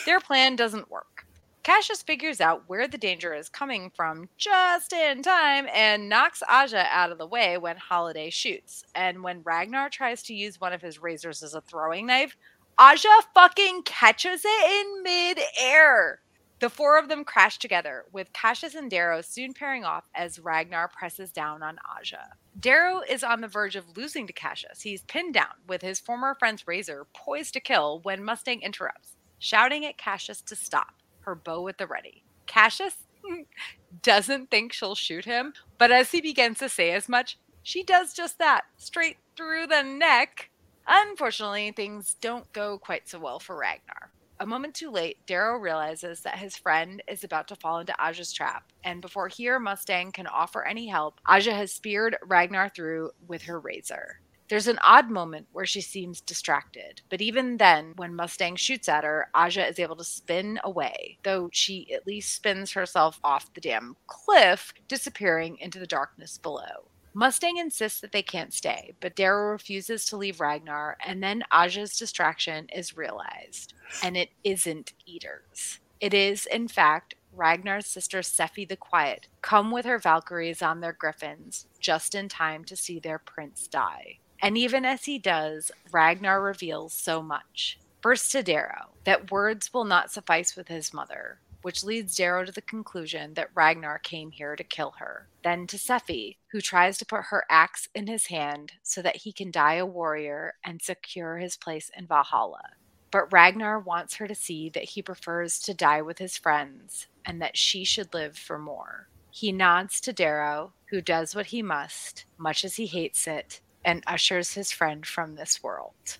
their 0.05 0.19
plan 0.19 0.55
doesn't 0.55 0.91
work. 0.91 1.25
Cassius 1.63 2.03
figures 2.03 2.41
out 2.41 2.63
where 2.67 2.89
the 2.89 2.97
danger 2.97 3.33
is 3.33 3.47
coming 3.47 3.89
from 3.95 4.27
just 4.37 4.91
in 4.91 5.23
time 5.23 5.65
and 5.73 6.09
knocks 6.09 6.43
Aja 6.49 6.85
out 6.89 7.11
of 7.11 7.17
the 7.17 7.25
way 7.25 7.57
when 7.57 7.77
Holiday 7.77 8.29
shoots. 8.29 8.83
And 8.93 9.23
when 9.23 9.43
Ragnar 9.43 9.89
tries 9.89 10.21
to 10.23 10.33
use 10.33 10.59
one 10.59 10.73
of 10.73 10.81
his 10.81 11.01
razors 11.01 11.41
as 11.41 11.53
a 11.53 11.61
throwing 11.61 12.05
knife, 12.05 12.35
Aja 12.77 13.21
fucking 13.33 13.83
catches 13.83 14.41
it 14.43 14.71
in 14.71 15.03
mid-air. 15.03 16.19
The 16.63 16.69
four 16.69 16.97
of 16.97 17.09
them 17.09 17.25
crash 17.25 17.59
together, 17.59 18.05
with 18.13 18.31
Cassius 18.31 18.73
and 18.73 18.89
Darrow 18.89 19.19
soon 19.19 19.51
pairing 19.51 19.83
off 19.83 20.05
as 20.15 20.39
Ragnar 20.39 20.87
presses 20.87 21.29
down 21.29 21.61
on 21.61 21.77
Aja. 21.93 22.37
Darrow 22.57 23.01
is 23.01 23.21
on 23.21 23.41
the 23.41 23.49
verge 23.49 23.75
of 23.75 23.97
losing 23.97 24.27
to 24.27 24.31
Cassius. 24.31 24.79
He's 24.79 25.03
pinned 25.03 25.33
down 25.33 25.55
with 25.67 25.81
his 25.81 25.99
former 25.99 26.35
friend's 26.39 26.65
razor 26.65 27.05
poised 27.13 27.51
to 27.55 27.59
kill 27.59 27.99
when 28.03 28.23
Mustang 28.23 28.61
interrupts, 28.61 29.17
shouting 29.39 29.85
at 29.85 29.97
Cassius 29.97 30.41
to 30.43 30.55
stop, 30.55 30.93
her 31.25 31.35
bow 31.35 31.67
at 31.67 31.79
the 31.79 31.85
ready. 31.85 32.23
Cassius 32.47 32.95
doesn't 34.01 34.49
think 34.49 34.71
she'll 34.71 34.95
shoot 34.95 35.25
him, 35.25 35.51
but 35.77 35.91
as 35.91 36.11
he 36.11 36.21
begins 36.21 36.59
to 36.59 36.69
say 36.69 36.91
as 36.91 37.09
much, 37.09 37.37
she 37.61 37.83
does 37.83 38.13
just 38.13 38.39
that, 38.39 38.61
straight 38.77 39.17
through 39.35 39.67
the 39.67 39.83
neck. 39.83 40.49
Unfortunately, 40.87 41.73
things 41.73 42.15
don't 42.21 42.49
go 42.53 42.77
quite 42.77 43.09
so 43.09 43.19
well 43.19 43.39
for 43.39 43.57
Ragnar. 43.57 44.13
A 44.39 44.45
moment 44.45 44.73
too 44.73 44.89
late, 44.89 45.25
Darrow 45.25 45.57
realizes 45.57 46.21
that 46.21 46.39
his 46.39 46.57
friend 46.57 47.01
is 47.07 47.23
about 47.23 47.47
to 47.49 47.55
fall 47.55 47.79
into 47.79 47.95
Aja's 48.03 48.33
trap, 48.33 48.71
and 48.83 49.01
before 49.01 49.27
he 49.27 49.47
or 49.47 49.59
Mustang 49.59 50.11
can 50.11 50.27
offer 50.27 50.65
any 50.65 50.87
help, 50.87 51.21
Aja 51.27 51.53
has 51.53 51.71
speared 51.71 52.17
Ragnar 52.25 52.69
through 52.69 53.11
with 53.27 53.43
her 53.43 53.59
razor. 53.59 54.19
There's 54.49 54.67
an 54.67 54.79
odd 54.83 55.09
moment 55.09 55.47
where 55.51 55.65
she 55.65 55.81
seems 55.81 56.19
distracted, 56.19 57.01
but 57.09 57.21
even 57.21 57.57
then, 57.57 57.93
when 57.95 58.15
Mustang 58.15 58.55
shoots 58.55 58.89
at 58.89 59.03
her, 59.03 59.29
Aja 59.33 59.65
is 59.65 59.79
able 59.79 59.95
to 59.95 60.03
spin 60.03 60.59
away, 60.63 61.17
though 61.23 61.49
she 61.53 61.91
at 61.93 62.05
least 62.05 62.35
spins 62.35 62.73
herself 62.73 63.19
off 63.23 63.53
the 63.53 63.61
damn 63.61 63.95
cliff, 64.07 64.73
disappearing 64.87 65.57
into 65.59 65.79
the 65.79 65.87
darkness 65.87 66.37
below. 66.37 66.89
Mustang 67.13 67.57
insists 67.57 68.01
that 68.01 68.11
they 68.11 68.23
can't 68.23 68.53
stay, 68.53 68.93
but 68.99 69.15
Darrow 69.15 69.51
refuses 69.51 70.05
to 70.05 70.17
leave 70.17 70.39
Ragnar, 70.39 70.97
and 71.05 71.21
then 71.21 71.43
Aja's 71.53 71.97
distraction 71.97 72.67
is 72.73 72.97
realized. 72.97 73.73
And 74.03 74.17
it 74.17 74.29
isn't 74.43 74.93
eaters. 75.05 75.79
It 75.99 76.13
is, 76.13 76.47
in 76.47 76.67
fact, 76.67 77.15
Ragnar's 77.31 77.87
sister 77.87 78.19
Sephi 78.19 78.67
the 78.67 78.75
Quiet, 78.75 79.27
come 79.41 79.71
with 79.71 79.85
her 79.85 79.99
Valkyries 79.99 80.61
on 80.61 80.81
their 80.81 80.93
griffins, 80.93 81.67
just 81.79 82.15
in 82.15 82.29
time 82.29 82.63
to 82.65 82.75
see 82.75 82.99
their 82.99 83.19
prince 83.19 83.67
die. 83.67 84.19
And 84.41 84.57
even 84.57 84.83
as 84.83 85.05
he 85.05 85.19
does, 85.19 85.71
Ragnar 85.91 86.41
reveals 86.41 86.93
so 86.93 87.21
much. 87.21 87.79
First 88.01 88.31
to 88.33 88.43
Darrow, 88.43 88.89
that 89.05 89.31
words 89.31 89.73
will 89.73 89.85
not 89.85 90.11
suffice 90.11 90.57
with 90.57 90.67
his 90.67 90.93
mother, 90.93 91.39
which 91.63 91.83
leads 91.83 92.15
Darrow 92.15 92.45
to 92.45 92.51
the 92.51 92.61
conclusion 92.61 93.33
that 93.33 93.49
Ragnar 93.55 93.99
came 93.99 94.31
here 94.31 94.55
to 94.55 94.63
kill 94.63 94.91
her. 94.99 95.27
Then 95.43 95.65
to 95.67 95.77
Sephi, 95.77 96.37
who 96.51 96.61
tries 96.61 96.97
to 96.99 97.05
put 97.05 97.25
her 97.29 97.43
axe 97.49 97.89
in 97.95 98.07
his 98.07 98.27
hand 98.27 98.73
so 98.83 99.01
that 99.01 99.17
he 99.17 99.33
can 99.33 99.49
die 99.49 99.75
a 99.75 99.85
warrior 99.85 100.53
and 100.63 100.81
secure 100.81 101.37
his 101.37 101.57
place 101.57 101.89
in 101.97 102.05
Valhalla. 102.05 102.71
But 103.11 103.31
Ragnar 103.31 103.79
wants 103.79 104.15
her 104.15 104.27
to 104.27 104.35
see 104.35 104.69
that 104.69 104.89
he 104.89 105.01
prefers 105.01 105.59
to 105.61 105.73
die 105.73 106.01
with 106.01 106.19
his 106.19 106.37
friends 106.37 107.07
and 107.25 107.41
that 107.41 107.57
she 107.57 107.83
should 107.83 108.13
live 108.13 108.37
for 108.37 108.59
more. 108.59 109.07
He 109.31 109.51
nods 109.51 109.99
to 110.01 110.13
Darrow, 110.13 110.73
who 110.89 111.01
does 111.01 111.35
what 111.35 111.47
he 111.47 111.61
must, 111.61 112.25
much 112.37 112.63
as 112.63 112.75
he 112.75 112.85
hates 112.85 113.25
it, 113.25 113.61
and 113.85 114.03
ushers 114.05 114.53
his 114.53 114.71
friend 114.71 115.05
from 115.05 115.35
this 115.35 115.63
world. 115.63 116.17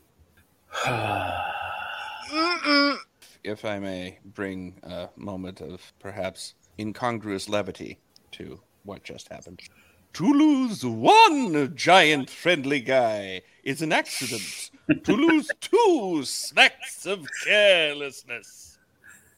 If 3.44 3.66
I 3.66 3.80
may 3.80 4.20
bring 4.24 4.80
a 4.84 5.10
moment 5.18 5.60
of 5.60 5.94
perhaps 6.00 6.54
incongruous 6.80 7.50
levity 7.50 8.00
to 8.32 8.62
what 8.84 9.04
just 9.04 9.28
happened. 9.30 9.62
To 10.14 10.32
lose 10.32 10.86
one 10.86 11.76
giant 11.76 12.30
friendly 12.30 12.80
guy 12.80 13.42
is 13.64 13.82
an 13.82 13.92
accident. 13.92 14.72
to 15.04 15.14
lose 15.14 15.50
two 15.60 16.24
smacks 16.24 17.06
of 17.06 17.28
carelessness. 17.44 18.78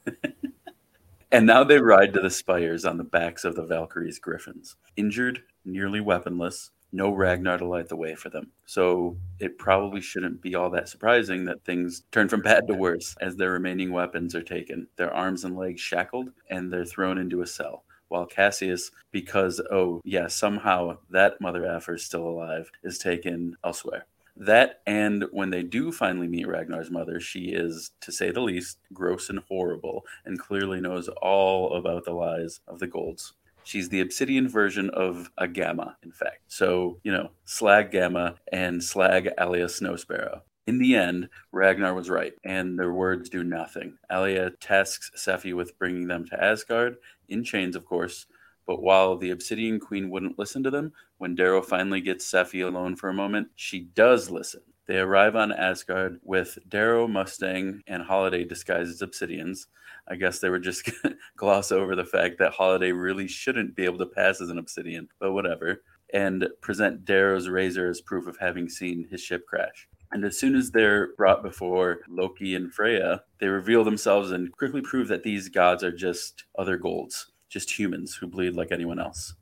and 1.32 1.46
now 1.46 1.64
they 1.64 1.80
ride 1.80 2.12
to 2.12 2.20
the 2.20 2.30
spires 2.30 2.84
on 2.84 2.98
the 2.98 3.04
backs 3.04 3.44
of 3.44 3.56
the 3.56 3.64
Valkyries' 3.64 4.18
griffins. 4.18 4.76
Injured, 4.96 5.42
nearly 5.64 6.00
weaponless, 6.00 6.70
no 6.96 7.12
Ragnar 7.12 7.58
to 7.58 7.66
light 7.66 7.88
the 7.88 7.96
way 7.96 8.14
for 8.14 8.30
them. 8.30 8.50
So 8.64 9.16
it 9.38 9.58
probably 9.58 10.00
shouldn't 10.00 10.40
be 10.40 10.54
all 10.54 10.70
that 10.70 10.88
surprising 10.88 11.44
that 11.44 11.62
things 11.64 12.02
turn 12.10 12.28
from 12.28 12.40
bad 12.40 12.66
to 12.66 12.74
worse 12.74 13.14
as 13.20 13.36
their 13.36 13.52
remaining 13.52 13.92
weapons 13.92 14.34
are 14.34 14.42
taken, 14.42 14.88
their 14.96 15.14
arms 15.14 15.44
and 15.44 15.56
legs 15.56 15.80
shackled, 15.80 16.30
and 16.50 16.72
they're 16.72 16.86
thrown 16.86 17.18
into 17.18 17.42
a 17.42 17.46
cell. 17.46 17.84
While 18.08 18.26
Cassius, 18.26 18.90
because, 19.10 19.60
oh, 19.70 20.00
yeah, 20.04 20.28
somehow 20.28 20.98
that 21.10 21.40
mother 21.40 21.66
effer 21.66 21.96
is 21.96 22.04
still 22.04 22.26
alive, 22.26 22.70
is 22.82 22.98
taken 22.98 23.56
elsewhere. 23.64 24.06
That 24.36 24.80
and 24.86 25.24
when 25.32 25.50
they 25.50 25.62
do 25.62 25.90
finally 25.90 26.28
meet 26.28 26.46
Ragnar's 26.46 26.90
mother, 26.90 27.20
she 27.20 27.46
is, 27.46 27.90
to 28.02 28.12
say 28.12 28.30
the 28.30 28.42
least, 28.42 28.78
gross 28.92 29.30
and 29.30 29.40
horrible 29.48 30.04
and 30.24 30.38
clearly 30.38 30.80
knows 30.80 31.08
all 31.08 31.74
about 31.74 32.04
the 32.04 32.12
lies 32.12 32.60
of 32.68 32.78
the 32.78 32.86
Golds. 32.86 33.32
She's 33.66 33.88
the 33.88 34.00
obsidian 34.00 34.48
version 34.48 34.90
of 34.90 35.28
a 35.38 35.48
gamma, 35.48 35.96
in 36.04 36.12
fact. 36.12 36.42
So, 36.46 37.00
you 37.02 37.10
know, 37.10 37.30
slag 37.46 37.90
gamma 37.90 38.36
and 38.52 38.80
slag 38.80 39.30
Alia 39.40 39.68
Snow 39.68 39.96
Sparrow. 39.96 40.42
In 40.68 40.78
the 40.78 40.94
end, 40.94 41.28
Ragnar 41.50 41.92
was 41.92 42.08
right, 42.08 42.32
and 42.44 42.78
their 42.78 42.92
words 42.92 43.28
do 43.28 43.42
nothing. 43.42 43.98
Alia 44.08 44.50
tasks 44.50 45.10
Sephi 45.16 45.52
with 45.52 45.76
bringing 45.80 46.06
them 46.06 46.24
to 46.28 46.40
Asgard, 46.40 46.98
in 47.28 47.42
chains, 47.42 47.74
of 47.74 47.84
course. 47.84 48.26
But 48.68 48.82
while 48.82 49.16
the 49.16 49.30
Obsidian 49.30 49.80
Queen 49.80 50.10
wouldn't 50.10 50.38
listen 50.38 50.62
to 50.62 50.70
them, 50.70 50.92
when 51.18 51.34
Darrow 51.34 51.60
finally 51.60 52.00
gets 52.00 52.30
Sephi 52.30 52.64
alone 52.64 52.94
for 52.94 53.08
a 53.08 53.14
moment, 53.14 53.48
she 53.56 53.80
does 53.80 54.30
listen. 54.30 54.62
They 54.86 54.98
arrive 54.98 55.34
on 55.34 55.50
Asgard 55.50 56.20
with 56.22 56.58
Darrow, 56.68 57.08
Mustang, 57.08 57.82
and 57.88 58.02
Holiday 58.02 58.44
disguised 58.44 58.90
as 58.90 59.02
Obsidians. 59.02 59.66
I 60.06 60.14
guess 60.14 60.38
they 60.38 60.48
were 60.48 60.60
just 60.60 60.88
gloss 61.36 61.72
over 61.72 61.96
the 61.96 62.04
fact 62.04 62.38
that 62.38 62.52
Holiday 62.52 62.92
really 62.92 63.26
shouldn't 63.26 63.74
be 63.74 63.84
able 63.84 63.98
to 63.98 64.06
pass 64.06 64.40
as 64.40 64.50
an 64.50 64.58
Obsidian, 64.58 65.08
but 65.18 65.32
whatever, 65.32 65.82
and 66.12 66.46
present 66.60 67.04
Darrow's 67.04 67.48
razor 67.48 67.88
as 67.88 68.00
proof 68.00 68.28
of 68.28 68.36
having 68.38 68.68
seen 68.68 69.08
his 69.10 69.20
ship 69.20 69.44
crash. 69.46 69.88
And 70.12 70.24
as 70.24 70.38
soon 70.38 70.54
as 70.54 70.70
they're 70.70 71.14
brought 71.16 71.42
before 71.42 72.00
Loki 72.08 72.54
and 72.54 72.72
Freya, 72.72 73.22
they 73.40 73.48
reveal 73.48 73.82
themselves 73.82 74.30
and 74.30 74.52
quickly 74.52 74.80
prove 74.80 75.08
that 75.08 75.24
these 75.24 75.48
gods 75.48 75.82
are 75.82 75.90
just 75.90 76.44
other 76.56 76.76
golds, 76.76 77.32
just 77.48 77.76
humans 77.76 78.14
who 78.14 78.28
bleed 78.28 78.54
like 78.54 78.70
anyone 78.70 79.00
else. 79.00 79.34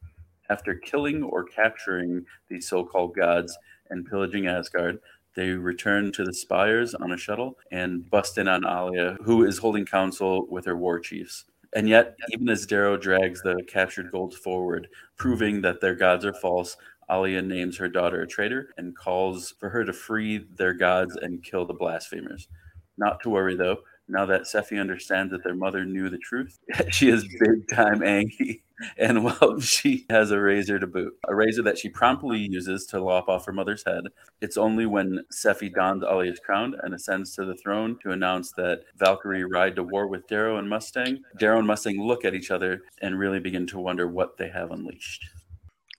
After 0.49 0.75
killing 0.75 1.23
or 1.23 1.45
capturing 1.45 2.25
these 2.49 2.67
so 2.67 2.83
called 2.83 3.15
gods 3.15 3.57
and 3.91 4.07
pillaging 4.07 4.47
Asgard, 4.47 4.99
they 5.35 5.51
return 5.51 6.13
to 6.13 6.25
the 6.25 6.33
spires 6.33 6.95
on 6.95 7.13
a 7.13 7.17
shuttle 7.17 7.59
and 7.71 8.09
bust 8.11 8.39
in 8.39 8.49
on 8.49 8.65
Alia, 8.65 9.17
who 9.23 9.45
is 9.45 9.59
holding 9.59 9.85
council 9.85 10.47
with 10.49 10.65
her 10.65 10.77
war 10.77 11.01
chiefs. 11.01 11.45
And 11.75 11.89
yet, 11.89 12.17
even 12.33 12.49
as 12.49 12.67
Darrow 12.67 12.97
drags 12.97 13.43
the 13.43 13.61
captured 13.67 14.13
gold 14.13 14.35
forward, 14.35 14.89
proving 15.17 15.61
that 15.63 15.81
their 15.81 15.97
gods 15.97 16.25
are 16.25 16.35
false, 16.35 16.77
Alia 17.11 17.43
names 17.43 17.77
her 17.77 17.89
daughter 17.89 18.23
a 18.23 18.27
traitor 18.27 18.71
and 18.79 18.97
calls 18.97 19.55
for 19.59 19.69
her 19.69 19.85
to 19.85 19.93
free 19.93 20.47
their 20.57 20.73
gods 20.73 21.17
and 21.17 21.43
kill 21.43 21.67
the 21.67 21.75
blasphemers. 21.75 22.49
Not 22.97 23.21
to 23.23 23.31
worry, 23.31 23.57
though, 23.57 23.79
now 24.09 24.27
that 24.27 24.43
Sephi 24.43 24.79
understands 24.79 25.33
that 25.33 25.43
their 25.45 25.55
mother 25.55 25.85
knew 25.85 26.11
the 26.11 26.19
truth, 26.19 26.59
she 26.91 27.09
is 27.09 27.27
big 27.41 27.69
time 27.75 28.03
angry. 28.03 28.63
And 28.99 29.25
well, 29.25 29.61
she 29.61 30.05
has 30.11 30.33
a 30.33 30.41
razor 30.41 30.81
to 30.81 30.87
boot, 30.89 31.15
a 31.29 31.35
razor 31.35 31.63
that 31.63 31.79
she 31.79 31.89
promptly 31.89 32.41
uses 32.41 32.87
to 32.87 33.03
lop 33.03 33.29
off 33.29 33.47
her 33.47 33.53
mother's 33.53 33.85
head. 33.87 34.03
It's 34.41 34.57
only 34.57 34.85
when 34.85 35.21
Sephi 35.33 35.73
dons 35.73 36.03
Alia's 36.03 36.41
crown 36.41 36.75
and 36.83 36.93
ascends 36.93 37.37
to 37.37 37.45
the 37.45 37.55
throne 37.55 37.97
to 38.03 38.11
announce 38.11 38.51
that 38.57 38.81
Valkyrie 38.97 39.45
ride 39.45 39.77
to 39.77 39.85
war 39.85 40.09
with 40.09 40.27
Darrow 40.27 40.59
and 40.59 40.69
Mustang. 40.69 41.23
Darrow 41.39 41.59
and 41.59 41.69
Mustang 41.69 42.01
look 42.01 42.25
at 42.25 42.35
each 42.35 42.51
other 42.51 42.83
and 43.01 43.17
really 43.17 43.39
begin 43.39 43.65
to 43.69 43.79
wonder 43.79 44.09
what 44.09 44.39
they 44.39 44.49
have 44.49 44.73
unleashed. 44.73 45.25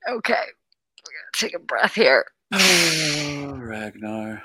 Okay, 0.10 0.34
we 0.34 1.14
gotta 1.14 1.45
take 1.45 1.56
a 1.56 1.60
breath 1.60 1.95
here. 1.95 2.26
Oh, 2.52 3.53
Ragnar. 3.57 4.44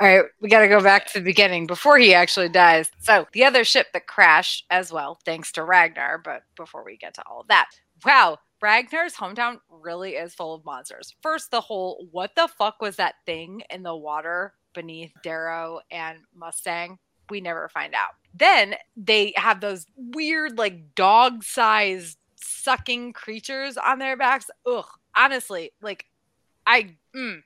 All 0.00 0.08
right, 0.08 0.24
we 0.40 0.48
got 0.48 0.60
to 0.60 0.68
go 0.68 0.82
back 0.82 1.06
to 1.06 1.18
the 1.18 1.24
beginning 1.24 1.66
before 1.66 1.98
he 1.98 2.14
actually 2.14 2.48
dies. 2.48 2.90
So, 3.00 3.26
the 3.32 3.44
other 3.44 3.64
ship 3.64 3.88
that 3.92 4.06
crashed 4.06 4.64
as 4.70 4.92
well, 4.92 5.18
thanks 5.24 5.52
to 5.52 5.64
Ragnar, 5.64 6.18
but 6.18 6.42
before 6.56 6.84
we 6.84 6.96
get 6.96 7.14
to 7.14 7.22
all 7.28 7.40
of 7.40 7.48
that, 7.48 7.68
wow, 8.04 8.38
Ragnar's 8.62 9.14
hometown 9.14 9.58
really 9.68 10.12
is 10.12 10.34
full 10.34 10.54
of 10.54 10.64
monsters. 10.64 11.14
First, 11.20 11.50
the 11.50 11.60
whole 11.60 12.06
what 12.12 12.34
the 12.36 12.48
fuck 12.48 12.80
was 12.80 12.96
that 12.96 13.16
thing 13.26 13.62
in 13.70 13.82
the 13.82 13.96
water 13.96 14.54
beneath 14.72 15.12
Darrow 15.22 15.80
and 15.90 16.18
Mustang? 16.34 16.98
We 17.28 17.40
never 17.40 17.68
find 17.68 17.94
out. 17.94 18.10
Then 18.34 18.76
they 18.96 19.32
have 19.36 19.60
those 19.60 19.86
weird, 19.96 20.58
like 20.58 20.94
dog 20.94 21.42
sized 21.44 22.18
sucking 22.36 23.12
creatures 23.14 23.76
on 23.76 23.98
their 23.98 24.16
backs. 24.16 24.50
Ugh, 24.66 24.86
honestly, 25.16 25.72
like, 25.82 26.06
I, 26.66 26.96
mm. 27.14 27.42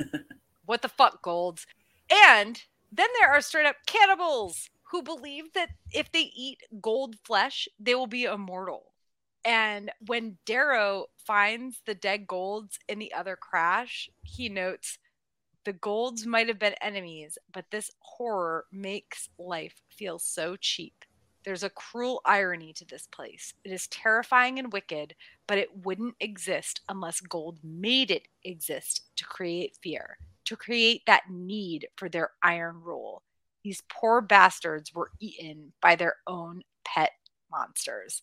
what 0.66 0.82
the 0.82 0.88
fuck, 0.88 1.22
Golds? 1.22 1.66
And 2.10 2.62
then 2.90 3.08
there 3.18 3.30
are 3.30 3.40
straight 3.40 3.66
up 3.66 3.76
cannibals 3.86 4.70
who 4.84 5.02
believe 5.02 5.52
that 5.52 5.70
if 5.92 6.10
they 6.10 6.32
eat 6.34 6.62
gold 6.80 7.16
flesh, 7.24 7.68
they 7.78 7.94
will 7.94 8.06
be 8.06 8.24
immortal. 8.24 8.92
And 9.44 9.90
when 10.06 10.38
Darrow 10.46 11.06
finds 11.16 11.82
the 11.86 11.94
dead 11.94 12.26
golds 12.26 12.78
in 12.88 12.98
the 12.98 13.12
other 13.12 13.36
crash, 13.36 14.10
he 14.22 14.48
notes 14.48 14.98
the 15.64 15.72
golds 15.74 16.24
might 16.24 16.48
have 16.48 16.58
been 16.58 16.74
enemies, 16.80 17.36
but 17.52 17.70
this 17.70 17.90
horror 18.00 18.64
makes 18.72 19.28
life 19.38 19.74
feel 19.90 20.18
so 20.18 20.56
cheap. 20.56 21.04
There's 21.44 21.62
a 21.62 21.70
cruel 21.70 22.22
irony 22.24 22.72
to 22.74 22.84
this 22.84 23.06
place. 23.06 23.52
It 23.64 23.72
is 23.72 23.86
terrifying 23.88 24.58
and 24.58 24.72
wicked, 24.72 25.14
but 25.46 25.58
it 25.58 25.84
wouldn't 25.84 26.16
exist 26.20 26.80
unless 26.88 27.20
gold 27.20 27.58
made 27.62 28.10
it 28.10 28.28
exist 28.44 29.04
to 29.16 29.24
create 29.24 29.76
fear 29.82 30.18
to 30.48 30.56
create 30.56 31.02
that 31.06 31.22
need 31.30 31.88
for 31.96 32.08
their 32.08 32.30
iron 32.42 32.80
rule. 32.82 33.22
These 33.62 33.82
poor 33.88 34.20
bastards 34.22 34.94
were 34.94 35.10
eaten 35.20 35.72
by 35.82 35.94
their 35.94 36.16
own 36.26 36.62
pet 36.84 37.10
monsters. 37.50 38.22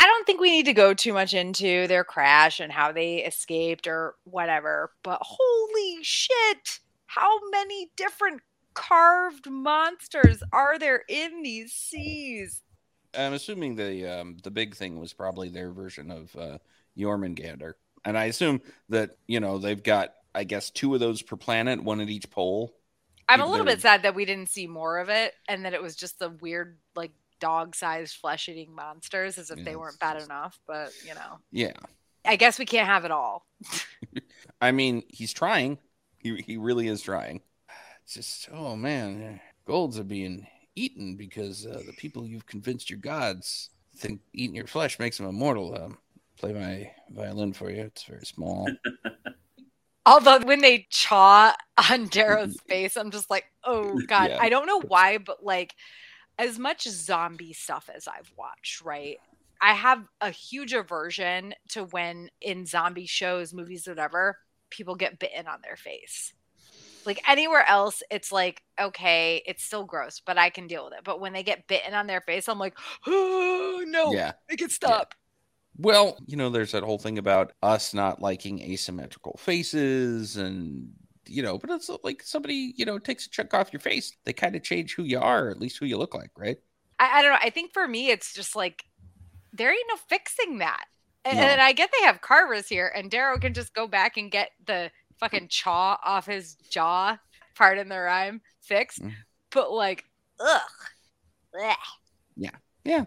I 0.00 0.06
don't 0.06 0.24
think 0.24 0.40
we 0.40 0.50
need 0.50 0.66
to 0.66 0.72
go 0.72 0.94
too 0.94 1.12
much 1.12 1.34
into 1.34 1.86
their 1.86 2.04
crash 2.04 2.60
and 2.60 2.72
how 2.72 2.92
they 2.92 3.18
escaped 3.18 3.86
or 3.86 4.14
whatever, 4.24 4.92
but 5.02 5.18
holy 5.20 5.98
shit, 6.02 6.78
how 7.06 7.38
many 7.50 7.90
different 7.96 8.40
carved 8.72 9.50
monsters 9.50 10.42
are 10.52 10.78
there 10.78 11.02
in 11.08 11.42
these 11.42 11.72
seas? 11.72 12.62
I'm 13.12 13.32
assuming 13.34 13.74
the 13.74 14.20
um, 14.20 14.36
the 14.42 14.50
big 14.50 14.74
thing 14.74 14.98
was 14.98 15.12
probably 15.12 15.48
their 15.48 15.72
version 15.72 16.10
of 16.10 16.34
uh, 16.36 16.58
Jormungandr, 16.96 17.74
and 18.04 18.16
I 18.16 18.26
assume 18.26 18.60
that 18.90 19.16
you 19.26 19.40
know 19.40 19.58
they've 19.58 19.82
got 19.82 20.14
I 20.34 20.44
guess 20.44 20.70
two 20.70 20.94
of 20.94 21.00
those 21.00 21.22
per 21.22 21.36
planet, 21.36 21.82
one 21.82 22.00
at 22.00 22.08
each 22.08 22.30
pole. 22.30 22.74
I'm 23.28 23.40
a 23.40 23.46
little 23.46 23.66
bit 23.66 23.80
sad 23.80 24.02
that 24.04 24.14
we 24.14 24.24
didn't 24.24 24.48
see 24.48 24.66
more 24.66 24.98
of 24.98 25.10
it 25.10 25.34
and 25.48 25.64
that 25.64 25.74
it 25.74 25.82
was 25.82 25.94
just 25.94 26.18
the 26.18 26.30
weird, 26.30 26.78
like 26.96 27.12
dog 27.40 27.74
sized 27.74 28.16
flesh 28.16 28.48
eating 28.48 28.74
monsters 28.74 29.36
as 29.36 29.50
if 29.50 29.58
yeah, 29.58 29.64
they 29.64 29.76
weren't 29.76 29.98
bad 29.98 30.22
enough, 30.22 30.58
but 30.66 30.92
you 31.06 31.14
know. 31.14 31.38
Yeah. 31.52 31.72
I 32.24 32.36
guess 32.36 32.58
we 32.58 32.64
can't 32.64 32.86
have 32.86 33.04
it 33.04 33.10
all. 33.10 33.46
I 34.60 34.72
mean, 34.72 35.02
he's 35.08 35.32
trying. 35.32 35.78
He, 36.18 36.42
he 36.46 36.56
really 36.56 36.88
is 36.88 37.02
trying. 37.02 37.42
It's 38.04 38.14
just, 38.14 38.48
oh 38.52 38.76
man, 38.76 39.40
golds 39.66 39.98
are 39.98 40.04
being 40.04 40.46
eaten 40.74 41.16
because 41.16 41.66
uh, 41.66 41.82
the 41.86 41.92
people 41.92 42.26
you've 42.26 42.46
convinced 42.46 42.88
your 42.88 42.98
gods 42.98 43.70
think 43.96 44.20
eating 44.32 44.56
your 44.56 44.66
flesh 44.66 44.98
makes 44.98 45.18
them 45.18 45.26
immortal. 45.26 45.76
Um, 45.76 45.98
play 46.38 46.52
my 46.52 46.90
violin 47.10 47.52
for 47.52 47.70
you. 47.70 47.82
It's 47.82 48.04
very 48.04 48.24
small. 48.24 48.68
Although 50.08 50.40
when 50.40 50.60
they 50.60 50.86
chaw 50.90 51.54
on 51.90 52.06
Darrow's 52.06 52.56
mm-hmm. 52.56 52.68
face, 52.68 52.96
I'm 52.96 53.10
just 53.10 53.30
like, 53.30 53.44
oh 53.64 54.00
god. 54.06 54.30
Yeah. 54.30 54.38
I 54.40 54.48
don't 54.48 54.66
know 54.66 54.80
why, 54.80 55.18
but 55.18 55.44
like 55.44 55.74
as 56.38 56.58
much 56.58 56.88
zombie 56.88 57.52
stuff 57.52 57.90
as 57.94 58.08
I've 58.08 58.32
watched, 58.36 58.80
right? 58.82 59.18
I 59.60 59.74
have 59.74 60.06
a 60.20 60.30
huge 60.30 60.72
aversion 60.72 61.54
to 61.70 61.84
when 61.84 62.30
in 62.40 62.64
zombie 62.64 63.06
shows, 63.06 63.52
movies, 63.52 63.86
whatever, 63.86 64.38
people 64.70 64.94
get 64.94 65.18
bitten 65.18 65.46
on 65.46 65.60
their 65.62 65.76
face. 65.76 66.32
Like 67.04 67.20
anywhere 67.28 67.64
else, 67.68 68.02
it's 68.10 68.30
like, 68.30 68.62
okay, 68.80 69.42
it's 69.46 69.64
still 69.64 69.84
gross, 69.84 70.20
but 70.24 70.38
I 70.38 70.50
can 70.50 70.66
deal 70.68 70.84
with 70.84 70.94
it. 70.94 71.04
But 71.04 71.20
when 71.20 71.32
they 71.32 71.42
get 71.42 71.66
bitten 71.66 71.94
on 71.94 72.06
their 72.06 72.20
face, 72.20 72.48
I'm 72.48 72.58
like, 72.58 72.76
oh, 73.06 73.84
no, 73.88 74.12
Yeah. 74.12 74.32
make 74.48 74.62
it 74.62 74.70
stop. 74.70 75.14
Well, 75.78 76.18
you 76.26 76.36
know, 76.36 76.50
there's 76.50 76.72
that 76.72 76.82
whole 76.82 76.98
thing 76.98 77.18
about 77.18 77.52
us 77.62 77.94
not 77.94 78.20
liking 78.20 78.60
asymmetrical 78.60 79.38
faces 79.38 80.36
and 80.36 80.90
you 81.28 81.42
know, 81.42 81.58
but 81.58 81.70
it's 81.70 81.90
like 82.02 82.22
somebody, 82.22 82.72
you 82.76 82.86
know, 82.86 82.98
takes 82.98 83.26
a 83.26 83.30
chunk 83.30 83.52
off 83.52 83.72
your 83.72 83.80
face, 83.80 84.12
they 84.24 84.32
kind 84.32 84.56
of 84.56 84.62
change 84.62 84.94
who 84.94 85.02
you 85.04 85.18
are, 85.20 85.50
at 85.50 85.60
least 85.60 85.78
who 85.78 85.84
you 85.84 85.98
look 85.98 86.14
like, 86.14 86.30
right? 86.36 86.56
I, 86.98 87.18
I 87.18 87.22
don't 87.22 87.32
know. 87.32 87.38
I 87.42 87.50
think 87.50 87.72
for 87.72 87.86
me, 87.86 88.10
it's 88.10 88.32
just 88.32 88.56
like 88.56 88.84
there 89.52 89.70
ain't 89.70 89.84
no 89.88 89.96
fixing 90.08 90.58
that. 90.58 90.84
And, 91.24 91.36
No. 91.36 91.44
and 91.44 91.60
I 91.60 91.72
get 91.72 91.90
they 91.92 92.06
have 92.06 92.20
carvers 92.22 92.68
here, 92.68 92.90
and 92.94 93.10
Darrow 93.10 93.38
can 93.38 93.52
just 93.52 93.74
go 93.74 93.86
back 93.86 94.16
and 94.16 94.30
get 94.30 94.50
the 94.66 94.90
fucking 95.20 95.48
chaw 95.48 95.98
off 96.02 96.26
his 96.26 96.54
jaw, 96.70 97.18
pardon 97.54 97.88
the 97.88 97.98
rhyme, 97.98 98.40
fixed. 98.60 99.02
Mm. 99.02 99.12
But 99.50 99.72
like, 99.72 100.04
ugh. 100.40 100.60
Blech. 101.54 101.74
Yeah. 102.36 102.50
Yeah. 102.84 103.04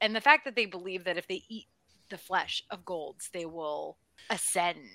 And 0.00 0.14
the 0.14 0.20
fact 0.20 0.44
that 0.44 0.54
they 0.56 0.66
believe 0.66 1.04
that 1.04 1.18
if 1.18 1.26
they 1.26 1.42
eat 1.48 1.66
the 2.10 2.18
flesh 2.18 2.62
of 2.70 2.84
golds, 2.84 3.30
they 3.32 3.46
will 3.46 3.98
ascend. 4.30 4.86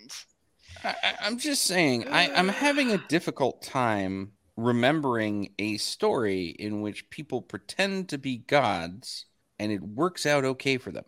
I, 0.83 0.95
I- 1.03 1.15
I'm 1.21 1.37
just 1.37 1.63
saying, 1.63 2.07
I, 2.09 2.31
I'm 2.33 2.47
having 2.49 2.91
a 2.91 2.97
difficult 3.09 3.61
time 3.61 4.33
remembering 4.55 5.53
a 5.59 5.77
story 5.77 6.47
in 6.49 6.81
which 6.81 7.09
people 7.09 7.41
pretend 7.41 8.09
to 8.09 8.17
be 8.17 8.37
gods 8.37 9.25
and 9.59 9.71
it 9.71 9.81
works 9.81 10.25
out 10.25 10.45
okay 10.45 10.77
for 10.77 10.91
them. 10.91 11.05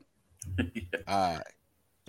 Yeah. 0.57 0.82
Uh, 1.07 1.40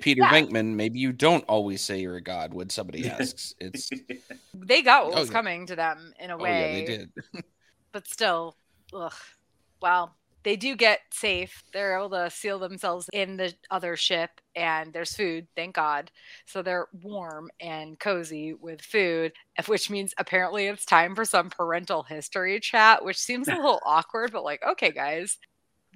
Peter 0.00 0.22
Yeah. 0.22 0.30
Venkman, 0.32 0.74
maybe 0.74 0.98
you 0.98 1.12
don't 1.12 1.44
always 1.48 1.80
say 1.82 2.00
you're 2.00 2.16
a 2.16 2.22
god 2.22 2.52
when 2.54 2.68
somebody 2.70 3.08
asks. 3.08 3.54
It's 3.60 3.90
They 4.54 4.82
got 4.82 5.06
what 5.06 5.16
Oh, 5.16 5.20
was 5.20 5.28
yeah. 5.28 5.32
coming 5.32 5.66
to 5.66 5.76
them 5.76 6.12
in 6.20 6.30
a 6.30 6.36
way. 6.36 6.50
oh 6.50 6.52
way. 6.52 6.80
yeah, 6.80 6.86
they 6.86 6.96
did. 6.96 7.10
but 7.92 8.06
still, 8.08 8.56
ugh. 8.94 9.12
Well, 9.82 10.16
they 10.46 10.54
do 10.54 10.76
get 10.76 11.00
safe. 11.12 11.64
They're 11.72 11.98
able 11.98 12.10
to 12.10 12.30
seal 12.30 12.60
themselves 12.60 13.10
in 13.12 13.36
the 13.36 13.52
other 13.68 13.96
ship, 13.96 14.30
and 14.54 14.92
there's 14.92 15.16
food, 15.16 15.48
thank 15.56 15.74
God. 15.74 16.12
So 16.46 16.62
they're 16.62 16.86
warm 17.02 17.50
and 17.60 17.98
cozy 17.98 18.54
with 18.54 18.80
food, 18.80 19.32
which 19.66 19.90
means 19.90 20.14
apparently 20.18 20.66
it's 20.66 20.84
time 20.84 21.16
for 21.16 21.24
some 21.24 21.50
parental 21.50 22.04
history 22.04 22.60
chat, 22.60 23.04
which 23.04 23.18
seems 23.18 23.48
a 23.48 23.50
little 23.56 23.80
awkward, 23.84 24.30
but 24.30 24.44
like, 24.44 24.62
okay, 24.64 24.92
guys. 24.92 25.36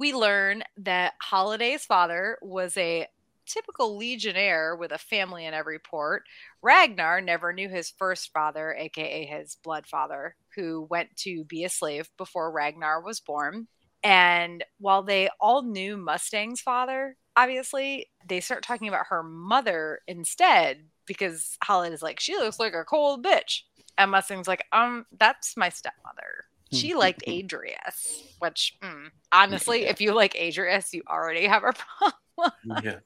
We 0.01 0.15
learn 0.15 0.65
that 0.79 1.13
Holiday's 1.23 1.85
father 1.85 2.37
was 2.43 2.77
a 2.77 3.07
typical 3.47 3.97
legionnaire 3.97 4.75
with 4.75 4.91
a 4.91 4.99
family 4.99 5.47
in 5.47 5.55
every 5.55 5.79
port. 5.79 6.25
Ragnar 6.61 7.21
never 7.21 7.53
knew 7.53 7.69
his 7.69 7.91
first 7.91 8.33
father, 8.33 8.75
aka 8.75 9.27
his 9.27 9.57
blood 9.63 9.87
father, 9.87 10.35
who 10.57 10.89
went 10.91 11.15
to 11.19 11.45
be 11.45 11.63
a 11.63 11.69
slave 11.69 12.09
before 12.19 12.51
Ragnar 12.51 13.01
was 13.01 13.21
born. 13.21 13.69
And 14.03 14.65
while 14.79 15.03
they 15.03 15.29
all 15.41 15.63
knew 15.63 15.97
Mustang's 15.97 16.61
father, 16.61 17.17
obviously, 17.37 18.07
they 18.27 18.41
start 18.41 18.63
talking 18.63 18.89
about 18.89 19.07
her 19.09 19.23
mother 19.23 20.01
instead 20.09 20.85
because 21.07 21.57
Holiday's 21.63 22.03
like, 22.03 22.19
she 22.21 22.35
looks 22.37 22.59
like 22.59 22.73
a 22.75 22.85
cold 22.85 23.25
bitch. 23.25 23.61
And 23.99 24.11
Mustang's 24.11 24.49
like, 24.49 24.65
um, 24.73 25.05
that's 25.19 25.57
my 25.57 25.69
stepmother. 25.69 26.45
She 26.73 26.95
liked 26.95 27.23
Adrius, 27.27 28.23
which 28.39 28.77
mm, 28.83 29.09
honestly, 29.33 29.83
Yeah. 29.83 29.91
if 29.91 30.01
you 30.01 30.15
like 30.15 30.35
Adrius, 30.35 30.93
you 30.95 31.03
already 31.09 31.47
have 31.47 31.65
a 31.65 31.73
problem. 32.37 32.85
yeah. 32.85 32.99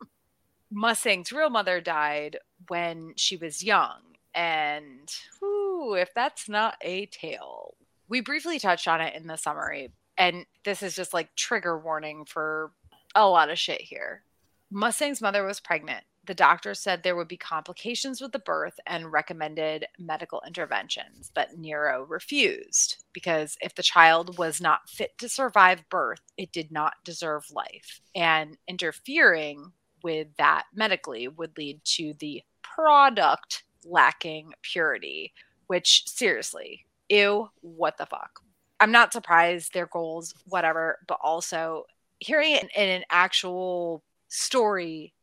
Mustang's 0.71 1.33
real 1.33 1.51
mother 1.51 1.81
died 1.81 2.39
when 2.69 3.15
she 3.17 3.37
was 3.37 3.63
young. 3.65 4.01
And 4.35 5.09
whew, 5.41 5.95
if 5.95 6.13
that's 6.15 6.49
not 6.49 6.77
a 6.81 7.07
tale, 7.07 7.75
we 8.09 8.21
briefly 8.21 8.59
touched 8.59 8.89
on 8.89 9.01
it 9.01 9.15
in 9.15 9.27
the 9.27 9.37
summary. 9.37 9.93
And 10.17 10.47
this 10.65 10.83
is 10.83 10.95
just 10.95 11.15
like 11.15 11.35
trigger 11.35 11.79
warning 11.79 12.25
for 12.25 12.73
a 13.15 13.27
lot 13.29 13.51
of 13.51 13.59
shit 13.59 13.81
here. 13.81 14.23
Mustang's 14.71 15.21
mother 15.21 15.45
was 15.45 15.61
pregnant. 15.61 16.05
The 16.27 16.35
doctor 16.35 16.75
said 16.75 17.03
there 17.03 17.17
would 17.17 17.29
be 17.29 17.37
complications 17.37 18.21
with 18.21 18.33
the 18.33 18.39
birth 18.39 18.81
and 18.87 19.13
recommended 19.13 19.87
medical 19.99 20.43
interventions, 20.47 21.31
but 21.35 21.59
Nero 21.59 22.07
refused 22.09 23.05
because 23.13 23.59
if 23.61 23.75
the 23.75 23.83
child 23.83 24.39
was 24.39 24.61
not 24.61 24.89
fit 24.89 25.19
to 25.19 25.29
survive 25.29 25.89
birth, 25.91 26.23
it 26.39 26.51
did 26.51 26.73
not 26.73 26.95
deserve 27.05 27.45
life. 27.53 28.01
And 28.15 28.57
interfering 28.67 29.73
with 30.03 30.29
that 30.39 30.65
medically 30.75 31.29
would 31.29 31.57
lead 31.59 31.85
to 31.85 32.15
the 32.19 32.43
product 32.63 33.65
lacking 33.85 34.53
purity, 34.63 35.33
which 35.67 36.09
seriously, 36.09 36.87
ew, 37.09 37.51
what 37.61 37.99
the 37.99 38.07
fuck. 38.07 38.41
I'm 38.81 38.93
not 38.93 39.13
surprised 39.13 39.73
their 39.73 39.87
goals, 39.87 40.35
whatever, 40.47 40.99
but 41.07 41.19
also 41.23 41.85
hearing 42.19 42.53
it 42.53 42.69
in 42.75 42.89
an 42.89 43.05
actual 43.11 44.03
story, 44.29 45.15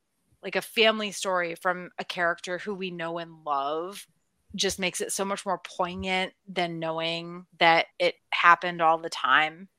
like 0.44 0.56
a 0.56 0.61
family 0.61 1.11
story 1.11 1.56
from 1.56 1.90
a 1.99 2.06
character 2.06 2.57
who 2.57 2.73
we 2.73 2.91
know 2.91 3.18
and 3.18 3.44
love, 3.45 4.07
just 4.56 4.80
makes 4.80 5.02
it 5.02 5.11
so 5.11 5.23
much 5.23 5.45
more 5.45 5.61
poignant 5.78 6.34
than 6.48 6.80
knowing 6.80 7.45
that 7.60 7.88
it 7.99 8.15
happened 8.32 8.82
all 8.82 8.98
the 8.98 9.10
time. 9.10 9.69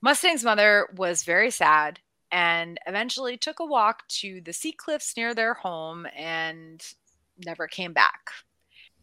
Mustang's 0.00 0.44
mother 0.44 0.88
was 0.96 1.24
very 1.24 1.50
sad 1.50 2.00
and 2.30 2.78
eventually 2.86 3.36
took 3.36 3.60
a 3.60 3.64
walk 3.64 4.08
to 4.08 4.40
the 4.40 4.52
sea 4.52 4.72
cliffs 4.72 5.16
near 5.16 5.34
their 5.34 5.54
home 5.54 6.06
and 6.16 6.82
never 7.44 7.66
came 7.66 7.92
back. 7.92 8.30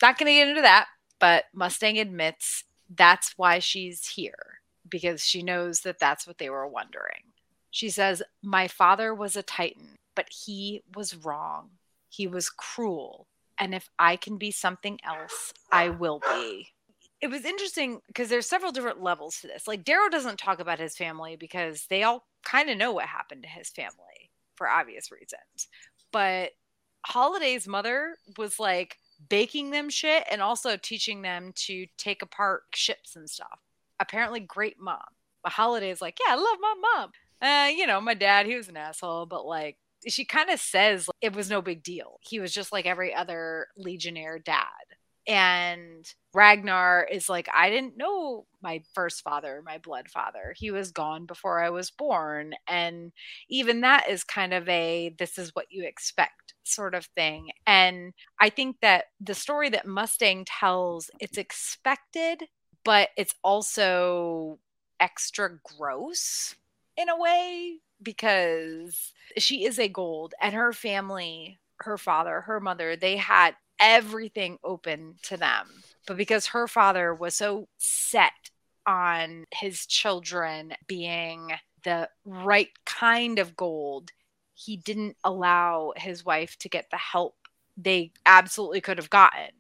Not 0.02 0.18
going 0.18 0.28
to 0.28 0.34
get 0.34 0.48
into 0.48 0.62
that, 0.62 0.88
but 1.20 1.46
Mustang 1.54 2.00
admits 2.00 2.64
that's 2.96 3.34
why 3.38 3.60
she's 3.60 4.08
here 4.08 4.60
because 4.90 5.24
she 5.24 5.44
knows 5.44 5.82
that 5.82 6.00
that's 6.00 6.26
what 6.26 6.38
they 6.38 6.50
were 6.50 6.68
wondering. 6.68 7.24
She 7.72 7.90
says, 7.90 8.24
My 8.44 8.68
father 8.68 9.14
was 9.14 9.36
a 9.36 9.44
Titan, 9.44 9.98
but 10.16 10.28
he 10.30 10.82
was 10.96 11.16
wrong. 11.16 11.70
He 12.10 12.28
was 12.28 12.50
cruel. 12.50 13.28
And 13.60 13.76
if 13.76 13.90
I 14.00 14.16
can 14.16 14.38
be 14.38 14.52
something 14.52 15.00
else, 15.04 15.54
I 15.72 15.90
will 15.90 16.20
be. 16.20 16.70
It 17.22 17.30
was 17.30 17.44
interesting 17.44 18.00
because 18.08 18.30
there's 18.30 18.48
several 18.48 18.72
different 18.72 19.04
levels 19.04 19.42
to 19.42 19.48
this. 19.48 19.68
Like 19.68 19.84
Darrow 19.84 20.10
doesn't 20.10 20.40
talk 20.40 20.60
about 20.60 20.80
his 20.80 20.96
family 20.96 21.36
because 21.36 21.86
they 21.90 22.04
all 22.04 22.26
kind 22.44 22.70
of 22.70 22.78
know 22.78 22.94
what 22.94 23.06
happened 23.06 23.44
to 23.44 23.50
his 23.50 23.70
family 23.70 24.32
for 24.56 24.70
obvious 24.70 25.12
reasons. 25.12 25.68
But 26.14 26.52
Holiday's 27.06 27.68
mother 27.68 28.16
was 28.38 28.60
like 28.60 28.98
baking 29.28 29.72
them 29.72 29.90
shit 29.90 30.24
and 30.32 30.42
also 30.42 30.78
teaching 30.78 31.22
them 31.22 31.52
to 31.56 31.88
take 31.98 32.22
apart 32.22 32.64
ships 32.74 33.16
and 33.16 33.30
stuff. 33.30 33.60
Apparently, 34.00 34.40
great 34.40 34.80
mom. 34.80 35.00
But 35.44 35.54
Holiday's 35.54 36.02
like, 36.02 36.18
yeah, 36.26 36.34
I 36.34 36.36
love 36.36 36.58
my 36.62 36.76
mom. 36.96 37.12
Uh, 37.42 37.70
you 37.70 37.88
know, 37.88 38.02
my 38.02 38.14
dad, 38.14 38.46
he 38.46 38.56
was 38.56 38.70
an 38.70 38.78
asshole, 38.78 39.26
but 39.26 39.46
like, 39.46 39.78
she 40.08 40.24
kind 40.26 40.50
of 40.50 40.60
says 40.60 41.08
like, 41.08 41.16
it 41.22 41.36
was 41.36 41.50
no 41.50 41.62
big 41.62 41.84
deal. 41.84 42.20
He 42.22 42.40
was 42.40 42.54
just 42.54 42.72
like 42.72 42.86
every 42.86 43.14
other 43.14 43.68
Legionnaire 43.76 44.40
dad. 44.40 44.66
And 45.30 46.12
Ragnar 46.34 47.08
is 47.10 47.30
like, 47.30 47.48
I 47.54 47.70
didn't 47.70 47.98
know 47.98 48.48
my 48.64 48.82
first 48.96 49.22
father, 49.22 49.62
my 49.64 49.78
blood 49.78 50.10
father. 50.10 50.56
He 50.58 50.72
was 50.72 50.92
gone 50.92 51.28
before 51.28 51.64
I 51.64 51.70
was 51.70 51.92
born. 51.92 52.56
And 52.68 53.12
even 53.48 53.82
that 53.82 54.10
is 54.10 54.24
kind 54.24 54.56
of 54.56 54.68
a 54.68 55.14
this 55.20 55.38
is 55.38 55.52
what 55.54 55.68
you 55.70 55.86
expect 55.86 56.56
sort 56.64 56.96
of 56.96 57.06
thing. 57.16 57.52
And 57.68 58.14
I 58.42 58.50
think 58.50 58.78
that 58.82 59.06
the 59.22 59.36
story 59.36 59.70
that 59.70 59.86
Mustang 59.86 60.46
tells, 60.46 61.12
it's 61.20 61.38
expected, 61.38 62.46
but 62.84 63.10
it's 63.16 63.36
also 63.44 64.58
extra 65.00 65.60
gross 65.78 66.56
in 66.98 67.08
a 67.08 67.20
way 67.20 67.78
because 68.02 69.14
she 69.38 69.64
is 69.66 69.78
a 69.78 69.88
gold 69.88 70.34
and 70.42 70.56
her 70.56 70.74
family, 70.74 71.60
her 71.82 72.00
father, 72.00 72.42
her 72.42 72.60
mother, 72.60 72.96
they 72.96 73.18
had 73.18 73.56
everything 73.80 74.58
open 74.64 75.16
to 75.24 75.38
them. 75.38 75.68
But 76.08 76.18
because 76.18 76.48
her 76.48 76.68
father 76.68 77.14
was 77.14 77.36
so 77.36 77.68
set 77.78 78.50
on 78.86 79.46
his 79.54 79.86
children 79.86 80.74
being 80.88 81.52
the 81.84 82.10
right 82.26 82.70
kind 82.86 83.40
of 83.40 83.56
gold, 83.56 84.12
he 84.54 84.78
didn't 84.78 85.18
allow 85.24 85.94
his 85.96 86.26
wife 86.26 86.58
to 86.60 86.70
get 86.70 86.90
the 86.92 86.98
help 86.98 87.36
they 87.78 88.12
absolutely 88.26 88.82
could 88.82 88.98
have 88.98 89.10
gotten. 89.10 89.52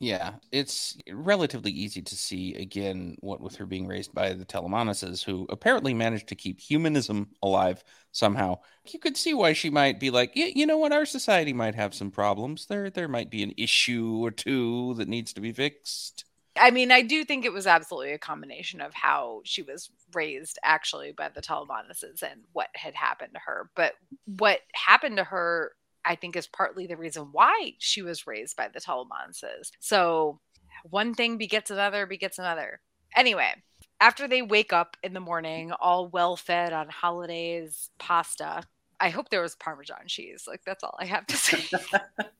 Yeah, 0.00 0.34
it's 0.52 0.96
relatively 1.10 1.72
easy 1.72 2.02
to 2.02 2.16
see 2.16 2.54
again 2.54 3.16
what 3.18 3.40
with 3.40 3.56
her 3.56 3.66
being 3.66 3.88
raised 3.88 4.14
by 4.14 4.32
the 4.32 4.44
Telemanuses, 4.44 5.24
who 5.24 5.44
apparently 5.50 5.92
managed 5.92 6.28
to 6.28 6.36
keep 6.36 6.60
humanism 6.60 7.30
alive 7.42 7.82
somehow. 8.12 8.60
You 8.92 9.00
could 9.00 9.16
see 9.16 9.34
why 9.34 9.54
she 9.54 9.70
might 9.70 9.98
be 9.98 10.10
like, 10.10 10.32
yeah, 10.36 10.50
you 10.54 10.66
know 10.66 10.78
what, 10.78 10.92
our 10.92 11.04
society 11.04 11.52
might 11.52 11.74
have 11.74 11.94
some 11.94 12.12
problems. 12.12 12.66
There, 12.66 12.90
there 12.90 13.08
might 13.08 13.28
be 13.28 13.42
an 13.42 13.54
issue 13.56 14.20
or 14.22 14.30
two 14.30 14.94
that 14.94 15.08
needs 15.08 15.32
to 15.32 15.40
be 15.40 15.52
fixed. 15.52 16.24
I 16.56 16.70
mean, 16.70 16.92
I 16.92 17.02
do 17.02 17.24
think 17.24 17.44
it 17.44 17.52
was 17.52 17.66
absolutely 17.66 18.12
a 18.12 18.18
combination 18.18 18.80
of 18.80 18.94
how 18.94 19.42
she 19.44 19.62
was 19.62 19.90
raised 20.12 20.58
actually 20.62 21.12
by 21.12 21.28
the 21.28 21.42
Telemanuses 21.42 22.22
and 22.22 22.42
what 22.52 22.68
had 22.74 22.94
happened 22.94 23.34
to 23.34 23.40
her. 23.40 23.70
But 23.74 23.94
what 24.26 24.60
happened 24.74 25.16
to 25.16 25.24
her, 25.24 25.72
I 26.08 26.14
think, 26.14 26.36
is 26.36 26.46
partly 26.46 26.86
the 26.86 26.96
reason 26.96 27.28
why 27.32 27.74
she 27.78 28.00
was 28.00 28.26
raised 28.26 28.56
by 28.56 28.68
the 28.68 28.80
Telemanuses. 28.80 29.70
So 29.78 30.40
one 30.84 31.14
thing 31.14 31.36
begets 31.36 31.70
another, 31.70 32.06
begets 32.06 32.38
another. 32.38 32.80
Anyway, 33.14 33.52
after 34.00 34.26
they 34.26 34.40
wake 34.40 34.72
up 34.72 34.96
in 35.02 35.12
the 35.12 35.20
morning, 35.20 35.70
all 35.72 36.08
well 36.08 36.36
fed 36.36 36.72
on 36.72 36.88
holidays 36.88 37.90
pasta, 37.98 38.62
I 39.00 39.10
hope 39.10 39.30
there 39.30 39.42
was 39.42 39.54
Parmesan 39.54 40.06
cheese. 40.06 40.44
Like, 40.46 40.62
that's 40.64 40.82
all 40.82 40.96
I 40.98 41.06
have 41.06 41.26
to 41.26 41.36
say. 41.36 41.64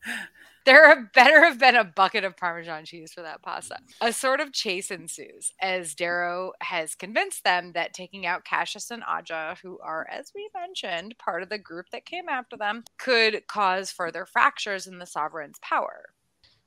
there 0.64 1.10
better 1.14 1.44
have 1.44 1.58
been 1.58 1.76
a 1.76 1.84
bucket 1.84 2.24
of 2.24 2.36
Parmesan 2.36 2.84
cheese 2.84 3.12
for 3.12 3.22
that 3.22 3.42
pasta. 3.42 3.78
A 4.00 4.12
sort 4.12 4.40
of 4.40 4.52
chase 4.52 4.90
ensues 4.90 5.52
as 5.60 5.94
Darrow 5.94 6.52
has 6.60 6.94
convinced 6.94 7.44
them 7.44 7.72
that 7.72 7.94
taking 7.94 8.26
out 8.26 8.44
Cassius 8.44 8.90
and 8.90 9.02
Aja, 9.04 9.56
who 9.62 9.78
are, 9.80 10.06
as 10.10 10.32
we 10.34 10.50
mentioned, 10.54 11.16
part 11.18 11.42
of 11.42 11.48
the 11.48 11.58
group 11.58 11.86
that 11.92 12.06
came 12.06 12.28
after 12.28 12.56
them, 12.56 12.84
could 12.98 13.46
cause 13.46 13.92
further 13.92 14.26
fractures 14.26 14.86
in 14.86 14.98
the 14.98 15.06
sovereign's 15.06 15.58
power. 15.60 16.06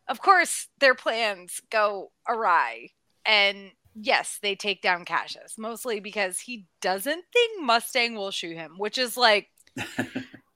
Of 0.07 0.22
course, 0.22 0.68
their 0.80 0.95
plans 0.95 1.61
go 1.69 2.11
awry. 2.27 2.89
And 3.26 3.72
yes, 3.93 4.39
they 4.41 4.55
take 4.55 4.81
down 4.81 5.05
Cassius, 5.05 5.57
mostly 5.57 5.99
because 5.99 6.39
he 6.39 6.65
doesn't 6.81 7.23
think 7.31 7.63
Mustang 7.63 8.15
will 8.15 8.31
shoot 8.31 8.57
him, 8.57 8.76
which 8.77 8.97
is 8.97 9.15
like, 9.15 9.49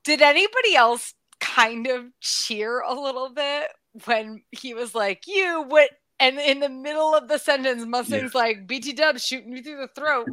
did 0.03 0.21
anybody 0.21 0.75
else 0.75 1.13
kind 1.39 1.87
of 1.87 2.05
cheer 2.21 2.79
a 2.79 2.93
little 2.93 3.33
bit 3.33 3.67
when 4.05 4.41
he 4.51 4.73
was 4.73 4.95
like, 4.95 5.23
You 5.27 5.65
what? 5.67 5.89
And 6.19 6.39
in 6.39 6.61
the 6.61 6.69
middle 6.69 7.13
of 7.13 7.27
the 7.27 7.37
sentence, 7.37 7.83
Mustang's 7.83 8.33
yeah. 8.33 8.39
like, 8.39 8.67
BT 8.67 8.93
Dub 8.93 9.19
shooting 9.19 9.55
you 9.55 9.61
through 9.61 9.81
the 9.81 9.89
throat. 10.01 10.27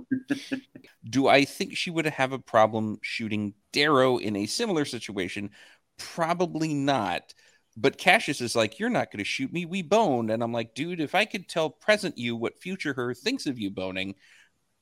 Do 1.11 1.27
I 1.27 1.45
think 1.45 1.77
she 1.77 1.91
would 1.91 2.07
have 2.07 2.31
a 2.31 2.39
problem 2.39 2.99
shooting 3.03 3.55
Darrow 3.73 4.19
in 4.19 4.37
a 4.37 4.47
similar 4.47 4.85
situation? 4.85 5.51
Probably 5.99 6.73
not. 6.73 7.35
But 7.77 7.99
Cassius 7.99 8.41
is 8.41 8.55
like, 8.55 8.79
You're 8.79 8.91
not 8.91 9.11
going 9.11 9.19
to 9.19 9.25
shoot 9.25 9.53
me. 9.53 9.65
We 9.65 9.83
boned. 9.83 10.31
And 10.31 10.43
I'm 10.43 10.53
like, 10.53 10.75
Dude, 10.75 11.01
if 11.01 11.15
I 11.15 11.25
could 11.25 11.49
tell 11.49 11.71
present 11.71 12.19
you 12.19 12.37
what 12.37 12.61
future 12.61 12.95
her 12.95 13.15
thinks 13.15 13.47
of 13.47 13.59
you 13.59 13.71
boning, 13.71 14.15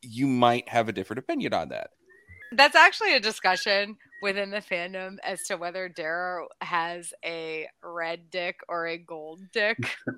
you 0.02 0.26
might 0.26 0.68
have 0.68 0.88
a 0.88 0.92
different 0.92 1.20
opinion 1.20 1.54
on 1.54 1.70
that. 1.70 1.90
That's 2.52 2.76
actually 2.76 3.14
a 3.14 3.20
discussion 3.20 3.96
within 4.22 4.50
the 4.50 4.60
fandom 4.60 5.16
as 5.24 5.42
to 5.44 5.56
whether 5.56 5.88
Darrow 5.88 6.48
has 6.60 7.12
a 7.24 7.68
red 7.82 8.30
dick 8.30 8.60
or 8.68 8.86
a 8.86 8.98
gold 8.98 9.40
dick. 9.52 9.78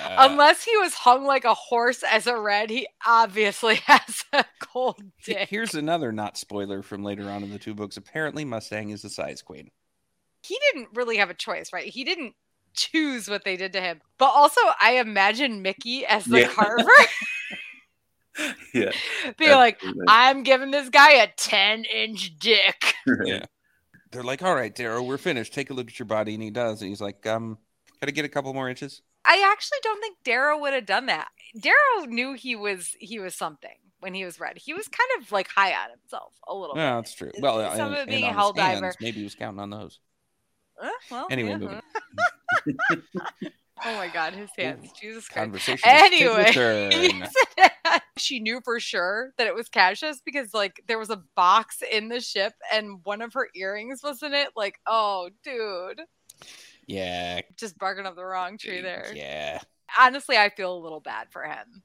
Uh, 0.00 0.28
Unless 0.30 0.64
he 0.64 0.74
was 0.78 0.94
hung 0.94 1.26
like 1.26 1.44
a 1.44 1.52
horse 1.52 2.02
as 2.02 2.26
a 2.26 2.40
red, 2.40 2.70
he 2.70 2.86
obviously 3.06 3.74
has 3.86 4.24
a 4.32 4.44
gold 4.72 5.02
dick. 5.24 5.48
Here's 5.50 5.74
another 5.74 6.10
not 6.10 6.38
spoiler 6.38 6.82
from 6.82 7.04
later 7.04 7.28
on 7.28 7.42
in 7.42 7.50
the 7.50 7.58
two 7.58 7.74
books. 7.74 7.98
Apparently, 7.98 8.46
Mustang 8.46 8.88
is 8.88 9.02
the 9.02 9.10
size 9.10 9.42
queen. 9.42 9.70
He 10.42 10.58
didn't 10.72 10.88
really 10.94 11.18
have 11.18 11.28
a 11.28 11.34
choice, 11.34 11.72
right? 11.72 11.86
He 11.86 12.04
didn't 12.04 12.34
choose 12.74 13.28
what 13.28 13.44
they 13.44 13.56
did 13.56 13.72
to 13.74 13.80
him. 13.80 14.00
But 14.18 14.30
also, 14.34 14.60
I 14.80 14.92
imagine 14.92 15.62
Mickey 15.62 16.06
as 16.06 16.24
the 16.24 16.40
yeah. 16.40 16.48
carver. 16.48 16.90
yeah. 18.74 18.90
Be 19.36 19.50
like, 19.50 19.80
I'm 20.06 20.42
giving 20.42 20.70
this 20.70 20.88
guy 20.88 21.22
a 21.22 21.28
10 21.36 21.84
inch 21.84 22.38
dick. 22.38 22.94
yeah. 23.24 23.44
They're 24.10 24.22
like, 24.22 24.42
all 24.42 24.54
right, 24.54 24.74
Darrow, 24.74 25.02
we're 25.02 25.18
finished. 25.18 25.52
Take 25.52 25.70
a 25.70 25.74
look 25.74 25.88
at 25.88 25.98
your 25.98 26.06
body. 26.06 26.34
And 26.34 26.42
he 26.42 26.50
does. 26.50 26.80
And 26.80 26.88
he's 26.88 27.00
like, 27.00 27.26
um, 27.26 27.58
gotta 28.00 28.12
get 28.12 28.24
a 28.24 28.28
couple 28.28 28.52
more 28.54 28.68
inches. 28.68 29.02
I 29.24 29.50
actually 29.52 29.78
don't 29.82 30.00
think 30.00 30.18
Darrow 30.24 30.58
would 30.58 30.72
have 30.72 30.86
done 30.86 31.06
that. 31.06 31.28
Darrow 31.60 32.06
knew 32.06 32.34
he 32.34 32.56
was 32.56 32.96
he 32.98 33.18
was 33.18 33.34
something 33.34 33.74
when 34.00 34.14
he 34.14 34.24
was 34.24 34.40
red. 34.40 34.56
He 34.56 34.72
was 34.72 34.88
kind 34.88 35.10
of 35.18 35.30
like 35.32 35.48
high 35.48 35.72
on 35.72 35.90
himself 35.90 36.32
a 36.46 36.54
little 36.54 36.76
yeah, 36.76 36.92
bit. 36.92 36.96
that's 36.96 37.14
true. 37.14 37.32
Well, 37.38 37.76
some 37.76 37.88
and, 37.88 37.96
of 37.96 38.00
it 38.00 38.08
being 38.08 38.24
a 38.24 38.32
hell 38.32 38.52
diver. 38.52 38.94
Maybe 39.00 39.18
he 39.18 39.24
was 39.24 39.34
counting 39.34 39.60
on 39.60 39.70
those. 39.70 39.98
Uh, 40.80 40.88
well, 41.10 41.26
anyway, 41.30 41.58
yeah. 42.66 42.80
Oh 43.84 43.94
my 43.94 44.08
god, 44.08 44.34
his 44.34 44.50
hands. 44.56 44.90
Jesus 45.00 45.28
Christ. 45.28 45.44
Conversation. 45.44 45.88
Anyway, 45.88 46.50
she 48.20 48.40
knew 48.40 48.60
for 48.64 48.80
sure 48.80 49.32
that 49.38 49.46
it 49.46 49.54
was 49.54 49.68
Cassius 49.68 50.20
because 50.24 50.54
like 50.54 50.82
there 50.86 50.98
was 50.98 51.10
a 51.10 51.22
box 51.34 51.82
in 51.90 52.08
the 52.08 52.20
ship 52.20 52.52
and 52.72 53.00
one 53.04 53.22
of 53.22 53.32
her 53.34 53.48
earrings 53.54 54.00
was 54.02 54.22
in 54.22 54.34
it. 54.34 54.48
Like, 54.56 54.78
oh 54.86 55.30
dude. 55.42 56.02
Yeah. 56.86 57.40
Just 57.56 57.78
barking 57.78 58.06
up 58.06 58.16
the 58.16 58.24
wrong 58.24 58.58
tree 58.58 58.80
there. 58.80 59.12
Yeah. 59.14 59.60
Honestly, 59.98 60.36
I 60.36 60.50
feel 60.50 60.76
a 60.76 60.78
little 60.82 61.00
bad 61.00 61.28
for 61.30 61.42
him. 61.42 61.82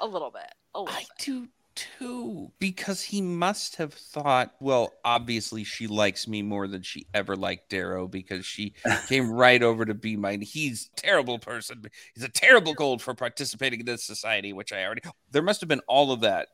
A 0.00 0.06
little 0.06 0.30
bit. 0.30 0.52
A 0.74 0.80
little 0.80 0.94
I 0.94 1.00
bit. 1.00 1.08
do 1.18 1.48
too 1.76 2.50
because 2.58 3.02
he 3.02 3.20
must 3.20 3.76
have 3.76 3.92
thought 3.92 4.54
well 4.60 4.92
obviously 5.04 5.62
she 5.62 5.86
likes 5.86 6.26
me 6.26 6.42
more 6.42 6.66
than 6.66 6.82
she 6.82 7.06
ever 7.14 7.36
liked 7.36 7.68
darrow 7.68 8.08
because 8.08 8.44
she 8.44 8.74
came 9.08 9.30
right 9.30 9.62
over 9.62 9.84
to 9.84 9.94
be 9.94 10.16
mine 10.16 10.40
he's 10.40 10.90
terrible 10.96 11.38
person 11.38 11.82
he's 12.14 12.24
a 12.24 12.28
terrible 12.28 12.74
gold 12.74 13.00
for 13.02 13.14
participating 13.14 13.80
in 13.80 13.86
this 13.86 14.04
society 14.04 14.52
which 14.52 14.72
i 14.72 14.84
already 14.84 15.02
there 15.30 15.42
must 15.42 15.60
have 15.60 15.68
been 15.68 15.82
all 15.86 16.12
of 16.12 16.20
that 16.20 16.48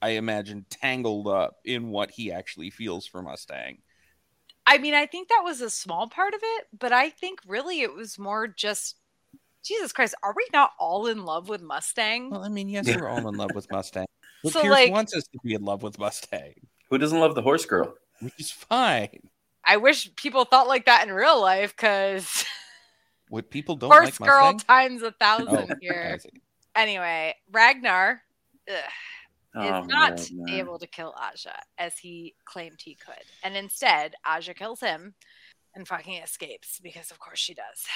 i 0.00 0.10
imagine 0.10 0.64
tangled 0.70 1.26
up 1.26 1.56
in 1.64 1.88
what 1.88 2.10
he 2.10 2.32
actually 2.32 2.70
feels 2.70 3.06
for 3.06 3.20
mustang 3.20 3.78
i 4.66 4.78
mean 4.78 4.94
i 4.94 5.04
think 5.04 5.28
that 5.28 5.42
was 5.44 5.60
a 5.60 5.70
small 5.70 6.08
part 6.08 6.32
of 6.32 6.40
it 6.42 6.66
but 6.78 6.92
i 6.92 7.10
think 7.10 7.40
really 7.46 7.80
it 7.80 7.92
was 7.92 8.18
more 8.18 8.46
just 8.46 8.96
Jesus 9.62 9.92
Christ, 9.92 10.14
are 10.22 10.32
we 10.34 10.46
not 10.54 10.70
all 10.78 11.06
in 11.06 11.24
love 11.24 11.48
with 11.50 11.60
Mustang? 11.60 12.30
Well, 12.30 12.42
I 12.42 12.48
mean, 12.48 12.68
yes, 12.68 12.86
we're 12.86 13.08
all 13.08 13.28
in 13.28 13.34
love 13.34 13.50
with 13.54 13.66
Mustang. 13.70 14.06
But 14.42 14.52
so, 14.52 14.62
Pierce 14.62 14.72
like, 14.72 14.92
wants 14.92 15.14
us 15.14 15.24
to 15.24 15.38
be 15.42 15.54
in 15.54 15.64
love 15.64 15.82
with 15.82 15.98
Mustang. 15.98 16.54
Who 16.88 16.98
doesn't 16.98 17.18
love 17.18 17.34
the 17.34 17.42
horse 17.42 17.66
girl? 17.66 17.94
Which 18.20 18.34
is 18.38 18.50
fine. 18.50 19.28
I 19.64 19.76
wish 19.76 20.14
people 20.16 20.44
thought 20.44 20.66
like 20.66 20.86
that 20.86 21.06
in 21.06 21.12
real 21.12 21.40
life 21.40 21.76
because 21.76 22.44
what 23.28 23.50
people 23.50 23.76
don't 23.76 23.90
horse 23.90 24.18
like 24.20 24.30
girl 24.30 24.52
Mustang? 24.52 24.66
times 24.66 25.02
a 25.02 25.12
thousand 25.12 25.72
oh, 25.72 25.74
here. 25.80 26.18
Anyway, 26.74 27.34
Ragnar 27.50 28.22
ugh, 28.68 28.74
oh, 29.56 29.82
is 29.82 29.88
not 29.88 30.30
man. 30.32 30.58
able 30.58 30.78
to 30.78 30.86
kill 30.86 31.14
Aja 31.16 31.58
as 31.78 31.98
he 31.98 32.34
claimed 32.44 32.80
he 32.80 32.94
could, 32.94 33.24
and 33.44 33.56
instead 33.56 34.14
Aja 34.24 34.54
kills 34.54 34.80
him 34.80 35.14
and 35.74 35.86
fucking 35.86 36.22
escapes 36.22 36.80
because 36.82 37.10
of 37.10 37.18
course 37.18 37.38
she 37.38 37.54
does. 37.54 37.86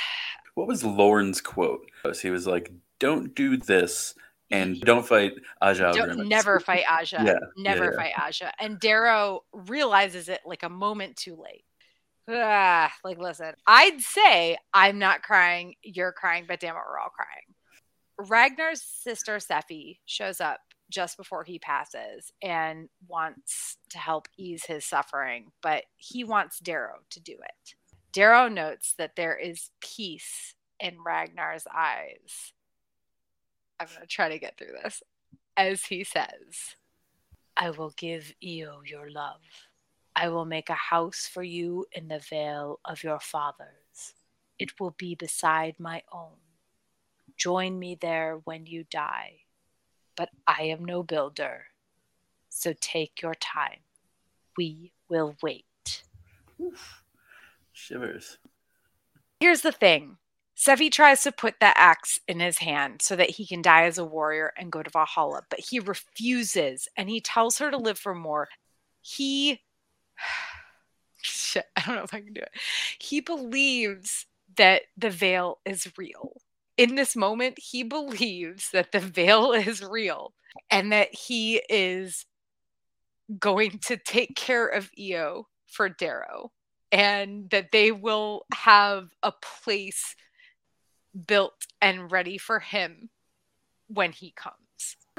What 0.54 0.68
was 0.68 0.84
Lorn's 0.84 1.40
quote? 1.40 1.90
He 2.22 2.30
was 2.30 2.46
like, 2.46 2.70
"Don't 3.00 3.34
do 3.34 3.56
this." 3.56 4.14
And 4.50 4.80
don't 4.80 5.06
fight 5.06 5.32
Aja. 5.62 5.92
Don't, 5.92 6.28
never 6.28 6.60
fight 6.66 6.84
Aja. 6.88 7.22
yeah, 7.24 7.38
never 7.56 7.86
yeah, 7.86 7.96
fight 7.96 8.12
Aja. 8.18 8.52
And 8.58 8.78
Darrow 8.78 9.40
realizes 9.52 10.28
it 10.28 10.40
like 10.44 10.62
a 10.62 10.68
moment 10.68 11.16
too 11.16 11.36
late. 11.36 11.64
Ah, 12.28 12.90
like, 13.04 13.18
listen, 13.18 13.52
I'd 13.66 14.00
say 14.00 14.56
I'm 14.72 14.98
not 14.98 15.22
crying, 15.22 15.74
you're 15.82 16.12
crying, 16.12 16.44
but 16.48 16.60
damn 16.60 16.74
it, 16.74 16.80
we're 16.88 16.98
all 16.98 17.10
crying. 17.10 18.30
Ragnar's 18.30 18.82
sister 18.82 19.36
Sephi 19.36 19.98
shows 20.06 20.40
up 20.40 20.60
just 20.90 21.16
before 21.16 21.44
he 21.44 21.58
passes 21.58 22.32
and 22.40 22.88
wants 23.08 23.76
to 23.90 23.98
help 23.98 24.28
ease 24.38 24.64
his 24.64 24.84
suffering, 24.84 25.50
but 25.62 25.84
he 25.96 26.24
wants 26.24 26.60
Darrow 26.60 26.98
to 27.10 27.20
do 27.20 27.32
it. 27.32 27.74
Darrow 28.12 28.48
notes 28.48 28.94
that 28.96 29.16
there 29.16 29.36
is 29.36 29.70
peace 29.80 30.54
in 30.80 30.96
Ragnar's 31.04 31.66
eyes 31.74 32.53
I'm 33.84 33.94
going 33.94 34.00
to 34.00 34.06
try 34.06 34.30
to 34.30 34.38
get 34.38 34.56
through 34.56 34.72
this. 34.82 35.02
As 35.56 35.84
he 35.84 36.04
says, 36.04 36.76
I 37.56 37.70
will 37.70 37.92
give 37.96 38.32
Eo 38.42 38.80
your 38.84 39.10
love. 39.10 39.42
I 40.16 40.28
will 40.30 40.46
make 40.46 40.70
a 40.70 40.74
house 40.74 41.28
for 41.30 41.42
you 41.42 41.84
in 41.92 42.08
the 42.08 42.20
vale 42.30 42.80
of 42.84 43.04
your 43.04 43.20
fathers. 43.20 44.14
It 44.58 44.80
will 44.80 44.94
be 44.96 45.14
beside 45.14 45.74
my 45.78 46.02
own. 46.10 46.38
Join 47.36 47.78
me 47.78 47.98
there 48.00 48.40
when 48.44 48.64
you 48.64 48.84
die. 48.90 49.40
But 50.16 50.30
I 50.46 50.62
am 50.62 50.84
no 50.84 51.02
builder, 51.02 51.66
so 52.48 52.72
take 52.80 53.20
your 53.20 53.34
time. 53.34 53.80
We 54.56 54.92
will 55.08 55.36
wait. 55.42 56.04
Oof. 56.60 57.02
Shivers. 57.72 58.38
Here's 59.40 59.62
the 59.62 59.72
thing 59.72 60.16
Sephi 60.56 60.90
tries 60.90 61.22
to 61.22 61.32
put 61.32 61.54
the 61.60 61.76
axe 61.78 62.20
in 62.28 62.40
his 62.40 62.58
hand 62.58 63.02
so 63.02 63.16
that 63.16 63.30
he 63.30 63.46
can 63.46 63.60
die 63.60 63.84
as 63.84 63.98
a 63.98 64.04
warrior 64.04 64.52
and 64.56 64.70
go 64.70 64.82
to 64.82 64.90
Valhalla, 64.90 65.42
but 65.50 65.60
he 65.60 65.80
refuses 65.80 66.88
and 66.96 67.10
he 67.10 67.20
tells 67.20 67.58
her 67.58 67.70
to 67.70 67.76
live 67.76 67.98
for 67.98 68.14
more. 68.14 68.48
He, 69.00 69.60
shit, 71.22 71.66
I 71.76 71.82
don't 71.84 71.96
know 71.96 72.04
if 72.04 72.14
I 72.14 72.20
can 72.20 72.32
do 72.32 72.40
it. 72.40 72.52
He 73.00 73.20
believes 73.20 74.26
that 74.56 74.82
the 74.96 75.10
vale 75.10 75.58
is 75.64 75.92
real. 75.98 76.40
In 76.76 76.94
this 76.94 77.16
moment, 77.16 77.58
he 77.58 77.82
believes 77.82 78.70
that 78.72 78.92
the 78.92 79.00
vale 79.00 79.52
is 79.52 79.82
real 79.82 80.34
and 80.70 80.92
that 80.92 81.12
he 81.12 81.62
is 81.68 82.26
going 83.38 83.78
to 83.86 83.96
take 83.96 84.36
care 84.36 84.66
of 84.66 84.90
Eo 84.96 85.48
for 85.66 85.88
Darrow 85.88 86.52
and 86.92 87.50
that 87.50 87.72
they 87.72 87.90
will 87.90 88.44
have 88.52 89.08
a 89.24 89.32
place 89.62 90.14
built 91.26 91.66
and 91.80 92.10
ready 92.10 92.38
for 92.38 92.60
him 92.60 93.10
when 93.88 94.12
he 94.12 94.32
comes. 94.32 94.56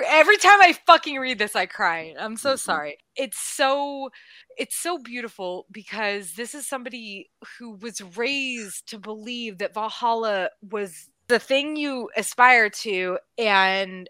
Every 0.06 0.38
time 0.38 0.62
I 0.62 0.78
fucking 0.86 1.18
read 1.18 1.40
this, 1.40 1.56
I 1.56 1.66
cry. 1.66 2.14
I'm 2.20 2.36
so 2.36 2.56
Mhm. 2.56 2.60
sorry. 2.60 2.98
It's 3.16 3.40
so 3.40 4.12
it's 4.58 4.76
so 4.76 4.98
beautiful 4.98 5.68
because 5.72 6.34
this 6.34 6.56
is 6.56 6.68
somebody 6.68 7.30
who 7.58 7.72
was 7.72 8.02
raised 8.18 8.88
to 8.88 8.98
believe 8.98 9.58
that 9.58 9.74
Valhalla 9.74 10.50
was 10.62 11.10
the 11.28 11.40
thing 11.40 11.76
you 11.76 12.10
aspire 12.16 12.70
to 12.70 13.20
and 13.38 14.10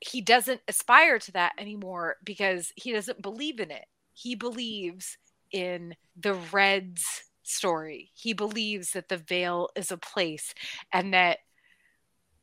he 0.00 0.20
doesn't 0.20 0.60
aspire 0.68 1.18
to 1.18 1.32
that 1.32 1.52
anymore 1.58 2.16
because 2.24 2.72
he 2.76 2.92
doesn't 2.92 3.22
believe 3.22 3.60
in 3.60 3.70
it. 3.70 3.86
He 4.12 4.34
believes 4.34 5.16
in 5.50 5.96
the 6.16 6.34
Reds 6.34 7.24
story. 7.46 8.10
He 8.14 8.32
believes 8.32 8.92
that 8.92 9.08
the 9.08 9.16
vale 9.16 9.68
is 9.76 9.90
a 9.90 9.96
place 9.96 10.54
and 10.92 11.14
that 11.14 11.38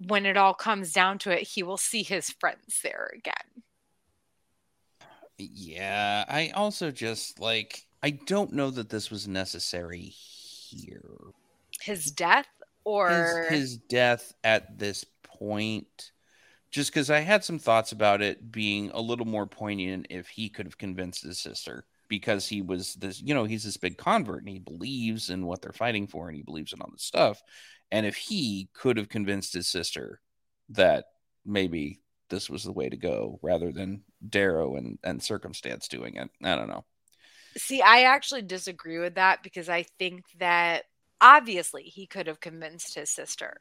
when 0.07 0.25
it 0.25 0.37
all 0.37 0.53
comes 0.53 0.93
down 0.93 1.19
to 1.19 1.31
it, 1.31 1.47
he 1.47 1.63
will 1.63 1.77
see 1.77 2.03
his 2.03 2.29
friends 2.29 2.79
there 2.83 3.11
again. 3.13 3.63
Yeah, 5.37 6.25
I 6.27 6.49
also 6.49 6.91
just 6.91 7.39
like 7.39 7.85
I 8.03 8.11
don't 8.11 8.53
know 8.53 8.69
that 8.71 8.89
this 8.89 9.09
was 9.09 9.27
necessary 9.27 10.01
here. 10.01 11.01
His 11.81 12.11
death 12.11 12.47
or 12.83 13.47
his, 13.49 13.59
his 13.59 13.77
death 13.77 14.33
at 14.43 14.77
this 14.77 15.05
point 15.23 16.11
just 16.71 16.91
because 16.91 17.09
i 17.09 17.19
had 17.19 17.43
some 17.43 17.59
thoughts 17.59 17.91
about 17.91 18.21
it 18.21 18.51
being 18.51 18.89
a 18.91 19.01
little 19.01 19.25
more 19.25 19.45
poignant 19.45 20.07
if 20.09 20.27
he 20.29 20.49
could 20.49 20.65
have 20.65 20.77
convinced 20.77 21.23
his 21.23 21.39
sister 21.39 21.85
because 22.11 22.45
he 22.45 22.61
was 22.61 22.93
this 22.95 23.21
you 23.21 23.33
know 23.33 23.45
he's 23.45 23.63
this 23.63 23.77
big 23.77 23.97
convert 23.97 24.41
and 24.41 24.49
he 24.49 24.59
believes 24.59 25.29
in 25.29 25.45
what 25.45 25.61
they're 25.61 25.71
fighting 25.71 26.07
for 26.07 26.27
and 26.27 26.35
he 26.35 26.43
believes 26.43 26.73
in 26.73 26.81
all 26.81 26.89
this 26.91 27.03
stuff. 27.03 27.41
And 27.89 28.05
if 28.05 28.15
he 28.15 28.69
could 28.73 28.97
have 28.97 29.07
convinced 29.07 29.53
his 29.53 29.69
sister 29.69 30.19
that 30.69 31.05
maybe 31.45 32.01
this 32.29 32.49
was 32.49 32.63
the 32.63 32.71
way 32.73 32.89
to 32.89 32.97
go 32.97 33.39
rather 33.41 33.71
than 33.71 34.03
darrow 34.29 34.75
and, 34.75 34.99
and 35.03 35.23
circumstance 35.23 35.87
doing 35.87 36.15
it 36.15 36.29
i 36.43 36.55
don't 36.55 36.69
know. 36.69 36.85
See, 37.57 37.81
I 37.81 38.03
actually 38.03 38.43
disagree 38.43 38.99
with 38.99 39.15
that 39.15 39.43
because 39.43 39.67
I 39.67 39.83
think 39.99 40.23
that 40.39 40.83
obviously 41.19 41.83
he 41.83 42.07
could 42.07 42.27
have 42.27 42.39
convinced 42.39 42.95
his 42.95 43.09
sister, 43.09 43.57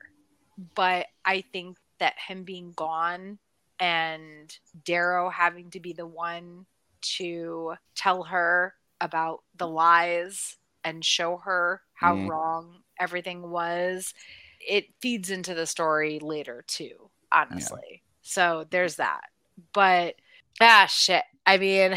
but 0.76 1.06
I 1.24 1.42
think 1.52 1.76
that 1.98 2.14
him 2.16 2.44
being 2.44 2.72
gone 2.72 3.38
and 3.80 4.56
Darrow 4.84 5.28
having 5.28 5.70
to 5.70 5.80
be 5.80 5.92
the 5.92 6.06
one 6.06 6.66
to 7.02 7.74
tell 7.94 8.24
her 8.24 8.74
about 9.00 9.42
the 9.56 9.66
lies 9.68 10.56
and 10.84 11.04
show 11.04 11.36
her 11.38 11.82
how 11.94 12.16
Mm. 12.16 12.28
wrong 12.28 12.82
everything 12.98 13.50
was, 13.50 14.14
it 14.60 14.86
feeds 15.00 15.30
into 15.30 15.54
the 15.54 15.66
story 15.66 16.18
later 16.20 16.64
too, 16.66 17.10
honestly. 17.32 18.02
So 18.22 18.66
there's 18.70 18.96
that. 18.96 19.24
But 19.72 20.16
ah 20.60 20.86
shit. 20.86 21.24
I 21.46 21.58
mean, 21.58 21.96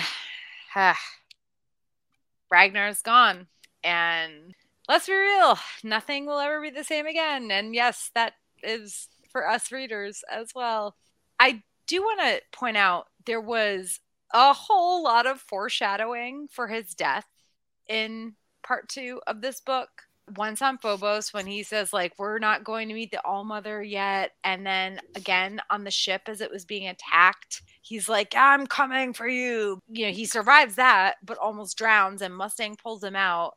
ah, 0.75 0.99
Ragnar's 2.49 3.01
gone. 3.01 3.47
And 3.83 4.55
let's 4.87 5.07
be 5.07 5.13
real, 5.13 5.57
nothing 5.83 6.25
will 6.25 6.39
ever 6.39 6.61
be 6.61 6.69
the 6.69 6.83
same 6.83 7.05
again. 7.05 7.51
And 7.51 7.73
yes, 7.75 8.11
that 8.15 8.33
is 8.63 9.09
for 9.31 9.47
us 9.47 9.71
readers 9.71 10.23
as 10.31 10.53
well. 10.55 10.95
I 11.39 11.63
do 11.87 12.01
want 12.01 12.21
to 12.21 12.41
point 12.57 12.77
out 12.77 13.07
there 13.25 13.41
was 13.41 13.99
a 14.33 14.53
whole 14.53 15.03
lot 15.03 15.25
of 15.25 15.39
foreshadowing 15.39 16.47
for 16.51 16.67
his 16.67 16.93
death 16.93 17.25
in 17.87 18.33
part 18.63 18.89
two 18.89 19.21
of 19.27 19.41
this 19.41 19.61
book. 19.61 19.89
Once 20.37 20.61
on 20.61 20.77
Phobos, 20.77 21.33
when 21.33 21.45
he 21.45 21.63
says, 21.63 21.91
like, 21.91 22.13
we're 22.17 22.39
not 22.39 22.63
going 22.63 22.87
to 22.87 22.93
meet 22.93 23.11
the 23.11 23.23
All 23.25 23.43
Mother 23.43 23.83
yet. 23.83 24.31
And 24.45 24.65
then 24.65 25.01
again 25.15 25.59
on 25.69 25.83
the 25.83 25.91
ship 25.91 26.23
as 26.27 26.39
it 26.39 26.49
was 26.49 26.63
being 26.63 26.87
attacked, 26.87 27.61
he's 27.81 28.07
like, 28.07 28.33
I'm 28.35 28.65
coming 28.65 29.13
for 29.13 29.27
you. 29.27 29.79
You 29.89 30.07
know, 30.07 30.13
he 30.13 30.25
survives 30.25 30.75
that, 30.75 31.15
but 31.25 31.37
almost 31.37 31.77
drowns, 31.77 32.21
and 32.21 32.35
Mustang 32.35 32.77
pulls 32.77 33.03
him 33.03 33.17
out 33.17 33.55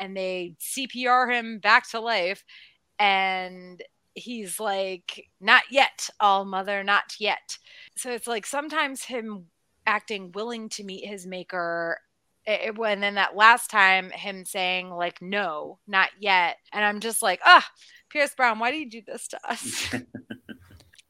and 0.00 0.16
they 0.16 0.56
CPR 0.60 1.32
him 1.32 1.60
back 1.60 1.88
to 1.90 2.00
life. 2.00 2.44
And 2.98 3.80
he's 4.14 4.58
like, 4.58 5.28
Not 5.40 5.62
yet, 5.70 6.10
All 6.20 6.44
Mother, 6.44 6.82
not 6.82 7.14
yet. 7.18 7.58
So 7.96 8.10
it's 8.10 8.26
like 8.26 8.46
sometimes 8.46 9.04
him 9.04 9.46
acting 9.86 10.32
willing 10.32 10.68
to 10.70 10.84
meet 10.84 11.06
his 11.06 11.26
maker 11.26 11.98
it, 12.46 12.76
and 12.78 13.02
then 13.02 13.14
that 13.14 13.36
last 13.36 13.70
time 13.70 14.10
him 14.10 14.44
saying 14.44 14.90
like 14.90 15.20
no 15.22 15.78
not 15.86 16.10
yet 16.20 16.56
and 16.72 16.84
i'm 16.84 17.00
just 17.00 17.22
like 17.22 17.40
ah 17.44 17.66
pierce 18.10 18.34
brown 18.34 18.58
why 18.58 18.70
do 18.70 18.76
you 18.76 18.88
do 18.88 19.02
this 19.06 19.28
to 19.28 19.38
us? 19.48 19.94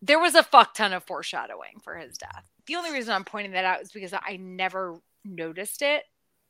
There 0.06 0.20
was 0.20 0.34
a 0.34 0.42
fuck 0.42 0.74
ton 0.74 0.92
of 0.92 1.02
foreshadowing 1.04 1.80
for 1.82 1.96
his 1.96 2.18
death. 2.18 2.44
The 2.66 2.76
only 2.76 2.92
reason 2.92 3.14
i'm 3.14 3.24
pointing 3.24 3.52
that 3.52 3.64
out 3.64 3.80
is 3.80 3.90
because 3.90 4.12
i 4.12 4.36
never 4.36 5.00
noticed 5.24 5.80
it 5.80 6.02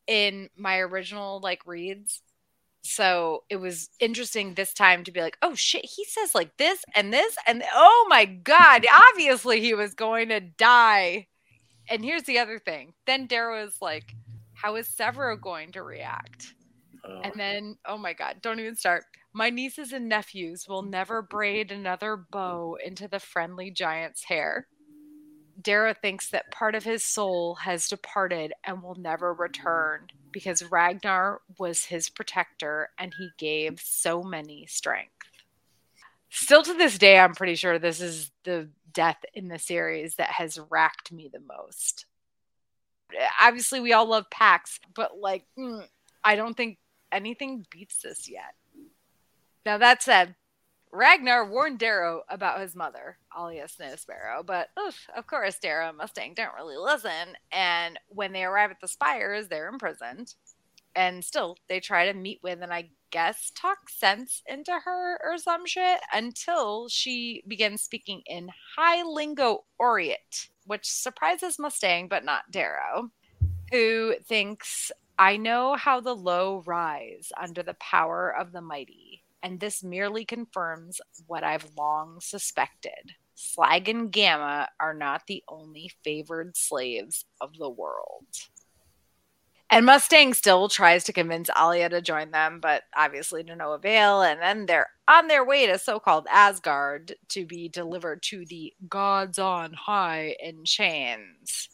in 0.09 0.51
my 0.57 0.79
original 0.79 1.41
like 1.41 1.65
reads. 1.65 2.21
So 2.83 3.45
it 3.49 3.57
was 3.57 3.89
interesting 4.01 4.55
this 4.55 4.75
time 4.75 5.05
to 5.05 5.13
be 5.13 5.21
like 5.21 5.39
oh 5.41 5.55
shit 5.55 5.85
he 5.85 6.05
says 6.05 6.35
like 6.35 6.57
this 6.57 6.85
and 6.97 7.13
this 7.13 7.37
and 7.47 7.63
oh 7.73 8.07
my 8.09 8.25
god 8.25 8.85
obviously 9.11 9.61
he 9.61 9.73
was 9.73 9.95
going 9.95 10.31
to 10.31 10.41
die 10.41 11.29
and 11.89 12.05
here's 12.05 12.23
the 12.25 12.39
other 12.39 12.59
thing 12.59 12.95
then 13.07 13.27
darrow 13.27 13.65
is 13.65 13.77
like 13.81 14.15
how 14.55 14.77
is 14.77 14.89
Sevro 14.89 15.39
going 15.39 15.73
to 15.73 15.83
react? 15.83 16.55
Oh, 17.07 17.21
And 17.23 17.35
then, 17.37 17.77
oh 17.85 17.99
my 17.99 18.15
God, 18.15 18.37
don't 18.41 18.61
even 18.61 18.77
start. 18.77 19.05
My 19.35 19.51
nieces 19.51 19.93
and 19.93 20.09
nephews 20.09 20.67
will 20.67 20.83
never 20.83 21.21
braid 21.21 21.71
another 21.71 22.17
bow 22.17 22.79
into 22.83 23.09
the 23.09 23.21
friendly 23.21 23.71
giant's 23.71 24.25
hair. 24.25 24.69
Darrow 25.61 25.93
thinks 25.93 26.31
that 26.31 26.51
part 26.51 26.75
of 26.75 26.85
his 26.85 27.05
soul 27.05 27.57
has 27.57 27.89
departed 27.89 28.53
and 28.65 28.83
will 28.83 28.95
never 28.95 29.35
return 29.35 30.09
because 30.33 30.63
Ragnar 30.71 31.43
was 31.59 31.85
his 31.85 32.09
protector 32.09 32.89
and 32.99 33.13
he 33.19 33.31
gave 33.39 33.81
so 33.81 34.23
many 34.23 34.67
strength. 34.67 35.11
Still 36.31 36.63
to 36.63 36.75
this 36.75 36.97
day, 36.99 37.19
I'm 37.19 37.35
pretty 37.35 37.55
sure 37.55 37.79
this 37.79 38.01
is 38.01 38.31
the 38.45 38.71
death 38.95 39.19
in 39.35 39.49
the 39.49 39.59
series 39.59 40.15
that 40.17 40.31
has 40.31 40.59
racked 40.71 41.13
me 41.13 41.29
the 41.33 41.41
most 41.41 42.07
obviously 43.41 43.81
we 43.81 43.93
all 43.93 44.09
love 44.09 44.31
Pax, 44.31 44.81
but 44.95 45.19
like 45.19 45.45
mm, 45.59 45.87
I 46.23 46.37
don't 46.37 46.57
think 46.57 46.79
anything 47.13 47.67
beats 47.71 48.03
this 48.03 48.29
yet. 48.29 48.55
Now 49.67 49.79
that 49.79 50.03
said, 50.03 50.35
Ragnar 50.93 51.45
warned 51.45 51.79
Darrow 51.79 52.23
about 52.29 52.61
his 52.61 52.77
mother, 52.77 53.19
alias 53.37 53.73
Snow 53.73 53.97
Sparrow, 53.97 54.43
but 54.45 54.69
oof, 54.79 55.09
of 55.17 55.27
course 55.27 55.59
Darrow 55.59 55.89
and 55.89 55.99
Mustang 55.99 56.35
don't 56.35 56.55
really 56.55 56.77
listen. 56.77 57.37
And 57.51 57.99
when 58.09 58.33
they 58.33 58.45
arrive 58.45 58.71
at 58.71 58.81
the 58.81 58.89
spires, 58.89 59.49
they're 59.49 59.69
imprisoned. 59.69 60.35
And 60.97 61.25
still, 61.25 61.57
they 61.69 61.81
try 61.81 62.07
to 62.07 62.15
meet 62.17 62.39
with 62.43 62.63
and 62.63 62.73
I 62.73 62.91
guess 63.15 63.53
talk 63.55 63.89
sense 63.89 64.43
into 64.49 64.73
her 64.73 65.21
or 65.23 65.39
some 65.39 65.65
shit 65.65 66.01
until 66.13 66.89
she 66.89 67.45
begins 67.47 67.81
speaking 67.81 68.21
in 68.27 68.51
high 68.77 69.05
lingo 69.05 69.65
Oriot, 69.81 70.49
which 70.67 70.85
surprises 70.85 71.57
Mustang 71.57 72.09
but 72.09 72.25
not 72.25 72.51
Darrow, 72.51 73.13
who 73.71 74.17
thinks, 74.27 74.91
I 75.17 75.37
know 75.37 75.77
how 75.77 76.01
the 76.01 76.17
low 76.17 76.65
rise 76.67 77.31
under 77.41 77.63
the 77.63 77.75
power 77.75 78.35
of 78.37 78.51
the 78.51 78.61
mighty, 78.61 79.23
and 79.45 79.61
this 79.61 79.85
merely 79.85 80.25
confirms 80.25 81.01
what 81.29 81.45
I've 81.45 81.71
long 81.79 82.19
suspected. 82.21 83.13
Slag 83.37 83.89
and 83.89 84.11
Gamma 84.11 84.71
are 84.81 84.95
not 84.95 85.23
the 85.29 85.45
only 85.47 85.93
favored 86.03 86.57
slaves 86.57 87.27
of 87.41 87.59
the 87.59 87.71
world. 87.71 88.27
And 89.75 89.87
Mustang 89.87 90.35
still 90.35 90.69
tries 90.69 91.03
to 91.03 91.13
convince 91.13 91.51
Alia 91.61 91.89
to 91.89 92.01
join 92.01 92.31
them, 92.31 92.61
but 92.61 92.85
obviously 92.95 93.43
to 93.43 93.57
no 93.57 93.73
avail. 93.73 94.23
And 94.23 94.41
then 94.41 94.67
they're 94.67 94.91
on 95.09 95.27
their 95.27 95.45
way 95.45 95.67
to 95.67 95.81
so 95.81 95.99
called 95.99 96.29
Asgard 96.31 97.17
to 97.31 97.45
be 97.45 97.69
delivered 97.69 98.23
to 98.27 98.47
the 98.47 98.73
gods 98.89 99.37
on 99.37 99.73
high 99.73 100.37
in 100.39 100.65
chains. 100.65 101.69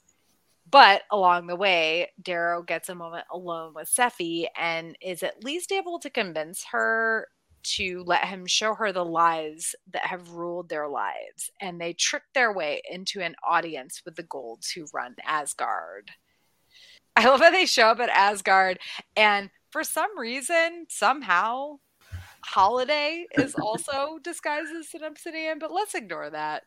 But 0.70 1.02
along 1.10 1.48
the 1.48 1.56
way, 1.56 2.12
Darrow 2.22 2.62
gets 2.62 2.88
a 2.88 2.94
moment 2.94 3.26
alone 3.30 3.74
with 3.74 3.90
Sephi 3.94 4.46
and 4.56 4.96
is 5.02 5.22
at 5.22 5.44
least 5.44 5.70
able 5.70 5.98
to 5.98 6.08
convince 6.08 6.64
her 6.72 7.28
to 7.62 8.02
let 8.06 8.24
him 8.24 8.46
show 8.46 8.74
her 8.76 8.92
the 8.92 9.04
lies 9.04 9.74
that 9.92 10.06
have 10.06 10.30
ruled 10.30 10.70
their 10.70 10.88
lives. 10.88 11.50
And 11.60 11.78
they 11.78 11.92
trick 11.92 12.22
their 12.32 12.50
way 12.50 12.80
into 12.90 13.20
an 13.20 13.34
audience 13.46 14.00
with 14.06 14.16
the 14.16 14.22
Golds 14.22 14.70
who 14.70 14.86
run 14.94 15.16
Asgard. 15.22 16.12
I 17.20 17.28
love 17.28 17.40
how 17.40 17.50
they 17.50 17.66
show 17.66 17.88
up 17.88 18.00
at 18.00 18.08
Asgard, 18.08 18.78
and 19.14 19.50
for 19.70 19.84
some 19.84 20.18
reason, 20.18 20.86
somehow, 20.88 21.80
Holiday 22.42 23.26
is 23.36 23.54
also 23.54 24.18
disguised 24.22 24.72
as 24.74 24.94
an 24.94 25.04
obsidian, 25.04 25.58
but 25.58 25.70
let's 25.70 25.94
ignore 25.94 26.30
that. 26.30 26.62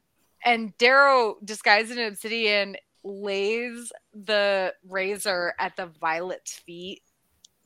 And 0.45 0.77
Darrow, 0.77 1.37
disguised 1.43 1.91
in 1.91 1.97
obsidian, 1.97 2.75
lays 3.03 3.91
the 4.13 4.75
razor 4.87 5.55
at 5.57 5.75
the 5.75 5.87
violet's 5.87 6.53
feet 6.59 7.01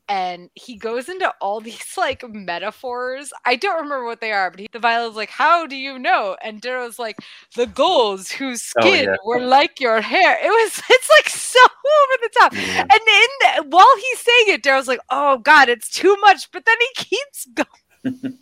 and 0.09 0.49
he 0.55 0.75
goes 0.77 1.09
into 1.09 1.31
all 1.41 1.59
these 1.61 1.95
like 1.97 2.23
metaphors. 2.29 3.31
I 3.45 3.55
don't 3.55 3.75
remember 3.83 4.05
what 4.05 4.21
they 4.21 4.31
are, 4.31 4.49
but 4.51 4.59
he, 4.59 4.67
the 4.71 4.79
Viola's 4.79 5.15
like, 5.15 5.29
"How 5.29 5.65
do 5.67 5.75
you 5.75 5.99
know?" 5.99 6.35
And 6.43 6.61
Darrow's 6.61 6.99
like, 6.99 7.17
"The 7.55 7.67
gulls 7.67 8.29
whose 8.29 8.71
Oh, 8.77 8.81
skin 8.81 9.05
yeah. 9.05 9.15
were 9.25 9.41
like 9.41 9.79
your 9.79 10.01
hair." 10.01 10.37
It 10.41 10.49
was, 10.49 10.81
it's 10.89 11.09
like 11.17 11.29
so 11.29 11.59
over 11.63 12.21
the 12.21 12.29
top. 12.39 12.53
Yeah. 12.53 12.81
And 12.81 12.91
in 12.91 13.29
the, 13.69 13.75
while 13.75 13.95
he's 13.97 14.19
saying 14.19 14.45
it, 14.55 14.63
Darrow's 14.63 14.87
like, 14.87 15.01
"Oh 15.09 15.37
God, 15.39 15.69
it's 15.69 15.89
too 15.89 16.15
much," 16.21 16.51
but 16.51 16.65
then 16.65 16.77
he 16.79 17.03
keeps 17.05 17.47
going. 17.53 18.39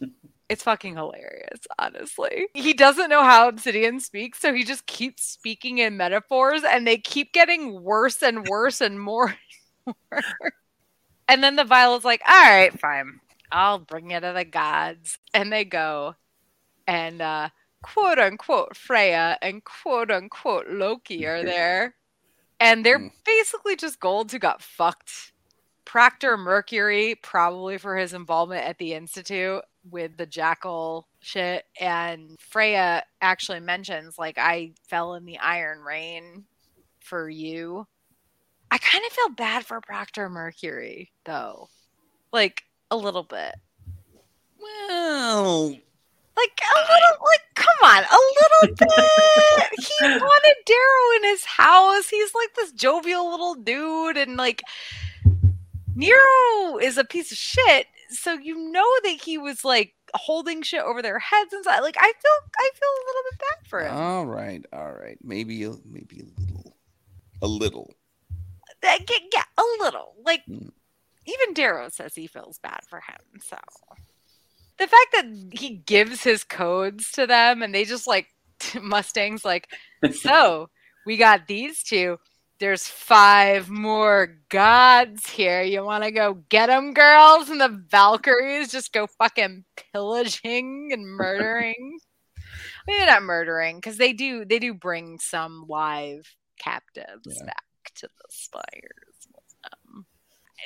It's 0.48 0.62
fucking 0.62 0.96
hilarious, 0.96 1.62
honestly. 1.80 2.46
He 2.54 2.74
doesn't 2.74 3.10
know 3.10 3.24
how 3.24 3.48
Obsidian 3.48 4.00
speaks, 4.00 4.40
so 4.40 4.54
he 4.54 4.64
just 4.64 4.86
keeps 4.86 5.24
speaking 5.24 5.80
in 5.80 5.98
metaphors, 5.98 6.62
and 6.64 6.86
they 6.86 6.98
keep 7.00 7.34
getting 7.34 7.82
worse 7.82 8.22
and 8.22 8.46
worse 8.48 8.80
and 8.80 9.00
more. 9.02 9.34
and 9.88 9.96
more. 10.12 10.54
And 11.28 11.44
then 11.44 11.56
the 11.56 11.64
Viola's 11.64 12.06
like, 12.06 12.22
all 12.28 12.44
right, 12.44 12.78
fine. 12.80 13.20
I'll 13.52 13.80
bring 13.80 14.12
you 14.12 14.20
to 14.20 14.34
the 14.34 14.46
gods. 14.46 15.18
And 15.34 15.52
they 15.52 15.66
go, 15.66 16.16
and 16.88 17.22
uh, 17.22 17.50
quote 17.82 18.20
unquote 18.20 18.76
Freya 18.76 19.38
and 19.42 19.64
quote 19.64 20.12
unquote 20.12 20.68
Loki 20.70 21.26
are 21.26 21.44
there. 21.44 21.96
And 22.60 22.86
they're 22.86 23.00
Hmm. 23.00 23.08
basically 23.26 23.76
just 23.76 24.00
golds 24.00 24.34
who 24.34 24.40
got 24.40 24.62
fucked. 24.62 25.32
Proctor 25.84 26.36
Mercury, 26.38 27.16
probably 27.16 27.78
for 27.78 27.96
his 27.96 28.14
involvement 28.14 28.66
at 28.66 28.80
the 28.80 28.94
Institute 28.94 29.62
with 29.90 30.18
the 30.18 30.26
jackal 30.26 31.08
shit. 31.20 31.66
And 31.80 32.40
Freya 32.40 33.04
actually 33.22 33.60
mentions, 33.60 34.18
like, 34.18 34.38
I 34.40 34.74
fell 34.88 35.14
in 35.14 35.26
the 35.26 35.38
Iron 35.38 35.82
Rain 35.82 36.46
for 37.02 37.30
you. 37.30 37.86
I 38.72 38.78
kind 38.78 39.04
of 39.06 39.12
feel 39.14 39.30
bad 39.30 39.66
for 39.66 39.80
Proctor 39.82 40.30
Mercury, 40.30 41.12
though. 41.26 41.70
Like, 42.34 42.64
a 42.92 42.98
little 42.98 43.24
bit. 43.24 43.56
Well, 44.60 45.70
Like, 45.70 46.60
a 46.62 46.80
little, 46.82 47.26
like, 47.26 47.42
come 47.56 47.68
on, 47.84 48.04
a 48.04 48.20
little 48.68 48.76
bit. 48.80 49.70
he 49.80 50.06
wanted 50.10 50.56
Darrow 50.66 51.16
in 51.18 51.24
his 51.24 51.46
house. 51.46 52.10
He's 52.10 52.34
like 52.36 52.54
this 52.56 52.72
jovial 52.74 53.30
little 53.32 53.56
dude, 53.56 54.18
and 54.18 54.36
like, 54.36 54.62
Nero 55.96 56.78
is 56.82 56.98
a 56.98 57.06
piece 57.06 57.32
of 57.32 57.38
shit. 57.38 57.88
So 58.10 58.34
you 58.34 58.58
know 58.72 58.86
that 59.04 59.20
he 59.24 59.38
was 59.38 59.64
like 59.66 59.94
holding 60.14 60.62
shit 60.62 60.82
over 60.82 61.02
their 61.02 61.20
heads 61.20 61.54
and 61.54 61.64
stuff. 61.64 61.82
Like, 61.82 61.98
I 61.98 62.12
feel, 62.12 62.50
I 62.60 62.70
feel 62.74 62.90
a 62.90 63.06
little 63.08 63.24
bit 63.32 63.40
bad 63.40 63.70
for 63.70 63.82
him. 63.82 63.96
all 63.96 64.26
right, 64.26 64.66
all 64.74 64.92
right. 64.92 65.18
Maybe, 65.24 65.64
a, 65.64 65.72
maybe 65.86 66.20
a 66.22 66.42
little, 66.42 66.76
a 67.42 67.48
little. 67.48 67.95
Uh, 68.86 68.98
yeah, 69.10 69.18
yeah, 69.34 69.44
a 69.58 69.64
little. 69.84 70.14
Like 70.24 70.42
Mm. 70.50 70.72
even 71.26 71.54
Darrow 71.54 71.90
says 71.90 72.14
he 72.16 72.28
feels 72.28 72.60
bad 72.60 72.82
for 72.90 73.00
him. 73.00 73.40
So 73.42 73.58
the 74.78 74.88
fact 74.88 75.08
that 75.14 75.26
he 75.52 75.70
gives 75.78 76.24
his 76.24 76.44
codes 76.44 77.12
to 77.14 77.26
them 77.28 77.62
and 77.64 77.74
they 77.74 77.86
just 77.86 78.08
like 78.08 78.28
Mustang's 78.82 79.44
like, 79.46 79.68
so 80.12 80.70
we 81.06 81.18
got 81.18 81.48
these 81.48 81.84
two. 81.84 82.18
There's 82.60 82.88
five 82.88 83.70
more 83.70 84.38
gods 84.48 85.30
here. 85.30 85.62
You 85.62 85.84
want 85.84 86.06
to 86.06 86.12
go 86.12 86.36
get 86.48 86.68
them, 86.68 86.94
girls? 86.94 87.50
And 87.50 87.60
the 87.60 87.68
Valkyries 87.90 88.72
just 88.72 88.94
go 88.94 89.08
fucking 89.08 89.66
pillaging 89.92 90.90
and 90.94 91.06
murdering. 91.18 92.00
Maybe 92.88 93.06
not 93.06 93.24
murdering 93.24 93.76
because 93.78 93.98
they 93.98 94.14
do. 94.14 94.46
They 94.46 94.60
do 94.60 94.74
bring 94.74 95.20
some 95.20 95.66
live 95.68 96.26
captives 96.58 97.36
Yeah. 97.40 97.46
back 97.46 97.64
to 97.96 98.08
the 98.08 98.26
spires. 98.30 99.28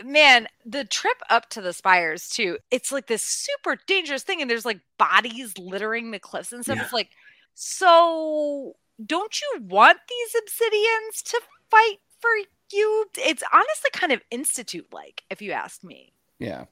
Man, 0.04 0.48
the 0.66 0.86
trip 0.86 1.18
up 1.30 1.50
to 1.50 1.62
the 1.62 1.74
spires 1.74 2.30
too. 2.30 2.58
It's 2.72 2.92
like 2.92 3.08
this 3.08 3.24
super 3.24 3.78
dangerous 3.88 4.24
thing, 4.24 4.42
and 4.42 4.50
there's 4.50 4.66
like 4.66 4.80
bodies 4.98 5.58
littering 5.58 6.12
the 6.12 6.20
cliffs 6.20 6.54
and 6.54 6.64
stuff. 6.64 6.78
Yeah. 6.78 6.84
It's 6.84 6.94
like, 6.94 7.10
so 7.54 8.76
don't 9.06 9.42
you 9.42 9.62
want 9.64 9.98
these 10.08 10.42
obsidians 10.42 11.24
to 11.32 11.42
fight 11.70 11.98
for 12.20 12.30
you? 12.72 13.06
It's 13.18 13.44
honestly 13.52 13.90
kind 13.92 14.14
of 14.14 14.22
institute 14.32 14.88
like, 14.94 15.24
if 15.30 15.42
you 15.42 15.52
ask 15.52 15.84
me. 15.84 16.14
Yeah. 16.38 16.66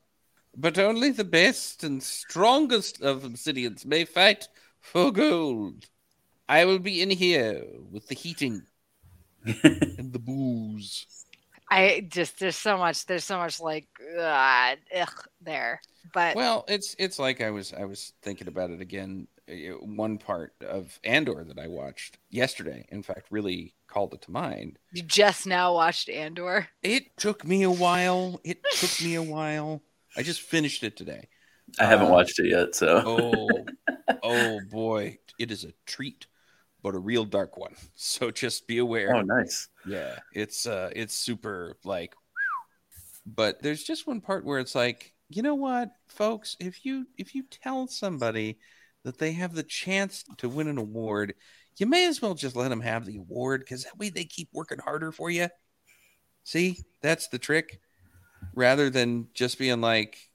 But 0.56 0.80
only 0.80 1.12
the 1.12 1.24
best 1.24 1.84
and 1.84 2.02
strongest 2.02 3.02
of 3.02 3.24
obsidians 3.24 3.86
may 3.86 4.06
fight 4.06 4.48
for 4.80 5.12
gold. 5.12 5.86
I 6.48 6.66
will 6.66 6.80
be 6.80 7.02
in 7.02 7.10
here 7.10 7.64
with 7.92 8.08
the 8.08 8.16
heating 8.16 8.64
and 9.98 10.14
the 10.14 10.20
booze. 10.20 11.08
I 11.70 12.06
just 12.10 12.40
there's 12.40 12.56
so 12.56 12.78
much 12.78 13.06
there's 13.06 13.26
so 13.26 13.38
much 13.38 13.60
like 13.60 13.88
ugh, 14.18 14.78
ugh 14.96 15.28
there, 15.42 15.82
but 16.14 16.40
Well, 16.40 16.66
it's 16.68 16.96
it's 17.00 17.20
like 17.20 17.42
I 17.42 17.52
was 17.52 17.74
I 17.74 17.86
was 17.86 18.14
thinking 18.22 18.48
about 18.48 18.70
it 18.72 18.82
again. 18.82 19.28
uh, 19.50 19.78
One 19.82 20.18
part 20.18 20.54
of 20.62 21.00
Andor 21.04 21.44
that 21.44 21.60
I 21.60 21.68
watched 21.68 22.18
yesterday, 22.30 22.86
in 22.90 23.04
fact, 23.04 23.28
really 23.32 23.76
called 23.88 24.14
it 24.14 24.22
to 24.24 24.32
mind. 24.32 24.80
you 24.92 25.02
just 25.04 25.46
now 25.46 25.74
watched 25.74 26.10
Andor. 26.10 26.68
It 26.82 27.18
took 27.18 27.44
me 27.46 27.64
a 27.64 27.72
while. 27.72 28.40
It 28.44 28.64
took 28.72 29.00
me 29.00 29.16
a 29.16 29.24
while. 29.24 29.84
I 30.16 30.24
just 30.24 30.42
finished 30.42 30.84
it 30.84 30.96
today. 30.98 31.30
I 31.80 31.86
haven't 31.86 32.10
Uh, 32.10 32.10
watched 32.10 32.40
it 32.40 32.48
yet, 32.50 32.76
so 32.76 33.06
Oh, 33.06 33.72
oh 34.24 34.62
boy, 34.62 35.20
it 35.38 35.52
is 35.52 35.64
a 35.66 35.74
treat, 35.86 36.28
but 36.88 36.96
a 36.96 37.00
real 37.00 37.26
dark 37.26 37.58
one. 37.58 37.74
So 38.00 38.32
just 38.32 38.68
be 38.68 38.78
aware. 38.78 39.14
oh, 39.16 39.22
nice. 39.22 39.68
Yeah, 39.86 40.20
it's 40.34 40.66
uh 40.66 40.90
it's 40.96 41.14
super 41.14 41.76
like 41.84 42.16
but 43.26 43.62
there's 43.62 43.84
just 43.84 44.08
one 44.08 44.22
part 44.22 44.46
where 44.46 44.60
it's 44.60 44.76
like, 44.76 45.14
you 45.30 45.42
know 45.42 45.56
what, 45.56 45.90
folks, 46.08 46.56
if 46.60 46.86
you 46.86 47.06
if 47.18 47.36
you 47.36 47.44
tell 47.44 47.88
somebody 47.88 48.60
that 49.04 49.18
they 49.18 49.34
have 49.34 49.54
the 49.54 49.64
chance 49.64 50.24
to 50.38 50.48
win 50.48 50.68
an 50.68 50.78
award, 50.78 51.34
you 51.78 51.86
may 51.86 52.08
as 52.08 52.22
well 52.22 52.34
just 52.34 52.56
let 52.56 52.70
them 52.70 52.82
have 52.82 53.06
the 53.06 53.18
award 53.18 53.66
cuz 53.68 53.84
that 53.84 53.98
way 53.98 54.10
they 54.10 54.24
keep 54.24 54.48
working 54.54 54.80
harder 54.80 55.12
for 55.12 55.30
you. 55.30 55.50
See? 56.44 56.78
That's 57.02 57.28
the 57.28 57.40
trick. 57.40 57.82
Rather 58.56 58.90
than 58.90 59.28
just 59.34 59.60
being 59.60 59.82
like 59.82 60.30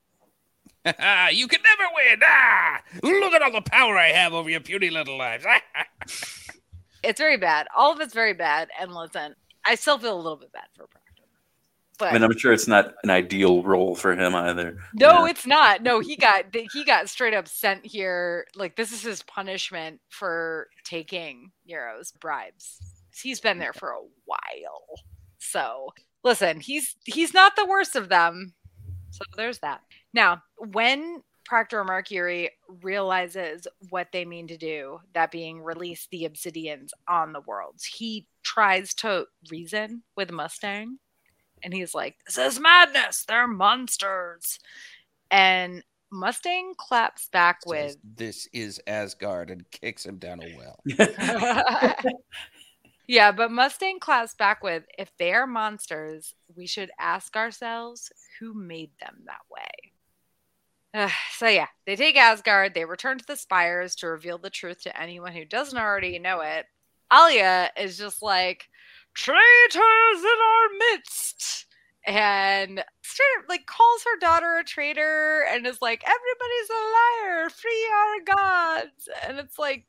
you 0.85 1.49
can 1.49 1.61
never 1.63 1.85
win. 1.95 2.21
Ah! 2.25 2.83
Look 3.05 3.33
at 3.33 3.43
all 3.43 3.53
the 3.53 3.63
power 3.63 3.97
I 3.97 4.09
have 4.09 4.35
over 4.35 4.51
your 4.51 4.61
puny 4.61 4.91
little 4.91 5.17
lives. 5.17 5.45
It's 7.03 7.21
very 7.21 7.37
bad. 7.37 7.67
All 7.77 7.93
of 7.93 8.01
it's 8.01 8.15
very 8.15 8.35
bad. 8.35 8.69
And 8.81 8.95
listen, 8.95 9.35
I 9.65 9.75
still 9.75 9.99
feel 9.99 10.15
a 10.15 10.17
little 10.23 10.37
bit 10.37 10.53
bad 10.53 10.67
for 10.75 10.87
Proctor. 10.87 10.99
But 11.99 12.09
I 12.11 12.13
mean, 12.15 12.23
I'm 12.25 12.37
sure 12.39 12.53
it's 12.53 12.67
not 12.67 12.95
an 13.05 13.11
ideal 13.11 13.63
role 13.63 13.95
for 13.95 14.13
him 14.17 14.35
either. 14.35 14.79
no, 14.95 15.25
Yeah. 15.25 15.31
it's 15.31 15.47
not. 15.47 15.83
No, 15.83 16.01
he 16.01 16.17
got 16.17 16.47
he 16.73 16.85
got 16.85 17.09
straight 17.09 17.35
up 17.35 17.47
sent 17.47 17.85
here. 17.85 18.47
Like 18.57 18.77
this 18.77 18.93
is 18.93 19.03
his 19.03 19.23
punishment 19.25 20.01
for 20.09 20.69
taking 20.85 21.53
Nero's 21.69 22.13
bribes. 22.13 22.79
He's 23.15 23.41
been 23.41 23.59
there 23.59 23.73
for 23.75 23.91
a 23.91 24.01
while. 24.25 24.85
So 25.39 25.91
listen, 26.25 26.61
he's 26.61 26.97
he's 27.05 27.35
not 27.35 27.57
the 27.57 27.67
worst 27.67 27.95
of 27.95 28.09
them. 28.09 28.55
So 29.11 29.25
there's 29.37 29.59
that. 29.59 29.83
Now, 30.15 30.43
when 30.57 31.23
Proctor 31.45 31.85
Mercury 31.85 32.51
realizes 32.83 33.67
what 33.91 34.09
they 34.13 34.25
mean 34.25 34.47
to 34.49 34.57
do, 34.57 35.01
that 35.15 35.31
being 35.31 35.63
release 35.63 36.07
the 36.11 36.29
obsidians 36.29 36.91
on 37.09 37.33
the 37.33 37.41
worlds, 37.41 37.85
he 37.85 38.27
tries 38.43 38.95
to 38.95 39.27
reason 39.51 40.03
with 40.17 40.31
Mustang. 40.31 40.99
And 41.63 41.73
he's 41.73 41.95
like, 41.95 42.17
This 42.27 42.39
is 42.39 42.61
madness. 42.61 43.25
They're 43.27 43.47
monsters. 43.47 44.59
And 45.31 45.83
Mustang 46.11 46.75
claps 46.77 47.29
back 47.29 47.61
with, 47.67 47.97
this 48.03 48.49
is 48.53 48.81
Asgard 48.87 49.51
and 49.51 49.69
kicks 49.71 50.05
him 50.05 50.19
down 50.19 50.41
a 50.43 50.57
well. 50.57 50.79
yeah, 53.07 53.33
but 53.33 53.51
Mustang 53.51 53.99
claps 53.99 54.35
back 54.35 54.63
with, 54.63 54.85
If 54.99 55.11
they're 55.19 55.47
monsters, 55.47 56.35
we 56.55 56.67
should 56.67 56.91
ask 56.99 57.37
ourselves 57.37 58.13
who 58.39 58.53
made 58.55 58.91
them 59.01 59.23
that 59.27 59.41
way. 59.51 59.92
Ugh, 60.95 61.11
so 61.37 61.49
yeah, 61.49 61.69
they 61.87 61.97
take 61.97 62.17
Asgard, 62.17 62.75
they 62.75 62.85
return 62.85 63.19
to 63.19 63.27
the 63.27 63.37
spires 63.37 63.95
to 63.97 64.09
reveal 64.09 64.39
the 64.39 64.51
truth 64.51 64.83
to 64.83 65.01
anyone 65.01 65.33
who 65.33 65.45
doesn't 65.45 65.79
already 65.79 66.19
know 66.19 66.41
it. 66.41 66.67
Alia 67.13 67.71
is 67.77 67.99
just 67.99 68.23
like, 68.23 68.69
traitors 69.15 69.39
in 69.75 70.25
our 70.25 70.69
midst. 70.91 71.67
And 72.05 72.83
straight 73.03 73.27
up 73.39 73.49
like 73.49 73.67
calls 73.67 74.03
her 74.05 74.19
daughter 74.19 74.57
a 74.57 74.65
traitor 74.65 75.47
and 75.49 75.67
is 75.67 75.81
like, 75.81 76.03
everybody's 76.05 76.71
a 76.71 77.29
liar, 77.29 77.51
free 77.51 77.89
our 77.95 78.37
gods. 78.37 79.09
And 79.27 79.39
it's 79.39 79.59
like, 79.59 79.85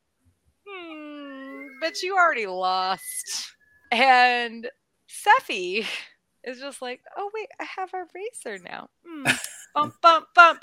hmm, 0.68 1.68
but 1.82 2.04
you 2.04 2.16
already 2.16 2.46
lost. 2.46 3.56
And 3.92 4.70
Sefi 5.10 5.88
is 6.44 6.60
just 6.60 6.84
like, 6.84 7.02
oh 7.18 7.32
wait, 7.34 7.50
I 7.60 7.66
have 7.78 7.92
a 7.96 8.06
racer 8.14 8.64
now. 8.64 8.90
Hmm. 9.08 9.24
bump, 9.74 9.96
bump, 10.02 10.28
bump. 10.36 10.62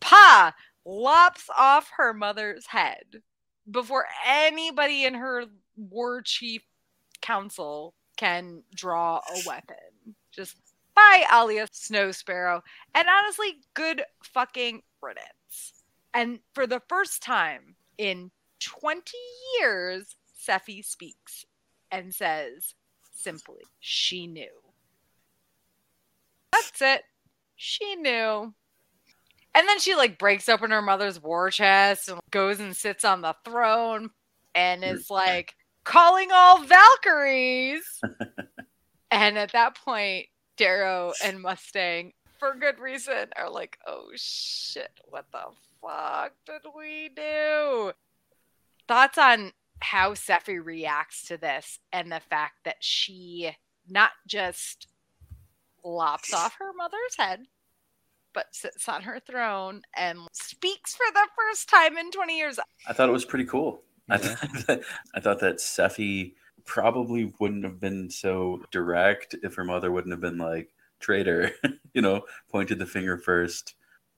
Pa 0.00 0.54
lops 0.84 1.48
off 1.56 1.90
her 1.96 2.14
mother's 2.14 2.66
head 2.66 3.22
before 3.70 4.06
anybody 4.26 5.04
in 5.04 5.14
her 5.14 5.44
war 5.76 6.22
chief 6.22 6.62
council 7.20 7.94
can 8.16 8.62
draw 8.74 9.16
a 9.18 9.46
weapon. 9.46 9.76
Just 10.32 10.56
by 10.94 11.24
Alia 11.32 11.68
Snow 11.70 12.10
Sparrow. 12.10 12.62
And 12.94 13.06
honestly, 13.08 13.60
good 13.74 14.02
fucking 14.22 14.82
riddance. 15.00 15.84
And 16.14 16.40
for 16.54 16.66
the 16.66 16.82
first 16.88 17.22
time 17.22 17.76
in 17.98 18.30
20 18.60 19.12
years, 19.60 20.16
Sefi 20.40 20.84
speaks 20.84 21.44
and 21.90 22.14
says 22.14 22.74
simply, 23.14 23.62
she 23.78 24.26
knew. 24.26 24.48
That's 26.52 26.82
it. 26.82 27.04
She 27.56 27.94
knew. 27.96 28.54
And 29.58 29.68
then 29.68 29.80
she 29.80 29.96
like 29.96 30.20
breaks 30.20 30.48
open 30.48 30.70
her 30.70 30.80
mother's 30.80 31.20
war 31.20 31.50
chest 31.50 32.08
and 32.08 32.20
goes 32.30 32.60
and 32.60 32.76
sits 32.76 33.04
on 33.04 33.22
the 33.22 33.34
throne 33.44 34.10
and 34.54 34.84
is 34.84 35.10
like 35.10 35.56
calling 35.82 36.28
all 36.32 36.62
Valkyries. 36.62 37.82
and 39.10 39.36
at 39.36 39.50
that 39.50 39.76
point, 39.76 40.26
Darrow 40.56 41.12
and 41.24 41.40
Mustang, 41.42 42.12
for 42.38 42.54
good 42.54 42.78
reason, 42.78 43.30
are 43.34 43.50
like, 43.50 43.78
oh 43.84 44.10
shit, 44.14 44.92
what 45.06 45.26
the 45.32 45.46
fuck 45.82 46.34
did 46.46 46.62
we 46.76 47.10
do? 47.16 47.90
Thoughts 48.86 49.18
on 49.18 49.50
how 49.80 50.14
Sefi 50.14 50.64
reacts 50.64 51.26
to 51.26 51.36
this 51.36 51.80
and 51.92 52.12
the 52.12 52.20
fact 52.20 52.58
that 52.64 52.76
she 52.78 53.56
not 53.88 54.12
just 54.24 54.86
lops 55.82 56.32
off 56.32 56.54
her 56.60 56.72
mother's 56.72 57.16
head, 57.18 57.40
but 58.38 58.54
sits 58.54 58.88
on 58.88 59.02
her 59.02 59.18
throne 59.18 59.82
and 59.96 60.20
speaks 60.30 60.94
for 60.94 61.06
the 61.12 61.26
first 61.36 61.68
time 61.68 61.98
in 61.98 62.08
20 62.12 62.38
years. 62.38 62.60
I 62.86 62.92
thought 62.92 63.08
it 63.08 63.12
was 63.12 63.24
pretty 63.24 63.46
cool. 63.46 63.82
I, 64.08 64.14
Yeah. 64.14 64.34
thought, 64.36 64.80
I 65.16 65.18
thought 65.20 65.40
that 65.40 65.56
Sefi 65.56 66.34
probably 66.64 67.34
wouldn't 67.40 67.64
have 67.64 67.80
been 67.80 68.08
so 68.08 68.62
direct 68.70 69.34
if 69.42 69.56
her 69.56 69.64
mother 69.64 69.90
wouldn't 69.90 70.12
have 70.12 70.20
been 70.20 70.38
like 70.38 70.68
traitor, 71.00 71.50
you 71.94 72.00
know, 72.00 72.22
pointed 72.48 72.78
the 72.78 72.86
finger 72.86 73.18
first. 73.18 73.74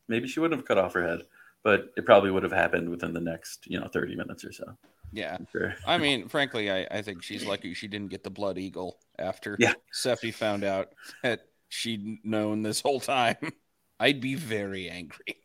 Maybe 0.06 0.28
she 0.28 0.38
wouldn't 0.38 0.60
have 0.60 0.68
cut 0.68 0.76
off 0.76 0.92
her 0.92 1.06
head, 1.08 1.22
but 1.62 1.90
it 1.96 2.04
probably 2.04 2.30
would 2.30 2.42
have 2.42 2.52
happened 2.52 2.90
within 2.90 3.14
the 3.14 3.20
next, 3.22 3.66
you 3.68 3.80
know, 3.80 3.88
30 3.88 4.16
minutes 4.16 4.44
or 4.44 4.52
so. 4.52 4.76
Yeah. 5.12 5.34
I'm 5.38 5.46
sure. 5.50 5.74
I 5.86 5.96
mean, 5.96 6.28
frankly, 6.28 6.70
I, 6.70 6.86
I 6.90 7.00
think 7.00 7.22
she's 7.22 7.46
lucky 7.46 7.72
she 7.72 7.88
didn't 7.88 8.10
get 8.10 8.22
the 8.22 8.30
blood 8.30 8.58
eagle 8.58 8.98
after 9.18 9.56
Yeah. 9.58 9.72
Sefi 9.94 10.34
found 10.34 10.62
out 10.62 10.88
that 11.22 11.46
she'd 11.70 12.22
known 12.22 12.60
this 12.60 12.82
whole 12.82 13.00
time. 13.00 13.36
I'd 14.00 14.20
be 14.20 14.34
very 14.34 14.88
angry. 14.88 15.36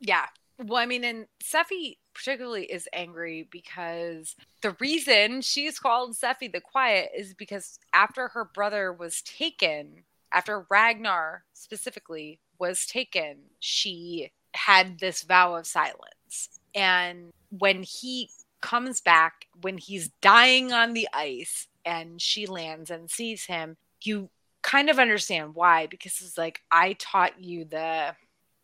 Yeah. 0.00 0.26
Well, 0.58 0.82
I 0.82 0.86
mean, 0.86 1.04
and 1.04 1.26
Sefi 1.42 1.96
particularly 2.12 2.64
is 2.64 2.88
angry 2.92 3.48
because 3.50 4.36
the 4.62 4.76
reason 4.80 5.40
she's 5.40 5.78
called 5.78 6.16
Sefi 6.16 6.52
the 6.52 6.60
Quiet 6.60 7.10
is 7.16 7.32
because 7.32 7.78
after 7.94 8.28
her 8.28 8.44
brother 8.44 8.92
was 8.92 9.22
taken, 9.22 10.04
after 10.32 10.66
Ragnar 10.68 11.44
specifically 11.54 12.40
was 12.58 12.84
taken, 12.84 13.36
she 13.60 14.32
had 14.54 14.98
this 14.98 15.22
vow 15.22 15.54
of 15.54 15.66
silence. 15.66 16.60
And 16.74 17.30
when 17.50 17.82
he 17.82 18.28
comes 18.60 19.00
back, 19.00 19.46
when 19.62 19.78
he's 19.78 20.10
dying 20.20 20.72
on 20.72 20.92
the 20.92 21.08
ice 21.12 21.68
and 21.84 22.20
she 22.20 22.46
lands 22.46 22.90
and 22.90 23.10
sees 23.10 23.46
him, 23.46 23.76
you 24.02 24.28
kind 24.62 24.90
of 24.90 24.98
understand 24.98 25.54
why 25.54 25.86
because 25.86 26.20
it's 26.20 26.38
like, 26.38 26.60
I 26.70 26.94
taught 26.94 27.42
you 27.42 27.64
the 27.64 28.14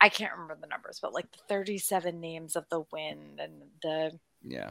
I 0.01 0.09
can't 0.10 0.32
remember 0.32 0.59
the 0.60 0.66
numbers, 0.66 0.98
but 1.01 1.14
like 1.14 1.31
the 1.32 1.39
37 1.48 2.20
names 2.20 2.55
of 2.55 2.66
the 2.68 2.82
wind 2.93 3.40
and 3.40 3.62
the 3.82 4.18
Yeah. 4.43 4.70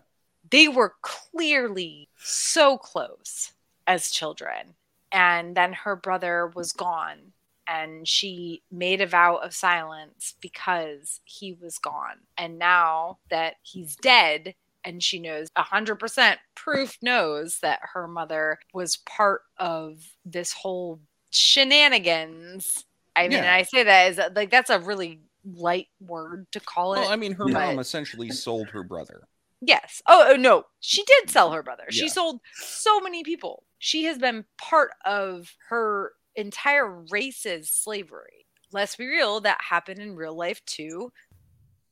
they 0.51 0.67
were 0.67 0.93
clearly 1.01 2.09
so 2.17 2.77
close 2.77 3.53
as 3.87 4.11
children. 4.11 4.75
And 5.11 5.55
then 5.57 5.73
her 5.73 5.95
brother 5.95 6.51
was 6.53 6.73
gone 6.73 7.33
and 7.67 8.07
she 8.07 8.61
made 8.71 9.01
a 9.01 9.07
vow 9.07 9.37
of 9.37 9.55
silence 9.55 10.35
because 10.41 11.21
he 11.23 11.53
was 11.53 11.79
gone. 11.79 12.19
And 12.37 12.59
now 12.59 13.17
that 13.31 13.55
he's 13.63 13.95
dead 13.95 14.53
and 14.83 15.01
she 15.01 15.19
knows 15.19 15.47
100% 15.57 16.35
proof 16.53 16.97
knows 17.01 17.57
that 17.61 17.79
her 17.93 18.07
mother 18.07 18.59
was 18.73 18.97
part 18.97 19.41
of 19.57 20.03
this 20.23 20.53
whole 20.53 20.99
shenanigans. 21.37 22.85
I 23.15 23.23
mean, 23.23 23.43
Yeah. 23.43 23.53
I 23.53 23.63
say 23.63 23.83
that 23.83 24.07
as 24.19 24.33
like 24.35 24.49
that's 24.51 24.69
a 24.69 24.79
really 24.79 25.21
light 25.45 25.87
word 25.99 26.47
to 26.51 26.59
call 26.59 26.93
it. 26.95 26.99
Well, 27.01 27.09
I 27.09 27.15
mean, 27.15 27.33
her 27.33 27.45
but- 27.45 27.53
mom 27.53 27.79
essentially 27.79 28.29
sold 28.31 28.69
her 28.69 28.83
brother. 28.83 29.27
Yes. 29.61 30.01
Oh, 30.05 30.27
oh, 30.31 30.35
no, 30.35 30.65
she 30.79 31.03
did 31.03 31.29
sell 31.29 31.51
her 31.51 31.63
brother. 31.63 31.85
She 31.89 32.09
sold 32.09 32.41
so 32.55 32.99
many 32.99 33.23
people. 33.23 33.63
She 33.79 34.03
has 34.03 34.17
been 34.17 34.45
part 34.57 34.91
of 35.05 35.55
her 35.69 36.11
entire 36.35 36.89
race's 37.09 37.69
slavery. 37.69 38.45
Let's 38.71 38.95
be 38.97 39.07
real, 39.07 39.39
that 39.41 39.61
happened 39.61 39.99
in 39.99 40.15
real 40.15 40.35
life 40.35 40.63
too. 40.65 41.11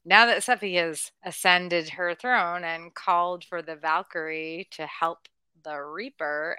Now 0.05 0.25
that 0.25 0.39
Sefi 0.39 0.75
has 0.75 1.11
ascended 1.23 1.89
her 1.89 2.13
throne 2.13 2.63
and 2.65 2.93
called 2.93 3.45
for 3.45 3.61
the 3.61 3.77
Valkyrie 3.77 4.67
to 4.71 4.85
help 4.85 5.29
the 5.63 5.79
Reaper, 5.79 6.57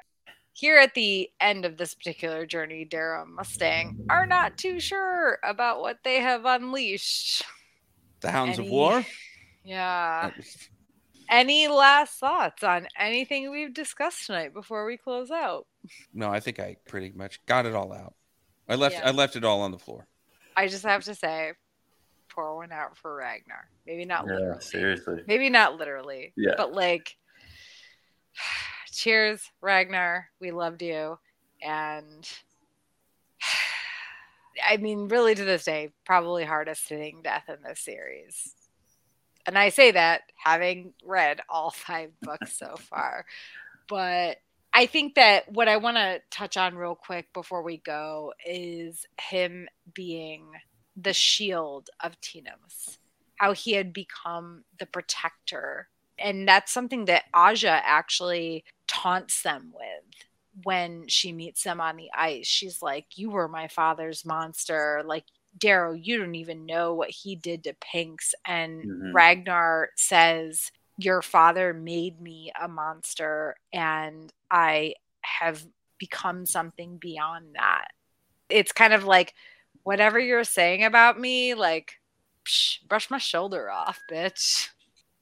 here 0.55 0.79
at 0.79 0.95
the 0.95 1.29
end 1.41 1.65
of 1.65 1.77
this 1.77 1.95
particular 1.95 2.47
journey, 2.47 2.85
Darrow 2.85 3.23
and 3.23 3.35
Mustang 3.35 4.07
are 4.09 4.25
not 4.25 4.57
too 4.57 4.79
sure 4.81 5.39
about 5.45 5.81
what 5.81 5.99
they 6.05 6.21
have 6.21 6.45
unleashed. 6.45 7.43
The 8.21 8.31
Hounds 8.31 8.59
of 8.59 8.67
War. 8.67 9.05
Yeah. 9.65 10.31
Any 11.29 11.69
last 11.69 12.21
thoughts 12.21 12.63
on 12.63 12.87
anything 12.99 13.51
we've 13.51 13.75
discussed 13.75 14.27
tonight 14.27 14.55
before 14.55 14.87
we 14.87 14.97
close 14.97 15.31
out? 15.31 15.67
No, 16.13 16.31
I 16.31 16.39
think 16.39 16.61
I 16.61 16.77
pretty 16.87 17.13
much 17.15 17.45
got 17.47 17.67
it 17.67 17.75
all 17.75 17.93
out. 17.93 18.15
I 18.69 18.77
left 18.77 18.95
Yeah. 18.95 19.09
I 19.09 19.11
left 19.11 19.35
it 19.37 19.45
all 19.45 19.61
on 19.63 19.73
the 19.73 19.79
floor. 19.79 20.07
I 20.57 20.69
just 20.69 20.85
have 20.85 21.03
to 21.05 21.15
say, 21.15 21.53
pour 22.29 22.57
one 22.57 22.73
out 22.73 22.97
for 22.97 23.17
Ragnar. 23.17 23.69
Maybe 23.87 24.05
not 24.05 24.25
Yeah, 24.27 24.35
literally. 24.35 24.61
seriously. 24.61 25.23
Maybe 25.27 25.51
not 25.51 25.79
literally. 25.79 26.33
Yeah. 26.37 26.55
But 26.57 26.73
like, 26.73 27.17
cheers, 28.95 29.51
Ragnar. 29.61 30.29
We 30.41 30.51
loved 30.51 30.83
you. 30.83 31.19
And 31.63 32.29
I 34.65 34.77
mean, 34.77 35.09
really 35.09 35.35
to 35.35 35.45
this 35.45 35.65
day, 35.65 35.93
probably 36.05 36.45
hardest 36.45 36.89
hitting 36.89 37.23
death 37.23 37.45
in 37.49 37.57
this 37.63 37.81
series. 37.81 38.55
And 39.47 39.59
I 39.59 39.69
say 39.69 39.91
that 39.91 40.23
having 40.37 40.95
read 41.05 41.41
all 41.49 41.71
five 41.75 42.11
books 42.21 42.57
so 42.57 42.77
far. 42.77 43.27
But 43.89 44.39
I 44.73 44.87
think 44.87 45.15
that 45.15 45.51
what 45.53 45.69
I 45.69 45.77
want 45.77 45.99
to 45.99 46.21
touch 46.31 46.57
on 46.57 46.75
real 46.75 46.97
quick 46.97 47.33
before 47.33 47.63
we 47.63 47.77
go 47.77 48.33
is 48.45 49.07
him 49.21 49.69
being 49.95 50.47
the 50.97 51.13
shield 51.13 51.91
of 52.03 52.21
Tinos, 52.21 52.99
how 53.37 53.53
he 53.53 53.73
had 53.73 53.93
become 53.93 54.65
the 54.79 54.87
protector. 54.87 55.89
And 56.19 56.49
that's 56.49 56.73
something 56.73 57.05
that 57.05 57.25
Aja 57.33 57.81
actually 57.85 58.65
taunts 58.87 59.43
them 59.43 59.73
with 59.75 60.63
when 60.63 61.09
she 61.09 61.33
meets 61.33 61.63
them 61.63 61.81
on 61.81 61.97
the 61.97 62.11
ice. 62.17 62.47
She's 62.47 62.81
like, 62.83 63.07
You 63.17 63.31
were 63.31 63.49
my 63.49 63.69
father's 63.69 64.25
monster. 64.25 65.03
Like, 65.05 65.25
Darrow, 65.59 65.93
you 65.93 66.19
don't 66.19 66.35
even 66.35 66.67
know 66.67 66.95
what 66.95 67.11
he 67.11 67.37
did 67.37 67.65
to 67.65 67.75
Pinks. 67.75 68.35
And 68.47 68.85
Mhm. 68.85 69.15
Ragnar 69.15 69.91
says, 69.97 70.71
Your 70.99 71.23
father 71.23 71.75
made 71.75 72.21
me 72.21 72.53
a 72.61 72.69
monster, 72.69 73.57
and 73.73 74.33
I 74.51 74.95
have 75.23 75.67
become 75.99 76.47
something 76.47 76.99
beyond 76.99 77.55
that. 77.57 77.89
It's 78.49 78.73
kind 78.73 78.93
of 78.93 79.05
like, 79.05 79.35
whatever 79.83 80.19
you're 80.19 80.45
saying 80.45 80.85
about 80.85 81.19
me, 81.19 81.55
like, 81.55 82.01
psh, 82.45 82.87
brush 82.87 83.11
my 83.11 83.19
shoulder 83.19 83.71
off, 83.71 84.01
bitch. 84.11 84.69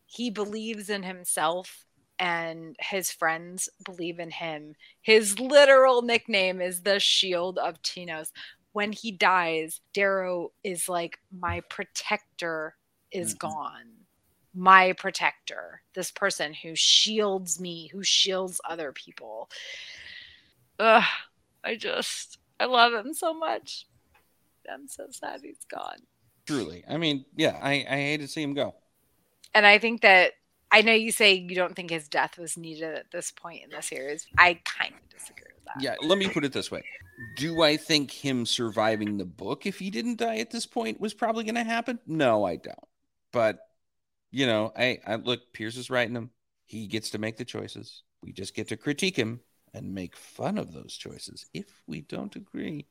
He 0.07 0.29
believes 0.29 0.91
in 0.91 1.05
himself 1.05 1.87
and 2.23 2.77
his 2.79 3.11
friends 3.11 3.69
believe 3.85 4.21
in 4.21 4.31
him. 4.31 4.77
His 5.01 5.41
literal 5.41 6.03
nickname 6.03 6.61
is 6.61 6.83
the 6.83 7.01
Shield 7.01 7.59
of 7.59 7.83
Tinos. 7.83 8.31
When 8.71 8.93
he 8.93 9.11
dies, 9.11 9.81
Darrow 9.93 10.53
is 10.63 10.89
like, 10.89 11.19
My 11.37 11.63
protector 11.69 12.77
is 13.11 13.35
Mhm. 13.35 13.39
gone. 13.39 14.07
My 14.55 14.93
protector, 14.93 15.83
this 15.95 16.13
person 16.13 16.55
who 16.55 16.77
shields 16.77 17.59
me, 17.59 17.89
who 17.89 18.05
shields 18.05 18.61
other 18.69 18.93
people. 18.93 19.51
Ugh, 20.79 21.03
I 21.65 21.75
just, 21.75 22.39
I 22.61 22.67
love 22.67 22.93
him 22.93 23.15
so 23.15 23.35
much. 23.35 23.89
I'm 24.71 24.87
so 24.87 25.09
sad 25.11 25.41
he's 25.43 25.65
gone. 25.65 26.07
Truly. 26.47 26.85
I 26.89 26.99
mean, 26.99 27.25
yeah, 27.35 27.59
I, 27.61 27.85
I 27.89 27.97
hate 27.97 28.21
to 28.21 28.29
see 28.29 28.43
him 28.43 28.55
go. 28.55 28.77
And 29.55 29.67
I 29.67 29.79
think 29.79 30.03
that 30.03 30.35
I 30.73 30.83
know 30.83 30.93
you 30.93 31.13
say 31.13 31.35
you 31.35 31.55
don't 31.55 31.77
think 31.77 31.91
his 31.91 32.09
death 32.09 32.39
was 32.39 32.57
needed 32.57 32.95
at 32.95 33.11
this 33.11 33.31
point 33.31 33.63
in 33.63 33.71
the 33.71 33.83
series. 33.83 34.27
I 34.39 34.59
kind 34.65 34.95
of 34.95 35.09
disagree 35.11 35.53
with 35.55 35.65
that. 35.67 35.83
Yeah, 35.83 35.95
let 36.03 36.19
me 36.19 36.29
put 36.29 36.45
it 36.45 36.53
this 36.53 36.71
way. 36.71 36.83
Do 37.37 37.63
I 37.63 37.77
think 37.77 38.11
him 38.11 38.47
surviving 38.47 39.19
the 39.19 39.25
book 39.25 39.67
if 39.67 39.79
he 39.79 39.91
didn't 39.91 40.19
die 40.19 40.39
at 40.39 40.51
this 40.51 40.67
point 40.67 40.99
was 40.99 41.13
probably 41.13 41.45
going 41.45 41.57
to 41.57 41.63
happen? 41.63 41.99
No, 42.07 42.45
I 42.45 42.57
don't. 42.57 42.79
But 43.33 43.61
you 44.31 44.47
know, 44.47 44.73
I, 44.77 44.99
I 45.07 45.17
look, 45.17 45.53
Pierce 45.53 45.77
is 45.77 45.91
writing 45.91 46.17
him. 46.17 46.31
He 46.65 46.87
gets 46.87 47.11
to 47.11 47.19
make 47.19 47.37
the 47.37 47.45
choices. 47.45 48.03
We 48.23 48.33
just 48.33 48.55
get 48.55 48.69
to 48.69 48.77
critique 48.77 49.17
him 49.17 49.41
and 49.75 49.95
make 49.95 50.17
fun 50.17 50.57
of 50.59 50.73
those 50.73 50.97
choices 50.97 51.47
if 51.53 51.67
we 51.87 52.01
don't 52.01 52.35
agree. 52.35 52.87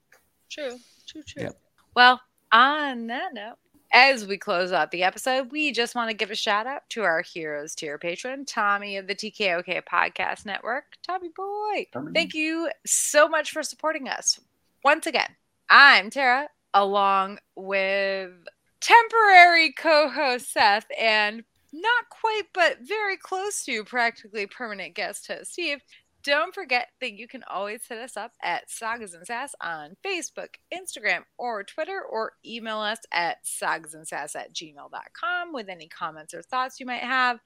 True. 0.49 0.77
True, 1.07 1.23
true. 1.23 1.43
Yep. 1.43 1.59
Well, 1.95 2.21
on 2.51 3.07
that 3.07 3.33
note, 3.33 3.57
as 3.91 4.25
we 4.25 4.37
close 4.37 4.71
out 4.71 4.91
the 4.91 5.03
episode, 5.03 5.51
we 5.51 5.71
just 5.71 5.95
want 5.95 6.09
to 6.09 6.15
give 6.15 6.31
a 6.31 6.35
shout 6.35 6.67
out 6.67 6.83
to 6.89 7.03
our 7.03 7.21
Heroes 7.21 7.75
Tier 7.75 7.97
patron, 7.97 8.45
Tommy 8.45 8.97
of 8.97 9.07
the 9.07 9.15
TKOK 9.15 9.83
Podcast 9.83 10.45
Network. 10.45 10.85
Tommy 11.05 11.29
boy, 11.35 11.87
Tommy. 11.91 12.11
thank 12.13 12.33
you 12.33 12.69
so 12.85 13.27
much 13.27 13.51
for 13.51 13.63
supporting 13.63 14.07
us. 14.07 14.39
Once 14.83 15.05
again, 15.05 15.35
I'm 15.69 16.09
Tara, 16.09 16.49
along 16.73 17.39
with 17.55 18.31
temporary 18.79 19.73
co 19.73 20.09
host 20.09 20.51
Seth 20.51 20.87
and 20.99 21.43
not 21.73 22.09
quite, 22.09 22.43
but 22.53 22.79
very 22.81 23.17
close 23.17 23.63
to 23.65 23.83
practically 23.83 24.45
permanent 24.45 24.95
guest 24.95 25.27
host 25.27 25.53
Steve. 25.53 25.79
Don't 26.23 26.53
forget 26.53 26.89
that 26.99 27.13
you 27.13 27.27
can 27.27 27.43
always 27.49 27.85
hit 27.87 27.97
us 27.97 28.15
up 28.15 28.33
at 28.43 28.69
Sagas 28.69 29.13
and 29.13 29.25
Sass 29.25 29.55
on 29.61 29.95
Facebook, 30.05 30.55
Instagram, 30.73 31.21
or 31.37 31.63
Twitter, 31.63 32.01
or 32.01 32.33
email 32.45 32.79
us 32.79 32.99
at 33.11 33.37
sagasandsass 33.43 34.35
at 34.35 34.53
gmail.com 34.53 35.53
with 35.53 35.69
any 35.69 35.87
comments 35.87 36.33
or 36.33 36.41
thoughts 36.43 36.79
you 36.79 36.85
might 36.85 37.01
have. 37.01 37.39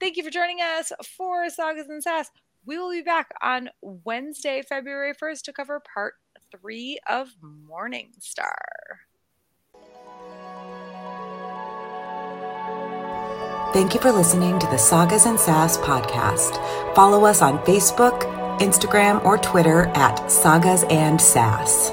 Thank 0.00 0.16
you 0.16 0.24
for 0.24 0.30
joining 0.30 0.58
us 0.60 0.92
for 1.16 1.48
Sagas 1.50 1.88
and 1.88 2.02
Sass. 2.02 2.30
We 2.64 2.78
will 2.78 2.90
be 2.90 3.02
back 3.02 3.32
on 3.42 3.70
Wednesday, 3.82 4.62
February 4.68 5.14
1st 5.14 5.42
to 5.42 5.52
cover 5.52 5.80
part 5.94 6.14
three 6.50 6.98
of 7.08 7.28
Morning 7.40 8.10
Star. 8.18 8.56
Thank 13.72 13.92
you 13.92 14.00
for 14.00 14.10
listening 14.10 14.58
to 14.60 14.66
the 14.68 14.78
Sagas 14.78 15.26
and 15.26 15.38
Sass 15.38 15.76
podcast. 15.76 16.56
Follow 16.94 17.26
us 17.26 17.42
on 17.42 17.58
Facebook, 17.66 18.22
Instagram, 18.60 19.22
or 19.24 19.36
Twitter 19.36 19.88
at 19.94 20.30
Sagas 20.30 20.84
and 20.84 21.20
Sass. 21.20 21.92